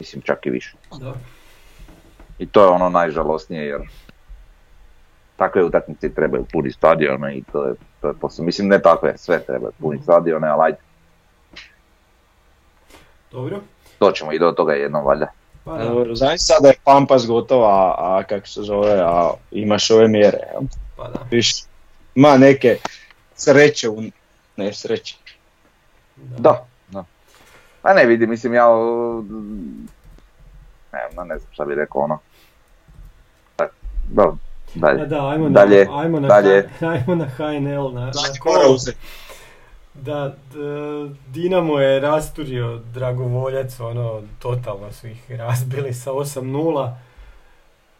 mislim 0.00 0.22
čak 0.22 0.46
i 0.46 0.50
više. 0.50 0.76
Da. 0.92 1.14
I 2.38 2.46
to 2.46 2.62
je 2.62 2.68
ono 2.68 2.88
najžalosnije 2.88 3.64
jer 3.64 3.80
takve 5.36 5.64
utakmice 5.64 6.08
trebaju 6.10 6.44
puni 6.44 6.72
stadione 6.72 7.36
i 7.36 7.42
to 7.44 7.64
je, 7.64 7.74
to 8.00 8.08
je 8.08 8.14
posao. 8.14 8.44
Mislim 8.44 8.68
ne 8.68 8.78
takve, 8.80 9.18
sve 9.18 9.40
trebaju 9.40 9.72
puni 9.74 9.98
stadione, 10.00 10.48
ali 10.48 10.62
ajde, 10.62 10.78
Dobro. 13.32 13.60
doćemo 14.00 14.32
i 14.32 14.38
do 14.38 14.52
toga 14.52 14.72
jednom 14.72 15.04
valjda. 15.04 15.26
Pa 15.64 15.78
da, 15.78 15.84
Dobro, 15.84 16.14
Znaš 16.14 16.40
sad 16.40 16.62
da 16.62 16.68
je 16.68 16.74
Pampas 16.84 17.26
gotova, 17.26 17.94
a, 17.98 18.22
kako 18.28 18.46
se 18.48 18.62
zove, 18.62 19.00
a 19.00 19.30
imaš 19.50 19.90
ove 19.90 20.08
mjere, 20.08 20.38
jel? 20.52 20.62
pa 20.96 21.08
da. 21.08 21.18
Viš, 21.30 21.52
ima 22.14 22.36
neke 22.36 22.78
sreće 23.36 23.88
u 23.88 24.02
nesreći. 24.56 25.16
Da, 26.16 26.66
da. 26.88 27.04
Pa 27.82 27.94
ne 27.94 28.04
vidi, 28.06 28.26
mislim 28.26 28.54
ja... 28.54 28.66
Ne, 30.92 31.00
ma 31.16 31.24
ne 31.24 31.38
znam 31.38 31.52
šta 31.52 31.64
bi 31.64 31.74
rekao 31.74 32.02
ono. 32.02 32.18
Da, 33.58 33.68
Dobro, 34.08 34.36
dalje. 34.74 35.02
A 35.02 35.06
da, 35.06 35.28
ajmo 35.28 35.48
Dalje, 35.48 35.84
na, 35.84 36.00
ajmo 36.00 36.20
na, 36.20 36.28
dalje. 36.28 36.68
Ajmo 36.80 37.14
na 37.14 37.26
HNL, 37.36 37.92
na, 37.94 38.00
na 38.06 38.12
Znači, 38.12 38.40
kolo. 38.40 38.54
mora 38.56 38.68
uzeti. 38.68 38.98
Da, 39.94 40.34
Dinamo 41.28 41.78
je 41.78 42.00
rasturio 42.00 42.80
Dragovoljac, 42.94 43.80
ono, 43.80 44.22
totalno 44.38 44.92
su 44.92 45.08
ih 45.08 45.30
razbili 45.30 45.94
sa 45.94 46.12
8-0. 46.12 46.94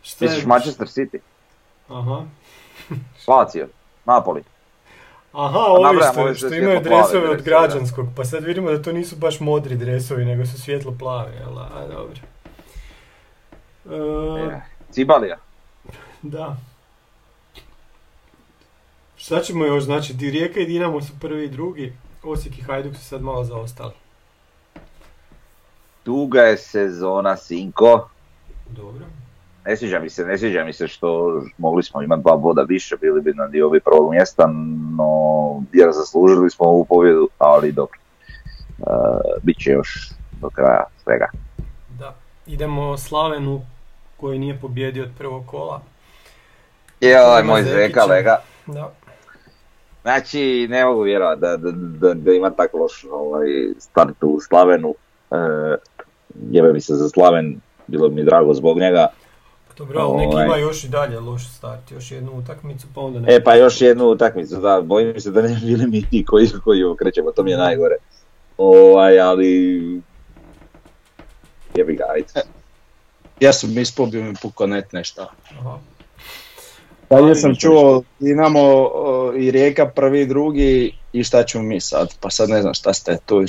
Šta 0.03 0.25
Misliš 0.25 0.45
Manchester 0.45 0.87
City, 0.87 1.19
Aha. 1.89 2.25
Lazio, 3.29 3.69
Napoli. 4.05 4.43
Aha, 5.33 5.59
ovi 5.59 5.99
što, 6.13 6.35
što 6.35 6.55
imaju 6.55 6.81
dresove 6.81 7.29
od 7.29 7.43
građanskog, 7.43 8.07
pa 8.17 8.25
sad 8.25 8.45
vidimo 8.45 8.71
da 8.71 8.83
to 8.83 8.93
nisu 8.93 9.17
baš 9.17 9.41
modri 9.41 9.77
dresovi, 9.77 10.25
nego 10.25 10.47
su 10.47 10.61
svjetlo 10.61 10.95
plavi, 10.99 11.37
jel? 11.37 11.59
A, 11.59 11.87
dobro. 11.93 12.17
E, 13.91 14.55
E, 14.55 14.61
Cibalija. 14.91 15.37
Da. 16.23 16.57
Šta 19.25 19.41
ćemo 19.41 19.65
još, 19.67 19.85
znači, 19.85 20.15
Di- 20.15 20.31
Rijeka 20.31 20.61
i 20.61 20.67
Dinamo 20.67 21.03
su 21.03 21.13
prvi 21.21 21.45
i 21.45 21.49
drugi, 21.49 21.93
Osijek 22.23 22.59
i 22.59 22.63
Hajduk 22.63 22.97
su 22.97 23.05
sad 23.05 23.23
malo 23.23 23.45
zaostali. 23.45 23.93
Duga 26.05 26.41
je 26.43 26.57
sezona, 26.57 27.37
Sinko. 27.37 28.09
Dobro. 28.71 29.05
Ne 29.67 29.77
sviđa 29.77 29.99
mi 29.99 30.11
se, 30.11 30.25
ne 30.25 30.39
sviđa 30.39 30.65
mi 30.65 30.73
se 30.73 30.89
što 30.89 31.43
mogli 31.59 31.83
smo 31.83 32.03
imati 32.03 32.23
dva 32.23 32.37
boda 32.37 32.63
više, 32.63 32.97
bili 33.01 33.21
bi 33.21 33.33
na 33.35 33.47
diovi 33.47 33.81
prvog 33.81 34.11
mjesta, 34.11 34.47
no 34.97 35.63
jer 35.73 35.91
zaslužili 35.93 36.51
smo 36.51 36.67
ovu 36.67 36.85
pobjedu, 36.85 37.29
ali 37.39 37.73
dobro. 37.73 37.99
E, 38.79 38.85
Biće 39.43 39.71
još 39.71 40.11
do 40.41 40.51
kraja 40.51 40.85
svega. 41.03 41.27
Da. 41.99 42.15
Idemo 42.47 42.97
Slavenu 42.99 43.63
koji 44.17 44.39
nije 44.39 44.61
pobjedio 44.61 45.05
od 45.05 45.11
prvog 45.19 45.47
kola. 45.47 45.81
Joj, 47.01 47.43
moj 47.43 47.63
zeka, 47.63 48.05
lega. 48.05 48.37
Da. 48.67 48.93
Znači, 50.05 50.67
ne 50.71 50.85
mogu 50.85 51.03
vjerovati 51.03 51.41
da, 51.41 51.57
da, 51.57 51.71
da, 51.73 52.15
da 52.15 52.33
ima 52.33 52.51
tako 52.51 52.79
loš 52.79 53.05
ovaj, 53.11 53.47
start 53.79 54.23
u 54.23 54.39
Slavenu. 54.49 54.95
E, 55.31 55.37
jebe 56.51 56.73
mi 56.73 56.81
se 56.81 56.95
za 56.95 57.09
Slaven, 57.09 57.61
bilo 57.87 58.09
bi 58.09 58.15
mi 58.15 58.25
drago 58.25 58.55
zbog 58.55 58.79
njega. 58.79 59.07
Dobro, 59.79 60.01
ali 60.01 60.17
neki 60.17 60.35
Ovaj. 60.35 60.47
ima 60.47 60.57
još 60.57 60.85
i 60.85 60.89
dalje 60.89 61.21
loš 61.21 61.49
start, 61.49 61.91
još 61.91 62.11
jednu 62.11 62.33
utakmicu, 62.33 62.87
pa 62.95 63.01
onda 63.01 63.21
ne. 63.21 63.35
E 63.35 63.45
pa 63.45 63.55
još 63.55 63.81
jednu 63.81 64.05
utakmicu, 64.05 64.57
da, 64.57 64.81
bojim 64.81 65.21
se 65.21 65.31
da 65.31 65.43
ne 65.43 65.49
bi 65.49 65.67
bili 65.67 65.87
mi 65.87 66.03
ti 66.11 66.25
koji, 66.25 66.49
koji 66.65 66.85
okrećemo, 66.85 67.33
to 67.33 67.43
mi 67.43 67.51
je 67.51 67.57
najgore. 67.57 67.95
Ovaj, 68.59 69.21
ali... 69.21 70.01
Jebi 71.75 71.95
ga, 71.95 72.05
ajde. 72.15 72.49
Ja 73.41 73.53
sam 73.53 73.79
ispao 73.79 74.07
bi 74.07 74.23
mi 74.23 74.35
puko 74.43 74.67
net 74.67 74.93
nešto. 74.93 75.27
Aha. 75.51 75.79
Dalje 77.15 77.35
sam 77.35 77.55
čuo 77.55 78.03
Dinamo 78.21 78.91
i 79.37 79.51
Rijeka 79.51 79.87
prvi 79.87 80.21
i 80.21 80.27
drugi 80.27 80.93
i 81.13 81.25
šta 81.25 81.43
ćemo 81.43 81.65
mi 81.65 81.81
sad, 81.81 82.15
pa 82.21 82.31
sad 82.31 82.49
ne 82.49 82.63
znam 82.63 82.75
šta 82.75 82.93
ste 82.93 83.17
tu. 83.19 83.43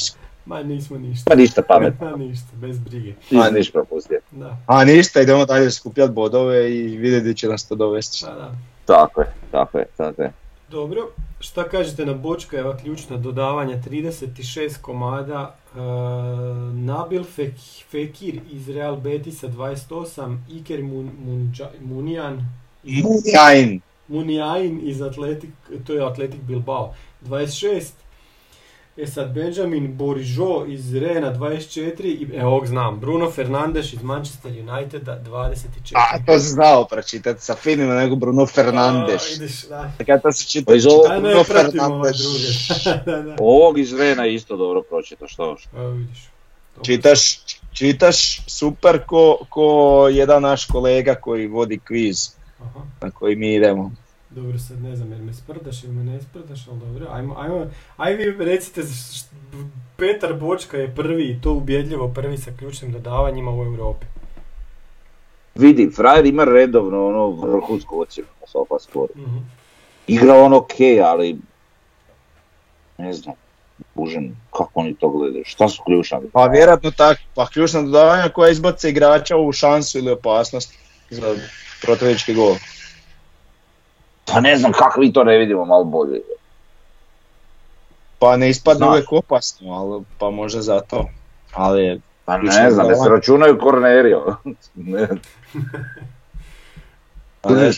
Ma 0.46 0.64
nismo 0.64 0.98
ništa. 0.98 1.24
Pa 1.26 1.36
ništa 1.36 1.62
pametno, 1.64 2.10
Ma 2.10 2.18
ništa, 2.18 2.48
bez 2.54 2.80
brige. 2.80 3.14
ma 3.32 3.50
niš 3.50 3.72
propustio. 3.72 4.20
Da, 4.32 4.58
A 4.68 4.84
ništa, 4.86 5.22
idemo 5.22 5.46
dalje 5.46 5.72
skupljati 5.72 6.14
bodove 6.14 6.76
i 6.76 6.98
vidjeti 6.98 7.22
gdje 7.22 7.34
će 7.34 7.48
nas 7.48 7.68
to 7.68 7.76
dovesti. 7.76 8.26
pa 8.26 8.32
da. 8.32 8.52
Tako 8.88 9.22
je, 9.22 9.28
tako 9.52 9.78
je, 9.78 9.86
tako 9.88 10.22
je. 10.22 10.32
Dobro, 10.70 11.02
šta 11.40 11.64
kažete 11.64 12.06
na 12.06 12.14
Bočkajeva 12.14 12.78
ključna 12.78 13.18
dodavanja, 13.18 13.82
36 13.82 14.38
komada, 14.78 15.56
e, 15.68 15.80
Nabil 16.76 17.24
Fek- 17.28 17.84
Fekir 17.86 18.40
iz 18.52 18.70
Real 18.70 18.96
Betisa 18.96 19.48
28, 19.48 20.38
Iker 20.52 20.84
Mun, 20.84 21.12
Munđa- 21.20 21.70
Munijan, 21.82 22.40
Jajn! 23.26 23.82
Munijain 24.08 24.80
iz 24.84 25.02
Atletik, 25.02 25.50
to 25.88 25.94
je 25.94 26.06
Atletik 26.06 26.40
Bilbao, 26.40 26.94
26, 27.22 27.82
E 28.98 29.08
sad, 29.08 29.30
Benjamin 29.30 29.98
Borižo 29.98 30.66
iz 30.68 30.96
Rena 30.96 31.34
24, 31.34 32.02
i 32.02 32.28
evo 32.36 32.50
ovog 32.50 32.68
znam, 32.68 33.00
Bruno 33.00 33.32
Fernandes 33.32 33.94
iz 33.94 34.02
Manchester 34.02 34.52
Uniteda 34.52 35.20
24. 35.22 35.56
A, 35.94 36.26
to 36.26 36.40
si 36.40 36.48
znao 36.48 36.86
pročitati 36.86 37.42
sa 37.42 37.56
finima 37.56 37.94
nego 37.94 38.16
Bruno 38.16 38.46
Fernandes. 38.46 39.22
A, 39.24 39.36
ideš, 39.36 39.62
da. 39.64 39.92
Kad 40.06 40.22
to 40.22 40.32
si 40.32 40.48
čitao, 40.48 40.72
Pa 40.72 40.76
iz 40.76 40.86
ovog- 40.86 41.08
Bruno 41.12 41.44
Fernandes. 41.44 42.18
druge. 42.18 42.48
da, 43.08 43.22
da. 43.22 43.36
Ovog 43.40 43.80
iz 43.80 43.94
Rena 43.94 44.24
je 44.24 44.34
isto 44.34 44.58
dobro 44.58 44.82
pročito, 44.82 45.28
što 45.28 45.58
što. 45.58 45.78
Evo 45.78 45.90
vidiš. 45.90 46.20
Dobro. 46.76 46.86
Čitaš, 46.86 47.40
čitaš 47.74 48.18
super 48.48 49.00
ko, 49.06 49.38
ko 49.50 49.68
jedan 50.12 50.42
naš 50.42 50.66
kolega 50.66 51.16
koji 51.16 51.48
vodi 51.48 51.80
kviz 51.80 52.35
Aha. 52.60 52.80
na 53.02 53.12
koji 53.12 53.36
mi 53.36 53.56
idemo. 53.56 53.92
Dobro, 54.30 54.60
sad 54.60 54.82
ne 54.82 54.96
znam, 54.96 55.12
jel 55.12 55.22
me 55.22 55.34
sprdaš 55.34 55.84
ili 55.84 55.94
me 55.94 56.04
ne 56.04 56.22
sprdaš, 56.22 56.68
ali 56.68 56.80
dobro, 56.80 57.08
ajmo, 57.12 57.36
ajmo, 57.38 57.66
aj 57.98 58.14
vi 58.14 58.46
recite, 58.46 58.82
Petar 59.98 60.34
Bočka 60.34 60.78
je 60.78 60.96
prvi 60.96 61.24
i 61.24 61.42
to 61.42 61.54
ubjedljivo 61.54 62.08
prvi 62.08 62.38
sa 62.38 62.52
ključnim 62.60 62.92
dodavanjima 62.92 63.52
u 63.52 63.64
Europi. 63.64 64.06
Vidi, 65.56 65.92
frajer 65.96 66.26
ima 66.26 66.44
redovno 66.44 67.08
ono 67.08 67.30
vrhunsku 67.30 68.00
ocjenu 68.02 68.28
na 68.42 68.48
SofaScore. 68.48 69.14
Mhm. 69.16 69.38
Igra 70.08 70.36
on 70.36 70.54
ok, 70.54 70.74
ali 71.06 71.38
ne 72.98 73.14
znam, 73.14 73.36
bužem, 73.96 74.42
kako 74.52 74.72
oni 74.74 74.96
to 74.96 75.10
gledaju, 75.10 75.44
šta 75.46 75.70
su 75.70 75.84
ključna? 75.84 76.22
Pa 76.34 76.46
vjerojatno 76.46 76.92
tak, 76.92 77.18
pa 77.36 77.48
ključna 77.48 77.82
dodavanja 77.82 78.30
koja 78.30 78.52
izbace 78.52 78.90
igrača 78.90 79.38
u 79.38 79.52
šansu 79.52 79.98
ili 79.98 80.12
opasnost 80.12 80.74
za 81.10 81.36
protivnički 81.86 82.34
gol. 82.34 82.56
Pa 84.26 84.42
ne 84.42 84.58
znam 84.58 84.72
kako 84.72 85.00
mi 85.00 85.14
to 85.14 85.24
ne 85.24 85.38
vidimo 85.38 85.66
malo 85.66 85.84
bolje. 85.84 86.22
Pa 88.20 88.38
ne 88.38 88.50
ispadne 88.50 88.78
Znaš. 88.78 88.90
uvijek 88.90 89.12
opasno, 89.12 89.74
ali, 89.74 90.04
pa 90.20 90.30
možda 90.30 90.62
zato. 90.62 91.06
Ali 91.54 92.02
Pa 92.26 92.38
ne 92.38 92.72
znam, 92.72 92.88
ne 92.88 92.96
se 92.96 93.10
računaju 93.10 93.60
kornerio. 93.60 94.36
Ne, 94.76 95.08
a 97.42 97.54
ne, 97.54 97.72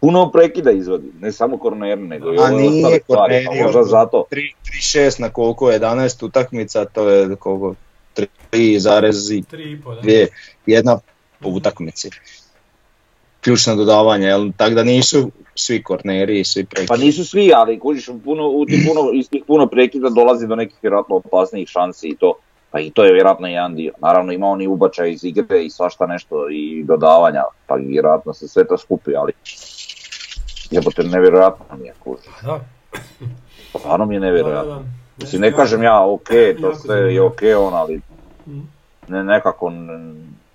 Puno 0.00 0.30
prekida 0.30 0.70
izvodi, 0.70 1.12
ne 1.20 1.32
samo 1.32 1.58
korner, 1.58 1.98
nego 1.98 2.32
i 2.32 2.36
nije 2.36 2.84
ostale 2.84 3.00
stvari, 3.00 3.46
pa 3.46 3.64
možda 3.64 3.82
zato. 3.82 4.24
3-6 4.66 5.20
na 5.20 5.30
koliko 5.30 5.66
11 5.66 6.24
utakmica, 6.24 6.84
to 6.84 7.08
je 7.08 7.36
koliko 7.36 7.74
3,2, 8.16 9.44
Tri 9.44 9.72
i 9.72 9.80
po, 9.80 9.94
da. 9.94 10.00
jedna 10.66 10.98
po 11.40 11.48
utakmici. 11.48 12.10
Ključna 13.46 13.74
dodavanja, 13.74 14.28
jel? 14.28 14.50
Tako 14.56 14.74
da 14.74 14.82
nisu 14.84 15.30
svi 15.54 15.82
korneri 15.82 16.40
i 16.40 16.44
svi 16.44 16.64
prekidi. 16.64 16.88
Pa 16.88 16.96
nisu 16.96 17.24
svi, 17.24 17.52
ali 17.54 17.78
kužiš, 17.78 18.08
puno, 18.24 18.48
u 18.48 18.66
ti 18.66 18.84
puno, 18.88 19.10
iz 19.12 19.28
tih 19.28 19.42
puno 19.46 19.66
prekida 19.66 20.08
dolazi 20.10 20.46
do 20.46 20.56
nekih 20.56 20.76
vjerojatno 20.82 21.16
opasnijih 21.16 21.68
šansi 21.68 22.08
i 22.08 22.16
to. 22.16 22.34
Pa 22.70 22.80
i 22.80 22.90
to 22.90 23.04
je 23.04 23.12
vjerojatno 23.12 23.46
jedan 23.48 23.74
dio. 23.74 23.92
Naravno 24.02 24.32
ima 24.32 24.46
oni 24.46 24.66
ubačaj 24.66 25.12
iz 25.12 25.24
igre 25.24 25.64
i 25.64 25.70
svašta 25.70 26.06
nešto 26.06 26.50
i 26.50 26.84
dodavanja, 26.84 27.42
pa 27.66 27.74
vjerojatno 27.74 28.34
se 28.34 28.48
sve 28.48 28.66
to 28.66 28.78
skupi, 28.78 29.16
ali 29.16 29.32
jebote 30.70 31.02
nevjerojatno 31.02 31.64
mi 31.78 31.86
je 31.86 31.94
kužiš. 31.98 32.26
Pa 32.42 32.46
Da, 32.46 32.60
Stvarno 33.78 34.06
mi 34.06 34.14
je 34.14 34.20
da, 34.20 34.26
da, 34.26 34.32
nevjerojatno. 34.32 34.74
da. 34.74 34.82
Mislim, 35.18 35.40
ne 35.42 35.52
kažem 35.52 35.82
ja, 35.82 36.06
ok, 36.06 36.28
to 36.60 36.74
sve 36.74 37.14
je 37.14 37.22
ok, 37.22 37.40
on, 37.58 37.74
ali 37.74 38.00
Mhm. 38.46 38.60
ne, 39.08 39.24
nekako 39.24 39.70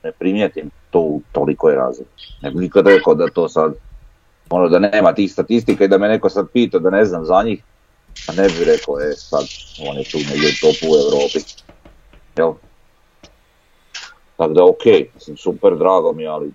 ne 0.03 0.11
primijetim 0.19 0.71
to 0.91 0.99
u 0.99 1.21
tolikoj 1.31 1.75
razini. 1.75 2.07
Ne 2.41 2.51
bi 2.51 2.59
nikad 2.59 2.87
rekao 2.87 3.15
da 3.15 3.27
to 3.27 3.49
sad, 3.49 3.73
ono 4.49 4.69
da 4.69 4.79
nema 4.79 5.13
tih 5.13 5.31
statistika 5.31 5.83
i 5.83 5.87
da 5.87 5.97
me 5.97 6.07
neko 6.07 6.29
sad 6.29 6.47
pita 6.53 6.79
da 6.79 6.89
ne 6.89 7.05
znam 7.05 7.25
za 7.25 7.43
njih, 7.43 7.63
a 8.27 8.33
ne 8.33 8.43
bi 8.43 8.65
rekao, 8.65 8.99
e 9.01 9.13
sad, 9.15 9.45
on 9.89 9.97
je 9.97 10.03
tu 10.03 10.17
negdje 10.17 10.49
u 10.49 10.61
topu 10.61 10.93
u 10.93 10.95
Europi. 10.95 11.39
Jel? 12.37 12.53
Tako 14.37 14.53
da 14.53 14.63
ok, 14.65 14.85
mislim, 15.15 15.37
super, 15.37 15.77
drago 15.77 16.13
mi 16.13 16.27
ali 16.27 16.51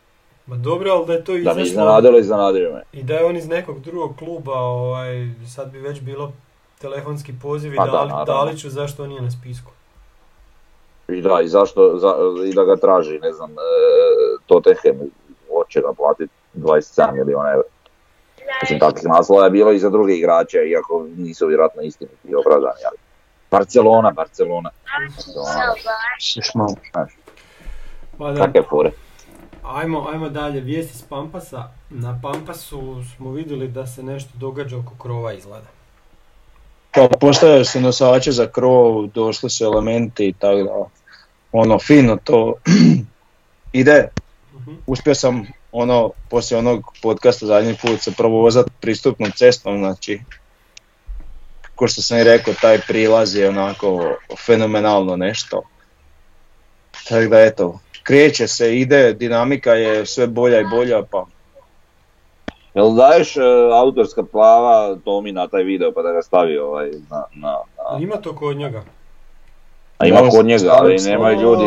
Ma 0.46 0.56
dobro, 0.56 0.90
ali 0.90 1.06
da 1.06 1.12
je 1.12 1.24
to 1.24 1.32
da 1.32 1.38
me 1.38 1.40
izašlo 1.40 1.62
iznenadilo, 1.62 2.18
iznenadilo 2.18 2.72
me. 2.72 2.82
i 2.92 3.02
da 3.02 3.14
je 3.14 3.24
on 3.24 3.36
iz 3.36 3.48
nekog 3.48 3.80
drugog 3.80 4.16
kluba, 4.16 4.52
ovaj, 4.52 5.28
sad 5.54 5.70
bi 5.70 5.78
već 5.78 6.00
bilo 6.00 6.32
telefonski 6.78 7.32
poziv 7.42 7.74
i 7.74 7.76
Pa 7.76 7.86
da, 7.86 7.92
naravno. 7.92 8.24
Daliću 8.24 8.70
zašto 8.70 9.02
on 9.02 9.08
nije 9.08 9.22
na 9.22 9.30
spisku. 9.30 9.72
I 11.08 11.22
da, 11.22 11.40
i 11.42 11.48
zašto, 11.48 11.98
za, 11.98 12.14
i 12.46 12.54
da 12.54 12.64
ga 12.64 12.76
traži, 12.76 13.18
ne 13.18 13.32
znam, 13.32 13.50
e, 13.50 13.54
Tottenham 14.46 14.98
hoće 15.52 15.80
ga 15.80 15.92
platiti 15.96 16.32
27 16.54 17.12
milijuna 17.14 17.50
eura. 17.50 17.68
Mislim, 18.62 18.78
takvih 18.80 19.04
naslova 19.04 19.44
je 19.44 19.50
bilo 19.50 19.72
i 19.72 19.78
za 19.78 19.90
druge 19.90 20.14
igrače, 20.14 20.58
iako 20.58 21.06
nisu 21.16 21.46
vjerojatno 21.46 21.82
istiniti 21.82 22.28
i 22.28 22.34
opravdani, 22.34 22.80
ali 22.88 22.98
Barcelona, 23.50 24.10
Barcelona. 24.10 24.70
Barcelona, 25.14 25.74
znaš, 25.82 26.36
Pa 28.18 28.32
da, 28.32 28.44
kakve 28.44 28.62
fore. 28.62 28.90
ajmo, 29.62 30.08
ajmo 30.12 30.28
dalje, 30.28 30.60
vijesti 30.60 30.98
s 30.98 31.02
Pampasa. 31.02 31.62
Na 31.90 32.20
Pampasu 32.22 33.02
smo 33.16 33.30
vidjeli 33.32 33.68
da 33.68 33.86
se 33.86 34.02
nešto 34.02 34.30
događa 34.34 34.78
oko 34.78 34.92
krova 35.02 35.32
izgleda. 35.32 35.75
Pa 36.96 37.08
postavljaju 37.20 37.64
se 37.64 37.80
nosače 37.80 38.32
za 38.32 38.46
krov, 38.46 39.06
došli 39.06 39.50
su 39.50 39.64
elementi 39.64 40.28
i 40.28 40.32
tako 40.32 40.62
da. 40.62 40.88
Ono, 41.52 41.78
fino 41.78 42.16
to 42.24 42.54
ide. 43.72 44.08
Mhm. 44.54 44.74
Uspio 44.86 45.14
sam 45.14 45.46
ono, 45.72 46.10
poslije 46.30 46.58
onog 46.58 46.92
podcasta 47.02 47.46
zadnji 47.46 47.76
put 47.82 48.00
se 48.00 48.12
provozat 48.12 48.66
pristupnom 48.80 49.30
cestom, 49.30 49.78
znači 49.78 50.20
ko 51.74 51.88
što 51.88 52.02
sam 52.02 52.18
i 52.18 52.24
rekao, 52.24 52.54
taj 52.54 52.80
prilaz 52.80 53.36
je 53.36 53.48
onako 53.48 54.16
fenomenalno 54.46 55.16
nešto. 55.16 55.62
Tako 57.08 57.28
da 57.28 57.40
eto, 57.40 57.80
kreće 58.02 58.48
se, 58.48 58.78
ide, 58.78 59.12
dinamika 59.12 59.72
je 59.72 60.06
sve 60.06 60.26
bolja 60.26 60.60
i 60.60 60.64
bolja, 60.64 61.02
pa 61.10 61.26
Jel 62.76 62.94
daješ 62.94 63.36
e, 63.36 63.40
autorska 63.72 64.22
plava 64.22 64.96
Tomi 65.04 65.32
na 65.32 65.48
taj 65.48 65.62
video 65.62 65.92
pa 65.92 66.02
da 66.02 66.12
ga 66.12 66.22
stavi 66.22 66.58
ovaj 66.58 66.90
na, 67.10 67.24
na, 67.34 67.56
na... 67.76 67.98
Ima 68.00 68.16
to 68.16 68.36
kod 68.36 68.56
njega. 68.56 68.84
A 69.98 70.06
ima 70.06 70.20
kod 70.30 70.46
njega, 70.46 70.70
ali 70.72 70.98
se. 70.98 71.10
ljudi... 71.42 71.66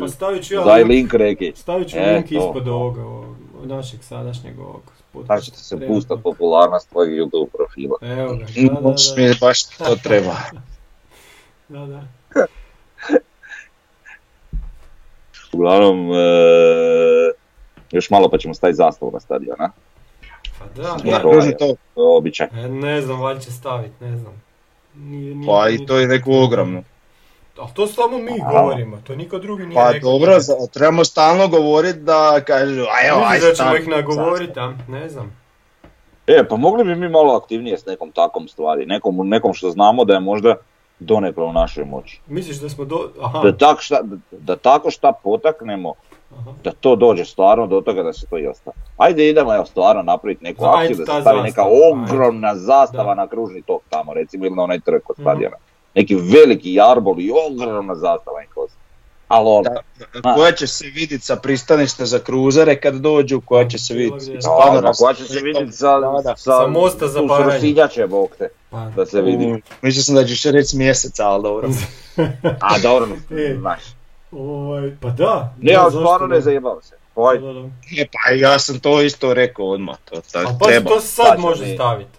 Pa 0.00 0.08
stavit 0.08 0.44
ću 0.46 0.54
ja 0.54 0.64
Daj 0.64 0.78
link. 0.84 0.90
link 0.90 1.14
reki. 1.14 1.52
Stavit 1.56 1.88
ću 1.88 1.96
E, 1.98 2.12
link 2.14 2.28
to. 2.28 2.34
ispod 2.34 2.68
ovoga, 2.68 3.02
ovog, 3.02 3.36
našeg 3.64 4.02
sadašnjeg 4.02 4.58
ovog 4.58 4.82
podcasta. 5.12 5.40
Ćete 5.40 5.58
se 5.58 5.86
pustat 5.86 6.18
popularnost 6.22 6.90
tvojeg 6.90 7.12
YouTube 7.12 7.46
profila. 7.52 7.98
Evo 8.02 8.36
ga, 8.36 8.44
da, 8.56 8.74
da, 8.74 8.80
baš 8.80 9.02
mi 9.16 9.22
da. 9.22 9.28
je 9.28 9.34
baš 9.40 9.66
to 9.66 9.96
treba. 10.08 10.34
da, 11.68 11.86
da. 11.86 12.02
Uglavnom, 15.52 16.12
e, 16.12 16.16
još 17.92 18.10
malo 18.10 18.28
pa 18.28 18.38
ćemo 18.38 18.54
staviti 18.54 18.76
zastavu 18.76 19.10
na 19.12 19.20
stadion, 19.20 19.56
Pa 20.66 20.82
da, 20.82 20.96
Ja, 21.04 21.16
e, 21.16 21.20
Kruži 21.20 21.52
to, 21.52 21.66
To 21.94 22.02
je 22.04 22.16
običaj. 22.16 22.46
e, 22.54 22.68
ne 22.68 23.00
znam, 23.00 23.20
valjda 23.20 23.40
će 23.40 23.52
stavit, 23.52 24.00
ne 24.00 24.16
znam. 24.16 24.42
Nije, 24.94 25.34
nije, 25.34 25.46
pa 25.46 25.64
nije- 25.64 25.74
i 25.74 25.86
to 25.86 25.98
je 25.98 26.06
neko 26.06 26.30
ogromno. 26.34 26.82
A 27.58 27.66
to 27.66 27.86
samo 27.86 28.18
mi 28.18 28.40
A. 28.42 28.50
govorimo, 28.52 28.98
to 28.98 29.16
niko 29.16 29.38
drugi 29.38 29.62
nije 29.62 29.74
Pa 29.76 29.90
rekao. 29.90 30.10
dobro, 30.10 30.40
za- 30.40 30.66
trebamo 30.66 31.04
stalno 31.04 31.48
govoriti 31.48 31.98
da 31.98 32.40
kažu, 32.42 32.82
a 32.82 33.08
evo, 33.08 33.20
aj 33.26 33.38
da 33.40 33.54
ćemo 33.54 33.76
ih 33.76 33.88
nagovoriti, 33.88 34.60
a? 34.60 34.74
Ne 34.88 35.08
znam. 35.08 35.36
E, 36.28 36.44
pa 36.44 36.56
mogli 36.56 36.84
bi 36.84 36.94
mi 36.94 37.08
malo 37.08 37.34
aktivnije 37.34 37.78
s 37.78 37.86
nekom 37.86 38.12
takvom 38.12 38.48
stvari, 38.48 38.86
nekom, 38.86 39.28
nekom 39.28 39.54
što 39.54 39.70
znamo 39.70 40.04
da 40.04 40.14
je 40.14 40.20
možda 40.20 40.54
donekle 40.98 41.44
u 41.44 41.52
našoj 41.52 41.84
moći. 41.84 42.20
Misliš 42.26 42.56
da 42.56 42.68
smo 42.68 42.84
do... 42.84 43.10
Aha, 43.22 43.38
Da, 43.40 43.52
tak 43.54 43.80
šta, 43.80 44.02
da, 44.02 44.16
da 44.32 44.56
tako 44.56 44.90
šta 44.90 45.12
potaknemo. 45.14 45.94
Da 46.64 46.72
to 46.72 46.96
dođe 46.96 47.24
stvarno 47.24 47.66
do 47.66 47.80
toga 47.80 48.02
da 48.02 48.12
se 48.12 48.26
to 48.26 48.38
i 48.38 48.46
ostane. 48.46 48.76
Ajde 48.96 49.28
idemo 49.28 49.54
evo 49.54 49.64
stvarno 49.64 50.02
napraviti 50.02 50.44
neku 50.44 50.64
Ajde, 50.66 50.82
akciju 50.84 50.96
da 50.96 51.14
se 51.14 51.20
stavi 51.20 51.42
neka 51.42 51.64
ogromna 51.92 52.54
zastava 52.54 53.04
Da. 53.06 53.14
na 53.14 53.26
kružni 53.26 53.62
tok 53.62 53.82
tamo, 53.90 54.14
recimo 54.14 54.46
ili 54.46 54.54
na 54.56 54.62
onaj 54.62 54.80
trg 54.80 55.02
kod 55.02 55.16
Mhm. 55.18 55.22
stadiona. 55.24 55.56
Neki 55.94 56.14
veliki 56.14 56.74
jarbol 56.74 57.20
i 57.20 57.30
ogromna 57.42 57.94
zastava 57.94 58.40
neka 58.40 58.60
ostane. 58.60 58.86
Ali 59.28 59.48
ono, 59.48 59.62
Da, 60.14 60.34
koja 60.34 60.52
će 60.52 60.66
se 60.66 60.84
vidjeti 60.86 61.24
sa 61.24 61.36
pristaništa 61.36 62.04
za 62.04 62.18
kruzere 62.18 62.76
kad 62.76 62.94
dođu, 62.94 63.40
koja 63.40 63.68
će 63.68 63.78
se 63.78 63.94
vidjeti 63.94 64.26
gdje. 64.26 64.42
stvarno 64.42 64.82
pa 64.82 64.92
koja 64.94 65.14
će 65.14 65.24
se 65.24 65.40
vidjeti 65.40 65.72
sa, 65.72 66.00
Da, 66.00 66.20
da. 66.20 66.36
sa, 66.36 66.50
Sa 66.52 66.66
mosta 66.68 67.08
za 67.08 67.20
bog 68.06 68.28
te, 68.38 68.48
Pa, 68.70 68.90
da 68.96 69.06
se 69.06 69.20
vidi. 69.22 69.44
U, 69.46 69.58
Mislio 69.82 70.02
sam 70.02 70.14
da 70.14 70.24
ćeš 70.24 70.44
reći 70.44 70.76
mjesec, 70.76 71.20
ali 71.20 71.42
dobro. 71.42 71.68
A 72.70 72.78
dobro, 72.78 73.08
E. 73.32 73.54
znaš. 73.54 73.80
Ovaj, 74.32 74.96
pa 75.00 75.08
da. 75.10 75.54
Ne, 75.60 75.72
zašto 75.74 75.90
stvarno 75.90 76.26
ne 76.26 76.40
zajebavam 76.40 76.82
se. 76.82 76.94
Ovaj, 77.14 77.38
da, 77.38 77.52
da. 77.52 77.60
E, 77.92 78.06
pa 78.06 78.30
ja 78.32 78.58
sam 78.58 78.78
to 78.78 79.02
isto 79.02 79.34
rekao 79.34 79.66
odmah, 79.66 79.96
to, 80.04 80.20
to 80.22 80.38
A 80.38 80.42
pa 80.60 80.66
treba. 80.66 80.90
to 80.90 81.00
sad 81.00 81.38
može 81.40 81.66
mi- 81.66 81.74
staviti. 81.74 82.10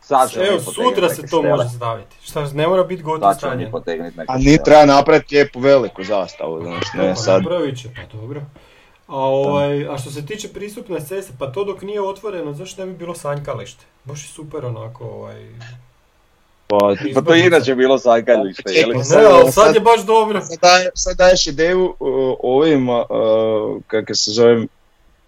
sad 0.00 0.30
ćemo 0.30 0.44
Evo, 0.44 0.58
sutra 0.60 1.08
se 1.08 1.22
to 1.22 1.26
štele. 1.28 1.48
može 1.48 1.68
staviti. 1.68 2.16
Šta, 2.22 2.44
ne 2.44 2.66
mora 2.68 2.84
biti 2.84 3.02
gotovo 3.02 3.34
stanje. 3.34 3.70
A 4.28 4.38
ni 4.38 4.58
treba 4.64 4.84
napraviti 4.86 5.34
lijepu 5.34 5.60
veliku 5.60 6.04
zastavu, 6.04 6.62
znaš, 6.62 6.84
ne 6.94 7.08
Pa 7.08 7.14
sad. 7.14 7.42
napravit 7.42 7.78
će, 7.78 7.88
pa 7.88 8.18
dobro. 8.18 8.40
A, 9.06 9.16
ovaj, 9.16 9.88
a 9.88 9.98
što 9.98 10.10
se 10.10 10.26
tiče 10.26 10.48
pristupne 10.48 11.00
ceste, 11.00 11.32
pa 11.38 11.46
to 11.46 11.64
dok 11.64 11.82
nije 11.82 12.02
otvoreno, 12.02 12.52
zašto 12.52 12.80
ne 12.80 12.92
bi 12.92 12.98
bilo 12.98 13.14
sanjkalište? 13.14 13.84
Baš 14.04 14.22
je 14.22 14.28
super 14.28 14.64
onako, 14.66 15.04
ovaj... 15.04 15.46
Pa, 16.80 16.94
Pa 17.14 17.22
to 17.22 17.34
je 17.34 17.46
inače 17.46 17.74
bilo 17.74 17.98
sajkalište, 17.98 18.72
je 18.72 18.86
li? 18.86 18.94
Čekaj, 18.94 19.22
Ne, 19.22 19.28
ali 19.32 19.52
sad 19.52 19.74
je 19.74 19.80
baš 19.80 20.00
dobro. 20.02 20.40
sad, 20.40 20.58
daje- 20.60 20.90
sad 20.94 21.16
daješ 21.16 21.46
ideju 21.46 21.84
uh, 21.90 21.96
ovima, 22.40 22.98
uh, 23.00 23.82
kako 23.86 24.14
se 24.14 24.30
zove, 24.30 24.66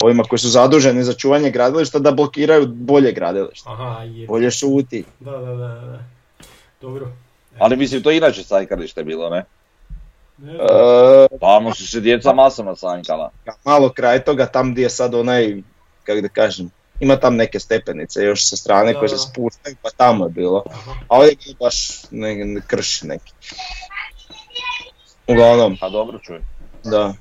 ovima 0.01 0.23
koji 0.23 0.39
su 0.39 0.49
zaduženi 0.49 1.05
za 1.05 1.13
čuvanje 1.15 1.51
gradilišta 1.51 1.99
da 1.99 2.11
blokiraju 2.13 2.67
bolje 2.67 3.13
gradilište. 3.13 3.69
Aha, 3.69 4.03
je. 4.05 4.27
Bolje 4.27 4.51
šuti. 4.51 5.05
Da, 5.21 5.31
da, 5.31 5.39
da, 5.47 5.57
da. 5.57 5.99
Dobro. 6.81 7.09
Ali 7.59 7.77
mislim, 7.77 8.03
to 8.03 8.11
je 8.11 8.17
inače 8.17 8.43
sajkalište 8.43 9.05
bilo, 9.05 9.31
ne? 9.31 9.45
Ne. 10.39 10.53
Uh, 10.53 11.41
Tamo 11.41 11.75
su 11.75 11.87
se 11.87 12.01
djeca 12.01 12.33
masama 12.33 12.77
sanjkala. 12.77 13.31
malo 13.65 13.89
kraj 13.91 14.21
toga, 14.21 14.47
tam 14.47 14.73
gdje 14.73 14.83
je 14.83 14.91
sad 14.91 15.15
onaj, 15.15 15.63
kako 16.05 16.21
da 16.21 16.29
kažem, 16.29 16.71
ima 17.01 17.17
tam 17.17 17.37
neke 17.37 17.61
stepenice 17.61 18.23
još 18.23 18.49
sa 18.49 18.57
strane 18.57 18.93
Da, 18.93 18.99
koje 18.99 19.09
se 19.09 19.19
spuštaju, 19.19 19.77
pa 19.83 19.91
tamo 19.91 20.25
je 20.25 20.31
bilo. 20.31 20.65
A 21.09 21.17
ovdje 21.17 21.37
je 21.41 21.55
baš 21.61 22.03
ne, 22.11 22.35
ne 22.35 22.61
krš 22.67 23.03
neki. 23.03 23.33
Uglavnom, 25.27 25.77
Pa 25.81 25.89
dobro 25.89 26.19
čuj. 26.19 26.41
da. 26.85 27.15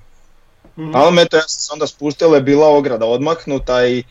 Mhm. 0.78 0.96
Ali 0.96 1.22
eto, 1.22 1.38
ja 1.38 1.42
sam 1.48 1.62
se 1.62 1.70
onda 1.74 1.88
spustila, 1.88 2.36
je 2.36 2.42
bila 2.42 2.68
ograda 2.68 3.06
odmaknuta 3.06 3.86
i 3.88 4.04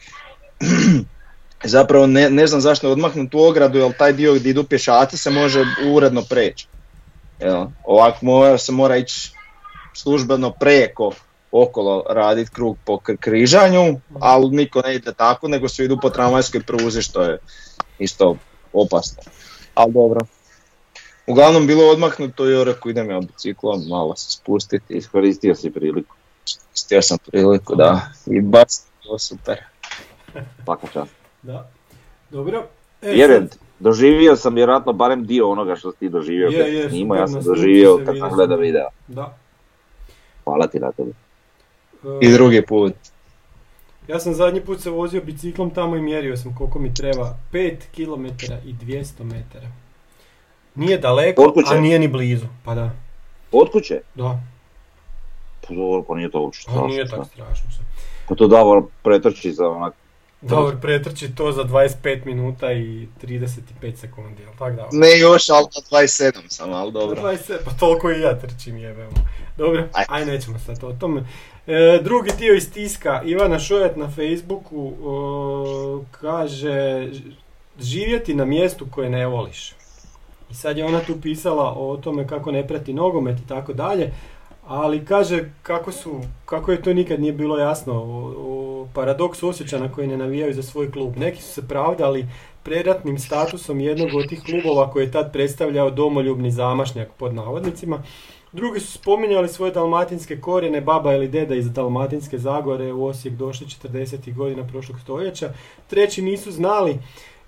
zapravo 1.64 2.06
ne, 2.06 2.30
ne 2.30 2.46
znam 2.46 2.60
zašto 2.60 2.86
je 2.86 2.92
odmaknut 2.92 3.30
tu 3.30 3.44
ogradu, 3.44 3.78
jer 3.78 3.96
taj 3.96 4.12
dio 4.12 4.34
gdje 4.34 4.50
idu 4.50 4.64
pješaci 4.64 5.18
se 5.18 5.30
može 5.30 5.64
uredno 5.86 6.22
preći. 6.22 6.66
Jel? 7.40 7.66
Ovako 7.84 8.18
mora, 8.22 8.58
se 8.58 8.72
mora 8.72 8.96
ići 8.96 9.30
službeno 9.94 10.50
preko 10.50 11.12
okolo 11.54 12.04
raditi 12.10 12.50
krug 12.50 12.76
po 12.84 12.92
kr- 12.92 13.16
križanju, 13.16 14.00
ali 14.20 14.56
niko 14.56 14.80
ne 14.80 14.94
ide 14.94 15.12
tako, 15.12 15.48
nego 15.48 15.68
svi 15.68 15.84
idu 15.84 15.98
po 16.02 16.10
tramvajskoj 16.10 16.62
pruzi 16.62 17.02
što 17.02 17.22
je 17.22 17.38
isto 17.98 18.36
opasno. 18.72 19.22
Ali 19.74 19.92
dobro. 19.92 20.20
Uglavnom 21.26 21.66
bilo 21.66 21.90
odmaknuto 21.90 22.48
i 22.48 22.64
rekao 22.64 22.90
idem 22.90 23.10
ja 23.10 23.20
biciklom 23.20 23.82
malo 23.88 24.16
se 24.16 24.30
spustiti. 24.30 24.94
Iskoristio 24.94 25.54
si 25.54 25.70
priliku. 25.70 26.16
Istio 26.74 27.02
sam 27.02 27.18
priliku, 27.26 27.74
da. 27.74 28.00
I 28.26 28.40
baš 28.40 28.68
bilo 29.02 29.18
super. 29.18 29.58
Svaka 30.64 30.86
čast. 30.92 31.12
Da. 31.42 31.70
Dobro. 32.30 32.66
E, 33.02 33.10
Vjerujem, 33.10 33.48
doživio 33.78 34.36
sam 34.36 34.54
vjerojatno 34.54 34.92
barem 34.92 35.26
dio 35.26 35.50
onoga 35.50 35.76
što 35.76 35.92
si 35.92 35.98
ti 35.98 36.08
doživio 36.08 36.48
Je, 36.48 36.58
kad 36.58 36.72
je, 36.72 36.88
snimao, 36.88 37.16
ja 37.16 37.28
sam 37.28 37.42
doživio 37.42 38.00
kad 38.06 38.18
sam 38.18 38.30
gledao 38.30 38.58
video. 38.58 38.88
Da. 39.08 39.36
Hvala 40.44 40.66
ti 40.66 40.78
na 40.78 40.92
tebi. 40.92 41.12
E, 42.04 42.26
I 42.26 42.32
drugi 42.32 42.62
put. 42.62 42.92
Ja 44.08 44.20
sam 44.20 44.34
zadnji 44.34 44.60
put 44.60 44.80
se 44.80 44.90
vozio 44.90 45.20
biciklom 45.20 45.70
tamo 45.70 45.96
i 45.96 46.02
mjerio 46.02 46.36
sam 46.36 46.54
koliko 46.56 46.78
mi 46.78 46.94
treba. 46.94 47.36
5 47.52 47.76
km 47.94 48.26
i 48.68 48.74
200 48.74 49.24
metara. 49.24 49.68
Nije 50.74 50.98
daleko, 50.98 51.52
a 51.66 51.80
nije 51.80 51.98
ni 51.98 52.08
blizu. 52.08 52.46
Pa 52.64 52.74
da, 52.74 52.90
Od 53.52 53.70
kuće? 53.72 54.00
da. 54.14 54.40
Pa 55.68 55.74
dobro, 55.74 56.02
pa 56.02 56.14
nije 56.14 56.30
to 56.30 56.40
uopće 56.40 56.60
strašno. 56.62 56.86
nije 56.86 57.08
tako 57.08 57.24
strašno 57.24 57.70
sve. 57.76 57.84
Pa 58.28 58.34
to 58.34 58.46
Davor 58.48 58.82
pretrči 59.02 59.52
za 59.52 59.68
onak... 59.68 59.94
Dobro, 60.40 60.76
pretrči 60.82 61.34
to 61.34 61.52
za 61.52 61.64
25 61.64 62.26
minuta 62.26 62.72
i 62.72 63.08
35 63.22 63.96
sekundi, 63.96 64.42
jel 64.42 64.52
tak 64.58 64.76
da? 64.76 64.88
Ne 64.92 65.18
još, 65.18 65.50
ali 65.50 65.64
na 65.64 65.98
27 65.98 66.32
sam, 66.48 66.72
ali 66.72 66.92
dobro. 66.92 67.22
20, 67.22 67.52
pa 67.64 67.70
toliko 67.70 68.10
i 68.10 68.20
ja 68.20 68.38
trčim 68.40 68.76
jebemo. 68.76 69.12
Dobro, 69.56 69.88
Aj. 69.92 70.04
aj 70.08 70.26
nećemo 70.26 70.58
sad 70.58 70.84
o 70.84 70.92
tome. 70.92 71.24
E, 71.66 72.00
drugi 72.02 72.30
dio 72.38 72.54
iz 72.54 72.72
tiska, 72.72 73.22
Ivana 73.24 73.58
Šojet 73.58 73.96
na 73.96 74.10
Facebooku 74.10 74.92
kaže 76.10 77.08
"Ž- 77.12 77.20
živjeti 77.80 78.34
na 78.34 78.44
mjestu 78.44 78.86
koje 78.90 79.10
ne 79.10 79.26
voliš. 79.26 79.72
I 80.50 80.54
sad 80.54 80.78
je 80.78 80.84
ona 80.84 81.00
tu 81.00 81.20
pisala 81.22 81.74
o 81.76 81.96
tome 81.96 82.26
kako 82.26 82.52
ne 82.52 82.66
prati 82.66 82.92
nogomet 82.92 83.38
i 83.40 83.48
tako 83.48 83.72
dalje, 83.72 84.12
ali 84.66 85.04
kaže 85.04 85.50
kako 85.62 85.92
su, 85.92 86.20
kako 86.44 86.72
je 86.72 86.82
to 86.82 86.92
nikad 86.92 87.20
nije 87.20 87.32
bilo 87.32 87.58
jasno 87.58 87.92
o, 87.94 88.34
o 88.38 88.88
paradoksu 88.94 89.48
osjećana 89.48 89.92
koji 89.92 90.06
ne 90.06 90.16
navijaju 90.16 90.54
za 90.54 90.62
svoj 90.62 90.90
klub. 90.92 91.16
Neki 91.16 91.42
su 91.42 91.48
se 91.52 91.68
pravdali 91.68 92.26
preratnim 92.62 93.18
statusom 93.18 93.80
jednog 93.80 94.08
od 94.14 94.28
tih 94.28 94.42
klubova 94.42 94.90
koji 94.90 95.04
je 95.04 95.12
tad 95.12 95.32
predstavljao 95.32 95.90
domoljubni 95.90 96.50
zamašnjak 96.50 97.08
pod 97.18 97.34
navodnicima. 97.34 98.02
Drugi 98.54 98.80
su 98.80 98.92
spominjali 98.92 99.48
svoje 99.48 99.72
dalmatinske 99.72 100.40
korijene, 100.40 100.80
baba 100.80 101.14
ili 101.14 101.28
deda 101.28 101.54
iz 101.54 101.72
Dalmatinske 101.72 102.38
Zagore 102.38 102.92
u 102.92 103.06
Osijek 103.06 103.34
došli 103.34 103.66
40. 103.66 104.34
godina 104.34 104.66
prošlog 104.66 105.00
stoljeća. 105.00 105.52
Treći 105.86 106.22
nisu 106.22 106.52
znali 106.52 106.98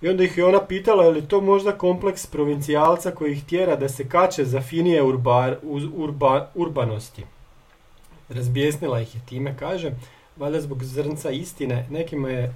i 0.02 0.08
onda 0.08 0.24
ih 0.24 0.38
je 0.38 0.44
ona 0.44 0.60
pitala 0.60 1.04
je 1.04 1.10
li 1.10 1.28
to 1.28 1.40
možda 1.40 1.72
kompleks 1.72 2.26
provincijalca 2.26 3.10
koji 3.10 3.32
ih 3.32 3.44
tjera 3.44 3.76
da 3.76 3.88
se 3.88 4.08
kače 4.08 4.44
za 4.44 4.60
finije 4.60 5.02
urbar, 5.02 5.56
urba- 5.96 6.46
urbanosti. 6.54 7.22
Razbijesnila 8.28 9.00
ih 9.00 9.14
je 9.14 9.20
time, 9.28 9.56
kaže, 9.58 9.92
valjda 10.36 10.60
zbog 10.60 10.84
zrnca 10.84 11.30
istine, 11.30 11.86
nekima 11.90 12.30
je 12.30 12.54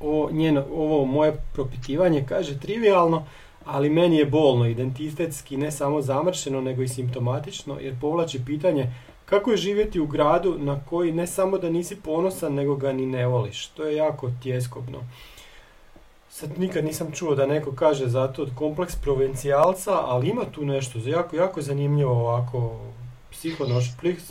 o, 0.00 0.28
njeno, 0.32 0.64
ovo 0.72 1.04
moje 1.04 1.32
propitivanje, 1.52 2.24
kaže, 2.28 2.60
trivialno, 2.60 3.24
ali 3.64 3.90
meni 3.90 4.16
je 4.16 4.26
bolno, 4.26 4.66
identitetski 4.66 5.56
ne 5.56 5.70
samo 5.70 6.00
zamršeno, 6.02 6.60
nego 6.60 6.82
i 6.82 6.88
simptomatično, 6.88 7.78
jer 7.80 7.94
povlači 8.00 8.40
pitanje 8.46 8.92
kako 9.24 9.50
je 9.50 9.56
živjeti 9.56 10.00
u 10.00 10.06
gradu 10.06 10.56
na 10.58 10.80
koji 10.84 11.12
ne 11.12 11.26
samo 11.26 11.58
da 11.58 11.70
nisi 11.70 11.96
ponosan, 11.96 12.54
nego 12.54 12.76
ga 12.76 12.92
ni 12.92 13.06
ne 13.06 13.26
voliš. 13.26 13.66
To 13.66 13.84
je 13.84 13.96
jako 13.96 14.30
tjeskobno. 14.42 14.98
Sad 16.30 16.58
nikad 16.58 16.84
nisam 16.84 17.12
čuo 17.12 17.34
da 17.34 17.46
neko 17.46 17.72
kaže 17.72 18.06
za 18.06 18.28
to 18.28 18.46
kompleks 18.54 18.96
provincijalca, 18.96 20.00
ali 20.06 20.28
ima 20.28 20.44
tu 20.44 20.64
nešto 20.64 20.98
jako, 21.06 21.36
jako 21.36 21.62
zanimljivo 21.62 22.12
ovako 22.12 22.80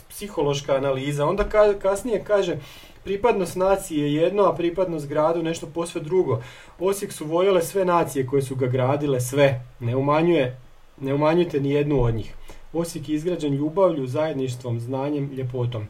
psihološka 0.08 0.76
analiza. 0.76 1.26
Onda 1.26 1.44
ka- 1.44 1.78
kasnije 1.78 2.24
kaže 2.24 2.56
pripadnost 3.04 3.56
naciji 3.56 3.98
je 3.98 4.14
jedno, 4.14 4.42
a 4.42 4.54
pripadnost 4.54 5.08
gradu 5.08 5.42
nešto 5.42 5.66
posve 5.66 6.00
drugo. 6.00 6.42
Osijek 6.78 7.12
su 7.12 7.26
voljele 7.26 7.62
sve 7.62 7.84
nacije 7.84 8.26
koje 8.26 8.42
su 8.42 8.56
ga 8.56 8.66
gradile, 8.66 9.20
sve. 9.20 9.60
Ne 9.80 9.96
umanjuje, 9.96 10.60
ne 11.00 11.14
umanjujte 11.14 11.60
ni 11.60 11.70
jednu 11.70 12.02
od 12.02 12.14
njih. 12.14 12.34
Osijek 12.72 13.08
je 13.08 13.14
izgrađen 13.14 13.54
ljubavlju, 13.54 14.06
zajedništvom, 14.06 14.80
znanjem, 14.80 15.30
ljepotom. 15.36 15.86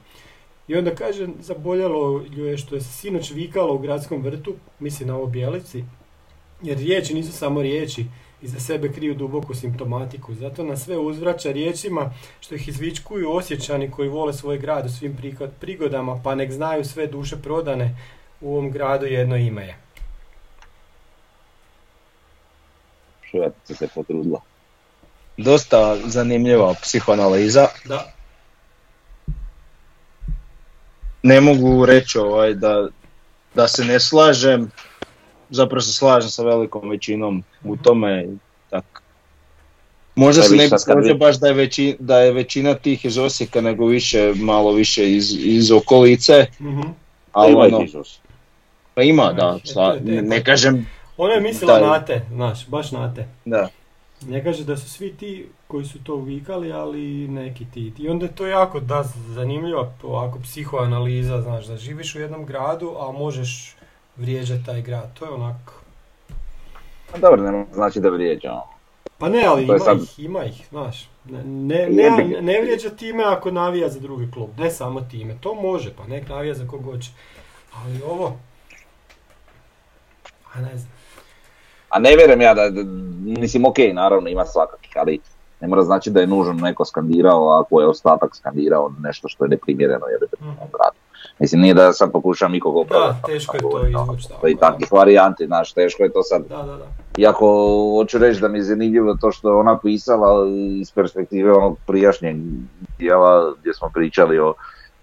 I 0.68 0.76
onda 0.76 0.94
kaže, 0.94 1.28
zaboljelo 1.40 2.22
ju 2.30 2.44
je 2.44 2.58
što 2.58 2.74
je 2.74 2.80
sinoć 2.80 3.30
vikalo 3.30 3.74
u 3.74 3.78
gradskom 3.78 4.22
vrtu, 4.22 4.54
misli 4.78 5.06
na 5.06 5.16
ovo 5.16 5.26
bijelici, 5.26 5.84
jer 6.62 6.78
riječi 6.78 7.14
nisu 7.14 7.32
samo 7.32 7.62
riječi, 7.62 8.06
iza 8.44 8.60
sebe 8.60 8.92
kriju 8.92 9.14
duboku 9.14 9.54
simptomatiku. 9.54 10.34
Zato 10.34 10.62
na 10.62 10.76
sve 10.76 10.98
uzvraća 10.98 11.52
riječima 11.52 12.10
što 12.40 12.54
ih 12.54 12.68
izvičkuju 12.68 13.32
osjećani 13.32 13.90
koji 13.90 14.08
vole 14.08 14.32
svoj 14.32 14.58
grad 14.58 14.86
u 14.86 14.88
svim 14.88 15.16
prigodama, 15.60 16.20
pa 16.24 16.34
nek 16.34 16.52
znaju 16.52 16.84
sve 16.84 17.06
duše 17.06 17.36
prodane, 17.36 17.96
u 18.40 18.52
ovom 18.52 18.70
gradu 18.70 19.06
jedno 19.06 19.36
ime 19.36 19.66
je. 19.66 19.76
Šujatica 23.30 23.74
se 23.74 23.88
potrudila. 23.94 24.40
Dosta 25.36 25.96
zanimljiva 26.06 26.74
psihoanaliza. 26.82 27.68
Da, 27.84 28.14
Ne 31.24 31.40
mogu 31.40 31.86
reći 31.86 32.18
ovaj, 32.18 32.54
da, 32.54 32.88
da 33.54 33.68
se 33.68 33.84
ne 33.84 34.00
slažem, 34.00 34.70
zapravo 35.50 35.80
se 35.80 35.92
slažem 35.92 36.30
sa 36.30 36.42
velikom 36.42 36.88
većinom 36.90 37.42
u 37.64 37.76
tome. 37.76 38.24
i 38.24 38.36
Tak. 38.70 39.02
Možda 40.14 40.42
se 40.42 40.56
ne 40.56 40.68
bi 40.68 40.78
složio 40.78 41.14
baš 41.14 41.36
da 41.36 41.46
je, 41.48 41.54
veći, 41.54 41.96
da 41.98 42.18
je 42.18 42.32
većina 42.32 42.74
tih 42.74 43.04
iz 43.04 43.18
Osijeka, 43.18 43.60
nego 43.60 43.86
više, 43.86 44.32
malo 44.36 44.72
više 44.72 45.12
iz, 45.12 45.36
iz 45.38 45.70
okolice. 45.72 46.46
mhm. 46.60 46.80
Ali 47.32 47.52
Ima 47.52 47.60
ono, 47.60 47.86
pa 48.94 49.02
ima, 49.02 49.32
da, 49.32 49.56
ih, 49.56 49.70
sla- 49.74 50.00
ne, 50.04 50.22
ne 50.22 50.44
kažem, 50.44 50.86
Ona 51.16 51.34
je 51.34 51.40
mislila 51.40 51.78
Da. 51.78 51.86
na 51.86 52.04
te, 52.04 52.22
znaš, 52.30 52.66
baš 52.66 52.92
na 52.92 53.14
te. 53.14 53.28
da. 53.44 53.68
Ne 54.22 54.44
kaže 54.44 54.64
da 54.64 54.76
su 54.76 54.90
svi 54.90 55.12
ti 55.12 55.46
koji 55.66 55.84
su 55.84 55.98
to 55.98 56.16
vikali, 56.16 56.72
ali 56.72 57.00
neki 57.28 57.66
ti. 57.74 57.92
I 57.98 58.08
onda 58.08 58.26
je 58.26 58.34
to 58.34 58.46
jako 58.46 58.80
da, 58.80 59.04
zanimljiva 59.28 59.92
ovako 60.02 60.38
psihoanaliza, 60.38 61.42
znaš, 61.42 61.66
da 61.66 61.76
živiš 61.76 62.14
u 62.14 62.20
jednom 62.20 62.46
gradu, 62.46 62.94
a 62.98 63.12
možeš 63.12 63.74
vrijeđati 64.16 64.64
taj 64.66 64.82
grad. 64.82 65.18
To 65.18 65.24
je 65.24 65.30
onako... 65.30 65.72
Pa 67.12 67.18
dobro, 67.18 67.42
ne 67.52 67.66
znači 67.72 68.00
da 68.00 68.08
vrijeđa. 68.08 68.52
ono. 68.52 68.62
Pa 69.18 69.28
ne, 69.28 69.44
ali 69.46 69.64
ima 69.64 69.78
sad- 69.78 70.02
ih, 70.02 70.18
ima 70.18 70.44
ih, 70.44 70.66
znaš. 70.70 71.08
Ne, 71.24 71.42
ne, 71.88 72.10
ne, 72.10 72.42
ne 72.42 72.60
vrijeđa 72.60 72.90
time 72.90 73.24
ako 73.24 73.50
navija 73.50 73.88
za 73.88 74.00
drugi 74.00 74.30
klub, 74.30 74.50
ne 74.58 74.70
samo 74.70 75.00
time. 75.00 75.36
To 75.40 75.54
može, 75.54 75.94
pa 75.96 76.06
nek 76.06 76.28
navija 76.28 76.54
za 76.54 76.66
kog 76.66 76.84
hoće. 76.84 77.10
Ali 77.76 78.02
ovo... 78.02 78.36
A 80.54 80.60
ne 80.60 80.78
znam. 80.78 80.92
A 81.88 81.98
ne 81.98 82.16
vjerujem 82.16 82.40
ja 82.40 82.54
da, 82.54 82.70
da- 82.70 82.82
mislim 83.40 83.64
ok, 83.64 83.76
naravno 83.92 84.28
ima 84.28 84.44
svakakih, 84.44 84.92
ali 84.96 85.20
ne 85.60 85.68
mora 85.68 85.82
znači 85.82 86.10
da 86.10 86.20
je 86.20 86.26
nužno 86.26 86.52
neko 86.52 86.84
skandirao 86.84 87.60
ako 87.60 87.80
je 87.80 87.86
ostatak 87.86 88.36
skandirao 88.36 88.92
nešto 89.00 89.28
što 89.28 89.44
je 89.44 89.48
neprimjereno 89.48 90.06
jer 90.06 90.22
je 90.22 90.28
u 90.40 90.68
gradu. 90.72 90.96
Mislim, 91.39 91.61
nije 91.61 91.74
da 91.74 91.93
sad 91.93 92.12
pokušam 92.12 92.52
nikog 92.52 92.77
opravdati. 92.77 93.19
Da, 93.23 93.27
teško 93.27 93.56
je 93.56 93.61
to 93.61 93.86
izvući. 93.86 94.28
To 94.40 94.48
i 94.48 94.56
takvih 94.56 94.93
varijanti, 94.93 95.47
znaš, 95.47 95.73
teško 95.73 96.02
je 96.02 96.12
to 96.12 96.23
sad 96.23 96.43
Da, 96.48 96.56
da, 96.56 96.77
da. 96.77 96.86
Iako 97.19 97.47
hoću 97.98 98.19
reći 98.19 98.40
da 98.40 98.48
mi 98.48 98.59
je 98.59 98.62
zanimljivo 98.62 99.15
to 99.20 99.32
što 99.32 99.48
je 99.48 99.56
ona 99.56 99.78
pisala 99.78 100.48
iz 100.81 100.90
perspektive 100.93 101.52
onog 101.52 101.78
prijašnjeg 101.86 102.36
dijela 102.98 103.52
gdje 103.61 103.74
smo 103.74 103.90
pričali 103.94 104.39
o 104.39 104.55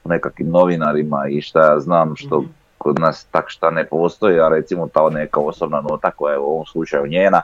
nekakvim 0.06 0.50
novinarima 0.50 1.28
i 1.30 1.42
šta 1.42 1.60
ja 1.72 1.80
znam 1.80 2.16
što 2.16 2.42
Mhm. 2.42 2.50
kod 2.78 3.00
nas 3.00 3.26
tak 3.32 3.46
šta 3.50 3.70
ne 3.70 3.88
postoji, 3.88 4.40
a 4.40 4.48
recimo 4.50 4.88
ta 4.88 5.10
neka 5.10 5.40
osobna 5.40 5.82
nota 5.82 6.12
koja 6.12 6.34
je 6.34 6.40
u 6.40 6.46
ovom 6.46 6.66
slučaju 6.66 7.08
njena, 7.08 7.42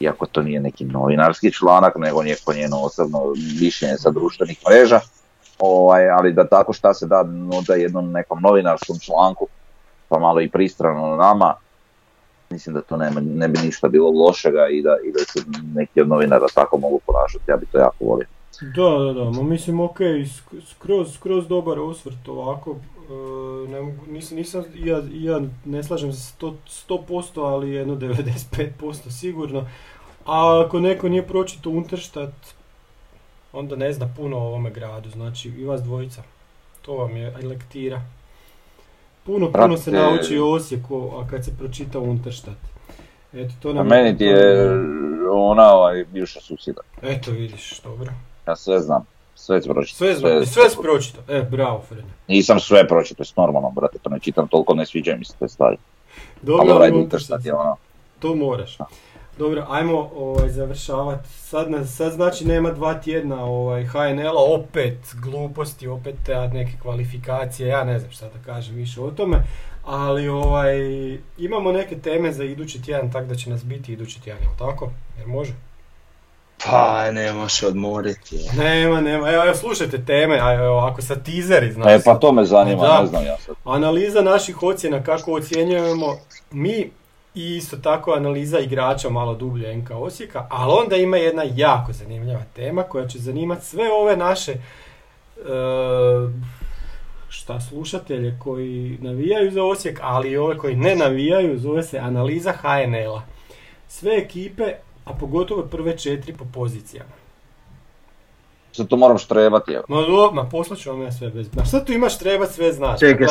iako 0.00 0.26
to 0.26 0.42
nije 0.42 0.60
neki 0.60 0.84
novinarski 0.84 1.52
članak, 1.52 1.96
nego 1.96 2.22
neko 2.22 2.52
njeno 2.52 2.76
osobno 2.76 3.18
mišljenje 3.60 3.96
sa 3.96 4.10
društvenih 4.10 4.58
mreža, 4.68 5.00
ovaj, 5.58 6.10
ali 6.10 6.32
da 6.32 6.48
tako 6.48 6.72
šta 6.72 6.94
se 6.94 7.06
da 7.06 7.22
nota 7.22 7.74
jednom 7.74 8.12
nekom 8.12 8.40
novinarskom 8.42 8.98
članku, 8.98 9.46
pa 10.08 10.18
malo 10.18 10.40
i 10.40 10.50
pristrano 10.50 11.16
nama, 11.16 11.54
mislim 12.50 12.74
da 12.74 12.80
to 12.80 12.96
nema, 12.96 13.20
ne 13.20 13.48
bi 13.48 13.58
ništa 13.58 13.88
bilo 13.88 14.10
lošega 14.10 14.68
i 14.68 14.82
da, 14.82 14.96
i 15.04 15.12
da 15.12 15.18
se 15.18 15.40
neki 15.74 16.00
od 16.00 16.08
novinara 16.08 16.46
tako 16.54 16.78
mogu 16.78 17.00
ponašati, 17.06 17.50
ja 17.50 17.56
bi 17.56 17.66
to 17.66 17.78
jako 17.78 18.04
volio. 18.04 18.26
Da, 18.60 18.90
da, 19.04 19.12
da, 19.12 19.30
ma 19.30 19.42
mislim 19.42 19.80
ok, 19.80 19.98
sk- 19.98 20.70
skroz, 20.70 21.14
skroz 21.14 21.48
dobar 21.48 21.78
osvrt 21.78 22.28
ovako, 22.28 22.76
e, 23.10 23.68
ne 23.68 23.80
mogu, 23.80 23.98
nisam, 24.30 24.64
ja, 24.74 25.02
ja 25.12 25.40
ne 25.64 25.82
slažem 25.82 26.12
se 26.12 26.34
100%, 26.40 26.54
100% 26.88 27.44
ali 27.44 27.70
jedno 27.70 27.94
95% 27.94 29.10
sigurno, 29.10 29.66
a 30.26 30.62
ako 30.66 30.80
neko 30.80 31.08
nije 31.08 31.26
pročitao 31.26 31.72
Unterstadt, 31.72 32.54
onda 33.56 33.76
ne 33.76 33.92
zna 33.92 34.08
puno 34.16 34.36
o 34.36 34.46
ovome 34.46 34.70
gradu, 34.70 35.10
znači 35.10 35.48
i 35.48 35.64
vas 35.64 35.82
dvojica, 35.82 36.22
to 36.82 36.94
vam 36.94 37.16
je 37.16 37.36
lektira. 37.42 38.02
Puno, 39.24 39.52
puno 39.52 39.76
se 39.76 39.90
nauči 39.90 40.38
o 40.38 40.50
Osijeku, 40.50 41.10
a 41.16 41.28
kad 41.30 41.44
se 41.44 41.56
pročita 41.58 41.98
Unterstadt. 41.98 42.58
Eto, 43.32 43.54
to 43.62 43.70
A 43.70 43.72
nam 43.72 43.86
meni 43.86 44.18
ti 44.18 44.24
je 44.24 44.70
ona 45.30 45.74
ovaj, 45.74 46.04
bivša 46.04 46.40
susjeda. 46.40 46.80
Eto 47.02 47.30
vidiš, 47.30 47.80
dobro. 47.84 48.12
Ja 48.46 48.56
sve 48.56 48.80
znam. 48.80 49.06
Sve 49.34 49.60
pročitao. 49.60 49.96
Sve, 49.96 50.16
sve, 50.16 50.46
sve 50.46 50.70
si 50.70 50.76
pročitao. 50.82 51.22
E, 51.28 51.42
bravo, 51.42 51.82
Fred. 51.88 52.04
Nisam 52.28 52.60
sve 52.60 52.88
pročitao, 52.88 53.24
s 53.24 53.36
normalno, 53.36 53.70
brate, 53.70 53.98
to 53.98 54.10
ne 54.10 54.20
čitam 54.20 54.48
toliko, 54.48 54.74
ne 54.74 54.86
sviđaju 54.86 55.18
mi 55.18 55.24
se 55.24 55.34
te 55.38 55.48
stvari. 55.48 55.76
Dobro, 56.42 56.62
Ali 56.62 56.72
ovaj 56.72 56.90
Unterstadt 56.90 57.46
je 57.46 57.54
ono, 57.54 57.76
To 58.18 58.34
moraš. 58.34 58.78
Dobro, 59.38 59.66
ajmo 59.68 60.10
ovaj, 60.16 60.48
završavati. 60.48 61.28
Sad, 61.30 61.70
na- 61.70 61.84
sad 61.84 62.12
znači 62.12 62.44
nema 62.46 62.70
dva 62.70 62.94
tjedna 62.94 63.44
ovaj, 63.44 63.84
HNL-a, 63.84 64.54
opet 64.54 64.98
gluposti, 65.14 65.88
opet 65.88 66.14
te 66.26 66.48
neke 66.48 66.72
kvalifikacije, 66.82 67.68
ja 67.68 67.84
ne 67.84 67.98
znam 67.98 68.10
šta 68.10 68.26
da 68.28 68.44
kažem 68.46 68.74
više 68.74 69.00
o 69.00 69.10
tome. 69.10 69.36
Ali 69.84 70.28
ovaj, 70.28 70.76
imamo 71.38 71.72
neke 71.72 71.98
teme 71.98 72.32
za 72.32 72.44
idući 72.44 72.82
tjedan, 72.82 73.12
tako 73.12 73.26
da 73.26 73.34
će 73.34 73.50
nas 73.50 73.64
biti 73.64 73.92
idući 73.92 74.22
tjedan, 74.22 74.42
jel 74.42 74.52
tako? 74.60 74.90
Jer 75.18 75.26
može? 75.26 75.52
Pa, 76.64 77.10
nemaš 77.10 77.62
odmoriti. 77.62 78.36
Nema, 78.58 79.00
nema. 79.00 79.30
Evo, 79.30 79.44
evo 79.44 79.54
slušajte 79.54 80.04
teme, 80.04 80.38
a 80.42 80.54
evo, 80.54 80.78
ako 80.78 81.02
sa 81.02 81.14
teaseri, 81.16 81.72
znaš. 81.72 81.92
E 81.92 82.00
pa 82.04 82.14
to 82.14 82.32
me 82.32 82.44
zanima, 82.44 82.82
Da. 82.82 83.00
ne 83.00 83.06
znam 83.06 83.24
ja 83.24 83.36
sad. 83.38 83.54
Analiza 83.64 84.22
naših 84.22 84.62
ocjena 84.62 85.02
kako 85.02 85.32
ocjenjujemo 85.32 86.16
mi 86.50 86.90
i 87.36 87.56
isto 87.56 87.76
tako 87.76 88.12
analiza 88.12 88.58
igrača 88.58 89.10
malo 89.10 89.34
dublje 89.34 89.76
NK 89.76 89.90
Osijeka, 89.90 90.46
ali 90.50 90.72
onda 90.82 90.96
ima 90.96 91.16
jedna 91.16 91.42
jako 91.54 91.92
zanimljiva 91.92 92.42
tema 92.54 92.82
koja 92.82 93.08
će 93.08 93.18
zanimati 93.18 93.66
sve 93.66 93.92
ove 93.92 94.16
naše 94.16 94.52
e, 94.52 94.58
šta 97.28 97.60
slušatelje 97.60 98.38
koji 98.38 98.98
navijaju 99.00 99.50
za 99.50 99.64
Osijek, 99.64 99.98
ali 100.02 100.30
i 100.30 100.36
ove 100.36 100.58
koji 100.58 100.76
ne 100.76 100.96
navijaju, 100.96 101.58
zove 101.58 101.82
se 101.82 101.98
analiza 101.98 102.52
HNL-a. 102.52 103.22
Sve 103.88 104.16
ekipe, 104.16 104.64
a 105.04 105.12
pogotovo 105.14 105.62
prve 105.62 105.98
četiri 105.98 106.32
po 106.32 106.44
pozicijama. 106.54 107.15
Sad 108.76 108.88
to 108.88 108.96
moram 108.96 109.18
štrebati, 109.18 109.72
evo. 109.72 109.84
Ma, 109.88 110.00
do, 110.00 110.30
ma 110.32 110.44
poslat 110.44 110.78
ću 110.78 110.90
vam 110.90 111.02
ja 111.02 111.12
sve 111.12 111.30
bez... 111.30 111.46
Ma 111.52 111.64
šta 111.64 111.84
tu 111.84 111.92
imaš 111.92 112.18
treba 112.18 112.46
sve 112.46 112.72
znaš, 112.72 113.00
Čekaj. 113.00 113.26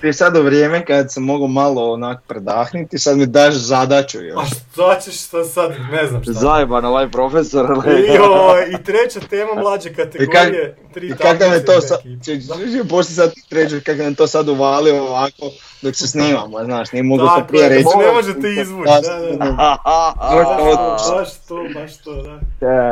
Ti 0.00 0.12
sad 0.12 0.36
u 0.36 0.42
vrijeme 0.42 0.84
kad 0.84 1.12
sam 1.12 1.22
mogao 1.22 1.48
malo 1.48 1.92
onak 1.92 2.22
predahniti, 2.26 2.98
sad 2.98 3.18
mi 3.18 3.26
daš 3.26 3.54
zadaću 3.54 4.18
A 4.18 4.22
još. 4.22 4.48
šta 4.48 5.00
ćeš 5.00 5.26
šta 5.26 5.44
sad, 5.44 5.70
ne 5.92 6.06
znam 6.06 6.22
šta. 6.22 6.32
Zajeban 6.32 6.84
ovaj 6.84 7.10
profesor, 7.10 7.66
I, 8.14 8.18
ovaj, 8.18 8.62
I 8.70 8.84
treća 8.84 9.20
tema 9.30 9.54
mlađe 9.54 9.94
kategorije, 9.94 10.76
tri 10.94 11.06
I 11.06 11.12
kak 11.16 11.40
nam 11.40 11.52
je 11.52 11.64
to 11.64 11.80
sad, 11.80 11.98
poslije 12.90 13.14
sad 13.14 13.32
treću, 13.48 13.76
kak 13.86 13.98
nam 13.98 14.06
je 14.06 14.14
to 14.14 14.26
sad 14.26 14.48
uvalio 14.48 15.02
ovako 15.02 15.50
dok 15.82 15.96
se 15.96 16.06
snimamo, 16.06 16.64
znaš, 16.64 16.92
nije 16.92 17.02
mogu 17.02 17.22
to 17.22 17.44
prije 17.48 17.62
je, 17.62 17.68
reći. 17.68 17.88
ne 17.98 18.12
možete 18.12 18.52
izvući, 18.62 18.90
da, 19.02 19.18
da, 19.18 19.36
da. 19.36 19.78
Baš 21.16 21.28
to, 21.48 21.66
baš 21.74 21.96
to, 21.96 22.22
da. 22.22 22.40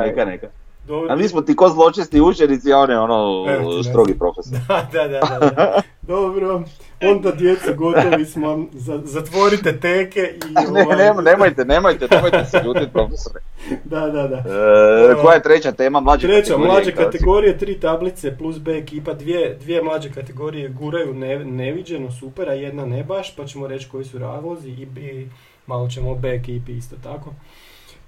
Neka, 0.00 0.24
neka. 0.24 0.46
Dobro. 0.86 1.12
A 1.12 1.16
mi 1.16 1.28
smo 1.28 1.40
ti 1.40 1.56
ko 1.56 1.68
zločesti 1.68 2.20
učenici, 2.20 2.72
a 2.72 2.78
on 2.78 2.90
je 2.90 2.98
ono 2.98 3.44
Evo 3.48 3.82
strogi 3.82 4.18
profesor. 4.18 4.58
Da, 4.92 5.08
da, 5.08 5.08
da, 5.08 5.50
da. 5.50 5.82
Dobro, 6.02 6.62
onda 7.02 7.30
djeco 7.30 7.74
gotovi 7.74 8.24
smo, 8.24 8.66
zatvorite 9.04 9.80
teke 9.80 10.20
i 10.20 10.54
Ne, 10.72 10.82
ovaj, 10.82 10.96
ne, 10.96 11.22
nemojte, 11.22 11.64
nemojte, 11.64 12.08
nemojte 12.10 12.44
se 12.44 12.60
ljutiti 12.64 12.92
profesore. 12.92 13.40
Da, 13.84 14.00
da, 14.00 14.28
da. 14.28 14.36
E, 14.36 15.14
koja 15.22 15.34
je 15.34 15.42
treća 15.42 15.72
tema? 15.72 16.00
Mlađe 16.00 16.26
Treća, 16.26 16.40
kategorije 16.40 16.72
mlađe 16.72 16.92
kategorije, 16.92 17.58
tri 17.58 17.80
tablice 17.80 18.38
plus 18.38 18.58
B 18.58 18.78
ekipa, 18.78 19.14
dvije, 19.14 19.58
dvije 19.60 19.82
mlađe 19.82 20.12
kategorije 20.12 20.68
guraju 20.68 21.14
ne, 21.14 21.44
neviđeno, 21.44 22.10
super, 22.10 22.48
a 22.48 22.52
jedna 22.52 22.86
ne 22.86 23.04
baš, 23.04 23.36
pa 23.36 23.46
ćemo 23.46 23.66
reći 23.66 23.88
koji 23.88 24.04
su 24.04 24.18
razlozi 24.18 24.68
i, 24.68 24.82
i 24.82 25.28
malo 25.66 25.88
ćemo 25.88 26.10
o 26.10 26.14
B 26.14 26.28
ekipi 26.28 26.72
isto 26.72 26.96
tako. 27.02 27.30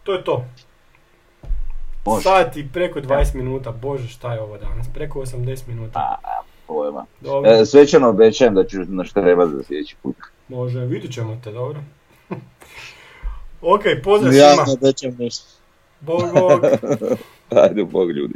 To 0.03 0.13
je 0.13 0.25
to. 0.25 0.45
Može. 2.07 2.23
Sat 2.23 2.57
i 2.57 2.69
preko 2.73 3.01
20 3.01 3.35
minuta, 3.35 3.73
bože 3.73 4.09
šta 4.09 4.35
je 4.35 4.41
ovo 4.41 4.59
danas, 4.59 4.87
preko 4.95 5.21
80 5.21 5.69
minuta. 5.69 6.15
Pojma. 6.67 7.07
Dobro, 7.21 7.51
E, 7.51 7.67
svečano 7.67 8.09
obećajem 8.09 8.55
da 8.55 8.65
ću 8.65 8.79
na 8.79 9.05
treba 9.05 9.47
za 9.47 9.63
sljedeći 9.63 9.97
put. 10.03 10.17
može, 10.49 10.81
vidit 10.81 11.13
ćemo 11.13 11.41
te, 11.45 11.53
dobro. 11.53 11.81
ok, 13.75 13.83
pozdrav 14.05 14.35
Ja 14.35 14.49
svima, 14.51 14.65
ne 14.67 14.73
obećam 14.73 15.17
ništa. 15.19 15.45
bog, 16.01 16.23
bog. 16.35 16.61
Ajde, 17.63 17.85
bog 17.85 18.11
ljudi. 18.11 18.35